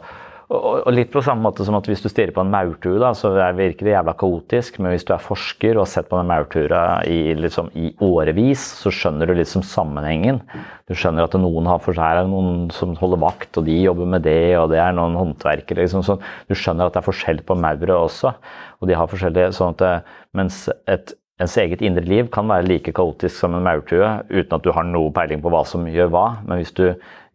og, 0.45 0.91
litt 0.93 1.09
på 1.09 1.23
samme 1.25 1.41
måte 1.41 1.65
som 1.65 1.77
at 1.77 1.87
hvis 1.89 2.03
du 2.03 2.09
stirrer 2.11 2.33
på 2.35 2.43
en 2.43 2.51
maurtue, 2.53 2.99
da, 3.01 3.09
så 3.17 3.31
virker 3.57 3.87
det 3.87 3.95
jævla 3.95 4.13
kaotisk. 4.19 4.77
Men 4.77 4.93
hvis 4.93 5.07
du 5.07 5.15
er 5.15 5.23
forsker 5.23 5.73
og 5.73 5.85
har 5.85 5.91
sett 5.95 6.09
på 6.11 6.19
den 6.19 6.29
maurtua 6.29 6.83
i, 7.09 7.33
liksom, 7.39 7.71
i 7.73 7.89
årevis, 8.05 8.61
så 8.83 8.93
skjønner 8.93 9.29
du 9.29 9.35
liksom 9.39 9.65
sammenhengen. 9.65 10.43
Du 10.85 10.93
skjønner 10.93 11.25
at 11.25 11.37
noen 11.41 11.69
har 11.71 11.81
for 11.81 11.97
seg 11.97 12.29
noen 12.29 12.69
som 12.75 12.93
holder 12.99 13.23
vakt, 13.25 13.57
og 13.57 13.65
de 13.65 13.79
jobber 13.87 14.13
med 14.15 14.25
det, 14.27 14.53
og 14.61 14.69
det 14.73 14.83
er 14.83 14.93
noen 14.93 15.17
håndverkere. 15.17 15.81
Liksom, 15.81 16.05
sånn. 16.05 16.23
du 16.45 16.53
skjønner 16.53 16.87
at 16.87 16.97
det 16.97 17.01
er 17.01 17.09
forskjell 17.09 17.41
på 17.45 17.57
maure 17.57 17.99
også. 18.05 18.35
Og 18.81 18.89
de 18.89 18.97
har 18.97 19.09
forskjellige 19.09 19.53
sånn 19.57 19.77
at, 19.77 19.85
eh, 19.89 20.21
Mens 20.35 20.65
et 20.91 21.13
ens 21.39 21.57
eget 21.59 21.81
indre 21.83 22.03
liv 22.07 22.29
kan 22.31 22.47
være 22.47 22.67
like 22.67 22.93
kaotisk 22.95 23.35
som 23.35 23.55
en 23.55 23.63
maurtue 23.63 24.07
uten 24.29 24.55
at 24.55 24.63
du 24.63 24.71
har 24.75 24.87
noe 24.87 25.11
peiling 25.15 25.41
på 25.43 25.51
hva 25.51 25.65
som 25.67 25.87
gjør 25.87 26.11
hva. 26.13 26.25
Men 26.47 26.61
hvis 26.61 26.75
du 26.75 26.85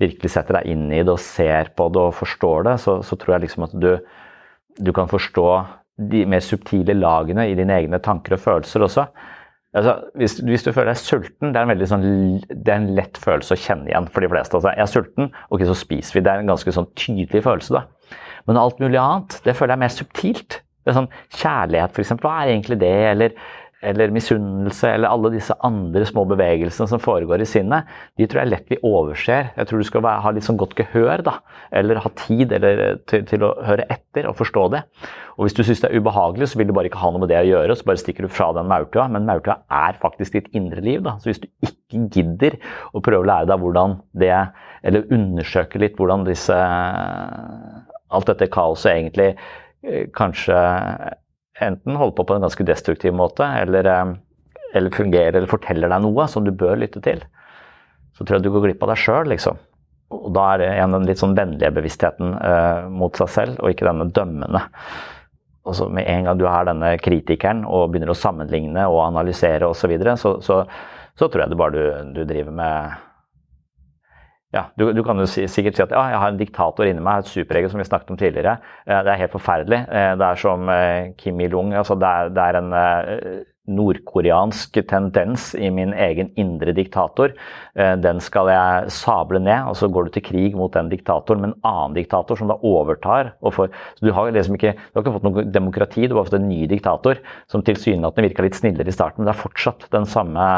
virkelig 0.01 0.33
setter 0.33 0.59
deg 0.59 0.71
inn 0.73 0.89
i 0.93 1.03
det 1.03 1.13
og 1.13 1.23
ser 1.23 1.73
på 1.77 1.89
det 1.93 2.03
og 2.03 2.17
forstår 2.17 2.67
det, 2.69 2.79
så, 2.85 3.01
så 3.07 3.19
tror 3.21 3.37
jeg 3.37 3.47
liksom 3.47 3.67
at 3.69 3.77
du, 3.77 3.91
du, 4.81 4.93
kan 4.97 5.11
forstå 5.11 5.49
de 6.11 6.25
mer 6.31 6.43
subtile 6.45 6.97
lagene 6.97 7.51
i 7.51 7.59
dine 7.59 7.77
egne 7.77 8.01
tanker 8.03 8.37
og 8.37 8.43
følelser 8.43 8.87
også. 8.87 9.07
Altså, 9.77 9.93
hvis, 10.19 10.41
hvis, 10.43 10.65
du 10.67 10.73
føler 10.75 10.91
deg 10.91 10.99
sulten, 10.99 11.53
det 11.55 11.61
er, 11.61 11.69
en 11.71 11.87
sånn, 11.87 12.07
det 12.51 12.73
er 12.73 12.81
en 12.81 12.89
lett 12.97 13.21
følelse 13.23 13.55
å 13.55 13.61
kjenne 13.61 13.93
igjen 13.93 14.09
for 14.11 14.25
de 14.25 14.31
fleste. 14.33 14.57
Altså, 14.59 14.73
jeg 14.75 14.83
er 14.83 14.91
sulten, 14.91 15.31
ok, 15.55 15.63
så 15.69 15.77
spiser 15.79 16.17
vi. 16.17 16.25
Det 16.27 16.33
er 16.33 16.43
en 16.43 16.51
ganske 16.51 16.75
sånn 16.75 16.89
tydelig 16.99 17.45
følelse. 17.45 17.79
da. 17.79 18.17
Men 18.51 18.59
alt 18.59 18.83
mulig 18.83 18.99
annet, 18.99 19.39
det 19.45 19.55
føler 19.55 19.77
jeg 19.77 19.79
er 19.79 19.85
mer 19.85 19.95
subtilt. 19.95 20.59
Det 20.81 20.91
er 20.91 20.97
sånn, 20.97 21.11
Kjærlighet, 21.37 21.95
f.eks. 21.95 22.15
Hva 22.25 22.35
er 22.41 22.55
egentlig 22.55 22.81
det? 22.81 22.97
Eller 23.13 23.37
eller 23.81 24.13
misunnelse, 24.13 24.91
eller 24.93 25.09
alle 25.09 25.31
disse 25.33 25.55
andre 25.65 26.05
små 26.09 26.27
bevegelsene 26.29 26.89
som 26.91 27.01
foregår 27.01 27.41
i 27.41 27.49
sinnet, 27.49 27.89
de 28.21 28.27
tror 28.29 28.43
jeg 28.43 28.51
lett 28.51 28.73
vi 28.73 28.79
overser. 28.85 29.53
Jeg 29.57 29.69
tror 29.69 29.81
du 29.81 29.87
skal 29.89 30.09
ha 30.25 30.33
litt 30.37 30.45
sånn 30.45 30.59
godt 30.61 30.77
gehør, 30.77 31.25
da. 31.25 31.39
Eller 31.73 32.03
ha 32.05 32.13
tid 32.27 32.53
eller, 32.57 33.01
til, 33.09 33.25
til, 33.29 33.47
å 33.47 33.55
høre 33.65 33.87
etter 33.93 34.29
og 34.29 34.37
forstå 34.39 34.67
det. 34.75 34.83
Og 35.39 35.47
hvis 35.47 35.57
du 35.57 35.63
syns 35.65 35.81
det 35.81 35.89
er 35.89 35.97
ubehagelig, 35.97 36.51
så 36.53 36.61
vil 36.61 36.69
du 36.69 36.75
bare 36.77 36.91
ikke 36.91 37.01
ha 37.01 37.13
noe 37.15 37.23
med 37.25 37.33
det 37.33 37.41
å 37.41 37.49
gjøre, 37.49 37.79
så 37.79 37.89
bare 37.89 38.03
stikker 38.03 38.29
du 38.29 38.33
fra 38.33 38.51
den 38.59 38.69
maurtua. 38.69 39.07
Men 39.13 39.29
maurtua 39.29 39.63
er 39.73 39.97
faktisk 40.03 40.37
ditt 40.37 40.53
indre 40.57 40.85
liv, 40.85 41.01
da. 41.07 41.17
Så 41.23 41.33
hvis 41.33 41.41
du 41.41 41.49
ikke 41.65 42.05
gidder 42.13 42.59
å 42.93 43.01
prøve 43.01 43.25
å 43.25 43.31
lære 43.31 43.49
deg 43.49 43.65
hvordan 43.65 43.97
det 44.21 44.35
Eller 44.87 45.09
undersøke 45.13 45.81
litt 45.81 45.99
hvordan 45.99 46.23
disse 46.29 46.57
Alt 48.11 48.31
dette 48.31 48.49
kaoset 48.51 48.93
egentlig 48.95 49.27
eh, 49.31 50.07
kanskje 50.17 50.57
enten 51.65 51.99
holder 51.99 52.17
på 52.19 52.27
på 52.29 52.37
en 52.37 52.47
ganske 52.47 52.67
destruktiv 52.67 53.15
måte, 53.17 53.47
eller, 53.63 53.87
eh, 53.87 54.13
eller 54.75 54.95
fungerer 54.95 55.37
eller 55.37 55.51
forteller 55.51 55.93
deg 55.93 56.05
noe 56.05 56.29
som 56.29 56.47
du 56.47 56.53
bør 56.53 56.81
lytte 56.81 57.03
til, 57.05 57.23
så 58.17 58.25
tror 58.25 58.39
jeg 58.39 58.47
du 58.47 58.53
går 58.55 58.69
glipp 58.69 58.87
av 58.87 58.95
deg 58.95 59.03
sjøl, 59.03 59.31
liksom. 59.33 59.59
Og 60.11 60.33
da 60.35 60.47
er 60.53 60.59
det 60.59 60.71
igjen 60.75 60.95
den 60.97 61.07
litt 61.07 61.21
sånn 61.23 61.37
vennlige 61.39 61.75
bevisstheten 61.77 62.33
eh, 62.35 62.87
mot 62.91 63.17
seg 63.17 63.31
selv, 63.31 63.61
og 63.63 63.71
ikke 63.71 63.87
denne 63.87 64.11
dømmende. 64.11 64.65
Og 65.69 65.77
så 65.77 65.87
Med 65.93 66.09
en 66.09 66.25
gang 66.25 66.39
du 66.39 66.47
er 66.49 66.65
denne 66.67 66.97
kritikeren 66.99 67.67
og 67.69 67.93
begynner 67.93 68.11
å 68.11 68.19
sammenligne 68.19 68.89
og 68.91 69.05
analysere 69.05 69.69
osv., 69.69 69.85
så, 69.85 69.91
videre, 69.93 70.17
så, 70.19 70.39
så 70.43 70.65
så 71.21 71.29
tror 71.29 71.45
jeg 71.45 71.53
det 71.53 71.61
bare 71.61 71.77
du, 71.77 72.13
du 72.17 72.23
driver 72.25 72.55
med 72.55 73.01
ja, 74.51 74.65
du, 74.75 74.89
du, 74.91 75.05
kan 75.07 75.19
jo 75.23 75.29
si, 75.31 75.45
sikkert 75.47 75.79
si 75.79 75.85
at 75.85 75.93
ja, 75.95 76.01
jeg 76.11 76.19
har 76.19 76.33
en 76.33 76.41
diktator 76.41 76.89
inni 76.91 77.03
meg, 77.05 77.23
et 77.23 77.31
superego 77.31 77.71
som 77.71 77.79
vi 77.79 77.87
snakket 77.87 78.11
om 78.11 78.19
tidligere. 78.19 78.57
Eh, 78.83 78.99
det 79.07 79.13
er 79.13 79.23
helt 79.23 79.37
forferdelig. 79.37 79.79
Eh, 79.87 80.11
det 80.19 80.27
er 80.27 80.43
som 80.43 80.73
eh, 80.75 81.13
Kim 81.21 81.39
Il-ung. 81.45 81.71
Altså 81.79 81.95
det, 81.95 82.11
det, 82.35 82.49
er 82.49 82.59
en 82.59 82.75
nordkoreansk 83.71 84.81
tendens 84.91 85.53
i 85.55 85.71
min 85.71 85.93
egen 85.95 86.33
indre 86.41 86.75
diktator. 86.75 87.37
Den 88.03 88.19
skal 88.25 88.49
jeg 88.51 88.91
sable 88.97 89.39
ned, 89.39 89.69
og 89.71 89.77
så 89.79 89.87
går 89.87 90.09
du 90.09 90.17
til 90.17 90.25
krig 90.27 90.57
mot 90.59 90.75
den 90.75 90.89
diktatoren 90.91 91.45
med 91.45 91.53
en 91.53 91.69
annen 91.71 91.95
diktator 91.95 92.41
som 92.41 92.51
da 92.51 92.57
overtar. 92.67 93.37
Så 93.39 93.69
du 94.03 94.11
har 94.17 94.33
liksom 94.35 94.59
ikke, 94.59 94.75
du 94.75 94.99
har 94.99 95.05
ikke 95.05 95.15
fått 95.21 95.29
noe 95.29 95.47
demokrati, 95.47 96.09
du 96.11 96.17
har 96.17 96.27
fått 96.27 96.41
en 96.41 96.51
ny 96.51 96.65
diktator 96.73 97.23
som 97.53 97.63
tilsynelatende 97.63 98.27
virka 98.27 98.49
litt 98.49 98.59
snillere 98.59 98.91
i 98.91 98.97
starten, 98.97 99.23
men 99.23 99.31
det 99.31 99.37
er 99.37 99.45
fortsatt 99.45 99.87
den 99.95 100.09
samme 100.11 100.49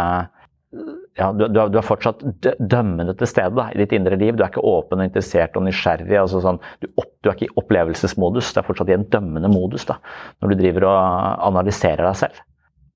ja, 1.18 1.28
du, 1.36 1.44
du, 1.52 1.58
er, 1.60 1.84
fortsatt 1.84 2.22
dømmende 2.56 3.12
til 3.20 3.28
stede 3.28 3.52
da, 3.58 3.66
i 3.72 3.80
ditt 3.82 3.92
indre 3.96 4.16
liv. 4.16 4.36
Du 4.36 4.44
er 4.44 4.48
ikke 4.48 4.64
åpen 4.64 5.02
og 5.02 5.08
interessert 5.10 5.58
og 5.60 5.66
nysgjerrig. 5.66 6.14
Altså 6.16 6.40
sånn, 6.44 6.60
du, 6.80 6.88
opp, 6.94 7.10
du, 7.20 7.28
er 7.28 7.36
ikke 7.36 7.50
i 7.50 7.56
opplevelsesmodus, 7.60 8.52
du 8.54 8.60
er 8.62 8.66
fortsatt 8.66 8.92
i 8.92 8.96
en 8.96 9.04
dømmende 9.12 9.50
modus 9.52 9.84
da, 9.88 9.98
når 10.40 10.54
du 10.54 10.62
driver 10.62 10.88
og 10.88 11.44
analyserer 11.50 12.04
deg 12.06 12.16
selv. 12.22 12.40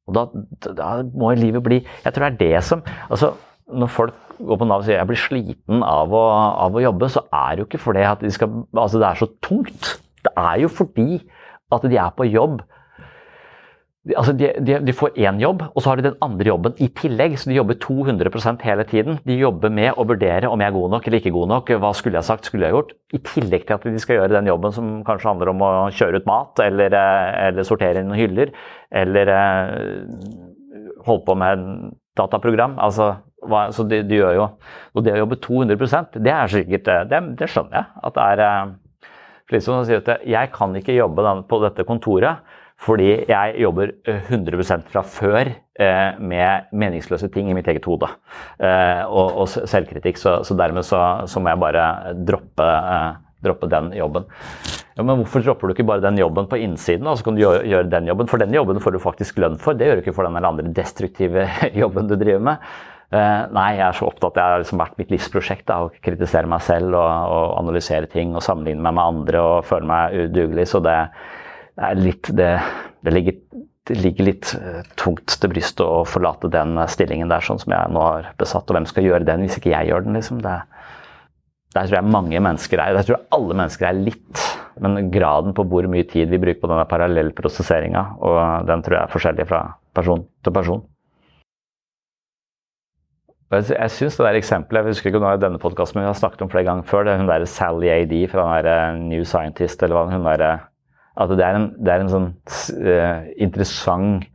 Og 0.07 0.17
da, 0.17 0.25
da 0.79 0.91
må 1.19 1.33
livet 1.35 1.65
bli 1.67 1.81
Jeg 1.83 2.15
tror 2.15 2.29
det 2.29 2.29
er 2.29 2.37
det 2.39 2.61
som 2.63 2.85
altså, 3.11 3.33
Når 3.75 3.89
folk 3.91 4.21
går 4.39 4.61
på 4.61 4.69
Nav 4.69 4.85
og 4.85 4.87
sier 4.87 5.01
jeg 5.01 5.09
blir 5.09 5.19
sliten 5.19 5.83
av 5.83 6.13
å, 6.15 6.21
av 6.63 6.77
å 6.77 6.83
jobbe, 6.85 7.09
så 7.11 7.25
er 7.35 7.57
det 7.57 7.65
jo 7.65 7.67
ikke 7.67 7.81
fordi 7.83 8.05
at 8.07 8.23
de 8.23 8.31
skal, 8.31 8.53
altså, 8.77 9.01
det 9.01 9.09
er 9.09 9.19
så 9.19 9.29
tungt. 9.43 9.89
Det 10.23 10.33
er 10.39 10.61
jo 10.63 10.71
fordi 10.71 11.23
at 11.75 11.87
de 11.89 11.99
er 11.99 12.13
på 12.15 12.29
jobb 12.29 12.61
Altså 14.15 14.31
de, 14.39 14.53
de, 14.63 14.77
de, 14.87 14.93
får 14.95 15.17
én 15.19 15.41
jobb, 15.43 15.65
og 15.67 15.83
så 15.83 15.91
har 15.91 15.99
de 15.99 16.05
den 16.07 16.19
andre 16.23 16.47
jobben 16.47 16.77
i 16.83 16.87
tillegg. 16.95 17.35
Så 17.41 17.51
de 17.51 17.57
jobber 17.57 17.79
200% 17.83 18.63
hele 18.63 18.85
tiden. 18.87 19.19
De 19.27 19.35
jobber 19.35 19.73
med 19.75 19.99
å 19.99 20.05
vurdere 20.07 20.51
om 20.51 20.63
jeg 20.63 20.71
er 20.71 20.77
god 20.77 20.93
nok 20.95 21.09
eller 21.09 21.19
ikke 21.19 21.33
god 21.35 21.51
nok. 21.51 21.73
Hva 21.83 21.91
skulle 21.97 22.21
jeg 22.21 22.29
sagt, 22.29 22.47
skulle 22.47 22.69
jeg 22.69 22.77
gjort? 22.77 22.93
I 23.17 23.23
tillegg 23.27 23.65
til 23.67 23.75
at 23.75 23.87
de 23.89 24.03
skal 24.03 24.21
gjøre 24.21 24.37
den 24.37 24.51
jobben 24.53 24.75
som 24.77 24.93
kanskje 25.07 25.31
handler 25.33 25.51
om 25.51 25.65
å 25.67 25.71
kjøre 25.91 26.21
ut 26.23 26.29
mat, 26.31 26.63
eller, 26.63 26.95
eh, 26.95 27.31
eller 27.49 27.67
sortere 27.67 28.05
inn 28.05 28.15
hyller, 28.15 28.53
eller 29.03 29.33
eh, 29.35 30.05
holde 31.09 31.27
på 31.27 31.39
med 31.43 31.65
dataprogram. 32.19 32.77
Altså, 32.87 33.17
hva, 33.47 33.67
så 33.75 33.87
de, 33.91 34.05
de, 34.07 34.21
gjør 34.21 34.39
jo 34.39 34.45
Og 34.97 35.05
det 35.05 35.13
å 35.13 35.19
jobbe 35.21 35.37
200% 35.45 36.17
det 36.25 36.33
er 36.33 36.49
sikkert 36.51 36.89
eh, 36.91 37.03
Det, 37.11 37.21
det 37.43 37.51
skjønner 37.53 37.77
jeg. 37.81 37.91
At 38.07 38.17
det 38.17 38.29
er 38.37 38.73
liksom 39.53 39.81
å 39.81 39.83
si 39.87 39.99
at 39.99 40.09
jeg 40.27 40.53
kan 40.55 40.79
ikke 40.79 40.95
jobbe 40.97 41.35
på 41.51 41.61
dette 41.63 41.87
kontoret 41.87 42.55
fordi 42.77 43.09
jeg 43.25 43.55
jobber 43.63 43.93
100 44.05 44.61
eh, 44.61 44.81
fra 44.91 45.03
før 45.09 45.49
eh, 45.49 46.19
med 46.21 46.69
meningsløse 46.77 47.29
ting 47.33 47.49
i 47.49 47.55
mitt 47.57 47.69
eget 47.73 47.87
hode. 47.89 48.09
Eh, 48.61 49.03
og, 49.09 49.39
og, 49.43 49.49
selvkritikk. 49.49 50.21
Så, 50.21 50.39
så 50.45 50.57
dermed 50.59 50.85
så, 50.85 51.01
så, 51.27 51.41
må 51.41 51.53
jeg 51.53 51.63
bare 51.63 51.87
droppe, 52.29 52.67
droppe 53.45 53.71
den 53.73 53.95
jobben. 53.97 54.27
Ja, 54.97 55.05
men 55.05 55.23
hvorfor 55.23 55.45
dropper 55.45 55.69
du 55.69 55.77
ikke 55.77 55.89
bare 55.89 56.05
den 56.05 56.21
jobben 56.21 56.49
på 56.49 56.59
innsiden, 56.61 57.09
og 57.09 57.19
så 57.19 57.27
kan 57.27 57.37
du 57.37 57.43
gjøre, 57.43 57.65
gjøre, 57.69 57.89
den 57.93 58.11
jobben? 58.11 58.29
For 58.33 58.41
den 58.41 58.53
jobben 58.57 58.83
får 58.85 58.97
du 58.97 59.01
faktisk 59.01 59.41
lønn 59.41 59.57
for. 59.61 59.77
Det 59.77 59.89
gjør 59.89 59.99
du 59.99 60.05
ikke 60.05 60.17
for 60.17 60.29
den 60.29 60.37
eller 60.37 60.53
andre 60.53 60.77
destruktive 60.77 61.49
jobben 61.83 62.13
du 62.13 62.17
driver 62.21 62.45
med. 62.53 62.69
Nei, 63.07 63.69
jeg 63.77 63.85
er 63.87 63.95
så 63.95 64.09
opptatt, 64.09 64.35
det 64.35 64.43
har 64.43 64.59
liksom 64.59 64.81
vært 64.81 64.97
mitt 64.99 65.13
livsprosjekt 65.15 65.69
da, 65.69 65.77
å 65.85 65.93
kritisere 66.03 66.49
meg 66.51 66.65
selv 66.67 66.97
og, 66.99 67.07
og, 67.07 67.53
analysere 67.61 68.09
ting 68.11 68.33
og 68.35 68.43
sammenligne 68.43 68.83
meg 68.83 68.97
med 68.99 69.13
andre 69.13 69.45
og 69.45 69.69
føle 69.69 69.87
meg 69.87 70.17
udugelig. 70.27 70.67
Så 70.73 70.81
det, 70.83 70.97
det 71.77 71.89
er 71.89 71.99
litt 72.01 72.31
det, 72.37 72.53
det, 73.05 73.13
ligger, 73.13 73.37
det 73.89 73.97
ligger, 74.01 74.29
litt 74.31 74.53
eh, 74.57 74.83
tungt 74.97 75.37
til 75.37 75.53
brystet 75.53 75.85
å 75.85 76.07
forlate 76.09 76.51
den 76.53 76.79
stillingen 76.91 77.33
der, 77.33 77.45
sånn 77.45 77.61
som 77.61 77.75
jeg 77.77 77.93
nå 77.93 78.05
har 78.05 78.31
besatt. 78.41 78.69
Og 78.69 78.79
hvem 78.79 78.89
skal 78.89 79.09
gjøre 79.09 79.29
den 79.29 79.45
hvis 79.45 79.59
ikke 79.61 79.75
jeg 79.75 79.93
gjør 79.93 80.07
den? 80.07 80.17
liksom? 80.17 80.41
Det, 80.45 80.57
der 81.77 81.89
tror 81.89 81.99
jeg 81.99 82.15
mange 82.17 82.41
mennesker 82.41 82.81
er. 82.81 82.97
Der 82.97 83.07
tror 83.07 83.19
jeg 83.19 83.29
alle 83.37 83.61
mennesker 83.61 83.91
er 83.91 84.01
litt. 84.01 84.45
Men 84.81 85.11
graden 85.13 85.57
på 85.57 85.65
hvor 85.69 85.89
mye 85.93 86.05
tid 86.09 86.33
vi 86.33 86.41
bruker 86.41 86.61
på 86.63 86.69
denne 86.69 86.85
parallellprosesseringa, 86.89 88.03
og 88.25 88.69
den 88.69 88.85
tror 88.85 88.99
jeg 88.99 89.05
er 89.07 89.15
forskjellig 89.15 89.49
fra 89.49 89.63
person 89.97 90.27
til 90.45 90.53
person. 90.53 90.85
Jeg, 93.55 93.91
synes 93.95 94.17
det 94.19 94.25
der 94.27 94.37
eksempelet, 94.41 94.83
jeg 94.83 94.97
husker 94.97 95.09
ikke 95.09 95.21
om 95.21 95.27
det 95.29 95.45
denne 95.45 95.61
podkasten, 95.63 96.01
vi 96.03 96.09
har 96.09 96.17
snakket 96.19 96.41
om 96.43 96.51
flere 96.51 96.67
ganger 96.67 96.89
før, 96.89 97.05
det 97.07 97.13
er 97.13 97.21
hun 97.21 97.29
der 97.31 97.45
Sally 97.47 97.89
AD 97.95 98.15
fra 98.33 98.43
den 98.43 98.67
der 98.67 98.71
eh, 98.73 98.99
New 99.13 99.23
Scientist, 99.23 99.85
eller 99.87 99.95
hva 99.95 100.09
hun 100.11 100.27
der 100.27 100.45
at 101.17 101.33
det 101.33 101.45
er 101.45 101.59
en, 101.59 101.69
det 101.81 101.93
er 101.93 102.03
en 102.03 102.13
sånn 102.13 102.31
uh, 102.85 103.29
interessant, 103.41 104.27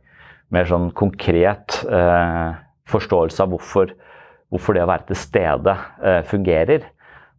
mer 0.52 0.68
sånn 0.68 0.90
konkret 0.98 1.78
uh, 1.88 2.58
forståelse 2.90 3.44
av 3.44 3.52
hvorfor, 3.54 3.92
hvorfor, 4.52 4.76
det 4.76 4.84
å 4.84 4.90
være 4.90 5.08
til 5.12 5.20
stede 5.20 5.76
uh, 6.02 6.20
fungerer. 6.28 6.88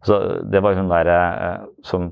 Så 0.04 0.18
det 0.50 0.60
var 0.64 0.76
hun 0.76 0.90
der 0.90 1.10
som 1.86 2.10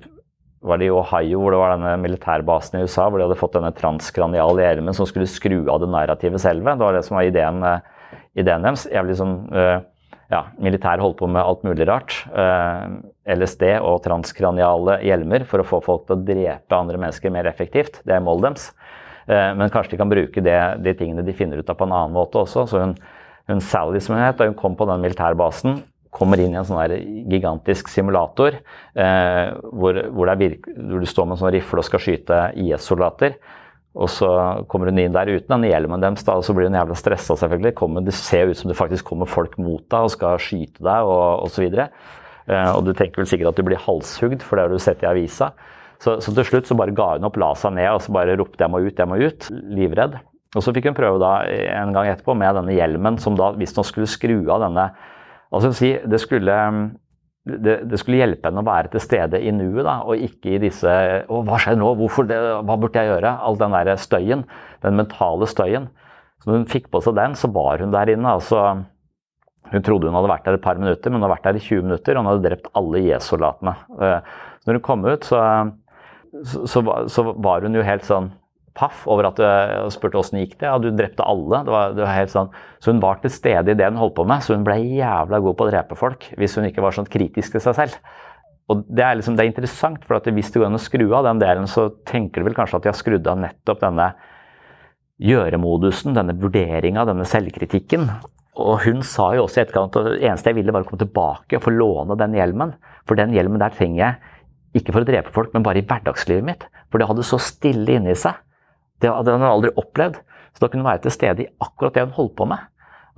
var 0.63 0.79
det 0.79 0.87
i 0.87 0.95
Ohio, 0.95 1.41
hvor 1.43 1.53
det 1.53 1.59
var 1.59 1.73
denne 1.75 1.97
militærbasen 2.01 2.79
i 2.79 2.85
USA, 2.87 3.09
hvor 3.09 3.19
de 3.19 3.27
hadde 3.27 3.41
fått 3.41 3.57
denne 3.57 3.73
transkraniale 3.77 4.63
hjelmen 4.63 4.97
som 4.97 5.09
skulle 5.11 5.29
skru 5.29 5.59
av 5.67 5.83
det 5.83 5.91
narrativet 5.93 6.41
selve. 6.41 6.77
Det 6.79 6.87
var 6.87 6.97
det 6.97 7.03
som 7.05 7.19
var 7.19 7.27
ideen, 7.29 7.59
ideen 8.39 8.65
deres. 8.65 8.87
Jævlig 8.95 9.19
sånn 9.19 9.35
ja, 10.33 10.43
militær 10.63 11.03
holdt 11.03 11.19
på 11.21 11.29
med 11.31 11.43
alt 11.45 11.65
mulig 11.67 11.87
rart. 11.89 12.15
Eh, 12.33 13.35
LSD 13.37 13.67
og 13.85 14.01
transkraniale 14.07 14.99
hjelmer 15.05 15.45
for 15.49 15.63
å 15.63 15.67
få 15.69 15.83
folk 15.85 16.07
til 16.09 16.17
å 16.17 16.25
drepe 16.27 16.79
andre 16.79 17.01
mennesker 17.01 17.35
mer 17.35 17.49
effektivt. 17.51 18.01
Det 18.07 18.17
er 18.17 18.25
målet 18.25 18.49
deres. 18.49 18.69
Eh, 19.27 19.51
men 19.59 19.73
kanskje 19.73 19.95
de 19.95 20.01
kan 20.01 20.13
bruke 20.13 20.45
det, 20.45 20.59
de 20.83 20.97
tingene 20.99 21.25
de 21.27 21.37
finner 21.37 21.61
ut 21.61 21.71
av 21.71 21.79
på 21.79 21.89
en 21.89 21.95
annen 21.95 22.17
måte 22.17 22.41
også. 22.41 22.67
Så 22.71 22.83
hun, 22.83 22.97
hun 23.51 23.63
Sally, 23.65 24.01
som 24.03 24.17
hun 24.17 24.25
het, 24.25 24.39
da 24.41 24.49
hun 24.49 24.59
kom 24.59 24.77
på 24.79 24.89
den 24.89 25.05
militærbasen, 25.05 25.83
kommer 26.13 26.41
inn 26.41 26.53
i 26.53 26.61
en 26.61 26.69
sånn 26.69 26.93
gigantisk 27.33 27.89
simulator 27.89 28.59
eh, 28.61 29.47
hvor, 29.73 29.97
hvor, 30.13 30.29
virke, 30.37 30.75
hvor, 30.77 31.01
du 31.01 31.09
står 31.09 31.25
med 31.25 31.39
en 31.39 31.41
sånn 31.41 31.55
rifle 31.55 31.81
og 31.81 31.89
skal 31.89 32.03
skyte 32.05 32.41
IS-soldater. 32.61 33.39
Og 33.93 34.09
så 34.09 34.29
kommer 34.73 34.89
hun 34.89 35.01
inn 35.03 35.13
der 35.13 35.29
uten 35.29 35.53
den 35.53 35.69
hjelmen 35.69 36.01
deres, 36.01 36.25
og 36.33 36.45
så 36.47 36.55
blir 36.57 36.71
hun 36.71 36.79
jævla 36.79 36.97
stressa 36.97 37.37
selvfølgelig. 37.37 37.75
Det 38.07 38.15
ser 38.17 38.49
ut 38.49 38.57
som 38.57 38.73
det 38.73 38.79
faktisk 38.79 39.11
kommer 39.11 39.29
folk 39.29 39.59
mot 39.61 39.85
deg 39.85 40.09
og 40.09 40.15
skal 40.15 40.41
skyte 40.41 40.81
deg 40.81 41.11
og 41.13 41.45
osv. 41.45 41.69
Og 42.49 42.81
du 42.87 42.93
tenker 42.97 43.21
vel 43.21 43.29
sikkert 43.29 43.53
at 43.53 43.61
du 43.61 43.67
blir 43.69 43.81
halshugd, 43.85 44.41
for 44.47 44.57
det 44.57 44.65
har 44.65 44.73
du 44.73 44.81
sett 44.81 45.05
i 45.05 45.11
avisa. 45.11 45.53
Så, 46.03 46.17
så, 46.25 46.33
til 46.35 46.49
slutt 46.49 46.67
så 46.67 46.75
bare 46.79 46.95
ga 46.97 47.13
hun 47.15 47.29
opp, 47.29 47.37
la 47.39 47.53
seg 47.55 47.77
ned 47.77 47.93
og 47.93 48.01
så 48.03 48.11
bare 48.17 48.35
ropte 48.35 48.59
'jeg 48.59 48.73
må 48.73 48.81
ut, 48.83 48.99
jeg 48.99 49.09
må 49.09 49.21
ut', 49.23 49.51
livredd. 49.77 50.17
Og 50.57 50.65
så 50.65 50.73
fikk 50.75 50.89
hun 50.89 50.97
prøve 50.97 51.21
da 51.23 51.45
en 51.47 51.93
gang 51.95 52.09
etterpå 52.11 52.35
med 52.37 52.57
denne 52.59 52.75
hjelmen, 52.75 53.21
som 53.21 53.37
da 53.39 53.53
visstnok 53.57 53.87
skulle 53.87 54.11
skru 54.11 54.51
av 54.51 54.65
denne 54.67 54.91
Altså 55.53 55.69
det 56.09 56.21
skulle 56.21 56.55
det, 57.43 57.81
det, 57.91 57.99
skulle 57.99 58.21
hjelpe 58.21 58.47
henne 58.47 58.63
å 58.63 58.69
være 58.69 58.93
til 58.93 59.03
stede 59.03 59.41
i 59.43 59.51
nuet, 59.55 59.83
da, 59.83 59.97
og 60.07 60.21
ikke 60.29 60.55
i 60.55 60.61
disse 60.63 60.93
Å, 61.27 61.41
hva 61.43 61.59
skjer 61.59 61.79
nå? 61.81 61.89
Hvorfor 61.99 62.29
det? 62.29 62.39
Hva 62.39 62.77
burde 62.79 63.03
jeg 63.03 63.11
gjøre? 63.11 63.33
All 63.43 63.59
den 63.59 63.75
der 63.75 63.91
støyen. 63.99 64.45
Den 64.85 64.99
mentale 65.01 65.49
støyen. 65.51 65.89
Så 66.43 66.51
når 66.51 66.61
hun 66.61 66.71
fikk 66.71 66.87
på 66.93 67.03
seg 67.03 67.17
den, 67.19 67.35
så 67.39 67.51
var 67.55 67.83
hun 67.83 67.95
der 67.95 68.15
inne. 68.15 68.37
altså 68.37 68.63
Hun 69.73 69.87
trodde 69.87 70.07
hun 70.11 70.19
hadde 70.21 70.31
vært 70.31 70.47
der 70.47 70.59
et 70.59 70.65
par 70.65 70.79
minutter, 70.79 71.11
men 71.11 71.19
hun 71.19 71.27
hadde 71.27 71.35
vært 71.35 71.49
der 71.49 71.59
i 71.59 71.65
20 71.67 71.89
minutter, 71.89 72.15
og 72.15 72.23
hun 72.23 72.31
hadde 72.31 72.47
drept 72.47 72.71
alle 72.79 73.03
IS-soldatene. 73.09 73.75
Eh, 73.99 74.33
når 74.67 74.79
hun 74.79 74.87
kom 74.87 75.07
ut, 75.07 75.27
så, 75.27 75.43
så, 76.47 76.85
så 77.11 77.27
var 77.33 77.67
hun 77.67 77.79
jo 77.79 77.87
helt 77.87 78.07
sånn 78.07 78.31
paff 78.79 79.05
over 79.11 79.29
at 79.29 79.39
du 79.39 79.93
spurte 79.93 80.19
åssen 80.21 80.41
gikk 80.41 80.57
det. 80.61 80.69
Ja, 80.69 80.79
du 80.81 80.91
drepte 80.97 81.27
alle. 81.29 81.63
Det 81.67 81.75
var, 81.75 81.95
det 81.97 82.05
var 82.05 82.17
helt 82.17 82.33
sånn. 82.33 82.51
Så 82.83 82.93
hun 82.93 83.03
var 83.03 83.21
til 83.23 83.33
stede 83.35 83.75
i 83.75 83.79
det 83.79 83.89
hun 83.91 84.01
holdt 84.01 84.17
på 84.19 84.27
med, 84.29 84.45
så 84.45 84.57
hun 84.57 84.67
ble 84.67 84.79
jævla 84.81 85.41
god 85.45 85.59
på 85.59 85.67
å 85.67 85.71
drepe 85.73 85.99
folk 85.99 86.29
hvis 86.41 86.59
hun 86.59 86.69
ikke 86.69 86.85
var 86.85 86.97
sånn 86.97 87.11
kritisk 87.11 87.57
til 87.57 87.65
seg 87.65 87.79
selv. 87.79 87.99
Og 88.73 88.85
Det 88.89 89.05
er, 89.05 89.17
liksom, 89.19 89.37
det 89.37 89.45
er 89.45 89.51
interessant, 89.51 90.05
for 90.07 90.17
at 90.17 90.29
hvis 90.33 90.53
det 90.53 90.61
går 90.63 90.71
an 90.71 90.79
å 90.79 90.83
skru 90.83 91.07
av 91.13 91.27
den 91.27 91.41
delen, 91.43 91.67
så 91.69 91.91
tenker 92.09 92.41
du 92.41 92.49
vel 92.49 92.57
kanskje 92.57 92.79
at 92.79 92.87
de 92.87 92.93
har 92.93 92.97
skrudd 92.97 93.27
av 93.29 93.41
nettopp 93.43 93.83
denne 93.83 94.13
gjøremodusen, 95.23 96.15
denne 96.17 96.35
vurderinga, 96.41 97.05
denne 97.09 97.27
selvkritikken. 97.29 98.07
Og 98.63 98.85
hun 98.85 99.03
sa 99.07 99.31
jo 99.37 99.47
også 99.47 99.61
i 99.61 99.63
etterkant 99.65 99.97
at 99.99 100.09
det 100.09 100.23
eneste 100.29 100.53
jeg 100.53 100.61
ville, 100.61 100.75
var 100.75 100.85
å 100.85 100.89
komme 100.89 101.03
tilbake 101.03 101.59
og 101.59 101.65
få 101.65 101.73
låne 101.75 102.17
den 102.21 102.37
hjelmen. 102.37 102.75
For 103.09 103.19
den 103.19 103.35
hjelmen 103.37 103.61
der 103.63 103.75
trenger 103.77 104.01
jeg 104.03 104.81
ikke 104.83 104.95
for 104.95 105.05
å 105.05 105.09
drepe 105.09 105.33
folk, 105.35 105.53
men 105.53 105.65
bare 105.65 105.83
i 105.83 105.87
hverdagslivet 105.87 106.47
mitt. 106.47 106.67
For 106.93 107.01
det 107.01 107.09
hadde 107.11 107.27
så 107.27 107.39
stille 107.41 107.99
inni 107.99 108.17
seg. 108.19 108.39
Det 109.03 109.11
hadde 109.11 109.35
hun 109.37 109.49
aldri 109.49 109.73
opplevd. 109.81 110.21
Så 110.53 110.63
da 110.63 110.69
kunne 110.69 110.85
hun 110.85 110.91
være 110.93 111.05
til 111.07 111.15
stede 111.15 111.45
i 111.45 111.51
akkurat 111.65 111.97
det 111.97 112.07
hun 112.07 112.17
holdt 112.17 112.37
på 112.39 112.47
med. 112.49 112.69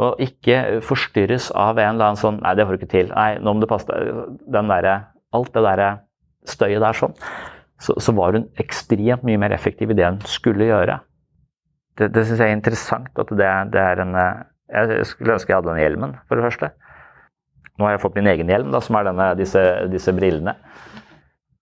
Og 0.03 0.23
ikke 0.23 0.81
forstyrres 0.83 1.51
av 1.55 1.79
en 1.79 1.95
eller 1.95 2.11
annen 2.11 2.19
sånn 2.19 2.41
Nei, 2.43 2.55
det 2.59 2.67
får 2.67 2.75
du 2.75 2.81
ikke 2.81 2.95
til. 2.97 3.11
Nei, 3.15 3.35
nå 3.39 3.55
må 3.55 3.63
du 3.63 3.71
passe 3.71 3.87
deg. 3.91 4.89
Alt 5.35 5.51
det 5.55 5.65
derre 5.67 5.89
støyet 6.47 6.83
der 6.83 6.97
sånn. 6.99 7.15
Så, 7.83 7.97
så, 8.03 8.15
var 8.17 8.37
hun 8.37 8.47
ekstremt 8.61 9.25
mye 9.27 9.41
mer 9.41 9.55
effektiv 9.55 9.91
i 9.91 9.97
det 9.99 10.07
hun 10.07 10.21
skulle 10.31 10.69
gjøre. 10.69 11.01
Det, 11.99 12.09
det 12.15 12.25
syns 12.27 12.43
jeg 12.43 12.53
er 12.53 12.57
interessant. 12.57 13.11
at 13.19 13.31
det, 13.31 13.51
det, 13.75 13.83
er 13.83 14.03
en 14.03 14.15
Jeg 14.15 15.07
skulle 15.11 15.37
ønske 15.37 15.53
jeg 15.53 15.61
hadde 15.61 15.73
den 15.73 15.83
hjelmen, 15.83 16.17
for 16.29 16.39
det 16.39 16.47
første. 16.47 16.71
Nå 17.75 17.87
har 17.87 17.97
jeg 17.97 18.05
fått 18.05 18.19
min 18.19 18.31
egen 18.31 18.51
hjelm, 18.51 18.71
da, 18.71 18.81
som 18.83 18.97
er 18.99 19.09
denne, 19.09 19.29
disse, 19.39 19.63
disse 19.91 20.15
brillene. 20.15 20.55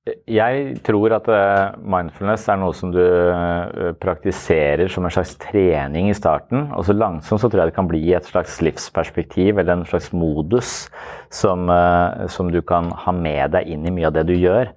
Jeg 0.03 0.81
tror 0.83 1.13
at 1.15 1.29
eh, 1.31 1.77
mindfulness 1.87 2.49
er 2.51 2.57
noe 2.59 2.75
som 2.75 2.91
du 2.91 2.99
eh, 2.99 3.93
praktiserer 4.03 4.91
som 4.91 5.07
en 5.07 5.13
slags 5.15 5.37
trening 5.39 6.09
i 6.11 6.17
starten. 6.19 6.65
Og 6.75 6.89
så 6.89 6.97
langsomt 6.97 7.39
så 7.39 7.47
tror 7.47 7.63
jeg 7.63 7.71
det 7.71 7.77
kan 7.77 7.91
bli 7.91 8.01
et 8.11 8.27
slags 8.27 8.57
livsperspektiv 8.67 9.61
eller 9.63 9.77
en 9.77 9.87
slags 9.87 10.11
modus 10.11 10.89
som, 11.31 11.71
eh, 11.71 12.27
som, 12.35 12.51
du 12.51 12.59
kan 12.67 12.91
ha 13.05 13.15
med 13.15 13.55
deg 13.55 13.71
inn 13.71 13.87
i 13.87 13.95
mye 13.95 14.11
av 14.11 14.17
det 14.19 14.27
du 14.33 14.35
gjør. 14.35 14.73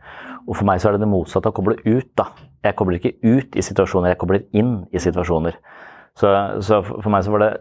Og 0.46 0.60
for 0.60 0.70
meg 0.70 0.78
så 0.78 0.92
er 0.92 1.00
det 1.00 1.08
det 1.08 1.10
motsatte 1.16 1.50
å 1.50 1.58
koble 1.58 1.80
ut. 1.82 2.12
da. 2.14 2.30
Jeg 2.62 2.78
kobler 2.78 3.02
ikke 3.02 3.18
ut 3.26 3.58
i 3.58 3.66
situasjoner, 3.66 4.14
jeg 4.14 4.22
kobler 4.22 4.46
inn 4.54 4.76
i 4.94 5.02
situasjoner. 5.02 5.58
Så, 6.22 6.30
så 6.62 6.84
for 6.86 7.10
meg 7.10 7.26
så 7.26 7.34
var 7.34 7.48
det 7.48 7.54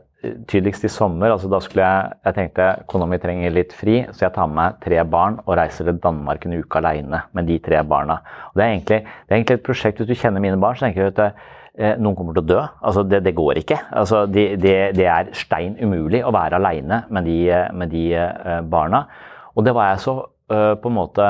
tydeligst 0.49 0.85
i 0.87 0.91
sommer. 0.93 1.33
altså 1.33 1.49
Da 1.51 1.61
skulle 1.63 1.87
jeg 1.87 2.13
jeg 2.25 2.37
tenkte 2.39 2.69
kona 2.91 3.07
mi 3.07 3.19
trenger 3.23 3.53
litt 3.55 3.75
fri, 3.77 4.01
så 4.13 4.27
jeg 4.27 4.35
tar 4.35 4.49
med 4.51 4.57
meg 4.59 4.79
tre 4.85 5.03
barn 5.05 5.41
og 5.45 5.57
reiser 5.59 5.89
til 5.89 6.01
Danmark 6.03 6.47
en 6.47 6.57
uke 6.59 6.81
alene 6.81 7.23
med 7.33 7.49
de 7.51 7.59
tre 7.59 7.83
barna. 7.85 8.21
Og 8.53 8.61
det, 8.61 8.65
er 8.65 8.73
egentlig, 8.73 9.01
det 9.05 9.33
er 9.33 9.39
egentlig 9.39 9.59
et 9.59 9.67
prosjekt, 9.67 9.99
Hvis 9.99 10.09
du 10.09 10.15
kjenner 10.15 10.41
mine 10.41 10.61
barn, 10.61 10.77
så 10.77 10.87
tenker 10.87 11.09
du 11.09 11.23
at 11.23 11.35
eh, 11.79 11.97
noen 11.99 12.17
kommer 12.17 12.35
til 12.35 12.45
å 12.45 12.51
dø. 12.53 12.61
altså 12.83 13.03
Det, 13.03 13.23
det 13.25 13.35
går 13.35 13.63
ikke. 13.63 13.79
altså 13.91 14.27
det, 14.27 14.61
det, 14.61 15.07
er 15.07 15.33
stein 15.33 15.77
umulig 15.81 16.25
å 16.25 16.33
være 16.33 16.57
alene 16.57 17.05
med 17.11 17.25
de, 17.25 17.41
med 17.73 17.91
de 17.91 18.07
eh, 18.15 18.61
barna. 18.63 19.07
Og 19.55 19.65
det 19.65 19.75
var 19.75 19.93
jeg 19.93 20.05
så 20.07 20.19
eh, 20.51 20.75
på 20.81 20.91
en 20.91 20.99
måte 20.99 21.29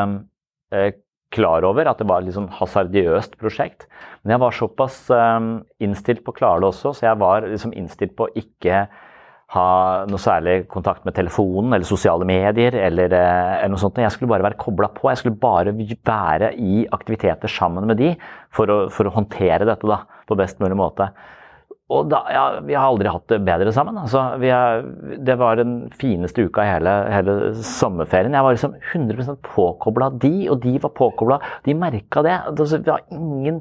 eh, 0.72 0.92
klar 1.34 1.66
over 1.66 1.90
at 1.90 1.98
det 1.98 2.06
var 2.08 2.22
et 2.22 2.28
litt 2.28 2.36
sånn 2.36 2.52
hasardiøst 2.60 3.38
prosjekt. 3.40 3.88
Men 4.24 4.34
jeg 4.34 4.40
var 4.40 4.56
såpass 4.56 5.00
um, 5.12 5.48
innstilt 5.84 6.24
på 6.24 6.32
å 6.32 6.36
klare 6.36 6.62
det 6.62 6.70
også, 6.70 6.94
så 6.96 7.10
jeg 7.10 7.20
var 7.20 7.44
liksom 7.44 7.74
innstilt 7.76 8.14
på 8.16 8.26
å 8.26 8.32
ikke 8.40 8.86
ha 9.54 9.66
noe 10.08 10.18
særlig 10.18 10.64
kontakt 10.72 11.04
med 11.06 11.14
telefonen 11.14 11.76
eller 11.76 11.86
sosiale 11.86 12.26
medier 12.26 12.74
eller, 12.80 13.12
eh, 13.12 13.52
eller 13.60 13.74
noe 13.74 13.82
sånt. 13.82 14.00
Jeg 14.02 14.10
skulle 14.14 14.32
bare 14.32 14.46
være 14.48 14.58
kobla 14.58 14.88
på. 14.96 15.10
Jeg 15.12 15.20
skulle 15.20 15.38
bare 15.38 15.74
være 15.76 16.54
i 16.58 16.86
aktiviteter 16.90 17.52
sammen 17.52 17.86
med 17.86 18.00
de 18.00 18.14
for 18.54 18.72
å, 18.72 18.78
for 18.90 19.06
å 19.06 19.14
håndtere 19.14 19.68
dette 19.68 19.86
da, 19.86 20.00
på 20.26 20.38
best 20.40 20.58
mulig 20.64 20.78
måte. 20.80 21.10
Og 21.92 22.08
da, 22.08 22.22
ja, 22.32 22.44
vi 22.64 22.74
har 22.74 22.88
aldri 22.88 23.10
hatt 23.12 23.28
det 23.28 23.42
bedre 23.44 23.72
sammen. 23.76 23.98
Altså, 24.00 24.22
er, 24.40 24.86
det 25.20 25.36
var 25.38 25.60
den 25.60 25.90
fineste 26.00 26.46
uka 26.48 26.64
i 26.64 26.70
hele, 26.72 26.94
hele, 27.12 27.34
sommerferien. 27.60 28.34
Jeg 28.34 28.46
var 28.46 28.56
liksom 28.56 28.78
100% 28.80 29.42
påkobla 29.52 30.08
de, 30.24 30.48
og 30.48 30.62
de 30.64 30.78
var 30.80 30.94
påkobla. 30.96 31.38
De 31.68 31.76
merka 31.76 32.24
det. 32.24 32.38
Altså, 32.48 32.80
det 32.80 32.88
var 32.88 33.04
ingen 33.12 33.60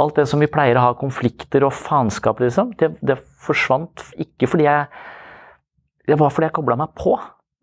Alt 0.00 0.18
det 0.18 0.26
som 0.30 0.42
vi 0.42 0.50
pleier 0.50 0.78
å 0.78 0.88
ha 0.88 0.96
konflikter 0.98 1.66
og 1.66 1.74
faenskap, 1.76 2.40
liksom, 2.42 2.72
det, 2.80 2.94
det, 3.04 3.20
forsvant 3.44 4.02
ikke 4.20 4.48
fordi 4.50 4.66
jeg 4.66 4.86
Det 6.08 6.16
var 6.20 6.32
fordi 6.32 6.48
jeg 6.48 6.54
kobla 6.56 6.76
meg 6.76 6.90
på. 6.98 7.14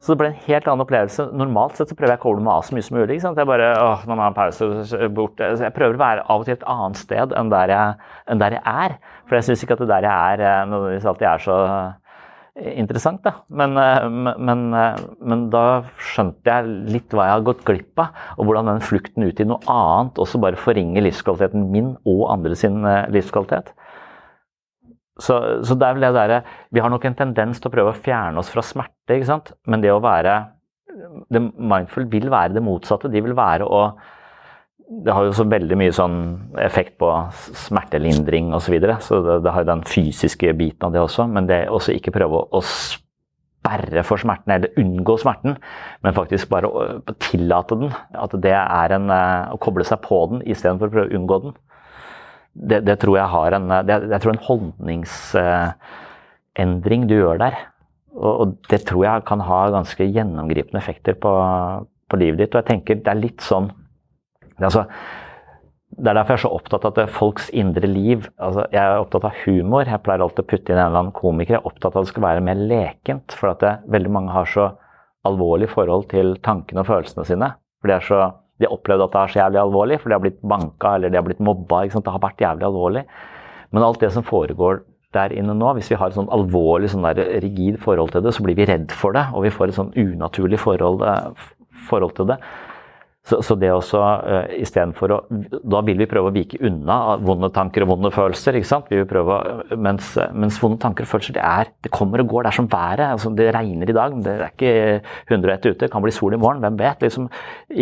Så 0.01 0.13
det 0.13 0.17
ble 0.17 0.31
en 0.31 0.45
helt 0.47 0.65
annen 0.65 0.81
opplevelse. 0.81 1.27
Normalt 1.37 1.77
sett 1.77 1.91
så 1.91 1.97
prøver 1.97 2.15
jeg 2.15 2.21
å 2.21 2.23
koble 2.23 2.41
meg 2.41 2.55
av 2.55 2.63
så 2.65 2.73
mye 2.73 2.85
som 2.87 2.95
mulig. 2.97 3.19
ikke 3.19 3.25
sant? 3.27 3.37
Jeg 3.37 3.49
bare, 3.51 3.67
åh, 3.77 4.05
nå 4.09 4.15
må 4.15 4.17
jeg 4.17 4.23
ha 4.23 4.29
en 4.31 4.37
pause 4.39 5.09
bort. 5.13 5.43
Jeg 5.61 5.75
prøver 5.75 5.93
å 5.93 6.01
være 6.01 6.23
av 6.25 6.41
og 6.41 6.47
til 6.47 6.55
et 6.55 6.65
annet 6.73 6.97
sted 6.97 7.35
enn 7.37 7.51
der 7.53 7.73
jeg, 7.75 8.07
enn 8.33 8.41
der 8.41 8.55
jeg 8.57 8.63
er. 8.65 8.95
For 9.29 9.37
jeg 9.37 9.45
syns 9.45 9.61
ikke 9.61 9.77
at 9.77 9.83
det 9.83 9.91
der 9.91 10.07
jeg 10.09 10.33
er, 10.33 10.43
eh, 10.47 10.63
nødvendigvis 10.71 11.05
alltid 11.11 11.29
er 11.29 11.45
så 11.45 11.59
interessant. 12.55 13.21
Da. 13.23 13.33
Men, 13.47 13.77
eh, 13.79 14.07
men, 14.09 14.63
men, 14.71 15.45
da 15.53 15.65
skjønte 16.11 16.51
jeg 16.51 16.71
litt 16.91 17.15
hva 17.15 17.27
jeg 17.29 17.37
har 17.37 17.45
gått 17.47 17.65
glipp 17.67 18.01
av, 18.03 18.17
og 18.37 18.49
hvordan 18.49 18.71
den 18.73 18.83
flukten 18.85 19.27
ut 19.27 19.39
i 19.39 19.47
noe 19.47 19.61
annet 19.71 20.19
også 20.21 20.41
bare 20.43 20.59
forringer 20.59 21.05
livskvaliteten 21.05 21.69
min 21.71 21.93
og 22.05 22.25
andre 22.33 22.57
sin 22.59 22.81
livskvalitet. 23.13 23.71
Så, 25.21 25.35
så, 25.67 25.75
det 25.75 25.85
er 25.85 25.97
vel 25.97 26.05
det 26.05 26.15
derre 26.15 26.37
Vi 26.73 26.81
har 26.81 26.89
nok 26.89 27.03
en 27.05 27.17
tendens 27.19 27.59
til 27.61 27.69
å 27.69 27.73
prøve 27.73 27.91
å 27.91 27.99
fjerne 27.99 28.41
oss 28.41 28.49
fra 28.49 28.63
smerte, 28.65 29.13
ikke 29.13 29.27
sant? 29.27 29.51
men 29.69 29.83
det 29.83 29.91
å 29.93 30.01
være 30.01 30.39
det 31.31 31.41
Mindful 31.55 32.07
vil 32.11 32.29
være 32.31 32.55
det 32.57 32.63
motsatte. 32.65 33.11
De 33.11 33.21
vil 33.23 33.35
være 33.37 33.67
å 33.67 33.83
Det 34.91 35.13
har 35.15 35.23
jo 35.23 35.35
så 35.35 35.45
veldig 35.47 35.77
mye 35.79 35.93
sånn 35.95 36.17
effekt 36.59 36.97
på 36.99 37.07
smertelindring 37.55 38.49
osv. 38.51 38.65
Så, 38.65 38.73
videre, 38.73 38.97
så 39.03 39.21
det, 39.23 39.37
det 39.45 39.53
har 39.55 39.63
jo 39.63 39.71
den 39.71 39.85
fysiske 39.87 40.51
biten 40.59 40.89
av 40.89 40.95
det 40.95 41.03
også, 41.03 41.27
men 41.31 41.47
det 41.47 41.61
også 41.71 41.95
ikke 41.95 42.13
prøve 42.17 42.41
å, 42.41 42.59
å 42.59 42.61
sperre 42.65 44.03
for 44.03 44.19
smerten 44.19 44.51
eller 44.57 44.75
unngå 44.81 45.15
smerten, 45.21 45.55
men 46.03 46.17
faktisk 46.17 46.51
bare 46.51 46.67
å 46.67 47.15
tillate 47.23 47.77
den. 47.79 47.93
At 48.19 48.35
det 48.43 48.55
er 48.57 48.97
en, 48.97 49.07
å 49.11 49.59
koble 49.63 49.87
seg 49.87 50.03
på 50.03 50.25
den 50.33 50.43
istedenfor 50.43 50.89
å 50.89 50.95
prøve 50.97 51.11
å 51.11 51.19
unngå 51.19 51.35
den 51.45 51.59
det, 52.53 52.81
det, 52.83 52.99
tror 52.99 53.17
jeg 53.17 53.27
har 53.31 53.51
en, 53.55 53.67
det, 53.87 53.95
jeg 54.11 54.21
tror 54.23 54.33
en 54.33 54.47
holdningsendring 54.47 57.01
du 57.09 57.15
gjør 57.15 57.37
der. 57.41 57.55
Og, 58.17 58.33
og, 58.33 58.47
det 58.67 58.81
tror 58.89 59.03
jeg 59.05 59.27
kan 59.27 59.41
ha 59.47 59.59
ganske 59.71 60.03
gjennomgripende 60.03 60.79
effekter 60.81 61.13
på, 61.15 61.31
på 62.11 62.15
livet 62.19 62.39
ditt. 62.43 62.53
Og 62.55 62.59
jeg 62.59 62.69
tenker 62.73 62.93
det 62.99 63.11
er 63.13 63.23
litt 63.23 63.41
sånn 63.45 63.67
det 64.61 64.67
er, 64.67 64.69
altså, 64.69 64.85
det 65.97 66.11
er 66.11 66.17
derfor 66.19 66.35
jeg 66.35 66.39
er 66.39 66.43
så 66.45 66.53
opptatt 66.55 66.85
av 66.87 66.99
at 67.01 67.15
folks 67.15 67.49
indre 67.57 67.89
liv 67.89 68.27
altså 68.39 68.63
Jeg 68.71 68.81
er 68.81 69.01
opptatt 69.01 69.25
av 69.27 69.39
humor. 69.43 69.83
Jeg 69.89 70.03
pleier 70.05 70.23
alltid 70.23 70.45
å 70.45 70.49
putte 70.53 70.71
inn 70.71 70.77
en 70.77 70.85
eller 70.85 71.01
annen 71.01 71.15
komiker. 71.17 71.57
Jeg 71.57 71.63
er 71.63 71.71
opptatt 71.71 71.95
av 71.95 72.03
at 72.03 72.07
det 72.07 72.13
skal 72.13 72.27
være 72.27 72.45
mer 72.45 72.61
lekent. 72.61 73.35
For 73.39 73.51
at 73.51 73.65
det, 73.65 73.73
veldig 73.91 74.13
mange 74.13 74.35
har 74.35 74.47
så 74.49 74.69
alvorlig 75.27 75.69
forhold 75.73 76.07
til 76.13 76.37
tankene 76.45 76.83
og 76.83 76.89
følelsene 76.89 77.27
sine. 77.27 77.51
For 77.81 77.91
de 77.91 77.99
så 78.05 78.21
de 78.61 78.67
har 78.69 78.77
opplevd 78.77 79.07
at 79.07 79.13
det 79.13 79.21
er 79.21 79.31
så 79.33 79.39
jævlig 79.39 79.57
alvorlig, 79.57 79.95
for 79.97 80.11
de 80.11 80.13
har 80.13 80.21
blitt 80.21 80.41
banka 80.45 80.93
eller 80.95 81.09
de 81.09 81.17
har 81.17 81.25
blitt 81.25 81.41
mobba. 81.41 81.81
Det 81.89 82.13
har 82.13 82.21
vært 82.21 82.43
jævlig 82.43 82.67
alvorlig. 82.67 83.05
Men 83.73 83.85
alt 83.87 84.01
det 84.03 84.11
som 84.13 84.25
foregår 84.27 84.83
der 85.15 85.33
inne 85.35 85.55
nå, 85.57 85.71
hvis 85.75 85.89
vi 85.91 85.97
har 85.99 86.11
et 86.11 86.17
sånn 86.17 86.29
alvorlig, 86.31 86.91
sånn 86.93 87.07
rigid 87.43 87.79
forhold 87.83 88.13
til 88.13 88.23
det, 88.23 88.35
så 88.35 88.45
blir 88.45 88.55
vi 88.59 88.67
redd 88.69 88.93
for 88.95 89.17
det, 89.17 89.25
og 89.33 89.47
vi 89.47 89.51
får 89.51 89.71
et 89.71 89.79
sånn 89.79 89.91
unaturlig 89.97 90.59
forhold, 90.61 91.01
eh, 91.03 91.49
forhold 91.89 92.15
til 92.19 92.29
det. 92.31 92.37
Så, 93.21 93.37
så 93.45 93.53
det 93.59 93.69
også 93.69 93.99
uh, 94.01 94.47
istedenfor 94.57 95.11
å 95.13 95.17
Da 95.69 95.83
vil 95.85 95.99
vi 96.01 96.07
prøve 96.09 96.31
å 96.31 96.33
vike 96.33 96.57
unna 96.65 97.19
vonde 97.21 97.51
tanker 97.53 97.85
og 97.85 97.91
vonde 97.91 98.09
følelser. 98.13 98.57
ikke 98.57 98.69
sant? 98.69 98.89
Vi 98.89 98.97
vil 98.97 99.09
prøve, 99.09 99.37
mens, 99.77 100.15
mens 100.33 100.57
vonde 100.61 100.79
tanker 100.81 101.05
og 101.05 101.11
følelser 101.11 101.37
det, 101.37 101.43
er, 101.45 101.69
det 101.85 101.91
kommer 101.93 102.23
og 102.23 102.31
går. 102.31 102.47
Det 102.47 102.51
er 102.51 102.57
som 102.57 102.69
været. 102.71 103.05
altså 103.11 103.29
Det 103.37 103.51
regner 103.53 103.91
i 103.91 103.95
dag, 103.97 104.15
det 104.25 104.33
er 104.33 104.47
ikke 104.49 104.73
101 105.29 105.67
ute. 105.67 105.77
Det 105.83 105.91
kan 105.93 106.01
bli 106.01 106.13
sol 106.15 106.33
i 106.33 106.41
morgen. 106.41 106.63
Hvem 106.65 106.79
vet? 106.81 107.05
liksom 107.05 107.29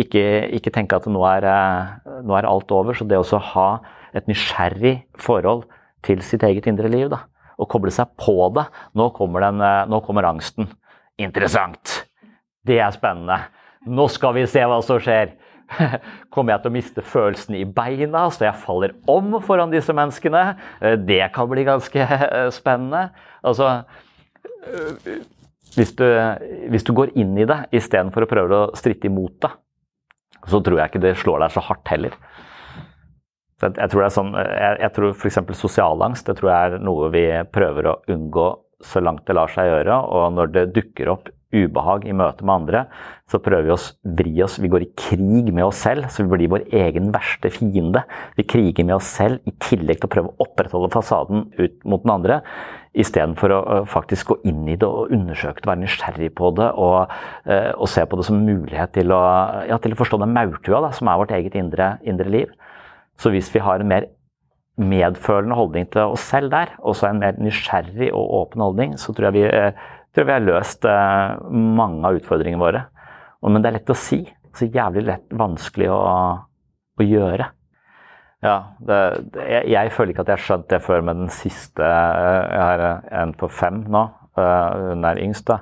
Ikke, 0.04 0.24
ikke 0.60 0.74
tenke 0.74 1.00
at 1.00 1.08
nå 1.08 1.24
er, 1.30 1.48
eh, 1.48 2.20
nå 2.26 2.36
er 2.36 2.48
alt 2.50 2.76
over. 2.76 2.98
Så 2.98 3.08
det 3.08 3.20
å 3.20 3.44
ha 3.54 3.68
et 4.12 4.28
nysgjerrig 4.28 4.98
forhold 5.16 5.64
til 6.04 6.20
sitt 6.26 6.44
eget 6.44 6.68
indre 6.68 6.90
liv, 6.92 7.08
da, 7.12 7.22
og 7.60 7.68
koble 7.70 7.92
seg 7.94 8.12
på 8.20 8.36
det 8.56 8.66
Nå 8.96 9.10
kommer, 9.16 9.48
den, 9.48 9.64
eh, 9.64 9.86
nå 9.88 10.02
kommer 10.04 10.28
angsten. 10.28 10.68
Interessant. 11.20 12.04
Det 12.66 12.76
er 12.80 12.92
spennende. 12.92 13.40
Nå 13.88 14.08
skal 14.12 14.36
vi 14.36 14.44
se 14.50 14.64
hva 14.66 14.80
som 14.84 15.00
skjer. 15.00 15.36
Kommer 16.34 16.56
jeg 16.56 16.64
til 16.64 16.72
å 16.72 16.74
miste 16.74 17.04
følelsen 17.06 17.56
i 17.60 17.64
beina 17.64 18.26
så 18.34 18.48
jeg 18.48 18.62
faller 18.64 18.96
om 19.08 19.38
foran 19.44 19.72
disse 19.72 19.94
menneskene? 19.96 20.44
Eh, 20.82 20.98
det 20.98 21.22
kan 21.36 21.48
bli 21.50 21.64
ganske 21.68 22.06
spennende. 22.58 23.08
Altså 23.46 23.78
hvis 25.76 25.92
du, 25.96 26.06
hvis 26.72 26.84
du 26.86 26.92
går 26.96 27.14
inn 27.18 27.36
i 27.38 27.46
det 27.48 27.62
istedenfor 27.76 28.26
å 28.26 28.30
prøve 28.30 28.56
å 28.56 28.70
stritte 28.78 29.08
imot 29.08 29.38
det, 29.44 29.52
så 30.50 30.60
tror 30.64 30.80
jeg 30.80 30.90
ikke 30.90 31.04
det 31.04 31.18
slår 31.20 31.44
deg 31.44 31.54
så 31.54 31.62
hardt 31.64 31.92
heller. 31.92 32.16
Jeg, 33.60 33.90
tror 33.92 34.00
det 34.00 34.06
er 34.06 34.14
sånn, 34.14 34.36
tror 34.96 35.10
f.eks. 35.12 35.38
sosialangst 35.58 36.30
det 36.30 36.38
tror 36.38 36.48
jeg 36.48 36.70
er 36.70 36.84
noe 36.84 37.10
vi 37.12 37.24
prøver 37.52 37.90
å 37.90 37.98
unngå 38.08 38.46
så 38.80 39.02
langt 39.04 39.26
det 39.28 39.36
lar 39.36 39.52
seg 39.52 39.68
gjøre. 39.68 39.98
Og 40.16 40.32
når 40.38 40.54
det 40.54 40.64
dukker 40.78 41.12
opp 41.12 41.28
ubehag 41.54 42.04
i 42.06 42.14
møte 42.16 42.46
med 42.46 42.54
andre, 42.54 42.82
så 43.30 43.40
prøver 43.42 43.66
vi 43.68 43.74
å 43.74 43.78
vri 44.18 44.34
oss. 44.44 44.58
Vi 44.62 44.70
går 44.70 44.84
i 44.84 44.90
krig 44.98 45.50
med 45.52 45.64
oss 45.66 45.82
selv, 45.84 46.08
så 46.10 46.24
vi 46.24 46.32
blir 46.34 46.52
vår 46.52 46.66
egen 46.80 47.10
verste 47.14 47.50
fiende. 47.54 48.04
Vi 48.38 48.46
kriger 48.48 48.86
med 48.86 48.96
oss 48.98 49.10
selv 49.18 49.42
i 49.48 49.54
tillegg 49.62 50.00
til 50.00 50.10
å 50.10 50.12
prøve 50.14 50.32
å 50.32 50.46
opprettholde 50.46 50.92
fasaden 50.94 51.48
ut 51.58 51.82
mot 51.84 52.04
den 52.04 52.14
andre. 52.14 52.40
Istedenfor 52.90 53.54
å 53.54 53.60
faktisk 53.86 54.32
gå 54.32 54.38
inn 54.50 54.64
i 54.66 54.78
det 54.78 54.86
og 54.86 55.12
undersøke 55.14 55.62
det, 55.62 55.68
være 55.70 55.82
nysgjerrig 55.84 56.32
på 56.38 56.50
det 56.58 56.70
og, 56.74 57.12
og 57.46 57.90
se 57.90 58.02
på 58.02 58.18
det 58.18 58.26
som 58.26 58.40
mulighet 58.42 58.96
til 58.96 59.14
å, 59.14 59.20
ja, 59.70 59.78
til 59.78 59.94
å 59.94 60.00
forstå 60.00 60.18
den 60.24 60.34
maurtua 60.34 60.90
som 60.96 61.10
er 61.10 61.20
vårt 61.20 61.34
eget 61.36 61.58
indre, 61.58 61.92
indre 62.02 62.26
liv. 62.30 62.50
Så 63.20 63.30
hvis 63.30 63.52
vi 63.54 63.62
har 63.62 63.82
en 63.82 63.92
mer 63.92 64.08
medfølende 64.80 65.56
holdning 65.58 65.86
til 65.92 66.14
oss 66.14 66.24
selv 66.32 66.50
der, 66.54 66.74
og 66.80 66.96
så 66.96 67.10
en 67.10 67.20
mer 67.20 67.38
nysgjerrig 67.38 68.10
og 68.16 68.34
åpen 68.40 68.62
holdning, 68.64 68.94
så 68.98 69.12
tror 69.12 69.28
jeg 69.28 69.36
vi, 69.36 69.46
tror 70.14 70.28
vi 70.28 70.34
har 70.36 70.44
løst 70.44 70.84
eh, 70.88 71.38
mange 71.50 72.04
av 72.06 72.18
utfordringene 72.18 72.62
våre. 72.62 72.84
Men 73.46 73.62
det 73.62 73.70
er 73.70 73.78
lett 73.78 73.92
å 73.92 73.98
si. 73.98 74.20
Så 74.56 74.66
jævlig 74.66 75.06
lett, 75.06 75.26
vanskelig 75.38 75.88
å, 75.94 75.98
å 76.98 77.06
gjøre. 77.06 77.46
Ja, 78.44 78.56
det, 78.80 78.98
jeg, 79.36 79.66
jeg, 79.74 79.92
føler 79.92 80.14
ikke 80.14 80.24
at 80.24 80.32
jeg 80.32 80.38
har 80.38 80.46
skjønt 80.46 80.70
det 80.72 80.80
før 80.82 81.04
med 81.04 81.18
den 81.20 81.32
siste 81.34 81.84
eh, 81.84 82.44
Jeg 82.50 82.62
har 82.64 82.84
en 83.22 83.34
på 83.36 83.50
fem 83.52 83.84
nå. 83.88 84.06
Hun 84.40 85.04
er 85.04 85.18
yngst. 85.20 85.50
da. 85.50 85.60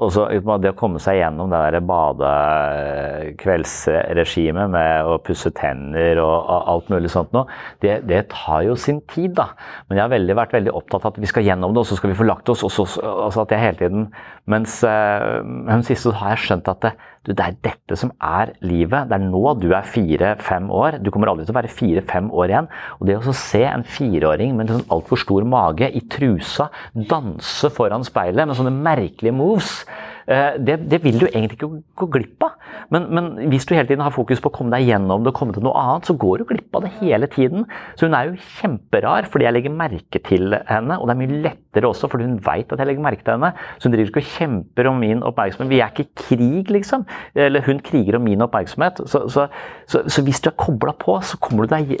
Og 0.00 0.08
så 0.14 0.22
Det 0.60 0.70
å 0.72 0.78
komme 0.78 0.98
seg 1.02 1.18
gjennom 1.20 1.48
det 1.52 1.82
badekveldsregimet 1.88 4.66
med 4.72 4.92
å 5.04 5.18
pusse 5.24 5.50
tenner 5.56 6.18
og 6.22 6.34
alt 6.72 6.86
mulig 6.92 7.10
sånt 7.12 7.32
noe, 7.36 7.46
det, 7.84 7.94
det, 8.08 8.20
tar 8.32 8.60
jo 8.66 8.74
sin 8.78 9.00
tid, 9.10 9.32
da. 9.36 9.46
Men 9.88 9.96
jeg 9.98 10.06
har 10.06 10.14
veldig, 10.14 10.34
vært 10.38 10.56
veldig 10.56 10.76
opptatt 10.76 11.04
av 11.04 11.10
at 11.12 11.22
vi 11.22 11.30
skal 11.30 11.46
gjennom 11.46 11.72
det, 11.74 11.80
og 11.82 11.88
så 11.90 11.96
skal 11.98 12.10
vi 12.12 12.18
få 12.18 12.28
lagt 12.28 12.46
oss. 12.52 12.62
og 12.66 12.72
så, 12.72 12.82
altså 13.10 13.38
at 13.44 13.52
jeg 13.54 13.64
hele 13.64 13.80
tiden, 13.80 14.02
Mens 14.50 14.72
øh, 14.84 15.44
hun 15.68 15.84
siste 15.86 16.12
har 16.16 16.28
jeg 16.34 16.44
skjønt 16.46 16.66
at 16.72 16.80
det, 16.82 16.92
du, 17.28 17.34
det 17.36 17.44
er 17.44 17.56
dette 17.66 17.96
som 18.00 18.12
er 18.24 18.54
livet. 18.64 19.10
Det 19.10 19.16
er 19.18 19.24
nå 19.26 19.42
du 19.60 19.68
er 19.76 19.84
fire-fem 19.84 20.70
år. 20.72 20.96
Du 21.04 21.10
kommer 21.12 21.28
aldri 21.28 21.44
til 21.44 21.52
å 21.52 21.58
være 21.58 21.72
fire-fem 21.72 22.30
år 22.32 22.52
igjen. 22.52 22.70
Og 22.96 23.10
det 23.10 23.18
å 23.20 23.34
se 23.36 23.60
en 23.68 23.84
fireåring 23.84 24.54
med 24.56 24.70
en 24.70 24.78
sånn 24.78 24.94
altfor 24.96 25.20
stor 25.20 25.44
mage 25.48 25.90
i 25.92 26.00
trusa 26.08 26.70
danse 26.94 27.68
foran 27.76 28.06
speilet 28.08 28.48
med 28.48 28.56
sånne 28.56 28.72
merkelige 28.72 29.36
moves 29.36 29.82
det, 30.30 30.76
det, 30.86 31.00
vil 31.02 31.18
du 31.18 31.26
egentlig 31.26 31.56
ikke 31.58 31.68
gå 31.98 32.06
glipp 32.14 32.44
av. 32.46 32.52
Men, 32.94 33.08
men, 33.14 33.30
hvis 33.50 33.66
du 33.66 33.74
hele 33.74 33.88
tiden 33.88 34.02
har 34.04 34.14
fokus 34.14 34.42
på 34.42 34.50
å 34.50 34.54
komme 34.54 34.70
deg 34.76 34.86
gjennom 34.86 35.24
det 35.24 35.32
og 35.32 35.38
komme 35.40 35.54
til 35.56 35.64
noe 35.66 35.74
annet, 35.78 36.06
så 36.06 36.14
går 36.18 36.42
du 36.42 36.46
glipp 36.52 36.76
av 36.78 36.84
det 36.86 36.92
hele 37.00 37.26
tiden. 37.30 37.66
Så 37.98 38.06
hun 38.06 38.14
er 38.14 38.30
jo 38.30 38.44
kjemperar 38.60 39.26
fordi 39.30 39.48
jeg 39.48 39.56
legger 39.56 39.74
merke 39.74 40.22
til 40.26 40.54
henne, 40.68 40.98
og 40.98 41.08
det 41.08 41.16
er 41.16 41.20
mye 41.22 41.40
lettere 41.48 41.90
også 41.90 42.10
fordi 42.12 42.28
hun 42.28 42.38
veit 42.46 42.70
at 42.70 42.82
jeg 42.82 42.90
legger 42.90 43.06
merke 43.08 43.26
til 43.26 43.36
henne. 43.36 43.52
Så 43.78 43.88
hun 43.88 43.96
driver 43.96 44.12
ikke 44.12 44.22
og 44.22 44.30
kjemper 44.36 44.90
om 44.92 45.02
min 45.02 45.26
oppmerksomhet. 45.26 45.72
Vi 45.72 45.82
er 45.82 45.90
ikke 45.94 46.06
i 46.06 46.24
krig, 46.24 46.72
liksom. 46.78 47.06
Eller 47.34 47.66
hun 47.66 47.82
kriger 47.90 48.20
om 48.20 48.26
min 48.28 48.46
oppmerksomhet. 48.46 49.02
Så, 49.10 49.24
så, 49.34 49.48
så, 49.90 50.04
så 50.06 50.26
hvis 50.26 50.42
du 50.44 50.50
er 50.52 50.58
kobla 50.60 50.94
på, 51.00 51.18
så 51.26 51.40
kommer 51.42 51.66
du 51.66 51.74
deg 51.74 51.96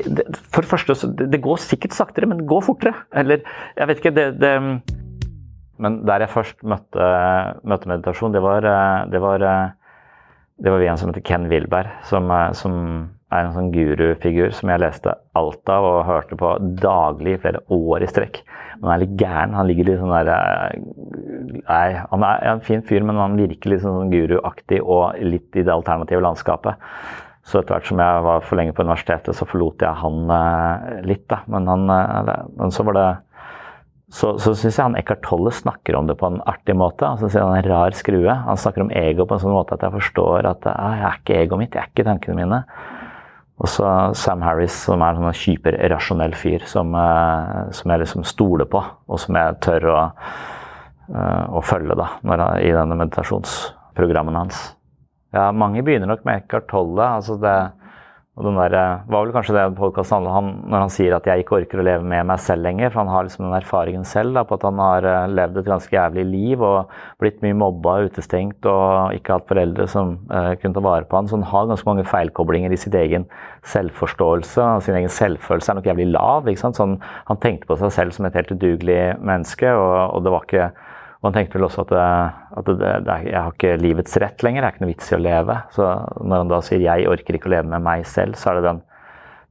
For 0.54 0.62
det 0.62 0.70
første, 0.70 0.94
det 1.18 1.42
går 1.42 1.60
sikkert 1.62 1.98
saktere, 1.98 2.30
men 2.30 2.42
det 2.42 2.50
går 2.50 2.66
fortere. 2.66 2.94
Eller 3.16 3.42
jeg 3.76 3.90
vet 3.90 4.02
ikke 4.02 4.16
det, 4.16 4.30
det 4.38 4.54
men 5.80 6.02
der 6.08 6.24
jeg 6.24 6.34
først 6.34 6.66
møtte, 6.66 7.06
møtte 7.68 7.88
meditasjon, 7.90 8.34
det 8.34 8.42
var, 8.44 8.66
eh, 8.68 9.06
det 9.10 9.22
var, 9.22 9.42
eh, 9.42 9.70
det 10.60 10.74
var 10.74 10.84
en 10.84 11.00
som 11.00 11.10
heter 11.10 11.24
Ken 11.24 11.48
Wilberg, 11.48 11.88
som, 12.04 12.30
eh, 12.30 12.52
som 12.52 12.74
er 13.30 13.46
en 13.46 13.54
sånn 13.54 13.70
gurufigur 13.72 14.52
som 14.52 14.68
jeg 14.68 14.82
leste 14.82 15.14
alt 15.38 15.70
av 15.70 15.84
og 15.86 16.06
hørte 16.08 16.36
på 16.36 16.50
daglig 16.82 17.36
i 17.36 17.40
flere 17.44 17.60
år 17.70 18.02
i 18.02 18.10
strekk. 18.10 18.42
Han 18.82 18.90
er 18.90 19.04
litt 19.04 19.16
gæren. 19.16 19.54
Han 19.54 19.68
ligger 19.68 19.86
litt 19.86 20.00
sånn 20.00 20.26
der 20.26 20.80
Nei, 21.70 21.92
han 22.10 22.24
er 22.24 22.42
en 22.50 22.60
fin 22.60 22.82
fyr, 22.82 23.04
men 23.04 23.16
han 23.16 23.36
virker 23.36 23.70
litt 23.70 23.82
sånn 23.82 24.10
guruaktig 24.10 24.80
og 24.82 25.14
litt 25.22 25.54
i 25.54 25.62
det 25.62 25.72
alternative 25.72 26.20
landskapet. 26.24 26.74
Så 27.44 27.60
etter 27.60 27.76
hvert 27.76 27.86
som 27.86 27.98
jeg 27.98 28.22
var 28.26 28.40
for 28.40 28.56
lenge 28.56 28.74
på 28.74 28.82
universitetet, 28.82 29.36
så 29.36 29.46
forlot 29.46 29.84
jeg 29.84 29.94
han 29.94 31.04
litt, 31.06 31.28
da. 31.28 31.42
Men, 31.46 31.68
han, 31.68 31.86
men 31.86 32.74
så 32.74 32.82
var 32.82 32.98
det 32.98 33.08
så, 34.10 34.32
så 34.42 34.56
syns 34.58 34.74
jeg 34.74 34.82
han 34.82 34.96
Eckhart 34.98 35.22
Tolle 35.22 35.52
snakker 35.54 35.94
om 35.94 36.08
det 36.08 36.16
på 36.18 36.26
en 36.26 36.40
artig 36.50 36.74
måte. 36.74 37.06
Altså, 37.06 37.30
han 37.30 37.54
er 37.54 37.62
en 37.62 37.70
rar 37.70 37.94
skrue. 37.94 38.34
Han 38.46 38.58
snakker 38.58 38.82
om 38.82 38.90
ego 38.90 39.26
på 39.26 39.36
en 39.36 39.42
sånn 39.44 39.54
måte 39.54 39.76
at 39.76 39.84
jeg 39.86 39.94
forstår 39.94 40.48
at 40.50 40.66
ah, 40.72 40.96
jeg 40.98 41.06
er 41.06 41.20
ikke 41.20 41.36
egoet 41.44 41.62
mitt, 41.62 41.76
jeg 41.78 41.84
er 41.84 41.92
ikke 41.92 42.06
tankene 42.08 42.40
mine. 42.40 42.60
Og 43.60 43.68
så 43.68 43.86
Sam 44.16 44.42
Harris, 44.42 44.74
som 44.88 45.04
er 45.04 45.14
en 45.14 45.28
sånn 45.28 45.38
hyperrasjonell 45.44 46.34
fyr 46.38 46.64
som, 46.66 46.90
uh, 46.96 47.68
som, 47.76 47.92
jeg 47.92 48.02
liksom 48.02 48.26
stoler 48.26 48.66
på, 48.72 48.80
og 48.82 49.20
som 49.20 49.36
jeg 49.36 49.58
tør 49.62 49.88
å, 49.92 49.98
uh, 51.12 51.44
å 51.60 51.62
følge 51.62 51.94
da, 52.00 52.08
når, 52.26 52.44
i 52.64 52.72
denne 52.74 52.96
meditasjonsprogrammen 53.02 54.38
hans. 54.40 54.70
Ja, 55.36 55.50
mange 55.54 55.84
begynner 55.86 56.10
nok 56.10 56.24
med 56.26 56.40
Eckhart 56.40 56.70
Tolle. 56.72 57.12
altså 57.20 57.36
det 57.38 57.58
og 58.40 58.46
den 58.46 58.56
der, 58.56 58.72
eh, 58.72 59.00
var 59.12 59.26
vel 59.26 59.34
kanskje 59.34 59.52
det 59.52 59.76
podkasten 59.76 60.16
handler 60.16 60.36
om 60.38 60.46
når 60.72 60.80
han 60.80 60.92
sier 60.94 61.12
at 61.12 61.26
jeg 61.28 61.42
ikke 61.42 61.58
orker 61.58 61.82
å 61.82 61.84
leve 61.84 62.06
med 62.08 62.24
meg 62.30 62.38
selv 62.40 62.64
lenger. 62.64 62.88
For 62.88 63.02
han 63.02 63.12
har 63.12 63.26
liksom 63.26 63.44
den 63.44 63.56
erfaringen 63.58 64.06
selv 64.08 64.32
da, 64.32 64.44
på 64.48 64.56
at 64.56 64.64
han 64.64 64.80
har 64.80 65.04
eh, 65.04 65.26
levd 65.28 65.60
et 65.60 65.68
ganske 65.68 65.92
jævlig 65.92 66.24
liv 66.24 66.64
og 66.64 66.94
blitt 67.20 67.42
mye 67.44 67.58
mobba, 67.60 67.98
utestengt 68.08 68.64
og 68.64 69.12
ikke 69.12 69.36
hatt 69.36 69.48
foreldre 69.50 69.86
som 69.90 70.14
uh, 70.30 70.54
kunne 70.56 70.72
ta 70.72 70.80
vare 70.80 71.04
på 71.04 71.18
han. 71.18 71.28
Så 71.28 71.36
han 71.36 71.48
har 71.50 71.68
ganske 71.68 71.88
mange 71.90 72.06
feilkoblinger 72.08 72.72
i 72.72 72.80
sin 72.80 72.96
egen 72.96 73.26
selvforståelse. 73.68 74.62
og 74.62 74.86
Sin 74.86 74.96
egen 74.96 75.12
selvfølelse 75.12 75.74
er 75.74 75.80
nok 75.80 75.90
jævlig 75.90 76.08
lav. 76.14 76.48
ikke 76.48 76.64
sant? 76.64 76.80
Sånn, 76.80 76.96
han 77.28 77.42
tenkte 77.44 77.68
på 77.68 77.76
seg 77.76 77.92
selv 77.92 78.16
som 78.16 78.24
et 78.24 78.38
helt 78.40 78.54
udugelig 78.56 79.02
menneske, 79.20 79.68
og, 79.68 80.16
og 80.16 80.24
det 80.24 80.32
var 80.32 80.48
ikke 80.48 80.70
og 81.20 81.28
han 81.28 81.34
tenkte 81.36 81.58
vel 81.58 81.66
også 81.66 81.82
at, 81.84 81.90
at 82.56 82.68
det, 82.80 82.90
det, 83.04 83.16
jeg 83.28 83.36
har 83.36 83.52
ikke 83.52 83.74
livets 83.76 84.16
rett 84.22 84.40
lenger, 84.44 84.62
det 84.62 84.68
er 84.68 84.74
ikke 84.74 84.84
noe 84.86 84.92
vits 84.94 85.10
i 85.12 85.16
å 85.18 85.20
leve. 85.20 85.56
Så 85.74 85.88
når 86.24 86.42
han 86.42 86.52
da 86.52 86.60
sier 86.64 86.80
'jeg 86.80 87.08
orker 87.12 87.36
ikke 87.36 87.50
å 87.50 87.54
leve 87.56 87.68
med 87.68 87.84
meg 87.84 88.06
selv', 88.08 88.38
så 88.40 88.50
er 88.50 88.54
det 88.54 88.64
den, 88.70 88.80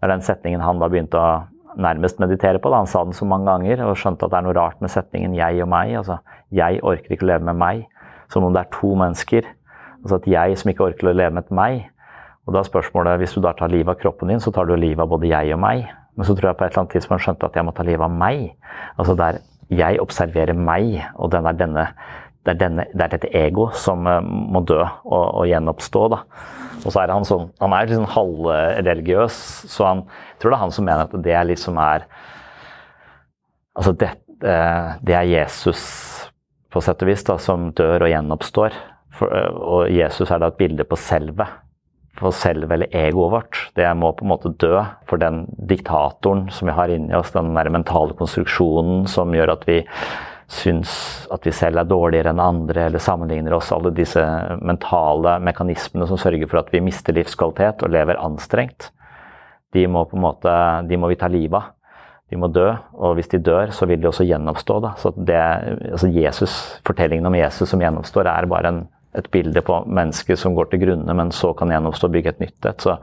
er 0.02 0.08
den 0.10 0.26
setningen 0.26 0.66
han 0.66 0.82
da 0.82 0.90
begynte 0.90 1.22
å 1.22 1.44
nærmest 1.78 2.18
meditere 2.20 2.58
på. 2.58 2.72
Da. 2.72 2.82
Han 2.82 2.90
sa 2.90 3.04
den 3.04 3.14
så 3.14 3.26
mange 3.30 3.46
ganger 3.46 3.86
og 3.86 3.98
skjønte 4.02 4.26
at 4.26 4.32
det 4.32 4.40
er 4.40 4.48
noe 4.48 4.58
rart 4.58 4.82
med 4.82 4.90
setningen 4.90 5.36
'jeg 5.38 5.62
og 5.62 5.70
meg'. 5.70 5.98
Altså 5.98 6.18
'jeg 6.52 6.82
orker 6.82 7.14
ikke 7.14 7.26
å 7.26 7.32
leve 7.34 7.46
med 7.46 7.56
meg', 7.56 7.86
som 8.30 8.44
om 8.44 8.54
det 8.54 8.66
er 8.66 8.74
to 8.74 8.96
mennesker. 8.96 9.46
Altså 10.02 10.16
at 10.16 10.26
jeg 10.26 10.58
som 10.58 10.72
ikke 10.72 10.90
orker 10.90 11.08
å 11.08 11.14
leve 11.14 11.34
med 11.34 11.44
et 11.44 11.52
meg. 11.52 11.90
Og 12.48 12.54
da 12.54 12.60
er 12.60 12.64
spørsmålet, 12.64 13.20
hvis 13.20 13.36
du 13.36 13.42
da 13.42 13.54
tar 13.54 13.70
livet 13.70 13.90
av 13.90 14.02
kroppen 14.02 14.28
din, 14.28 14.40
så 14.40 14.52
tar 14.52 14.66
du 14.66 14.76
livet 14.76 15.00
av 15.00 15.10
både 15.10 15.30
jeg 15.30 15.54
og 15.54 15.60
meg. 15.60 15.86
Men 16.18 16.26
så 16.26 16.34
tror 16.34 16.50
jeg 16.50 16.58
på 16.58 16.66
et 16.66 16.72
eller 16.72 16.82
annet 16.82 16.92
tidspunkt 16.96 17.22
skjønte 17.22 17.46
at 17.46 17.56
jeg 17.56 17.66
må 17.66 17.72
ta 17.72 17.84
livet 17.84 18.02
av 18.02 18.12
meg. 18.12 18.56
Altså 18.98 19.14
der 19.16 19.38
jeg 19.70 20.00
observerer 20.02 20.58
meg, 20.58 20.98
og 21.16 21.36
er, 21.38 21.52
denne, 21.58 21.86
det, 22.46 22.56
er 22.56 22.60
denne, 22.64 22.86
det 22.94 23.06
er 23.06 23.14
dette 23.14 23.32
ego 23.38 23.70
som 23.78 24.08
uh, 24.10 24.20
må 24.24 24.64
dø 24.66 24.80
og, 24.82 25.26
og 25.42 25.46
gjenoppstå. 25.50 26.06
Da. 26.14 26.24
Og 26.80 26.90
så 26.90 27.04
er 27.04 27.12
han 27.12 27.28
sånn 27.28 27.50
Han 27.60 27.74
er 27.76 27.90
liksom 27.90 28.08
halvreligiøs, 28.14 29.38
så 29.70 29.88
han 29.90 30.04
jeg 30.08 30.42
tror 30.42 30.54
det 30.54 30.58
er 30.58 30.64
han 30.64 30.74
som 30.74 30.88
mener 30.88 31.06
at 31.06 31.24
det 31.26 31.36
er 31.36 31.50
liksom 31.50 31.80
er 31.84 32.08
Altså, 33.80 33.94
det, 33.96 34.10
det 34.42 35.14
er 35.16 35.28
Jesus 35.30 35.82
på 36.74 36.82
sett 36.84 37.04
og 37.06 37.08
vis 37.08 37.22
da, 37.24 37.38
som 37.40 37.70
dør 37.78 38.04
og 38.04 38.12
gjenoppstår. 38.12 38.76
For, 39.16 39.32
uh, 39.32 39.60
og 39.78 39.94
Jesus 39.94 40.32
er 40.32 40.42
da 40.42 40.50
et 40.52 40.60
bilde 40.60 40.84
på 40.88 40.98
selvet 41.00 41.69
for 42.20 42.36
selv 42.36 42.72
eller 42.72 42.92
egoet 42.96 43.34
vårt. 43.34 43.62
Det 43.76 43.88
må 43.98 44.12
på 44.16 44.26
en 44.26 44.32
måte 44.34 44.54
dø 44.62 44.82
for 45.10 45.22
den 45.22 45.46
diktatoren 45.70 46.48
som 46.54 46.70
vi 46.70 46.76
har 46.78 46.92
inni 46.94 47.16
oss, 47.18 47.34
den 47.36 47.54
der 47.56 47.72
mentale 47.74 48.18
konstruksjonen 48.20 49.08
som 49.10 49.34
gjør 49.36 49.56
at 49.56 49.66
vi 49.70 49.80
syns 50.50 50.92
at 51.32 51.46
vi 51.46 51.54
selv 51.54 51.78
er 51.78 51.90
dårligere 51.90 52.34
enn 52.34 52.42
andre, 52.42 52.88
eller 52.88 53.02
sammenligner 53.04 53.54
oss. 53.58 53.72
Alle 53.76 53.94
disse 53.94 54.24
mentale 54.66 55.38
mekanismene 55.46 56.08
som 56.10 56.20
sørger 56.20 56.50
for 56.50 56.64
at 56.64 56.72
vi 56.74 56.82
mister 56.84 57.14
livskvalitet 57.16 57.86
og 57.86 57.94
lever 57.94 58.22
anstrengt. 58.22 58.90
De 59.74 59.86
må, 59.86 60.08
på 60.10 60.18
en 60.18 60.26
måte, 60.26 60.54
de 60.90 60.98
må 60.98 61.12
vi 61.12 61.20
ta 61.22 61.30
livet 61.30 61.60
av. 61.60 61.76
De 62.30 62.38
må 62.38 62.46
dø, 62.54 62.68
og 62.94 63.16
hvis 63.18 63.32
de 63.32 63.40
dør, 63.42 63.72
så 63.74 63.88
vil 63.90 64.02
de 64.02 64.10
også 64.10 64.26
gjenoppstå. 64.30 64.76
Da. 64.84 64.92
Så 65.02 65.12
det, 65.18 65.40
altså 65.96 66.10
Jesus, 66.14 66.56
Fortellingen 66.86 67.26
om 67.26 67.38
Jesus 67.38 67.72
som 67.72 67.82
gjenoppstår, 67.82 68.30
er 68.30 68.50
bare 68.50 68.70
en 68.70 68.84
et 69.22 69.32
bilde 69.32 69.64
på 69.66 69.82
mennesker 69.88 70.38
som 70.40 70.56
går 70.58 70.72
til 70.72 70.84
grunne, 70.84 71.16
men 71.16 71.34
så 71.36 71.52
kan 71.58 71.72
gjenoppstå 71.74 72.10
og 72.10 72.16
bygge 72.16 72.34
et 72.34 72.44
nytt 72.44 72.70
et. 72.70 72.86
Så, 72.86 72.96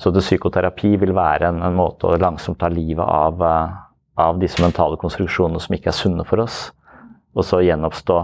så 0.00 0.12
det 0.14 0.24
psykoterapi 0.24 0.94
vil 1.00 1.14
være 1.16 1.50
en, 1.50 1.62
en, 1.66 1.78
måte 1.78 2.08
å 2.08 2.18
langsomt 2.20 2.60
ta 2.60 2.70
livet 2.72 3.04
av, 3.04 3.42
eh, 3.44 3.80
av 4.20 4.40
disse 4.42 4.62
mentale 4.62 5.00
konstruksjonene 5.00 5.62
som 5.62 5.76
ikke 5.76 5.92
er 5.92 5.98
sunne 5.98 6.26
for 6.28 6.44
oss, 6.44 6.68
og 7.36 7.46
så 7.46 7.62
gjenoppstå 7.64 8.20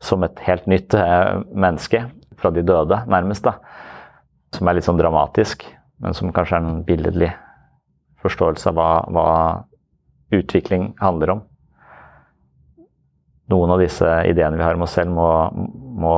som 0.00 0.24
et 0.24 0.40
helt 0.46 0.66
nytt 0.70 0.96
eh, 0.96 1.40
menneske. 1.52 2.06
fra 2.40 2.48
de 2.50 2.62
døde, 2.64 2.96
nærmest. 3.06 3.44
da. 3.44 3.58
Som 4.56 4.68
er 4.68 4.78
litt 4.78 4.86
sånn 4.86 4.96
dramatisk, 4.96 5.66
men 6.00 6.14
som 6.16 6.32
kanskje 6.32 6.56
er 6.56 6.64
en 6.64 6.84
billedlig 6.86 7.28
forståelse 8.24 8.70
av 8.70 8.78
hva, 8.78 8.88
hva 9.12 9.26
utvikling 10.32 10.94
handler 11.00 11.34
om. 11.34 11.42
Noen 13.50 13.74
av 13.74 13.82
disse 13.82 14.08
ideene 14.30 14.56
vi 14.56 14.64
har 14.64 14.78
om 14.78 14.86
oss 14.86 14.94
selv, 14.94 15.12
må, 15.12 15.28
må 16.00 16.16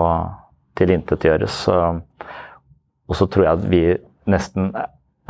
tilintetgjøres. 0.78 1.66
Og 1.72 3.18
så 3.18 3.28
tror 3.28 3.46
jeg 3.46 3.58
at 3.58 3.70
vi 3.70 3.84
nesten 4.30 4.72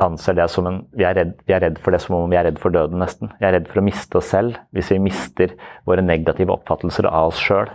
anser 0.02 0.36
det 0.36 0.48
som 0.50 0.66
en 0.68 0.80
vi 0.96 1.04
er, 1.06 1.16
redd, 1.18 1.34
vi 1.46 1.54
er 1.54 1.62
redd 1.66 1.78
for 1.82 1.94
det 1.94 2.00
som 2.02 2.16
om 2.16 2.30
vi 2.30 2.38
er 2.38 2.46
redd 2.48 2.58
for 2.62 2.74
døden, 2.74 3.00
nesten. 3.02 3.32
Vi 3.40 3.46
er 3.48 3.56
redd 3.58 3.68
for 3.70 3.82
å 3.82 3.86
miste 3.86 4.18
oss 4.18 4.32
selv 4.32 4.58
hvis 4.76 4.90
vi 4.94 5.02
mister 5.02 5.54
våre 5.88 6.04
negative 6.04 6.54
oppfattelser 6.54 7.08
av 7.10 7.32
oss 7.32 7.40
sjøl. 7.42 7.70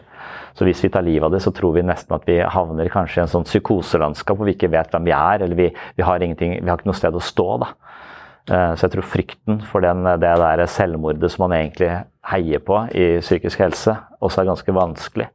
Så 0.57 0.65
hvis 0.65 0.81
vi 0.81 0.89
tar 0.89 1.05
livet 1.05 1.27
av 1.27 1.35
det, 1.35 1.43
så 1.45 1.53
tror 1.53 1.75
vi 1.75 1.85
nesten 1.85 2.15
at 2.17 2.25
vi 2.27 2.39
havner 2.41 2.89
kanskje 2.89 3.21
i 3.21 3.23
en 3.23 3.31
sånn 3.31 3.45
psykoselandskap 3.45 4.39
hvor 4.39 4.49
vi 4.49 4.55
ikke 4.57 4.71
vet 4.73 4.89
hvem 4.93 5.05
vi 5.05 5.13
er, 5.13 5.43
eller 5.45 5.59
vi, 5.59 5.67
vi, 5.69 6.05
har, 6.05 6.17
vi 6.23 6.31
har, 6.33 6.79
ikke 6.79 6.89
noe 6.89 6.97
sted 6.97 7.17
å 7.17 7.21
stå. 7.23 7.47
da. 7.61 7.69
Eh, 8.49 8.71
så 8.73 8.87
jeg 8.87 8.95
tror 8.95 9.09
frykten 9.13 9.61
for 9.69 9.85
den, 9.85 10.01
det 10.17 10.33
der 10.41 10.65
selvmordet 10.71 11.29
som 11.33 11.45
man 11.45 11.59
egentlig 11.59 11.91
heier 12.31 12.63
på 12.65 12.81
i 12.89 13.07
psykisk 13.21 13.61
helse, 13.61 13.93
også 14.17 14.41
er 14.41 14.49
ganske 14.49 14.75
vanskelig. 14.75 15.29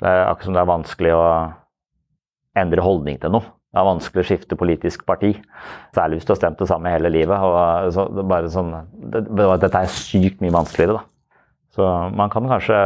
Det 0.00 0.08
er 0.08 0.26
akkurat 0.26 0.48
som 0.48 0.56
det 0.56 0.62
er 0.62 0.70
vanskelig 0.70 1.14
å 1.16 1.24
endre 2.60 2.84
holdning 2.84 3.20
til 3.20 3.34
noe. 3.34 3.46
Det 3.70 3.78
er 3.78 3.86
vanskelig 3.86 4.24
å 4.24 4.26
skifte 4.26 4.58
politisk 4.58 5.04
parti. 5.06 5.30
Særlig 5.94 6.18
hvis 6.18 6.26
du 6.26 6.32
har 6.32 6.40
stemt 6.40 6.58
det 6.58 6.66
samme 6.70 6.90
hele 6.90 7.12
livet. 7.12 7.38
Og 7.38 7.92
så, 7.94 8.06
det 8.18 8.40
sånn, 8.50 8.72
det, 9.14 9.22
dette 9.62 9.82
er 9.84 9.92
sykt 9.94 10.42
mye 10.42 10.56
vanskeligere, 10.56 10.98
da. 10.98 11.06
Så 11.70 11.86
man 12.18 12.32
kan 12.32 12.48
kanskje 12.50 12.76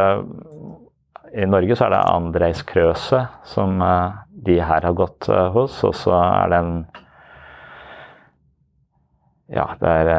I 1.41 1.47
Norge 1.49 1.73
så 1.75 1.87
er 1.87 1.95
det 1.95 2.03
Andreis 2.05 2.61
Krøse 2.69 3.23
som 3.49 3.81
uh, 3.81 4.13
de 4.45 4.59
her 4.61 4.85
har 4.85 4.99
gått 4.99 5.31
uh, 5.33 5.49
hos, 5.55 5.79
og 5.89 5.97
så 5.97 6.13
er 6.21 6.53
det 6.53 6.61
en 6.61 6.77
ja, 9.55 9.65
det 9.81 9.89
er 9.89 10.11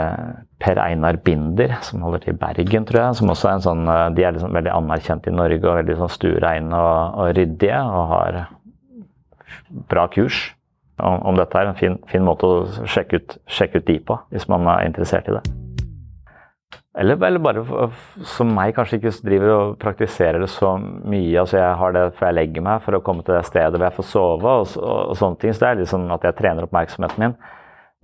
Per 0.65 0.79
Einar 0.81 1.19
Binder, 1.21 1.75
som 1.85 2.01
holder 2.01 2.23
til 2.23 2.33
i 2.33 2.39
Bergen, 2.41 2.85
tror 2.89 3.03
jeg. 3.03 3.17
som 3.19 3.29
også 3.29 3.49
er 3.51 3.57
en 3.59 3.65
sånn, 3.65 3.89
De 4.17 4.23
er 4.25 4.33
liksom 4.33 4.55
veldig 4.55 4.71
anerkjent 4.73 5.27
i 5.29 5.33
Norge 5.35 5.61
og 5.61 5.77
veldig 5.77 5.97
sånn 5.99 6.13
stuereine 6.15 6.79
og, 6.79 7.19
og 7.21 7.33
ryddige. 7.37 7.81
Og 7.85 8.07
har 8.15 8.39
bra 9.91 10.07
kurs 10.09 10.55
om, 10.97 11.19
om 11.29 11.37
dette 11.37 11.59
er 11.59 11.69
en 11.69 11.77
fin, 11.77 11.99
fin 12.09 12.23
måte 12.25 12.47
å 12.47 12.87
sjekke 12.87 13.19
ut, 13.19 13.37
sjekke 13.45 13.81
ut, 13.81 13.87
de 13.87 13.99
på, 14.07 14.17
hvis 14.33 14.47
man 14.51 14.67
er 14.71 14.87
interessert 14.87 15.29
i 15.29 15.37
det. 15.37 15.43
Eller, 16.95 17.19
eller, 17.27 17.41
bare 17.43 17.89
som 18.23 18.53
meg, 18.55 18.71
kanskje 18.77 19.01
ikke 19.01 19.11
driver 19.27 19.51
og 19.51 19.73
praktiserer 19.81 20.39
det 20.39 20.47
så 20.53 20.77
mye. 20.79 21.41
altså 21.41 21.59
Jeg 21.59 21.79
har 21.81 21.95
det 21.95 22.05
før 22.15 22.29
jeg 22.29 22.37
legger 22.37 22.63
meg, 22.63 22.85
for 22.85 22.95
å 22.95 23.03
komme 23.03 23.25
til 23.27 23.35
det 23.35 23.43
stedet 23.49 23.75
hvor 23.75 23.89
jeg 23.89 23.97
får 23.97 24.07
sove. 24.13 24.53
og, 24.61 24.77
og, 24.79 25.01
og 25.11 25.19
sånne 25.19 25.41
ting, 25.41 25.53
så 25.53 25.65
Det 25.65 25.69
er 25.69 25.81
litt 25.81 25.91
sånn 25.91 26.07
at 26.15 26.23
jeg 26.23 26.39
trener 26.39 26.69
oppmerksomheten 26.69 27.25
min. 27.25 27.35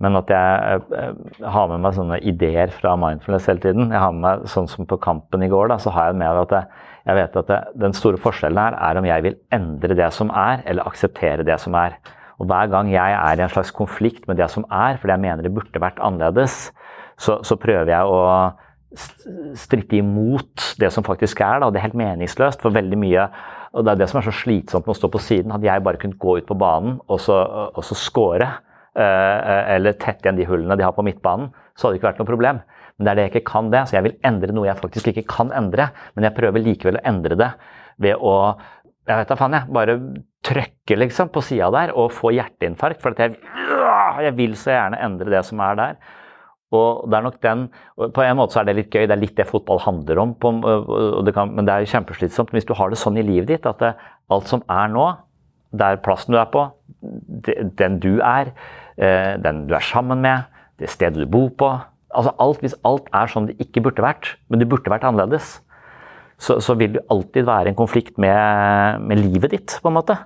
Men 0.02 0.18
at 0.18 0.30
jeg, 0.32 0.80
jeg 0.90 1.50
har 1.54 1.68
med 1.70 1.82
meg 1.84 1.94
sånne 1.94 2.18
ideer 2.26 2.72
fra 2.74 2.96
mindfulness 2.98 3.46
hele 3.50 3.62
tiden. 3.62 3.92
Jeg 3.94 4.02
har 4.02 4.14
med 4.16 4.24
meg, 4.24 4.48
Sånn 4.50 4.66
som 4.70 4.88
på 4.88 4.98
kampen 5.02 5.44
i 5.46 5.50
går, 5.52 5.70
da, 5.70 5.78
så 5.82 5.92
har 5.94 6.10
jeg 6.10 6.18
med 6.22 6.40
at 6.42 6.56
jeg, 6.56 6.80
jeg 7.06 7.18
vet 7.20 7.38
at 7.42 7.52
jeg, 7.54 7.76
den 7.84 7.94
store 7.96 8.18
forskjellen 8.22 8.58
her 8.58 8.78
er 8.90 8.98
om 8.98 9.06
jeg 9.06 9.26
vil 9.28 9.38
endre 9.54 9.98
det 9.98 10.10
som 10.16 10.32
er, 10.34 10.64
eller 10.66 10.90
akseptere 10.90 11.46
det 11.46 11.60
som 11.62 11.76
er. 11.78 11.94
Og 12.42 12.48
Hver 12.50 12.72
gang 12.72 12.90
jeg 12.90 13.14
er 13.14 13.38
i 13.38 13.44
en 13.44 13.52
slags 13.52 13.70
konflikt 13.74 14.26
med 14.26 14.40
det 14.42 14.50
som 14.50 14.66
er, 14.66 14.98
fordi 14.98 15.14
jeg 15.14 15.24
mener 15.28 15.46
det 15.46 15.54
burde 15.54 15.82
vært 15.82 16.02
annerledes, 16.02 16.72
så, 17.20 17.38
så 17.46 17.58
prøver 17.60 17.94
jeg 17.94 18.10
å 18.10 18.20
stritte 19.56 19.96
imot 19.96 20.74
det 20.80 20.90
som 20.92 21.04
faktisk 21.06 21.40
er. 21.40 21.62
Da. 21.62 21.70
Det 21.70 21.80
er 21.80 21.86
helt 21.86 21.98
meningsløst. 21.98 22.60
For 22.60 22.74
veldig 22.74 22.98
mye 23.00 23.28
og 23.72 23.86
Det 23.86 23.92
er 23.94 24.00
det 24.02 24.08
som 24.10 24.18
er 24.20 24.26
så 24.26 24.34
slitsomt 24.36 24.84
med 24.84 24.92
å 24.92 24.98
stå 24.98 25.08
på 25.08 25.20
siden. 25.22 25.52
Hadde 25.54 25.64
jeg 25.64 25.84
bare 25.84 25.96
kunnet 25.96 26.18
gå 26.20 26.34
ut 26.36 26.44
på 26.44 26.56
banen 26.60 26.98
og 27.08 27.20
så, 27.24 27.38
og 27.72 27.80
eh, 27.80 28.50
eller 28.96 29.96
tette 29.96 30.26
igjen 30.26 30.36
de 30.36 30.46
hullene 30.48 30.76
de 30.76 30.84
har 30.84 30.92
på 30.92 31.04
midtbanen, 31.06 31.48
så 31.72 31.86
hadde 31.86 31.96
det 31.96 32.02
ikke 32.02 32.10
vært 32.10 32.20
noe 32.20 32.28
problem. 32.28 32.60
Men 32.96 33.06
det 33.06 33.12
er 33.12 33.18
det 33.18 33.24
jeg 33.24 33.32
ikke 33.32 33.50
kan 33.52 33.70
det. 33.72 33.86
Så 33.88 33.96
jeg 33.96 34.06
vil 34.06 34.18
endre 34.28 34.54
noe 34.54 34.68
jeg 34.68 34.80
faktisk 34.80 35.08
ikke 35.12 35.24
kan 35.32 35.52
endre. 35.56 35.88
Men 36.14 36.28
jeg 36.28 36.36
prøver 36.36 36.62
likevel 36.62 37.00
å 37.00 37.04
endre 37.08 37.38
det 37.40 37.50
ved 38.02 38.20
å 38.20 38.36
jeg 39.02 39.18
vet 39.18 39.30
da 39.32 39.36
faen, 39.38 39.54
jeg. 39.56 39.70
Bare 39.74 39.96
trykke 40.46 40.98
liksom 40.98 41.30
på 41.34 41.42
sida 41.42 41.70
der 41.74 41.92
og 41.98 42.12
få 42.14 42.30
hjerteinfarkt. 42.36 43.02
For 43.02 43.18
jeg, 43.18 43.38
jeg, 44.22 44.34
vil 44.38 44.54
så 44.58 44.76
gjerne 44.76 45.00
endre 45.02 45.32
det 45.34 45.40
som 45.48 45.62
er 45.64 45.78
der. 45.80 45.96
Og 46.72 47.02
det 47.10 47.18
er 47.18 47.24
nok 47.26 47.40
den, 47.42 47.66
På 48.16 48.22
en 48.24 48.38
måte 48.38 48.54
så 48.54 48.62
er 48.62 48.70
det 48.70 48.76
litt 48.78 48.94
gøy, 48.94 49.04
det 49.04 49.16
er 49.16 49.20
litt 49.20 49.36
det 49.36 49.48
fotball 49.48 49.82
handler 49.82 50.22
om. 50.22 50.36
På, 50.40 50.54
det 51.26 51.34
kan, 51.36 51.52
men 51.52 51.68
det 51.68 51.74
er 51.74 51.90
kjempeslitsomt 51.90 52.54
hvis 52.54 52.68
du 52.68 52.72
har 52.78 52.92
det 52.92 53.00
sånn 53.00 53.18
i 53.20 53.26
livet 53.26 53.50
ditt 53.50 53.68
at 53.68 53.82
det, 53.82 53.92
alt 54.32 54.48
som 54.48 54.62
er 54.70 54.88
nå, 54.94 55.10
der 55.76 56.00
plassen 56.04 56.32
du 56.32 56.40
er 56.40 56.48
på, 56.52 56.64
den 57.78 57.98
du 58.02 58.20
er, 58.20 58.52
eh, 58.96 59.34
den 59.42 59.66
du 59.68 59.74
er 59.74 59.84
sammen 59.84 60.22
med, 60.24 60.48
det 60.78 60.90
stedet 60.90 61.20
du 61.20 61.26
bor 61.30 61.50
på 61.58 61.72
altså 62.12 62.32
alt, 62.38 62.60
Hvis 62.60 62.76
alt 62.84 63.08
er 63.14 63.30
sånn 63.30 63.48
det 63.48 63.58
ikke 63.62 63.82
burde 63.86 64.04
vært, 64.04 64.34
men 64.48 64.60
det 64.60 64.68
burde 64.68 64.92
vært 64.92 65.06
annerledes, 65.08 65.60
så, 66.42 66.58
så 66.60 66.74
vil 66.78 66.96
det 66.96 67.04
alltid 67.12 67.46
være 67.46 67.72
en 67.72 67.78
konflikt 67.78 68.18
med, 68.20 69.02
med, 69.06 69.20
livet 69.22 69.54
ditt, 69.54 69.78
på 69.82 69.90
en 69.90 69.96
måte. 69.96 70.16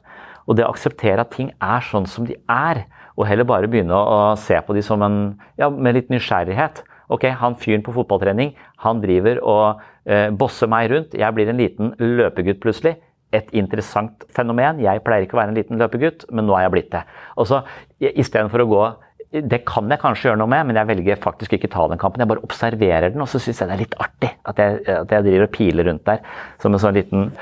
Og 0.47 0.57
det 0.57 0.65
å 0.65 0.73
akseptere 0.73 1.23
at 1.23 1.35
ting 1.35 1.51
er 1.63 1.85
sånn 1.85 2.07
som 2.09 2.27
de 2.27 2.39
er, 2.51 2.87
og 3.17 3.27
heller 3.29 3.49
bare 3.49 3.69
begynne 3.71 3.97
å, 3.97 4.35
se 4.41 4.59
på 4.65 4.77
de 4.77 4.85
som 4.85 5.03
en 5.05 5.37
Ja, 5.61 5.71
med 5.71 5.97
litt 5.97 6.11
nysgjerrighet. 6.13 6.83
Ok, 7.13 7.29
han 7.39 7.55
fyren 7.61 7.85
på 7.87 7.95
fotballtrening, 7.95 8.57
han 8.83 9.01
driver 9.01 9.39
og 9.47 9.83
eh, 10.11 10.29
bosser 10.35 10.69
meg 10.69 10.91
rundt. 10.91 11.15
Jeg 11.15 11.37
blir 11.37 11.53
en 11.53 11.61
liten 11.61 11.93
løpegutt 12.01 12.59
plutselig. 12.65 12.97
Et 13.35 13.49
interessant 13.59 14.23
fenomen. 14.33 14.79
Jeg 14.85 15.03
pleier 15.05 15.27
ikke 15.27 15.35
å 15.37 15.41
være 15.41 15.53
en 15.53 15.59
liten 15.59 15.81
løpegutt, 15.81 16.29
men 16.31 16.47
nå 16.47 16.55
er 16.57 16.67
jeg 16.67 16.75
blitt 16.77 16.93
det. 16.95 17.03
Og 17.37 17.51
så 17.51 17.65
Istedenfor 17.97 18.63
å 18.63 18.71
gå 18.71 18.85
det 19.33 19.59
kan 19.67 19.91
jeg 19.91 20.01
kanskje 20.01 20.29
gjøre 20.29 20.39
noe 20.39 20.51
med, 20.51 20.69
men 20.69 20.79
jeg 20.79 20.89
velger 20.89 21.19
faktisk 21.21 21.57
ikke 21.57 21.71
ta 21.73 21.87
den 21.91 21.99
kampen. 22.01 22.23
Jeg 22.23 22.31
bare 22.31 22.45
observerer 22.47 23.11
den, 23.11 23.23
og 23.25 23.29
så 23.29 23.41
syns 23.43 23.61
jeg 23.61 23.69
det 23.69 23.75
er 23.75 23.83
litt 23.83 23.97
artig 24.01 24.31
at 24.47 24.61
jeg, 24.63 24.77
at 24.93 25.13
jeg, 25.13 25.25
driver 25.27 25.47
og 25.49 25.53
piler 25.57 25.89
rundt 25.91 26.05
der 26.07 26.21
som 26.63 26.73
en 26.73 26.83
sånn 26.83 26.97
liten 26.97 27.33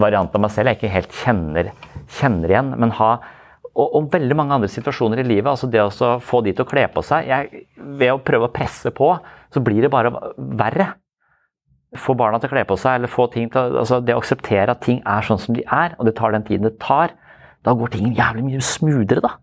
variant 0.00 0.34
av 0.34 0.42
meg 0.42 0.54
selv 0.54 0.72
jeg 0.72 0.80
ikke 0.80 0.94
helt 0.94 1.18
kjenner, 1.20 1.72
kjenner 2.18 2.54
igjen. 2.54 2.72
Men 2.80 2.94
ha 2.98 3.10
og, 3.78 3.84
og, 3.84 4.08
veldig 4.10 4.38
mange 4.38 4.56
andre 4.56 4.70
situasjoner 4.72 5.20
i 5.22 5.26
livet. 5.28 5.50
altså 5.52 5.68
Det 5.70 5.84
å 5.84 6.14
få 6.24 6.40
de 6.46 6.56
til 6.56 6.64
å 6.64 6.70
kle 6.70 6.88
på 6.90 7.04
seg 7.06 7.28
jeg, 7.30 7.66
Ved 8.00 8.14
å 8.14 8.22
prøve 8.24 8.48
å 8.48 8.54
presse 8.54 8.90
på, 8.94 9.12
så 9.54 9.62
blir 9.64 9.84
det 9.84 9.92
bare 9.92 10.10
verre. 10.36 10.94
Få 11.96 12.12
barna 12.18 12.36
til 12.40 12.50
å 12.50 12.52
kle 12.52 12.66
på 12.68 12.76
seg, 12.76 12.98
eller 12.98 13.08
få 13.08 13.30
ting 13.32 13.46
til 13.52 13.78
altså 13.80 14.02
Det 14.04 14.12
å 14.12 14.20
akseptere 14.20 14.74
at 14.74 14.82
ting 14.84 14.98
er 15.08 15.24
sånn 15.24 15.40
som 15.40 15.56
de 15.56 15.62
er, 15.64 15.94
og 15.96 16.04
det 16.08 16.18
tar 16.18 16.34
den 16.34 16.44
tiden 16.44 16.68
det 16.68 16.76
tar, 16.82 17.14
da 17.64 17.72
går 17.72 17.94
ting 17.94 18.12
jævlig 18.16 18.44
mye 18.44 18.64
smoothere, 18.64 19.24
da. 19.24 19.36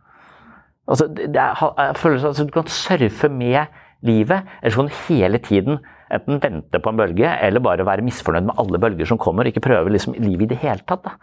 Altså, 0.85 1.07
det 1.09 1.41
er, 1.41 1.57
jeg 1.57 1.97
føler 1.97 2.22
sånn 2.22 2.35
at 2.35 2.51
Du 2.51 2.53
kan 2.53 2.69
surfe 2.69 3.30
med 3.34 3.81
livet, 4.05 4.45
eller 4.61 4.73
så 4.73 4.84
kan 4.84 4.91
du 4.91 4.99
hele 5.07 5.41
tiden 5.41 5.80
enten 6.13 6.38
vente 6.43 6.80
på 6.80 6.91
en 6.91 6.99
bølge, 6.99 7.31
eller 7.41 7.63
bare 7.65 7.85
være 7.88 8.05
misfornøyd 8.05 8.45
med 8.45 8.61
alle 8.61 8.80
bølger 8.81 9.09
som 9.09 9.17
kommer. 9.22 9.49
Ikke 9.49 9.63
prøve 9.65 9.89
liksom 9.89 10.13
livet 10.22 10.45
i 10.45 10.51
det 10.53 10.61
hele 10.61 10.85
tatt. 10.85 11.07
Da. 11.07 11.15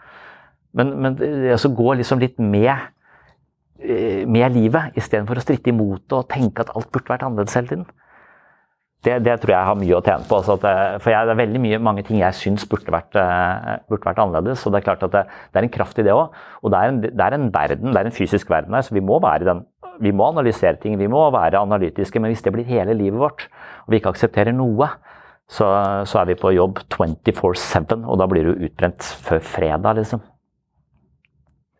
Men, 0.75 0.91
men 1.01 1.17
altså, 1.53 1.71
gå 1.71 1.95
liksom 1.99 2.19
litt 2.19 2.39
med, 2.43 2.73
eh, 3.79 4.23
med 4.27 4.57
livet, 4.57 4.97
istedenfor 4.99 5.39
å 5.39 5.45
stritte 5.45 5.71
imot 5.71 6.03
det 6.09 6.19
og 6.19 6.27
tenke 6.33 6.65
at 6.65 6.73
alt 6.75 6.91
burde 6.91 7.13
vært 7.13 7.23
annerledes 7.27 7.55
hele 7.55 7.71
tiden. 7.71 7.87
Det, 9.03 9.17
det, 9.19 9.33
tror 9.41 9.51
jeg 9.51 9.67
har 9.67 9.75
mye 9.75 9.97
å 9.97 10.03
tjene 10.03 10.27
på. 10.29 10.39
At, 10.39 10.65
for 11.03 11.11
jeg, 11.11 11.27
det 11.27 11.33
er 11.33 11.39
veldig 11.41 11.61
mye, 11.65 11.79
mange 11.83 12.05
ting 12.07 12.21
jeg 12.21 12.37
syns 12.39 12.63
burde 12.71 12.93
vært, 12.93 13.17
uh, 13.19 13.81
burde 13.91 14.07
vært 14.07 14.21
annerledes. 14.23 14.63
og 14.63 14.71
Det 14.71 14.79
er 14.79 14.85
klart 14.85 15.03
at 15.09 15.15
det, 15.15 15.23
det 15.51 15.59
er 15.59 15.67
en 15.67 15.73
kraft 15.73 15.99
i 15.99 16.05
det 16.07 16.15
òg. 16.15 16.37
Og 16.63 16.71
det 16.71 16.79
er, 16.79 16.93
en, 16.93 17.01
det 17.03 17.25
er, 17.25 17.35
en, 17.35 17.49
verden, 17.51 17.91
det 17.91 17.99
er 17.99 18.09
en 18.09 18.15
fysisk 18.15 18.53
verden 18.53 18.77
her, 18.77 18.85
så 18.87 18.95
vi 18.95 19.03
må 19.03 19.19
den. 19.43 19.65
Vi 20.01 20.13
må 20.15 20.29
analysere 20.31 20.79
ting, 20.81 20.95
vi 20.97 21.11
må 21.11 21.25
være 21.35 21.61
analytiske. 21.61 22.21
Men 22.21 22.31
hvis 22.31 22.45
det 22.45 22.55
blir 22.55 22.69
hele 22.69 22.95
livet 22.97 23.19
vårt, 23.19 23.49
og 23.83 23.91
vi 23.91 23.99
ikke 23.99 24.15
aksepterer 24.15 24.55
noe, 24.55 24.87
så, 25.51 25.67
så 26.07 26.21
er 26.21 26.31
vi 26.31 26.39
på 26.39 26.53
jobb 26.55 26.79
24-7, 26.95 28.05
og 28.07 28.17
da 28.21 28.27
blir 28.31 28.47
du 28.47 28.67
utbrent 28.69 29.03
før 29.27 29.43
fredag, 29.43 29.99
liksom. 29.99 30.23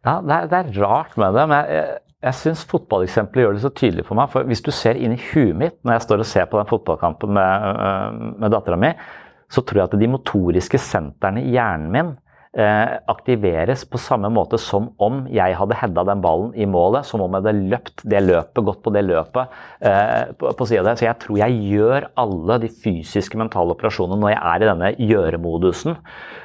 Ja, 0.04 0.18
det 0.20 0.36
er, 0.36 0.50
det 0.52 0.60
er 0.60 0.82
rart 0.84 1.16
med 1.16 1.38
det. 1.38 1.46
men 1.48 1.72
jeg, 1.72 2.00
jeg 2.24 2.40
syns 2.40 2.64
fotballeksempelet 2.72 3.44
gjør 3.44 3.58
det 3.58 3.66
så 3.66 3.74
tydelig 3.76 4.08
for 4.08 4.20
meg. 4.20 4.32
for 4.32 4.48
Hvis 4.48 4.64
du 4.64 4.72
ser 4.72 5.00
inn 5.00 5.16
i 5.18 5.22
huet 5.34 5.56
mitt 5.60 5.78
når 5.84 5.98
jeg 5.98 6.08
står 6.08 6.24
og 6.24 6.30
ser 6.30 6.50
på 6.50 6.60
den 6.60 6.70
fotballkampen 6.70 7.36
med, 7.36 7.70
øh, 7.70 8.20
med 8.40 8.54
dattera 8.54 8.80
mi, 8.80 8.94
så 9.52 9.62
tror 9.62 9.84
jeg 9.84 9.92
at 9.92 10.00
de 10.00 10.12
motoriske 10.12 10.80
sentrene 10.82 11.44
i 11.44 11.54
hjernen 11.54 11.92
min 11.94 12.14
eh, 12.58 12.96
aktiveres 13.12 13.84
på 13.86 14.00
samme 14.02 14.32
måte 14.34 14.58
som 14.62 14.88
om 15.04 15.24
jeg 15.34 15.58
hadde 15.60 15.78
heada 15.78 16.06
den 16.08 16.24
ballen 16.24 16.56
i 16.56 16.66
målet. 16.70 17.06
Som 17.06 17.22
om 17.26 17.36
jeg 17.36 17.44
hadde 17.44 17.70
løpt 17.74 18.06
det 18.10 18.24
løpet, 18.24 18.64
gått 18.66 18.82
på 18.86 18.94
det 18.96 19.04
løpet 19.06 19.60
eh, 19.84 20.34
på, 20.40 20.56
på 20.58 20.70
sida 20.70 20.88
der. 20.88 21.00
Så 21.00 21.10
jeg 21.10 21.20
tror 21.22 21.44
jeg 21.44 21.62
gjør 21.76 22.10
alle 22.24 22.60
de 22.64 22.72
fysiske 22.72 23.40
mentale 23.42 23.76
operasjonene 23.76 24.22
når 24.24 24.36
jeg 24.36 24.44
er 24.54 24.64
i 24.64 24.72
denne 24.72 24.94
gjøremodusen 25.12 26.00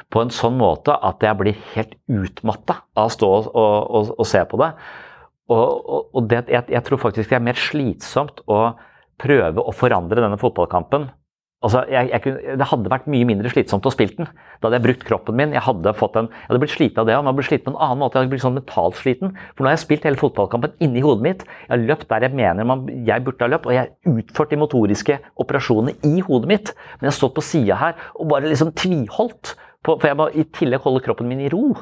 på 0.09 0.25
en 0.25 0.33
sånn 0.33 0.57
måte 0.59 0.95
at 1.05 1.23
jeg 1.23 1.39
blir 1.39 1.67
helt 1.75 1.99
utmatta 2.09 2.83
av 2.97 3.11
å 3.11 3.13
stå 3.13 3.29
og, 3.37 3.53
og, 3.53 4.17
og 4.17 4.27
se 4.27 4.43
på 4.49 4.61
det. 4.61 4.73
Og, 5.49 6.11
og 6.13 6.27
det, 6.29 6.45
jeg, 6.53 6.67
jeg, 6.69 6.85
tror 6.85 7.01
faktisk 7.01 7.31
det 7.31 7.39
er 7.39 7.47
mer 7.47 7.57
slitsomt 7.59 8.43
å 8.53 8.75
prøve 9.19 9.65
å 9.65 9.73
forandre 9.75 10.21
denne 10.21 10.39
fotballkampen 10.41 11.09
Altså, 11.59 11.81
jeg, 11.91 12.07
jeg 12.13 12.23
kunne, 12.23 12.53
det 12.55 12.67
hadde 12.71 12.91
vært 12.93 13.07
mye 13.11 13.27
mindre 13.27 13.51
slitsomt 13.51 13.87
å 13.89 13.91
spille 13.91 14.15
den. 14.15 14.29
Da 14.61 14.69
hadde 14.69 14.79
jeg 14.79 14.85
brukt 14.85 15.01
kroppen 15.09 15.35
min. 15.41 15.55
Jeg 15.57 15.65
hadde, 15.67 15.91
en, 15.91 16.29
jeg 16.31 16.47
hadde 16.47 16.61
blitt 16.63 16.75
sliten 16.77 17.03
av 17.03 17.09
det, 17.09 17.17
og 17.17 17.27
hadde 17.27 17.39
blitt 17.41 17.49
sliten 17.49 17.67
på 17.67 17.73
en 17.73 17.81
annen 17.83 17.99
måte. 17.99 18.15
Jeg 18.15 18.23
hadde 18.23 18.31
blitt 18.31 18.45
sånn 18.45 18.55
mentalt 18.55 18.99
sliten. 19.01 19.33
For 19.57 19.67
nå 19.67 19.71
har 19.73 19.75
jeg 19.75 19.83
spilt 19.83 20.07
hele 20.07 20.21
fotballkampen 20.21 20.77
inni 20.87 21.03
hodet 21.03 21.27
mitt. 21.27 21.43
Jeg 21.65 21.73
har 21.73 21.83
løpt 21.83 22.07
der 22.13 22.29
jeg 22.29 22.39
mener 22.39 22.69
man, 22.71 22.85
jeg 23.09 23.27
burde 23.27 23.43
ha 23.43 23.51
løpt, 23.51 23.67
og 23.67 23.75
jeg 23.75 23.83
har 23.83 24.15
utført 24.21 24.55
de 24.55 24.61
motoriske 24.63 25.19
operasjonene 25.43 25.97
i 26.07 26.23
hodet 26.29 26.53
mitt. 26.53 26.73
Men 27.01 27.09
jeg 27.09 27.11
har 27.11 27.19
stått 27.19 27.35
på 27.41 27.47
sida 27.49 27.81
her 27.83 27.99
og 28.15 28.31
bare 28.31 28.53
liksom 28.53 28.71
tviholdt. 28.79 29.57
På, 29.83 29.97
for 29.97 30.07
jeg 30.13 30.19
må 30.21 30.31
i 30.31 30.47
tillegg 30.55 30.87
holde 30.87 31.03
kroppen 31.09 31.27
min 31.27 31.43
i 31.43 31.51
ro. 31.51 31.73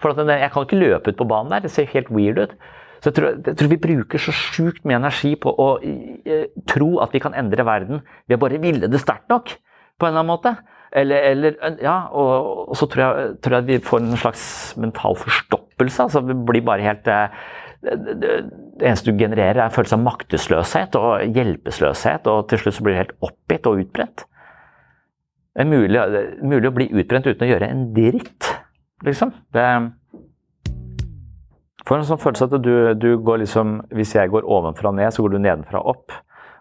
For 0.00 0.16
jeg 0.16 0.52
kan 0.54 0.64
ikke 0.64 0.80
løpe 0.80 1.12
ut 1.12 1.20
på 1.20 1.28
banen 1.28 1.52
der. 1.52 1.66
Det 1.68 1.74
ser 1.74 1.92
helt 1.92 2.08
weird 2.08 2.40
ut. 2.40 2.56
Så 2.98 3.10
jeg 3.10 3.16
tror, 3.18 3.28
jeg 3.46 3.58
tror, 3.58 3.70
vi 3.70 3.80
bruker 3.82 4.22
så 4.22 4.34
sjukt 4.34 4.82
mye 4.88 4.98
energi 4.98 5.34
på 5.38 5.52
å 5.52 5.68
eh, 5.82 6.48
tro 6.70 6.96
at 7.04 7.14
vi 7.14 7.22
kan 7.22 7.36
endre 7.38 7.66
verden 7.66 8.02
ved 8.26 8.36
har 8.36 8.42
bare 8.42 8.60
ville 8.62 8.90
det 8.90 9.00
sterkt 9.02 9.30
nok, 9.30 9.54
på 9.98 10.06
en 10.06 10.12
eller 10.12 10.24
annen 10.24 10.32
måte. 10.32 10.54
Eller, 10.98 11.26
eller 11.30 11.78
ja, 11.84 12.08
og, 12.16 12.64
og, 12.70 12.74
så 12.80 12.88
tror 12.88 13.04
jeg, 13.04 13.32
tror 13.44 13.58
jeg, 13.58 13.66
vi 13.68 13.78
får 13.84 14.02
en 14.02 14.20
slags 14.20 14.44
mental 14.80 15.18
forstoppelse. 15.20 16.06
altså 16.08 16.24
Vi 16.24 16.36
blir 16.48 16.64
bare 16.66 16.86
helt 16.86 17.10
eh, 17.12 17.28
det, 17.84 18.32
eneste 18.82 19.12
du 19.12 19.20
genererer, 19.20 19.60
er 19.60 19.68
en 19.68 19.74
følelse 19.74 19.98
av 19.98 20.04
maktesløshet 20.06 20.98
og 20.98 21.36
hjelpeløshet. 21.36 22.26
Og 22.32 22.48
til 22.50 22.62
slutt 22.62 22.78
så 22.78 22.86
blir 22.86 22.96
du 22.96 23.02
helt 23.02 23.16
oppgitt 23.28 23.68
og 23.68 23.84
utbrent. 23.84 24.24
Det 25.54 25.64
er 25.64 25.70
mulig, 25.70 26.02
mulig 26.46 26.70
å 26.70 26.74
bli 26.74 26.90
utbrent 26.94 27.26
uten 27.26 27.46
å 27.46 27.50
gjøre 27.50 27.68
en 27.72 27.88
dritt, 27.94 28.50
liksom. 29.06 29.32
Det, 29.54 29.64
får 31.88 32.00
en 32.00 32.08
sånn 32.10 32.20
følelse 32.22 32.48
at 32.48 32.56
du, 32.64 32.74
du, 33.00 33.10
går 33.24 33.42
liksom 33.44 33.78
Hvis 33.96 34.14
jeg 34.16 34.32
går 34.32 34.46
ovenfra 34.46 34.92
og 34.92 34.98
ned, 35.00 35.12
så 35.14 35.24
går 35.24 35.34
du 35.34 35.40
nedenfra 35.40 35.80
opp. 35.80 36.12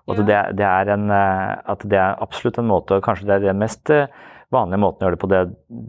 Og 0.07 0.15
at, 0.15 0.23
det, 0.23 0.39
det, 0.61 0.67
er 0.67 0.93
en, 0.95 1.11
eh, 1.11 1.53
at 1.67 1.83
det 1.83 1.99
er 1.99 2.17
absolutt 2.23 2.61
en 2.61 2.69
måte 2.69 3.01
Kanskje 3.03 3.27
det 3.27 3.35
er 3.35 3.49
den 3.49 3.59
mest 3.59 3.91
eh, 3.91 4.07
vanlige 4.53 4.79
måten 4.79 5.03
å 5.03 5.07
gjøre 5.07 5.17
det 5.17 5.19
på 5.19 5.29
det, 5.31 5.39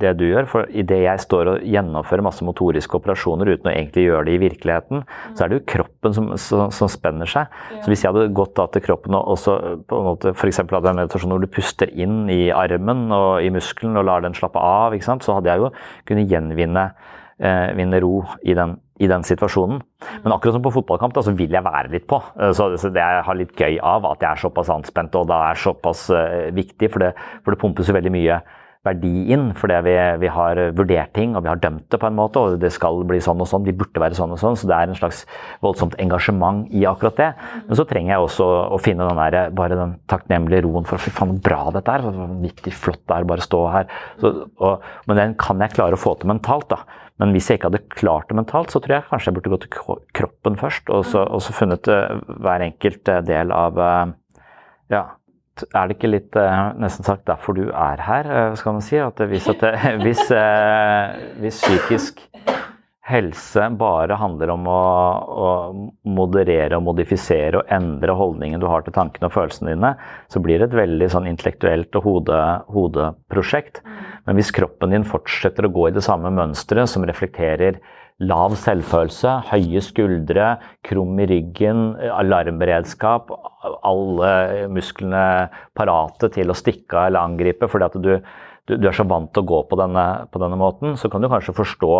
det 0.01 0.12
du 0.19 0.24
gjør. 0.27 0.48
For 0.51 0.70
idet 0.74 0.98
jeg 1.05 1.23
står 1.23 1.51
og 1.52 1.66
gjennomfører 1.70 2.24
masse 2.27 2.47
motoriske 2.47 2.98
operasjoner 2.98 3.52
uten 3.52 3.70
å 3.70 3.74
egentlig 3.74 4.09
gjøre 4.09 4.24
det 4.27 4.35
i 4.35 4.40
virkeligheten, 4.43 5.05
så 5.39 5.44
er 5.44 5.52
det 5.52 5.60
jo 5.60 5.66
kroppen 5.74 6.16
som, 6.16 6.32
som, 6.43 6.65
som 6.74 6.90
spenner 6.90 7.31
seg. 7.31 7.55
Så 7.77 7.93
hvis 7.93 8.02
jeg 8.02 8.10
hadde 8.10 8.32
gått 8.35 8.56
da 8.59 8.66
til 8.74 8.82
kroppen 8.89 9.15
og 9.15 9.36
også 9.36 9.55
på 9.86 10.01
en 10.01 10.09
måte 10.10 10.35
f.eks. 10.35 10.65
hadde 10.65 10.90
en 10.90 10.98
meditasjon 10.98 11.36
hvor 11.36 11.44
du 11.44 11.52
puster 11.55 11.93
inn 11.94 12.24
i 12.35 12.48
armen 12.55 13.06
og 13.15 13.47
i 13.47 13.52
muskelen 13.55 14.01
og 14.01 14.09
lar 14.10 14.27
den 14.27 14.35
slappe 14.35 14.59
av, 14.59 14.98
så 14.98 15.39
hadde 15.39 15.55
jeg 15.55 15.62
jo 15.62 15.70
kunnet 16.10 16.35
gjenvinne 16.35 16.89
eh, 17.39 17.98
ro 18.02 18.15
i 18.43 18.59
den 18.59 18.74
i 18.99 19.09
den 19.11 19.25
situasjonen. 19.27 19.81
Men 20.25 20.35
akkurat 20.35 20.57
som 20.57 20.65
på 20.65 20.75
fotballkamp, 20.75 21.15
da, 21.15 21.25
så 21.25 21.35
vil 21.39 21.55
jeg 21.55 21.65
være 21.65 21.93
litt 21.95 22.07
på. 22.11 22.20
Eh, 22.39 22.53
så, 22.57 22.70
det 22.75 23.03
jeg 23.03 23.27
har 23.27 23.39
litt 23.39 23.59
gøy 23.59 23.81
av 23.83 24.07
at 24.11 24.23
jeg 24.25 24.31
er 24.31 24.47
såpass 24.47 24.73
anspent 24.75 25.19
og 25.19 25.29
da 25.31 25.43
er 25.51 25.61
såpass 25.61 26.09
uh, 26.15 26.49
viktig. 26.55 26.91
For 26.93 27.03
det, 27.03 27.12
for 27.45 27.55
det, 27.55 27.61
pumpes 27.62 27.91
jo 27.91 27.97
veldig 27.97 28.15
mye 28.15 28.41
verdi 28.87 29.33
inn 29.35 29.49
fordi 29.59 29.81
vi, 29.85 29.95
vi, 30.23 30.29
har 30.31 30.59
vurdert 30.79 31.11
ting 31.16 31.33
og 31.35 31.43
vi 31.43 31.51
har 31.51 31.59
dømt 31.61 31.89
det 31.91 31.99
på 32.01 32.09
en 32.09 32.16
måte. 32.19 32.43
Og 32.43 32.59
det 32.62 32.70
skal 32.75 33.03
bli 33.09 33.20
sånn 33.23 33.43
og 33.43 33.51
sånn, 33.51 33.66
de 33.66 33.75
burde 33.77 34.03
være 34.03 34.19
sånn 34.19 34.35
og 34.35 34.41
sånn. 34.43 34.59
Så 34.59 34.70
det 34.70 34.77
er 34.77 34.91
en 34.91 34.99
slags 34.99 35.25
voldsomt 35.65 35.99
engasjement 36.03 36.66
i 36.75 36.87
akkurat 36.89 37.19
det. 37.19 37.33
Men 37.69 37.81
så 37.81 37.87
trenger 37.89 38.15
jeg 38.15 38.29
også 38.29 38.49
å 38.75 38.81
finne 38.83 39.09
den 39.09 39.23
der, 39.23 39.53
bare 39.59 39.79
den 39.79 39.99
takknemlige 40.11 40.65
roen 40.66 40.89
for 40.89 41.03
fy 41.03 41.15
faen, 41.15 41.37
bra 41.45 41.69
dette 41.75 41.99
er. 41.99 42.07
Vanvittig 42.09 42.75
flott 42.75 43.05
det 43.05 43.19
er 43.19 43.29
bare 43.29 43.45
å 43.45 43.51
stå 43.51 43.66
her. 43.75 43.93
Så, 44.23 44.33
og, 44.59 44.89
men 45.11 45.23
den 45.23 45.37
kan 45.39 45.62
jeg 45.62 45.77
klare 45.77 45.99
å 45.99 46.01
få 46.01 46.16
til 46.19 46.33
mentalt. 46.35 46.70
da. 46.75 47.07
Men 47.19 47.35
hvis 47.35 47.51
jeg 47.51 47.59
ikke 47.59 47.73
hadde 47.73 47.85
klart 47.90 48.31
det 48.31 48.39
mentalt, 48.39 48.73
så 48.73 48.81
tror 48.82 48.99
jeg 48.99 49.09
kanskje 49.11 49.31
jeg 49.31 49.39
burde 49.39 49.53
gått 49.55 49.66
til 49.66 50.03
kroppen 50.20 50.59
først. 50.61 50.90
Og 50.95 51.07
så, 51.11 51.24
og 51.27 51.43
så 51.43 51.55
funnet 51.57 51.90
uh, 51.90 52.20
hver 52.39 52.65
enkelt 52.69 53.11
uh, 53.11 53.23
del 53.27 53.55
av 53.55 53.81
uh, 53.82 54.45
Ja, 54.93 55.05
er 55.74 55.89
det 55.89 55.97
ikke 55.97 56.12
litt 56.12 56.36
nesten 56.78 57.03
sagt 57.03 57.24
derfor 57.27 57.57
du 57.59 57.65
er 57.74 57.99
her, 58.07 58.28
skal 58.55 58.77
man 58.77 58.85
si? 58.86 58.95
At 59.03 59.19
hvis, 59.27 59.49
at 59.51 59.65
det, 59.65 59.73
hvis, 60.05 60.23
hvis 61.43 61.59
psykisk 61.65 62.23
helse 63.09 63.65
bare 63.81 64.19
handler 64.20 64.53
om 64.53 64.66
å, 64.69 64.82
å, 65.45 65.49
moderere 66.09 66.78
og 66.78 66.85
modifisere 66.90 67.61
og 67.61 67.73
endre 67.73 68.15
holdningen 68.16 68.61
du 68.61 68.69
har 68.69 68.85
til 68.85 68.95
tankene 68.97 69.31
og 69.31 69.35
følelsene 69.35 69.74
dine, 69.74 69.95
så 70.31 70.43
blir 70.45 70.61
det 70.61 70.70
et 70.70 70.78
veldig 70.82 71.09
sånn 71.15 71.28
intellektuelt 71.31 71.99
og 71.99 72.09
hode, 72.09 72.40
hodeprosjekt. 72.74 73.82
Men 74.29 74.37
hvis 74.37 74.53
kroppen 74.53 74.93
din 74.93 75.07
fortsetter 75.09 75.65
å 75.65 75.73
gå 75.73 75.87
i 75.89 75.95
det 75.97 76.05
samme 76.05 76.29
mønsteret, 76.37 76.91
som 76.93 77.07
reflekterer 77.09 77.79
lav 78.29 78.53
selvfølelse, 78.61 79.31
høye 79.49 79.81
skuldre, 79.81 80.51
krum 80.85 81.17
i 81.23 81.29
ryggen, 81.31 81.95
alarmberedskap, 82.13 83.31
alle 83.89 84.69
musklene 84.75 85.49
parate 85.79 86.29
til 86.35 86.53
å 86.53 86.59
stikke 86.59 86.99
av 86.99 87.09
eller 87.09 87.25
angripe 87.25 87.71
fordi 87.71 87.89
at 87.89 87.97
du, 87.97 88.11
du, 88.69 88.75
du, 88.75 88.89
er 88.91 88.97
så 88.99 89.07
vant 89.09 89.33
til 89.33 89.47
å 89.47 89.51
gå 89.55 89.63
på 89.71 89.79
denne, 89.81 90.07
på 90.29 90.43
denne 90.43 90.61
måten, 90.61 90.99
så 91.01 91.09
kan 91.09 91.25
du 91.25 91.31
kanskje 91.33 91.57
forstå 91.57 91.95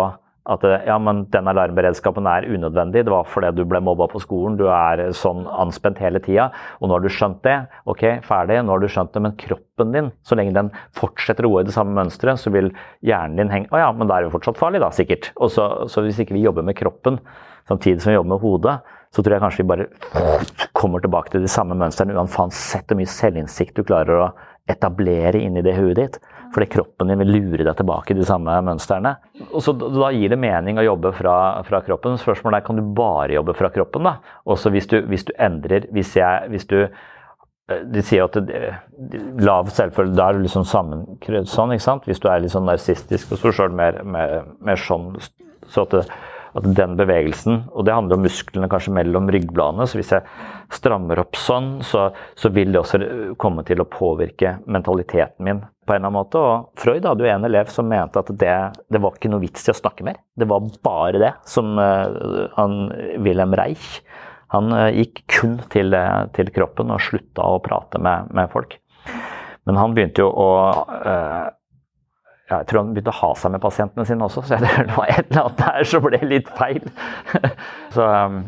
at 0.49 0.63
ja, 0.87 0.95
men 1.01 1.25
den 1.33 1.49
alarmberedskapen 1.51 2.27
er 2.29 2.47
unødvendig. 2.49 3.03
Det 3.05 3.13
var 3.13 3.27
fordi 3.29 3.51
du 3.57 3.63
ble 3.69 3.81
mobba 3.83 4.07
på 4.09 4.21
skolen. 4.23 4.55
Du 4.59 4.65
er 4.71 5.09
sånn 5.17 5.43
anspent 5.49 5.99
hele 6.01 6.21
tida. 6.23 6.49
Og 6.79 6.89
nå 6.89 6.95
har 6.95 7.03
du 7.03 7.09
skjønt 7.13 7.41
det. 7.45 7.57
Ok, 7.89 8.05
ferdig. 8.25 8.61
Nå 8.63 8.73
har 8.73 8.81
du 8.81 8.87
skjønt 8.89 9.13
det. 9.13 9.23
Men 9.25 9.35
kroppen 9.39 9.93
din, 9.95 10.11
så 10.25 10.37
lenge 10.39 10.55
den 10.55 10.71
fortsetter 10.97 11.45
å 11.45 11.53
gå 11.53 11.61
i 11.61 11.67
det 11.67 11.75
samme 11.75 11.93
mønsteret, 11.97 12.41
så 12.41 12.53
vil 12.55 12.71
hjernen 13.05 13.37
din 13.41 13.53
henge 13.53 13.69
Å 13.75 13.83
ja, 13.83 13.91
men 13.93 14.09
da 14.09 14.17
er 14.17 14.25
det 14.25 14.31
jo 14.31 14.37
fortsatt 14.37 14.61
farlig, 14.61 14.81
da, 14.83 14.89
sikkert. 14.95 15.31
Og 15.37 15.53
så, 15.53 15.67
så 15.91 16.05
hvis 16.05 16.21
ikke 16.23 16.37
vi 16.37 16.45
jobber 16.47 16.65
med 16.65 16.79
kroppen 16.79 17.19
samtidig 17.69 18.01
som 18.01 18.13
vi 18.13 18.17
jobber 18.17 18.33
med 18.33 18.43
hodet, 18.43 18.79
så 19.13 19.23
tror 19.25 19.35
jeg 19.35 19.43
kanskje 19.43 19.63
vi 19.63 19.69
bare 19.69 19.87
kommer 20.77 21.01
tilbake 21.03 21.33
til 21.33 21.45
de 21.45 21.51
samme 21.51 21.77
mønstrene 21.77 22.17
uansett 22.17 22.89
hvor 22.89 22.97
mye 22.97 23.09
selvinnsikt 23.09 23.77
du 23.77 23.85
klarer 23.85 24.21
å 24.21 24.29
etablere 24.69 25.41
inni 25.41 25.63
det 25.65 25.75
huet 25.77 25.97
ditt. 25.97 26.19
Fordi 26.53 26.65
kroppen 26.65 27.11
din 27.11 27.21
vil 27.21 27.31
lure 27.35 27.65
deg 27.65 27.75
tilbake 27.77 28.13
i 28.13 28.17
de 28.17 28.25
samme 28.25 28.55
mønstrene. 28.65 29.15
Og 29.51 29.61
så 29.63 29.75
Da 29.77 30.09
gir 30.15 30.33
det 30.33 30.39
mening 30.41 30.79
å 30.81 30.87
jobbe 30.87 31.13
fra, 31.17 31.35
fra 31.67 31.81
kroppen. 31.85 32.17
Spørsmålet 32.21 32.61
er 32.61 32.65
kan 32.65 32.79
du 32.79 32.83
bare 32.83 33.35
jobbe 33.37 33.55
fra 33.57 33.69
kroppen. 33.73 34.09
da? 34.09 34.17
Også 34.49 34.71
hvis 34.73 34.89
du, 34.89 34.99
hvis 35.05 35.27
du 35.27 35.33
endrer 35.37 35.85
hvis, 35.93 36.15
jeg, 36.17 36.49
hvis 36.49 36.65
du 36.69 36.79
eh, 36.81 37.83
de 37.85 38.01
sier 38.05 38.25
at 38.25 38.39
det, 38.49 38.63
lav 39.45 39.69
selvfølge, 39.69 40.17
da 40.17 40.29
er 40.29 40.39
du 40.39 40.47
liksom 40.47 40.65
sammenkrødd 40.65 41.51
sånn. 41.51 41.75
ikke 41.75 41.85
sant? 41.85 42.09
Hvis 42.09 42.23
du 42.23 42.29
er 42.31 42.41
litt 42.41 42.55
sånn 42.55 42.67
narsistisk 42.69 43.35
og 43.35 43.43
så 43.43 43.53
sjøl 43.53 43.75
mer, 43.75 44.01
mer, 44.03 44.41
mer, 44.57 44.81
sånn 44.81 45.11
så 45.69 45.85
at 45.85 45.93
det, 45.93 46.05
at 46.57 46.67
den 46.75 46.95
bevegelsen, 46.97 47.63
og 47.73 47.85
det 47.85 47.93
handler 47.93 48.17
om 48.17 48.23
musklene 48.25 48.69
kanskje 48.71 48.93
mellom 48.95 49.29
ryggbladene, 49.31 49.85
så 49.87 49.99
hvis 49.99 50.13
jeg 50.15 50.25
strammer 50.73 51.21
opp 51.21 51.37
sånn, 51.37 51.79
så, 51.85 52.07
så, 52.37 52.51
vil 52.53 52.73
det 52.73 52.81
også 52.81 53.01
komme 53.41 53.65
til 53.67 53.83
å 53.83 53.87
påvirke 53.89 54.57
mentaliteten 54.69 55.45
min 55.45 55.61
på 55.61 55.93
en 55.93 55.99
eller 55.99 56.09
annen 56.09 56.17
måte. 56.17 56.41
Og 56.41 56.81
Freud 56.81 57.05
hadde 57.05 57.25
jo 57.25 57.31
en 57.33 57.47
elev 57.49 57.69
som 57.73 57.89
mente 57.89 58.21
at 58.21 58.31
det, 58.41 58.55
det 58.89 59.01
var 59.01 59.17
ikke 59.17 59.31
noe 59.33 59.43
vits 59.43 59.67
i 59.67 59.73
å 59.73 59.77
snakke 59.77 60.05
mer. 60.05 60.19
Det 60.37 60.49
var 60.49 60.65
bare 60.85 61.21
det 61.21 61.33
som 61.49 61.77
uh, 61.77 62.49
han, 62.57 62.81
Wilhelm 63.21 63.55
Reich 63.57 64.01
Han 64.53 64.73
uh, 64.73 64.89
gikk 64.93 65.23
kun 65.29 65.59
til, 65.73 65.93
til, 66.33 66.53
kroppen 66.53 66.93
og 66.93 67.01
slutta 67.05 67.45
å 67.45 67.61
prate 67.65 68.01
med, 68.01 68.29
med 68.33 68.49
folk. 68.53 68.77
Men 69.69 69.77
han 69.77 69.93
begynte 69.93 70.25
jo 70.25 70.29
å 70.33 70.49
jeg 72.49 72.69
tror 72.69 72.81
han 72.81 72.95
begynte 72.95 73.13
å 73.13 73.19
ha 73.19 73.29
seg 73.37 73.53
med 73.53 73.61
pasientene 73.63 74.07
sine 74.09 74.25
også, 74.25 74.45
så 74.45 74.57
jeg 74.57 74.65
tror 74.65 74.89
det 74.89 74.97
var 74.97 75.13
et 75.13 75.29
eller 75.29 75.45
annet 75.45 75.63
der 75.63 75.87
som 75.91 76.05
ble 76.05 76.19
litt 76.25 76.49
feil. 76.57 76.91
så, 77.95 78.07
um, 78.09 78.41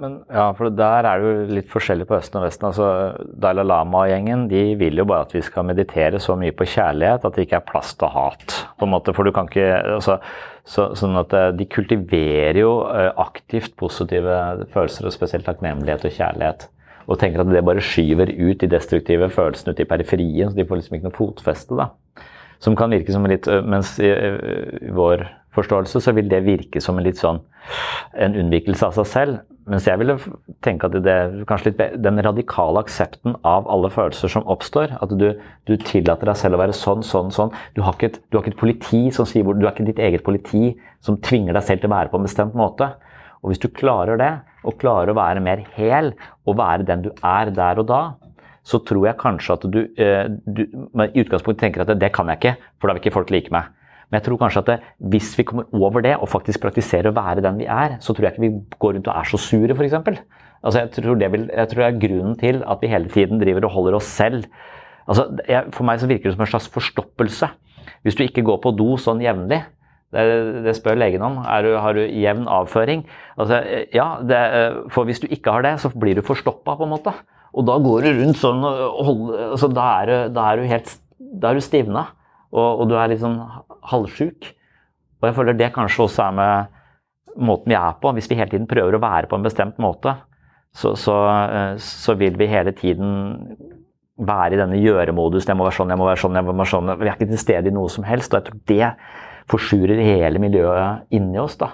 men 0.00 0.14
ja, 0.32 0.46
for 0.56 0.72
der 0.72 1.04
er 1.04 1.20
det 1.20 1.28
jo 1.28 1.56
litt 1.58 1.68
forskjellig 1.68 2.06
på 2.08 2.16
Østen 2.16 2.40
og 2.40 2.46
Vesten. 2.46 2.70
altså 2.70 2.86
Dalai 3.40 3.66
Lama-gjengen 3.68 4.46
de 4.48 4.62
vil 4.80 4.96
jo 4.96 5.04
bare 5.08 5.26
at 5.26 5.34
vi 5.36 5.42
skal 5.44 5.66
meditere 5.68 6.20
så 6.22 6.38
mye 6.40 6.54
på 6.56 6.66
kjærlighet 6.72 7.26
at 7.28 7.36
det 7.36 7.44
ikke 7.44 7.58
er 7.60 7.66
plass 7.68 7.92
til 8.00 8.12
hat. 8.14 8.54
på 8.78 8.88
en 8.88 8.94
måte, 8.94 9.12
for 9.12 9.28
du 9.28 9.32
kan 9.36 9.50
ikke, 9.50 9.68
altså, 9.98 10.16
så, 10.64 10.88
sånn 10.96 11.20
at 11.20 11.36
eh, 11.36 11.50
De 11.58 11.68
kultiverer 11.68 12.62
jo 12.62 12.72
eh, 12.88 13.10
aktivt 13.20 13.76
positive 13.80 14.66
følelser, 14.72 15.08
og 15.08 15.12
spesielt 15.12 15.44
takknemlighet 15.44 16.08
og 16.08 16.16
kjærlighet. 16.16 16.68
Og 17.04 17.20
tenker 17.20 17.44
at 17.44 17.52
det 17.52 17.64
bare 17.68 17.84
skyver 17.84 18.32
ut 18.32 18.62
de 18.62 18.70
destruktive 18.72 19.28
følelsene 19.28 19.74
ut 19.74 19.84
i 19.84 19.88
periferien, 19.88 20.48
så 20.48 20.56
de 20.56 20.64
får 20.64 20.80
liksom 20.80 20.96
ikke 20.96 21.10
noe 21.10 21.18
fotfeste. 21.18 21.76
da. 21.76 21.90
Som 22.64 22.76
kan 22.78 22.94
virke 22.94 23.12
som 23.12 23.26
litt 23.28 23.48
Mens 23.68 23.96
i, 24.00 24.08
i 24.08 24.92
vår 24.94 25.26
forståelse 25.54 26.00
så 26.02 26.14
vil 26.16 26.30
det 26.30 26.44
virke 26.46 26.80
som 26.82 26.98
en 26.98 27.06
litt 27.06 27.20
sånn 27.20 27.42
en 28.20 28.34
unnvikelse 28.36 28.88
av 28.88 28.96
seg 28.98 29.06
selv. 29.08 29.36
Mens 29.70 29.86
jeg 29.88 29.96
ville 30.00 30.16
tenke 30.64 30.88
at 30.88 30.96
det 31.06 31.12
er 31.12 31.36
kanskje 31.48 31.70
litt 31.70 32.02
den 32.04 32.20
radikale 32.26 32.82
aksepten 32.84 33.38
av 33.48 33.68
alle 33.72 33.88
følelser 33.92 34.32
som 34.34 34.44
oppstår. 34.50 34.92
At 35.00 35.14
du, 35.16 35.30
du 35.68 35.74
tillater 35.80 36.28
deg 36.28 36.40
selv 36.40 36.58
å 36.58 36.60
være 36.60 36.76
sånn, 36.76 37.04
sånn, 37.06 37.32
sånn. 37.34 37.54
Du 37.76 37.80
har, 37.86 37.96
et, 38.04 38.18
du 38.28 38.36
har 38.36 38.44
ikke 38.44 38.54
et 38.56 38.60
politi 38.60 39.02
som 39.14 39.28
sier 39.28 39.46
hvor 39.46 39.56
Du 39.56 39.64
har 39.64 39.72
ikke 39.72 39.88
ditt 39.88 40.02
eget 40.02 40.26
politi 40.26 40.74
som 41.04 41.16
tvinger 41.24 41.56
deg 41.56 41.64
selv 41.64 41.84
til 41.84 41.92
å 41.92 41.96
være 41.96 42.12
på 42.12 42.20
en 42.20 42.28
bestemt 42.28 42.58
måte. 42.58 42.90
Og 43.40 43.52
hvis 43.52 43.62
du 43.62 43.70
klarer 43.72 44.20
det, 44.20 44.32
og 44.64 44.78
klarer 44.80 45.12
å 45.12 45.18
være 45.18 45.42
mer 45.44 45.64
hel, 45.76 46.12
og 46.48 46.60
være 46.60 46.86
den 46.88 47.04
du 47.04 47.10
er 47.20 47.52
der 47.52 47.80
og 47.80 47.88
da, 47.88 48.02
så 48.64 48.80
tror 48.80 49.08
jeg 49.08 49.20
kanskje 49.20 49.56
at 49.58 49.64
du, 49.68 49.80
eh, 50.00 50.26
du 50.44 50.62
i 50.64 51.22
utgangspunktet 51.22 51.60
tenker 51.66 51.84
at 51.84 51.92
det, 52.00 52.12
kan 52.16 52.30
jeg 52.32 52.40
ikke, 52.40 52.54
for 52.80 52.88
da 52.88 52.96
vil 52.96 53.04
ikke 53.04 53.16
folk 53.18 53.32
like 53.34 53.52
meg. 53.52 53.68
Men 54.08 54.18
jeg 54.18 54.26
tror 54.28 54.40
kanskje 54.40 54.62
at 54.62 54.70
det, 54.70 54.78
hvis 55.12 55.32
vi 55.38 55.46
kommer 55.48 55.68
over 55.76 56.04
det 56.04 56.14
og 56.16 56.30
faktisk 56.32 56.62
praktiserer 56.64 57.10
å 57.10 57.16
være 57.16 57.44
den 57.44 57.60
vi 57.60 57.68
er, 57.68 57.98
så 58.04 58.14
tror 58.14 58.28
jeg 58.28 58.34
ikke 58.34 58.44
vi 58.46 58.52
går 58.80 58.96
rundt 58.96 59.10
og 59.10 59.20
er 59.20 59.28
så 59.28 59.40
sure, 59.40 59.76
f.eks. 59.76 59.98
Altså 60.64 60.80
jeg, 60.80 60.92
tror 60.96 61.20
det 61.20 61.28
jeg 61.28 61.68
tror 61.70 61.82
det 61.82 61.88
er 61.90 62.00
grunnen 62.06 62.38
til 62.40 62.62
at 62.64 62.80
vi 62.80 62.92
hele 62.92 63.12
tiden 63.12 63.40
driver 63.42 63.66
og 63.68 63.74
holder 63.74 63.98
oss 63.98 64.08
selv 64.08 64.46
altså, 65.04 65.26
jeg, 65.44 65.66
For 65.76 65.84
meg 65.84 66.00
så 66.00 66.08
virker 66.08 66.30
det 66.30 66.36
som 66.38 66.44
en 66.46 66.52
slags 66.54 66.70
forstoppelse. 66.72 67.50
Hvis 68.04 68.16
du 68.16 68.24
ikke 68.24 68.44
går 68.46 68.62
på 68.64 68.72
do 68.78 68.94
sånn 69.00 69.20
jevnlig, 69.20 69.60
det, 70.14 70.24
det, 70.64 70.76
spør 70.78 70.96
legen 70.96 71.24
om. 71.26 71.40
Du, 71.42 71.72
har 71.80 71.96
du 71.96 72.04
jevn 72.06 72.46
avføring? 72.48 73.04
Altså, 73.36 73.60
ja, 73.92 74.08
det, 74.24 74.40
for 74.94 75.08
hvis 75.08 75.20
du 75.20 75.26
ikke 75.26 75.52
har 75.52 75.66
det, 75.66 75.74
så 75.82 75.90
blir 75.90 76.16
du 76.16 76.24
forstoppa, 76.24 76.76
på 76.78 76.86
en 76.86 76.94
måte. 76.94 77.14
Og 77.54 77.66
da 77.68 77.78
går 77.82 78.04
du 78.06 78.20
rundt 78.20 78.40
sånn 78.40 78.64
og 78.66 79.00
holder 79.06 79.42
altså, 79.52 79.70
da, 79.70 79.86
er 80.02 80.28
da 80.34 80.50
er 80.50 80.60
du 80.60 80.68
helt 80.70 80.92
Da 81.18 81.50
er 81.50 81.58
du 81.58 81.64
stivna, 81.64 82.08
og, 82.54 82.82
og 82.82 82.88
du 82.90 82.96
er 82.98 83.10
litt 83.10 83.22
sånn 83.22 83.38
halvsjuk. 83.90 84.50
Og 85.20 85.28
jeg 85.28 85.36
føler 85.36 85.56
det 85.58 85.72
kanskje 85.74 86.04
også 86.04 86.26
er 86.26 86.36
med 86.36 86.74
måten 87.48 87.72
vi 87.72 87.78
er 87.78 87.96
på. 88.00 88.12
Hvis 88.14 88.28
vi 88.30 88.38
hele 88.38 88.52
tiden 88.52 88.68
prøver 88.70 88.96
å 88.96 89.02
være 89.02 89.30
på 89.30 89.38
en 89.38 89.46
bestemt 89.46 89.80
måte, 89.82 90.12
så, 90.74 90.92
så, 90.98 91.14
så 91.82 92.14
vil 92.18 92.38
vi 92.38 92.50
hele 92.50 92.74
tiden 92.76 93.56
være 94.14 94.54
i 94.54 94.60
denne 94.60 94.78
gjøremodusen. 94.78 95.50
Jeg 95.50 95.58
må 95.58 95.66
være 95.66 95.78
sånn, 95.78 95.92
jeg 95.94 96.00
må 96.00 96.08
være 96.08 96.22
sånn, 96.22 96.38
jeg 96.38 96.46
må 96.46 96.54
være 96.54 96.70
sånn. 96.70 96.92
Vi 97.00 97.08
er 97.08 97.14
ikke 97.16 97.30
til 97.30 97.42
stede 97.42 97.70
i 97.70 97.74
noe 97.74 97.90
som 97.90 98.06
helst. 98.06 98.34
Og 98.34 98.40
jeg 98.40 98.48
tror 98.48 98.60
det 98.70 98.90
forsurer 99.50 100.02
hele 100.02 100.42
miljøet 100.42 101.14
inni 101.14 101.40
oss. 101.42 101.58
da. 101.60 101.72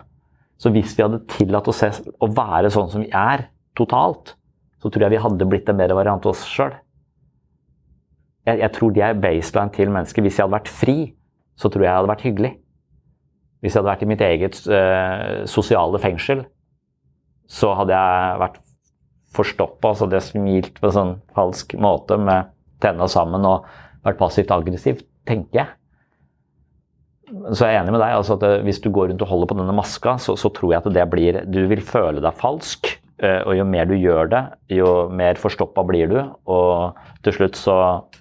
Så 0.61 0.73
hvis 0.75 0.97
vi 0.97 1.05
hadde 1.05 1.23
tillatt 1.33 1.69
oss 1.73 1.83
å 1.85 2.29
være 2.37 2.73
sånn 2.73 2.91
som 2.93 3.05
vi 3.05 3.11
er, 3.17 3.49
totalt, 3.79 4.35
så 4.81 4.89
tror 4.89 5.07
jeg 5.07 5.15
vi 5.15 5.25
hadde 5.25 5.49
blitt 5.49 5.69
en 5.69 5.81
bedre 5.81 5.99
variant 5.99 6.25
av 6.25 6.33
oss 6.33 6.47
sjøl. 6.49 6.73
Jeg, 8.49 8.61
jeg, 8.63 8.73
tror 8.77 8.95
det 8.97 9.05
er 9.05 9.21
baseline 9.21 9.75
til 9.77 9.93
mennesker. 9.93 10.25
Hvis 10.25 10.39
jeg 10.39 10.47
hadde 10.47 10.57
vært 10.57 10.73
fri, 10.73 10.97
så 11.61 11.69
tror 11.69 11.85
jeg 11.85 11.91
jeg 11.91 11.99
hadde 11.99 12.13
vært 12.13 12.25
hyggelig. 12.25 12.53
Hvis 13.61 13.75
jeg 13.75 13.83
hadde 13.83 13.91
vært 13.91 14.05
i 14.07 14.09
mitt 14.09 14.25
eget 14.25 14.61
uh, 14.73 15.43
sosiale 15.51 16.01
fengsel, 16.01 16.47
så 17.51 17.75
hadde 17.77 17.93
jeg 17.93 18.41
vært 18.41 18.61
forstoppa, 19.37 19.93
altså 19.93 20.09
det 20.11 20.23
smilt 20.27 20.81
på 20.81 20.89
en 20.89 20.97
sånn 20.97 21.13
falsk 21.37 21.77
måte 21.79 22.17
med 22.19 22.49
tenna 22.83 23.07
sammen 23.11 23.45
og 23.47 23.69
vært 24.07 24.19
passivt 24.19 24.51
aggressiv, 24.55 25.05
tenker 25.29 25.61
jeg. 25.61 25.69
Så 27.31 27.67
jeg 27.69 27.77
er 27.77 27.83
enig 27.83 27.95
med 27.95 28.03
deg. 28.03 28.17
altså 28.17 28.35
at 28.35 28.45
eh, 28.47 28.63
Hvis 28.67 28.81
du 28.83 28.89
går 28.91 29.13
rundt 29.13 29.23
og 29.23 29.31
holder 29.31 29.51
på 29.53 29.57
denne 29.61 29.75
maska, 29.77 30.17
så, 30.19 30.35
så 30.41 30.51
tror 30.51 30.73
jeg 30.73 30.83
at 30.83 30.95
det 30.97 31.05
blir 31.13 31.45
Du 31.47 31.61
vil 31.71 31.83
føle 31.85 32.23
deg 32.25 32.41
falsk. 32.41 32.91
Eh, 33.21 33.43
og 33.45 33.53
jo 33.53 33.67
mer 33.69 33.89
du 33.89 33.99
gjør 34.01 34.31
det, 34.33 34.41
jo 34.73 34.87
mer 35.13 35.37
forstoppa 35.41 35.85
blir 35.89 36.09
du. 36.09 36.19
Og 36.49 36.97
til 37.27 37.37
slutt 37.37 37.59
så 37.61 37.77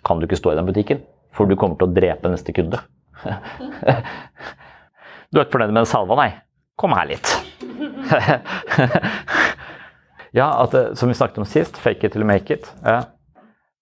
kan 0.06 0.20
du 0.20 0.28
ikke 0.28 0.40
stå 0.40 0.54
i 0.54 0.60
den 0.60 0.68
butikken, 0.68 1.04
for 1.36 1.48
du 1.48 1.56
kommer 1.60 1.80
til 1.80 1.88
å 1.88 1.96
drepe 1.96 2.32
neste 2.32 2.56
kunde. 2.56 2.82
du 5.32 5.40
er 5.40 5.46
ikke 5.46 5.56
fornøyd 5.56 5.72
med 5.72 5.82
den 5.82 5.90
salva, 5.90 6.20
nei? 6.20 6.34
Kom 6.80 6.96
her 6.96 7.08
litt. 7.08 7.32
ja, 10.40 10.50
at, 10.52 10.76
eh, 10.76 10.92
som 11.00 11.12
vi 11.12 11.16
snakket 11.16 11.46
om 11.46 11.48
sist, 11.48 11.80
fake 11.80 12.04
it 12.04 12.16
till 12.16 12.26
you 12.26 12.28
make 12.28 12.52
it. 12.52 12.68
Ja. 12.84 13.06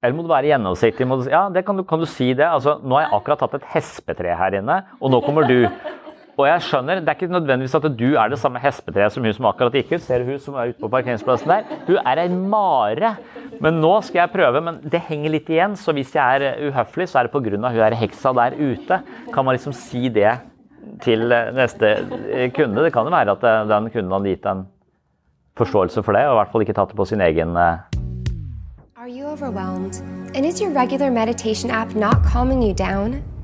Eller 0.05 0.13
må 0.13 0.21
du 0.21 0.29
være 0.29 0.51
gjennomsiktig? 0.51 1.07
ja, 1.31 1.47
det 1.49 1.65
kan 1.65 1.79
du, 1.79 1.83
kan 1.87 2.01
du 2.01 2.05
si 2.05 2.29
det. 2.37 2.45
Altså, 2.45 2.77
nå 2.85 2.99
har 2.99 3.07
jeg 3.07 3.15
akkurat 3.17 3.41
tatt 3.41 3.57
et 3.57 3.71
hespetre 3.73 4.37
her 4.37 4.61
inne, 4.61 4.83
og 5.01 5.13
nå 5.13 5.23
kommer 5.25 5.49
du. 5.49 5.65
Og 6.37 6.45
jeg 6.45 6.61
skjønner, 6.67 6.99
Det 7.01 7.09
er 7.09 7.17
ikke 7.17 7.33
nødvendigvis 7.33 7.75
at 7.75 7.97
du 7.97 8.09
er 8.13 8.29
det 8.29 8.37
samme 8.37 8.59
hespetreet 8.61 9.11
som 9.11 9.23
hun 9.23 9.33
som 9.33 9.45
akkurat 9.49 9.73
gikk 9.73 9.95
ut. 9.95 10.01
Ser 10.01 10.19
du 10.21 10.25
hun 10.31 10.39
som 10.39 10.53
er 10.55 10.69
ute 10.69 10.79
på 10.79 10.89
parkeringsplassen 10.93 11.49
der? 11.49 11.63
Hun 11.87 11.97
er 11.97 12.21
en 12.21 12.49
mare. 12.49 13.15
Men 13.59 13.81
nå 13.81 14.01
skal 14.05 14.21
jeg 14.21 14.33
prøve. 14.35 14.61
Men 14.61 14.77
det 14.83 15.01
henger 15.07 15.33
litt 15.33 15.49
igjen, 15.49 15.75
så 15.75 15.95
hvis 15.97 16.13
jeg 16.13 16.41
er 16.43 16.69
uhøflig, 16.69 17.07
så 17.09 17.19
er 17.19 17.23
det 17.23 17.31
pga. 17.33 17.57
hun 17.57 17.65
er 17.65 17.95
heksa 17.95 18.33
der 18.33 18.53
ute. 18.53 19.01
Kan 19.33 19.45
man 19.45 19.55
liksom 19.55 19.73
si 19.73 20.09
det 20.09 20.37
til 21.01 21.27
neste 21.27 22.05
kunde? 22.53 22.83
Det 22.83 22.93
kan 22.93 23.05
jo 23.05 23.09
være 23.09 23.31
at 23.31 23.69
den 23.69 23.89
kunden 23.89 24.11
hadde 24.11 24.29
gitt 24.29 24.45
en 24.45 24.67
forståelse 25.57 26.03
for 26.03 26.13
det, 26.13 26.27
og 26.27 26.35
i 26.35 26.37
hvert 26.37 26.51
fall 26.51 26.61
ikke 26.61 26.73
tatt 26.73 26.89
det 26.89 26.97
på 26.97 27.05
sin 27.05 27.21
egen 27.21 27.57
Are 27.57 29.09
you 29.09 29.25
overwhelmed? 29.25 30.03
And 30.35 30.45
is 30.45 30.61
your 30.61 30.69
regular 30.69 31.09
meditation 31.09 31.71
app 31.71 31.95
not 31.95 32.17
calming 32.31 32.61
you 32.61 32.73
down? 32.73 33.36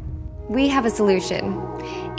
We 0.54 0.68
have 0.68 0.86
a 0.86 0.90
solution. 0.92 1.60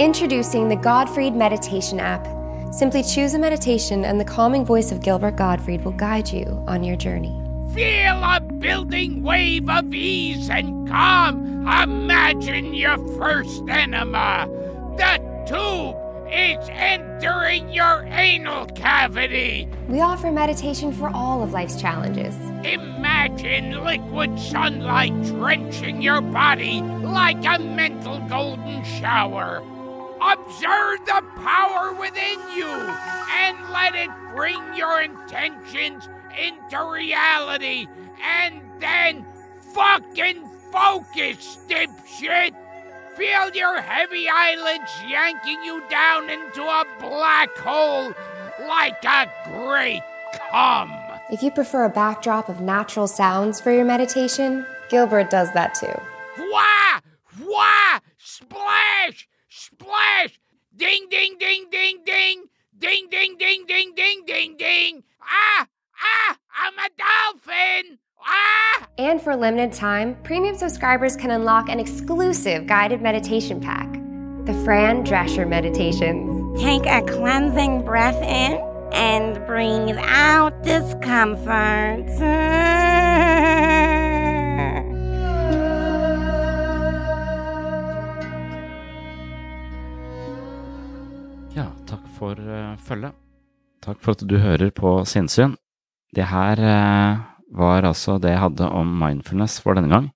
Introducing 0.01 0.69
the 0.69 0.75
Godfried 0.75 1.37
Meditation 1.37 2.01
app. 2.01 2.27
Simply 2.75 3.05
choose 3.05 3.33
a 3.35 3.39
meditation, 3.39 4.05
and 4.05 4.19
the 4.19 4.25
calming 4.25 4.65
voice 4.65 4.91
of 4.91 5.01
Gilbert 5.01 5.37
Gottfried 5.37 5.85
will 5.85 5.93
guide 5.93 6.33
you 6.33 6.65
on 6.67 6.83
your 6.83 6.97
journey. 6.97 7.41
Feel 7.73 8.25
a 8.25 8.41
building 8.41 9.23
wave 9.23 9.71
of 9.71 9.95
ease 9.95 10.51
and 10.51 10.89
calm. 10.89 11.69
Imagine 11.69 12.75
your 12.75 12.99
first 13.17 13.63
enema. 13.69 14.49
The 14.97 15.19
tube 15.47 16.04
it's 16.27 16.69
entering 16.71 17.69
your 17.71 18.05
anal 18.11 18.67
cavity. 18.67 19.69
We 19.89 20.01
offer 20.01 20.31
meditation 20.31 20.93
for 20.93 21.09
all 21.09 21.43
of 21.43 21.53
life's 21.53 21.81
challenges. 21.81 22.35
Imagine 22.65 23.85
liquid 23.85 24.39
sunlight 24.39 25.13
drenching 25.25 26.03
your 26.03 26.21
body 26.21 26.81
like 26.81 27.45
a 27.45 27.59
mental 27.59 28.19
golden 28.29 28.85
shower. 28.85 29.63
Observe 30.21 31.05
the 31.07 31.23
power 31.37 31.93
within 31.93 32.39
you 32.57 32.67
and 32.67 33.71
let 33.71 33.95
it 33.95 34.11
bring 34.35 34.61
your 34.75 35.03
intentions 35.03 36.09
into 36.39 36.91
reality. 36.91 37.87
And 38.23 38.63
then 38.81 39.27
fucking 39.75 40.49
focus, 40.73 41.59
dipshit! 41.69 42.55
Feel 43.17 43.51
your 43.55 43.81
heavy 43.81 44.29
eyelids 44.29 44.91
yanking 45.07 45.63
you 45.63 45.83
down 45.89 46.29
into 46.29 46.63
a 46.63 46.85
black 46.99 47.57
hole 47.59 48.13
like 48.67 49.05
a 49.05 49.31
great 49.45 50.03
cum. 50.51 50.93
If 51.31 51.43
you 51.43 51.53
prefer 51.53 51.85
a 51.85 51.89
backdrop 51.89 52.49
of 52.49 52.61
natural 52.61 53.07
sounds 53.07 53.61
for 53.61 53.71
your 53.71 53.85
meditation, 53.85 54.67
Gilbert 54.89 55.31
does 55.31 55.53
that 55.53 55.75
too. 55.75 55.95
Wah! 56.39 57.01
Wah! 57.41 58.01
Splash! 58.19 59.29
Splash! 59.49 60.41
Ding, 60.77 61.07
ding, 61.09 61.37
ding, 61.39 61.67
ding, 61.71 61.99
ding! 62.05 62.45
Ding, 62.77 63.09
ding, 63.11 63.37
ding, 63.39 63.65
ding, 63.67 63.95
ding, 63.95 64.25
ding, 64.27 64.57
ding! 64.57 65.05
Ah! 65.23 65.67
Ah! 66.03 66.37
I'm 66.57 66.79
a 66.79 66.89
dolphin! 66.99 67.99
Ah! 68.27 68.87
And 68.99 69.21
for 69.21 69.33
a 69.33 69.37
limited 69.37 69.73
time, 69.73 70.17
premium 70.23 70.57
subscribers 70.57 71.17
can 71.17 71.31
unlock 71.31 71.69
an 71.69 71.81
exclusive 71.81 72.67
guided 72.67 73.03
meditation 73.03 73.61
pack 73.61 73.89
the 74.47 74.53
Fran 74.63 75.05
Drescher 75.05 75.49
Meditations. 75.49 76.61
Take 76.61 76.85
a 76.85 77.01
cleansing 77.01 77.83
breath 77.83 78.21
in 78.23 78.61
and 78.93 79.41
breathe 79.47 79.97
out 79.99 80.63
discomfort. 80.63 82.05
Ja, 91.57 91.71
takk 91.87 92.05
for 92.19 92.37
uh, 92.37 92.77
følget. 92.77 93.13
Takk 93.81 94.01
for 94.01 94.13
at 94.13 94.29
du 94.29 94.37
hører 94.39 94.71
på 94.71 95.05
Sinnsyn. 95.05 95.57
Det 96.15 96.25
her 96.25 96.61
uh, 96.61 97.34
var 97.55 97.87
altså 97.87 98.19
det 98.23 98.35
jeg 98.35 98.43
hadde 98.43 98.69
om 98.75 98.91
mindfulness 99.01 99.61
for 99.63 99.79
denne 99.79 99.93
gang. 99.93 100.11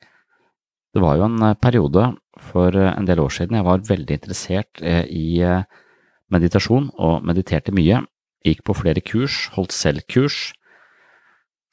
Det 0.95 1.03
var 1.05 1.19
jo 1.19 1.27
en 1.29 1.43
eh, 1.47 1.57
periode 1.61 2.13
for 2.51 2.75
eh, 2.75 2.93
en 2.95 3.07
del 3.09 3.21
år 3.23 3.35
siden 3.35 3.59
jeg 3.59 3.67
var 3.67 3.85
veldig 3.87 4.19
interessert 4.19 4.83
eh, 4.83 5.05
i 5.07 5.43
meditasjon 6.33 6.91
og 6.99 7.27
mediterte 7.27 7.75
mye. 7.77 8.03
Gikk 8.47 8.65
på 8.67 8.77
flere 8.77 9.03
kurs, 9.05 9.49
holdt 9.55 9.75
selv 9.75 10.05
kurs. 10.11 10.53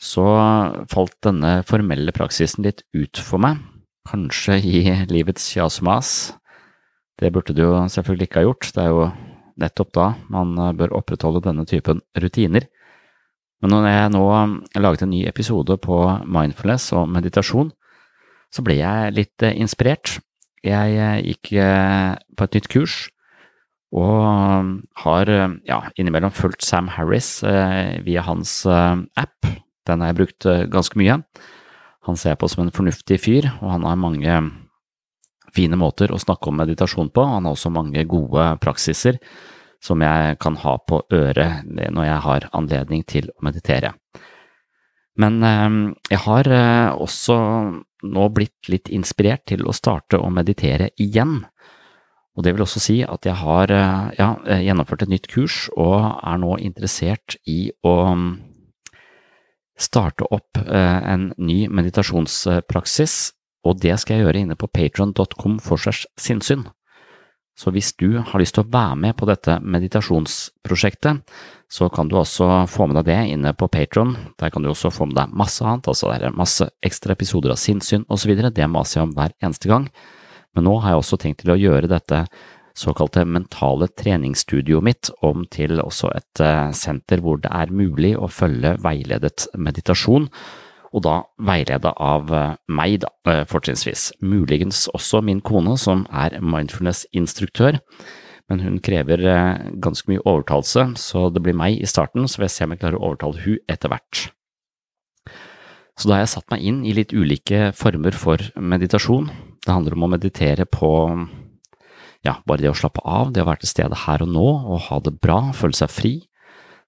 Så 0.02 0.24
falt 0.92 1.16
denne 1.24 1.62
formelle 1.68 2.12
praksisen 2.16 2.66
litt 2.66 2.84
ut 2.94 3.20
for 3.22 3.40
meg, 3.40 3.62
kanskje 4.10 4.58
i 4.60 4.82
livets 5.08 5.46
kjas 5.54 5.80
og 5.80 5.88
mas. 5.88 6.10
Det 7.16 7.32
burde 7.32 7.56
du 7.56 7.62
jo 7.64 7.78
selvfølgelig 7.92 8.28
ikke 8.28 8.42
ha 8.42 8.48
gjort, 8.50 8.72
det 8.76 8.84
er 8.84 8.92
jo 8.92 9.06
nettopp 9.64 9.94
da 9.96 10.08
man 10.36 10.52
bør 10.76 10.98
opprettholde 11.00 11.46
denne 11.46 11.64
typen 11.70 12.04
rutiner. 12.20 12.68
Men 13.66 13.74
når 13.74 13.86
jeg 13.90 14.10
nå 14.14 14.26
laget 14.78 15.02
en 15.02 15.10
ny 15.10 15.24
episode 15.26 15.74
på 15.82 15.96
mindfulness 16.30 16.92
og 16.94 17.08
meditasjon, 17.10 17.72
så 18.54 18.62
ble 18.62 18.76
jeg 18.78 19.16
litt 19.16 19.42
eh, 19.42 19.56
inspirert. 19.58 20.20
Jeg 20.62 20.92
eh, 20.94 21.24
gikk 21.32 21.50
eh, 21.58 22.12
på 22.38 22.46
et 22.46 22.58
nytt 22.60 22.70
kurs 22.70 22.98
og 23.96 24.22
har 25.02 25.32
ja, 25.66 25.80
innimellom 25.98 26.34
fulgt 26.36 26.66
Sam 26.68 26.90
Harris 26.92 27.40
via 28.04 28.26
hans 28.28 28.52
app. 28.68 29.48
Den 29.88 30.04
har 30.04 30.12
jeg 30.12 30.18
brukt 30.18 30.48
ganske 30.74 31.00
mye. 31.00 31.16
Han 32.04 32.20
ser 32.20 32.34
jeg 32.34 32.42
på 32.42 32.50
som 32.52 32.66
en 32.66 32.74
fornuftig 32.76 33.22
fyr, 33.24 33.48
og 33.62 33.72
han 33.72 33.88
har 33.88 34.02
mange 34.02 34.40
fine 35.56 35.80
måter 35.80 36.12
å 36.12 36.20
snakke 36.20 36.52
om 36.52 36.60
meditasjon 36.60 37.14
på. 37.16 37.24
Han 37.24 37.48
har 37.48 37.56
også 37.56 37.72
mange 37.72 38.04
gode 38.10 38.50
praksiser 38.60 39.22
som 39.86 40.02
jeg 40.02 40.40
kan 40.42 40.58
ha 40.64 40.78
på 40.82 41.04
øret 41.14 41.68
når 41.70 42.08
jeg 42.10 42.22
har 42.26 42.50
anledning 42.58 43.06
til 43.08 43.30
å 43.34 43.46
meditere. 43.46 43.94
Men 45.20 45.44
eh, 45.44 45.76
jeg 46.12 46.22
har 46.26 46.52
eh, 46.52 46.92
også 46.92 47.36
nå 48.06 48.30
blitt 48.36 48.70
litt 48.72 48.92
inspirert 48.94 49.46
til 49.50 49.66
å 49.66 49.76
starte 49.76 50.20
å 50.20 50.32
meditere 50.34 50.92
igjen. 51.02 51.40
Og 52.36 52.44
det 52.44 52.52
vil 52.52 52.66
også 52.66 52.82
si 52.84 52.98
at 53.08 53.28
jeg 53.28 53.40
har 53.40 53.72
eh, 53.72 54.10
ja, 54.20 54.34
gjennomført 54.60 55.06
et 55.06 55.14
nytt 55.14 55.30
kurs 55.32 55.66
og 55.76 55.96
er 56.20 56.42
nå 56.44 56.58
interessert 56.60 57.40
i 57.48 57.70
å 57.88 57.96
starte 59.76 60.24
opp 60.32 60.56
en 60.56 61.34
ny 61.36 61.66
meditasjonspraksis. 61.68 63.34
og 63.68 63.82
det 63.82 63.98
skal 64.00 64.16
jeg 64.16 64.24
gjøre 64.24 64.40
inne 64.46 64.56
på 64.56 64.70
patron.com 64.72 65.58
for 65.60 65.76
segs 65.76 66.06
sinnssyn. 66.16 66.64
Så 67.56 67.72
hvis 67.72 67.94
du 67.96 68.18
har 68.20 68.42
lyst 68.42 68.58
til 68.58 68.66
å 68.66 68.72
være 68.72 68.98
med 69.00 69.16
på 69.16 69.28
dette 69.30 69.58
meditasjonsprosjektet, 69.64 71.22
så 71.72 71.88
kan 71.90 72.10
du 72.12 72.18
også 72.20 72.66
få 72.70 72.88
med 72.90 73.00
deg 73.00 73.08
det 73.08 73.22
inne 73.32 73.54
på 73.56 73.70
Patron. 73.72 74.12
Der 74.40 74.52
kan 74.52 74.64
du 74.64 74.70
også 74.70 74.92
få 74.94 75.08
med 75.08 75.16
deg 75.18 75.32
masse 75.32 75.64
annet, 75.64 75.88
altså 75.88 76.12
det 76.12 76.28
er 76.28 76.36
masse 76.36 76.68
ekstra 76.86 77.16
episoder 77.16 77.56
av 77.56 77.62
sinnssyn 77.62 78.04
osv. 78.12 78.36
Det 78.52 78.68
maser 78.72 79.00
jeg 79.00 79.08
om 79.08 79.16
hver 79.16 79.34
eneste 79.40 79.72
gang. 79.72 79.88
Men 80.56 80.68
nå 80.68 80.76
har 80.84 80.94
jeg 80.94 81.04
også 81.04 81.20
tenkt 81.24 81.42
til 81.44 81.56
å 81.56 81.60
gjøre 81.60 81.92
dette 81.92 82.26
såkalte 82.76 83.24
mentale 83.24 83.88
treningsstudioet 83.88 84.84
mitt 84.84 85.10
om 85.24 85.46
til 85.52 85.80
også 85.80 86.12
et 86.12 86.44
eh, 86.44 86.74
senter 86.76 87.24
hvor 87.24 87.40
det 87.40 87.52
er 87.56 87.72
mulig 87.72 88.18
å 88.20 88.28
følge 88.28 88.76
veiledet 88.84 89.48
meditasjon 89.56 90.28
og 90.96 91.04
da 91.04 91.16
veileda 91.44 91.92
av 92.02 92.32
eh, 92.34 92.54
meg, 92.72 93.02
da, 93.04 93.12
eh, 93.28 93.44
fortrinnsvis. 93.50 94.14
Muligens 94.24 94.86
også 94.96 95.22
min 95.26 95.42
kone, 95.44 95.76
som 95.82 96.06
er 96.12 96.38
mindfulness-instruktør, 96.40 97.82
men 98.50 98.62
hun 98.64 98.80
krever 98.86 99.26
eh, 99.28 99.66
ganske 99.84 100.10
mye 100.12 100.24
overtalelse, 100.24 100.88
så 101.02 101.28
det 101.34 101.44
blir 101.44 101.58
meg 101.58 101.82
i 101.82 101.90
starten, 101.90 102.30
så 102.30 102.40
vil 102.40 102.48
jeg 102.48 102.56
se 102.56 102.68
om 102.68 102.76
jeg 102.76 102.84
klarer 102.84 103.02
å 103.02 103.10
overtale 103.12 103.44
hun 103.44 103.60
etter 103.72 103.92
hvert. 103.92 104.28
Så 105.96 106.10
da 106.10 106.18
har 106.18 106.26
jeg 106.26 106.34
satt 106.36 106.52
meg 106.52 106.64
inn 106.68 106.84
i 106.84 106.94
litt 106.96 107.14
ulike 107.16 107.70
former 107.76 108.16
for 108.16 108.42
meditasjon. 108.60 109.30
Det 109.64 109.72
handler 109.72 109.96
om 109.96 110.08
å 110.08 110.12
meditere 110.12 110.68
på 110.68 110.90
ja, 112.26 112.40
bare 112.48 112.64
det 112.66 112.72
å 112.72 112.76
slappe 112.76 113.04
av, 113.06 113.32
det 113.32 113.44
å 113.44 113.48
være 113.48 113.64
til 113.64 113.72
stede 113.72 114.00
her 114.04 114.24
og 114.26 114.32
nå 114.34 114.48
og 114.66 114.88
ha 114.90 115.00
det 115.06 115.16
bra, 115.24 115.40
føle 115.56 115.78
seg 115.78 115.94
fri. 115.94 116.14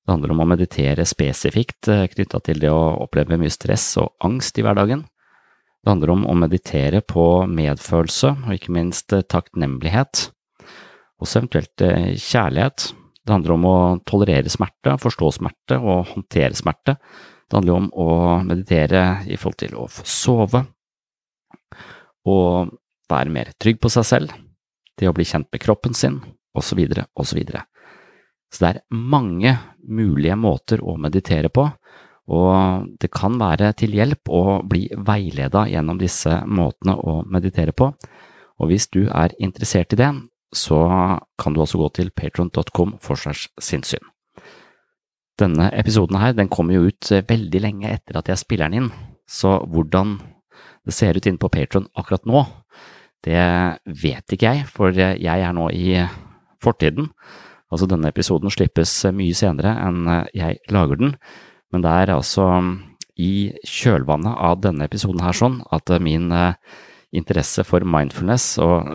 Det 0.08 0.14
handler 0.14 0.32
om 0.32 0.40
å 0.40 0.48
meditere 0.48 1.04
spesifikt 1.04 1.90
eh, 1.92 2.06
knytta 2.08 2.40
til 2.40 2.62
det 2.64 2.70
å 2.72 2.94
oppleve 3.04 3.36
mye 3.36 3.52
stress 3.52 3.90
og 4.00 4.14
angst 4.24 4.56
i 4.56 4.64
hverdagen. 4.64 5.02
Det 5.84 5.92
handler 5.92 6.14
om 6.14 6.24
å 6.32 6.36
meditere 6.40 7.02
på 7.04 7.26
medfølelse 7.52 8.32
og 8.46 8.54
ikke 8.56 8.72
minst 8.78 9.12
eh, 9.12 9.26
takknemlighet, 9.28 10.30
også 11.20 11.42
eventuelt 11.42 11.84
eh, 11.84 12.16
kjærlighet. 12.24 12.88
Det 13.20 13.36
handler 13.36 13.58
om 13.58 13.68
å 13.68 13.76
tolerere 14.08 14.48
smerte, 14.48 14.96
forstå 15.04 15.34
smerte 15.42 15.82
og 15.84 16.14
håndtere 16.14 16.56
smerte. 16.56 16.96
Det 17.44 17.60
handler 17.60 17.82
om 17.82 17.92
å 17.92 18.10
meditere 18.48 19.06
i 19.28 19.36
forhold 19.36 19.60
til 19.60 19.76
å 19.76 19.92
få 19.92 20.08
sove 20.08 20.64
og 22.32 22.78
være 23.12 23.32
mer 23.36 23.52
trygg 23.60 23.84
på 23.84 23.92
seg 23.92 24.08
selv, 24.08 24.36
det 24.96 25.12
å 25.12 25.16
bli 25.16 25.28
kjent 25.28 25.52
med 25.52 25.68
kroppen 25.68 25.96
sin, 25.96 26.22
osv., 26.56 26.80
osv. 27.20 27.44
Så 28.54 28.64
det 28.64 28.70
er 28.70 28.84
mange 28.96 29.58
mulige 29.88 30.38
måter 30.40 30.82
å 30.84 30.96
meditere 31.00 31.52
på, 31.54 31.68
og 32.28 32.88
det 33.00 33.10
kan 33.14 33.38
være 33.40 33.72
til 33.80 33.96
hjelp 33.96 34.30
å 34.32 34.60
bli 34.68 34.88
veileda 34.92 35.66
gjennom 35.72 36.00
disse 36.00 36.42
måtene 36.44 36.98
å 37.00 37.22
meditere 37.24 37.76
på. 37.76 37.92
Og 38.58 38.72
hvis 38.72 38.90
du 38.92 39.06
er 39.08 39.36
interessert 39.40 39.96
i 39.96 40.00
det, 40.00 40.12
så 40.56 40.80
kan 41.40 41.56
du 41.56 41.62
også 41.64 41.80
gå 41.80 41.90
til 42.00 42.12
patron.com 42.16 42.98
for 43.04 43.20
sinnssyn. 43.20 44.04
Denne 45.38 45.70
episoden 45.78 46.18
her, 46.18 46.34
den 46.34 46.50
kommer 46.50 46.74
jo 46.76 46.88
ut 46.90 47.12
veldig 47.30 47.62
lenge 47.62 47.92
etter 47.94 48.18
at 48.18 48.32
jeg 48.32 48.42
spiller 48.42 48.72
den 48.72 48.88
inn, 48.88 48.94
så 49.30 49.60
hvordan 49.70 50.18
det 50.88 50.96
ser 50.96 51.20
ut 51.20 51.28
inne 51.28 51.40
på 51.40 51.52
Patron 51.52 51.90
akkurat 52.00 52.26
nå, 52.26 52.46
det 53.28 53.44
vet 54.02 54.34
ikke 54.34 54.54
jeg, 54.56 54.68
for 54.72 54.96
jeg 54.96 55.28
er 55.28 55.54
nå 55.56 55.68
i 55.76 56.00
fortiden. 56.64 57.10
Altså, 57.68 57.88
denne 57.90 58.12
episoden 58.12 58.52
slippes 58.54 58.94
mye 59.16 59.36
senere 59.36 59.74
enn 59.84 60.06
eh, 60.12 60.28
jeg 60.38 60.62
lager 60.72 61.00
den, 61.02 61.16
men 61.74 61.84
det 61.84 61.96
er 62.04 62.14
altså 62.16 62.48
mm, 62.64 62.76
i 63.20 63.32
kjølvannet 63.68 64.38
av 64.50 64.62
denne 64.64 64.88
episoden 64.88 65.24
her 65.26 65.36
sånn 65.36 65.60
at 65.76 65.92
eh, 65.92 66.04
min 66.04 66.32
eh, 66.32 66.56
interesse 67.18 67.66
for 67.68 67.84
mindfulness 67.88 68.56
og 68.64 68.88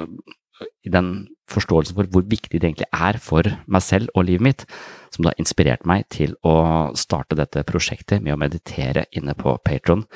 den 0.88 1.12
forståelsen 1.52 1.96
for 1.96 2.08
hvor 2.12 2.24
viktig 2.28 2.60
det 2.60 2.68
egentlig 2.68 2.88
er 2.92 3.18
for 3.20 3.48
meg 3.66 3.84
selv 3.84 4.12
og 4.14 4.26
livet 4.28 4.46
mitt, 4.46 4.64
som 5.12 5.26
da 5.26 5.34
inspirerte 5.40 5.88
meg 5.88 6.06
til 6.12 6.36
å 6.46 6.54
starte 6.98 7.36
dette 7.38 7.64
prosjektet 7.68 8.22
med 8.24 8.36
å 8.36 8.40
meditere 8.40 9.04
inne 9.12 9.34
på 9.38 9.56
Patron, 9.64 10.06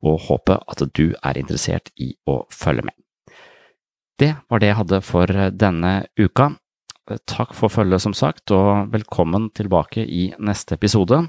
og 0.00 0.24
håpe 0.26 0.56
at 0.56 0.82
du 0.96 1.12
er 1.12 1.38
interessert 1.38 1.92
i 2.00 2.14
å 2.26 2.40
følge 2.50 2.88
med. 2.88 2.96
Det 4.20 4.34
var 4.50 4.60
det 4.60 4.72
jeg 4.72 4.80
hadde 4.80 5.00
for 5.04 5.36
denne 5.56 5.92
uka. 6.18 6.50
Takk 7.08 7.54
for 7.56 7.72
følget, 7.72 8.02
som 8.04 8.14
sagt, 8.14 8.52
og 8.54 8.90
velkommen 8.92 9.48
tilbake 9.56 10.04
i 10.04 10.28
neste 10.38 10.76
episode, 10.76 11.24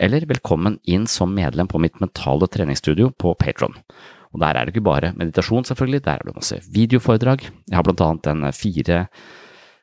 eller 0.00 0.24
velkommen 0.30 0.78
inn 0.88 1.06
som 1.10 1.34
medlem 1.36 1.68
på 1.68 1.80
mitt 1.82 1.98
mentale 2.00 2.48
treningsstudio 2.48 3.10
på 3.18 3.34
Patron. 3.36 3.74
Og 4.32 4.40
Der 4.40 4.54
er 4.54 4.64
det 4.64 4.74
ikke 4.74 4.84
bare 4.84 5.12
meditasjon, 5.16 5.64
selvfølgelig, 5.64 6.04
der 6.04 6.12
er 6.12 6.24
det 6.24 6.34
masse 6.34 6.60
videoforedrag. 6.72 7.40
Jeg 7.68 7.76
har 7.76 7.82
blant 7.82 8.00
annet 8.00 8.26
en 8.26 8.52
fire 8.52 9.08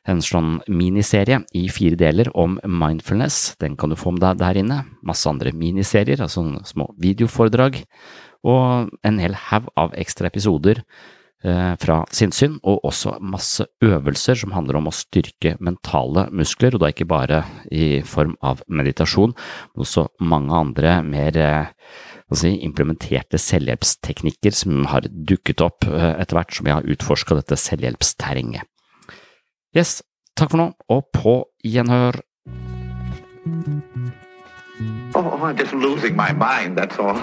en 0.06 0.20
sånn 0.22 0.60
miniserie 0.70 1.40
i 1.52 1.68
fire 1.68 1.96
deler 1.98 2.30
om 2.34 2.60
mindfulness. 2.62 3.56
Den 3.58 3.76
kan 3.76 3.90
du 3.90 3.96
få 3.96 4.12
med 4.12 4.22
deg 4.22 4.38
der 4.38 4.54
inne. 4.62 4.84
Masse 5.02 5.26
andre 5.26 5.50
miniserier, 5.52 6.22
altså 6.22 6.62
små 6.64 6.94
videoforedrag, 6.96 7.82
og 8.46 8.88
en 9.02 9.18
hel 9.18 9.34
haug 9.34 9.66
av 9.76 9.94
ekstra 9.98 10.30
episoder 10.30 10.84
Eh, 10.84 11.15
fra 11.80 12.00
sinnssyn, 12.14 12.56
og 12.66 12.84
også 12.88 13.16
masse 13.22 13.66
øvelser 13.84 14.38
som 14.40 14.54
handler 14.56 14.80
om 14.80 14.90
å 14.90 14.94
styrke 14.94 15.54
mentale 15.62 16.26
muskler, 16.34 16.74
og 16.74 16.82
da 16.82 16.90
ikke 16.92 17.08
bare 17.08 17.42
i 17.70 18.02
form 18.06 18.34
av 18.44 18.62
meditasjon, 18.66 19.34
men 19.36 19.86
også 19.86 20.08
mange 20.20 20.56
andre 20.56 20.96
mer 21.06 21.38
eh, 21.38 21.72
si, 22.34 22.56
implementerte 22.66 23.38
selvhjelpsteknikker 23.40 24.56
som 24.56 24.86
har 24.90 25.06
dukket 25.10 25.62
opp 25.64 25.86
eh, 25.88 26.12
etter 26.16 26.40
hvert 26.40 26.56
som 26.56 26.70
jeg 26.70 26.78
har 26.78 26.90
utforska 26.96 27.38
dette 27.38 27.58
selvhjelpsterrenget. 27.60 28.66
Yes, 29.76 30.00
takk 30.38 30.54
for 30.54 30.62
nå, 30.62 30.70
og 30.88 31.10
på 31.14 31.38
gjenhør. 31.66 32.22
Oh, 35.14 35.40
I'm 35.40 35.56
just 35.56 35.72
losing 35.72 36.16
my 36.16 36.32
mind, 36.32 36.76
that's 36.76 36.98
all. 36.98 37.22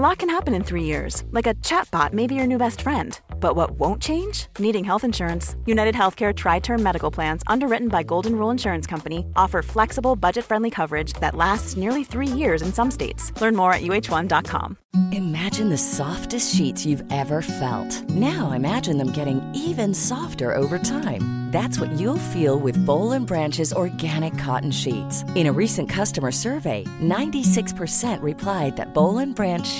A 0.00 0.08
lot 0.08 0.16
can 0.16 0.30
happen 0.30 0.54
in 0.54 0.64
three 0.64 0.84
years, 0.84 1.24
like 1.30 1.46
a 1.46 1.52
chatbot 1.56 2.14
may 2.14 2.26
be 2.26 2.34
your 2.34 2.46
new 2.46 2.56
best 2.56 2.80
friend. 2.80 3.20
But 3.38 3.54
what 3.54 3.72
won't 3.72 4.00
change? 4.00 4.46
Needing 4.58 4.82
health 4.82 5.04
insurance. 5.04 5.56
United 5.66 5.94
Healthcare 5.94 6.34
Tri 6.34 6.58
Term 6.58 6.82
Medical 6.82 7.10
Plans, 7.10 7.42
underwritten 7.46 7.88
by 7.88 8.02
Golden 8.02 8.34
Rule 8.34 8.48
Insurance 8.48 8.86
Company, 8.86 9.26
offer 9.36 9.60
flexible, 9.60 10.16
budget 10.16 10.46
friendly 10.46 10.70
coverage 10.70 11.12
that 11.20 11.34
lasts 11.34 11.76
nearly 11.76 12.02
three 12.02 12.26
years 12.26 12.62
in 12.62 12.72
some 12.72 12.90
states. 12.90 13.38
Learn 13.42 13.54
more 13.54 13.74
at 13.74 13.82
uh1.com. 13.82 14.78
Imagine 15.12 15.68
the 15.68 15.76
softest 15.76 16.54
sheets 16.54 16.86
you've 16.86 17.04
ever 17.12 17.42
felt. 17.42 18.08
Now 18.08 18.52
imagine 18.52 18.96
them 18.96 19.10
getting 19.12 19.42
even 19.54 19.92
softer 19.92 20.54
over 20.54 20.78
time. 20.78 21.40
That's 21.50 21.80
what 21.80 21.90
you'll 21.98 22.30
feel 22.30 22.60
with 22.60 22.78
Bowl 22.86 23.10
and 23.10 23.26
Branch's 23.26 23.72
organic 23.72 24.38
cotton 24.38 24.70
sheets. 24.70 25.24
In 25.34 25.48
a 25.48 25.52
recent 25.52 25.88
customer 25.88 26.30
survey, 26.30 26.84
96% 27.02 28.22
replied 28.22 28.76
that 28.76 28.94
Bowl 28.94 29.18
and 29.18 29.34
Branch 29.34 29.66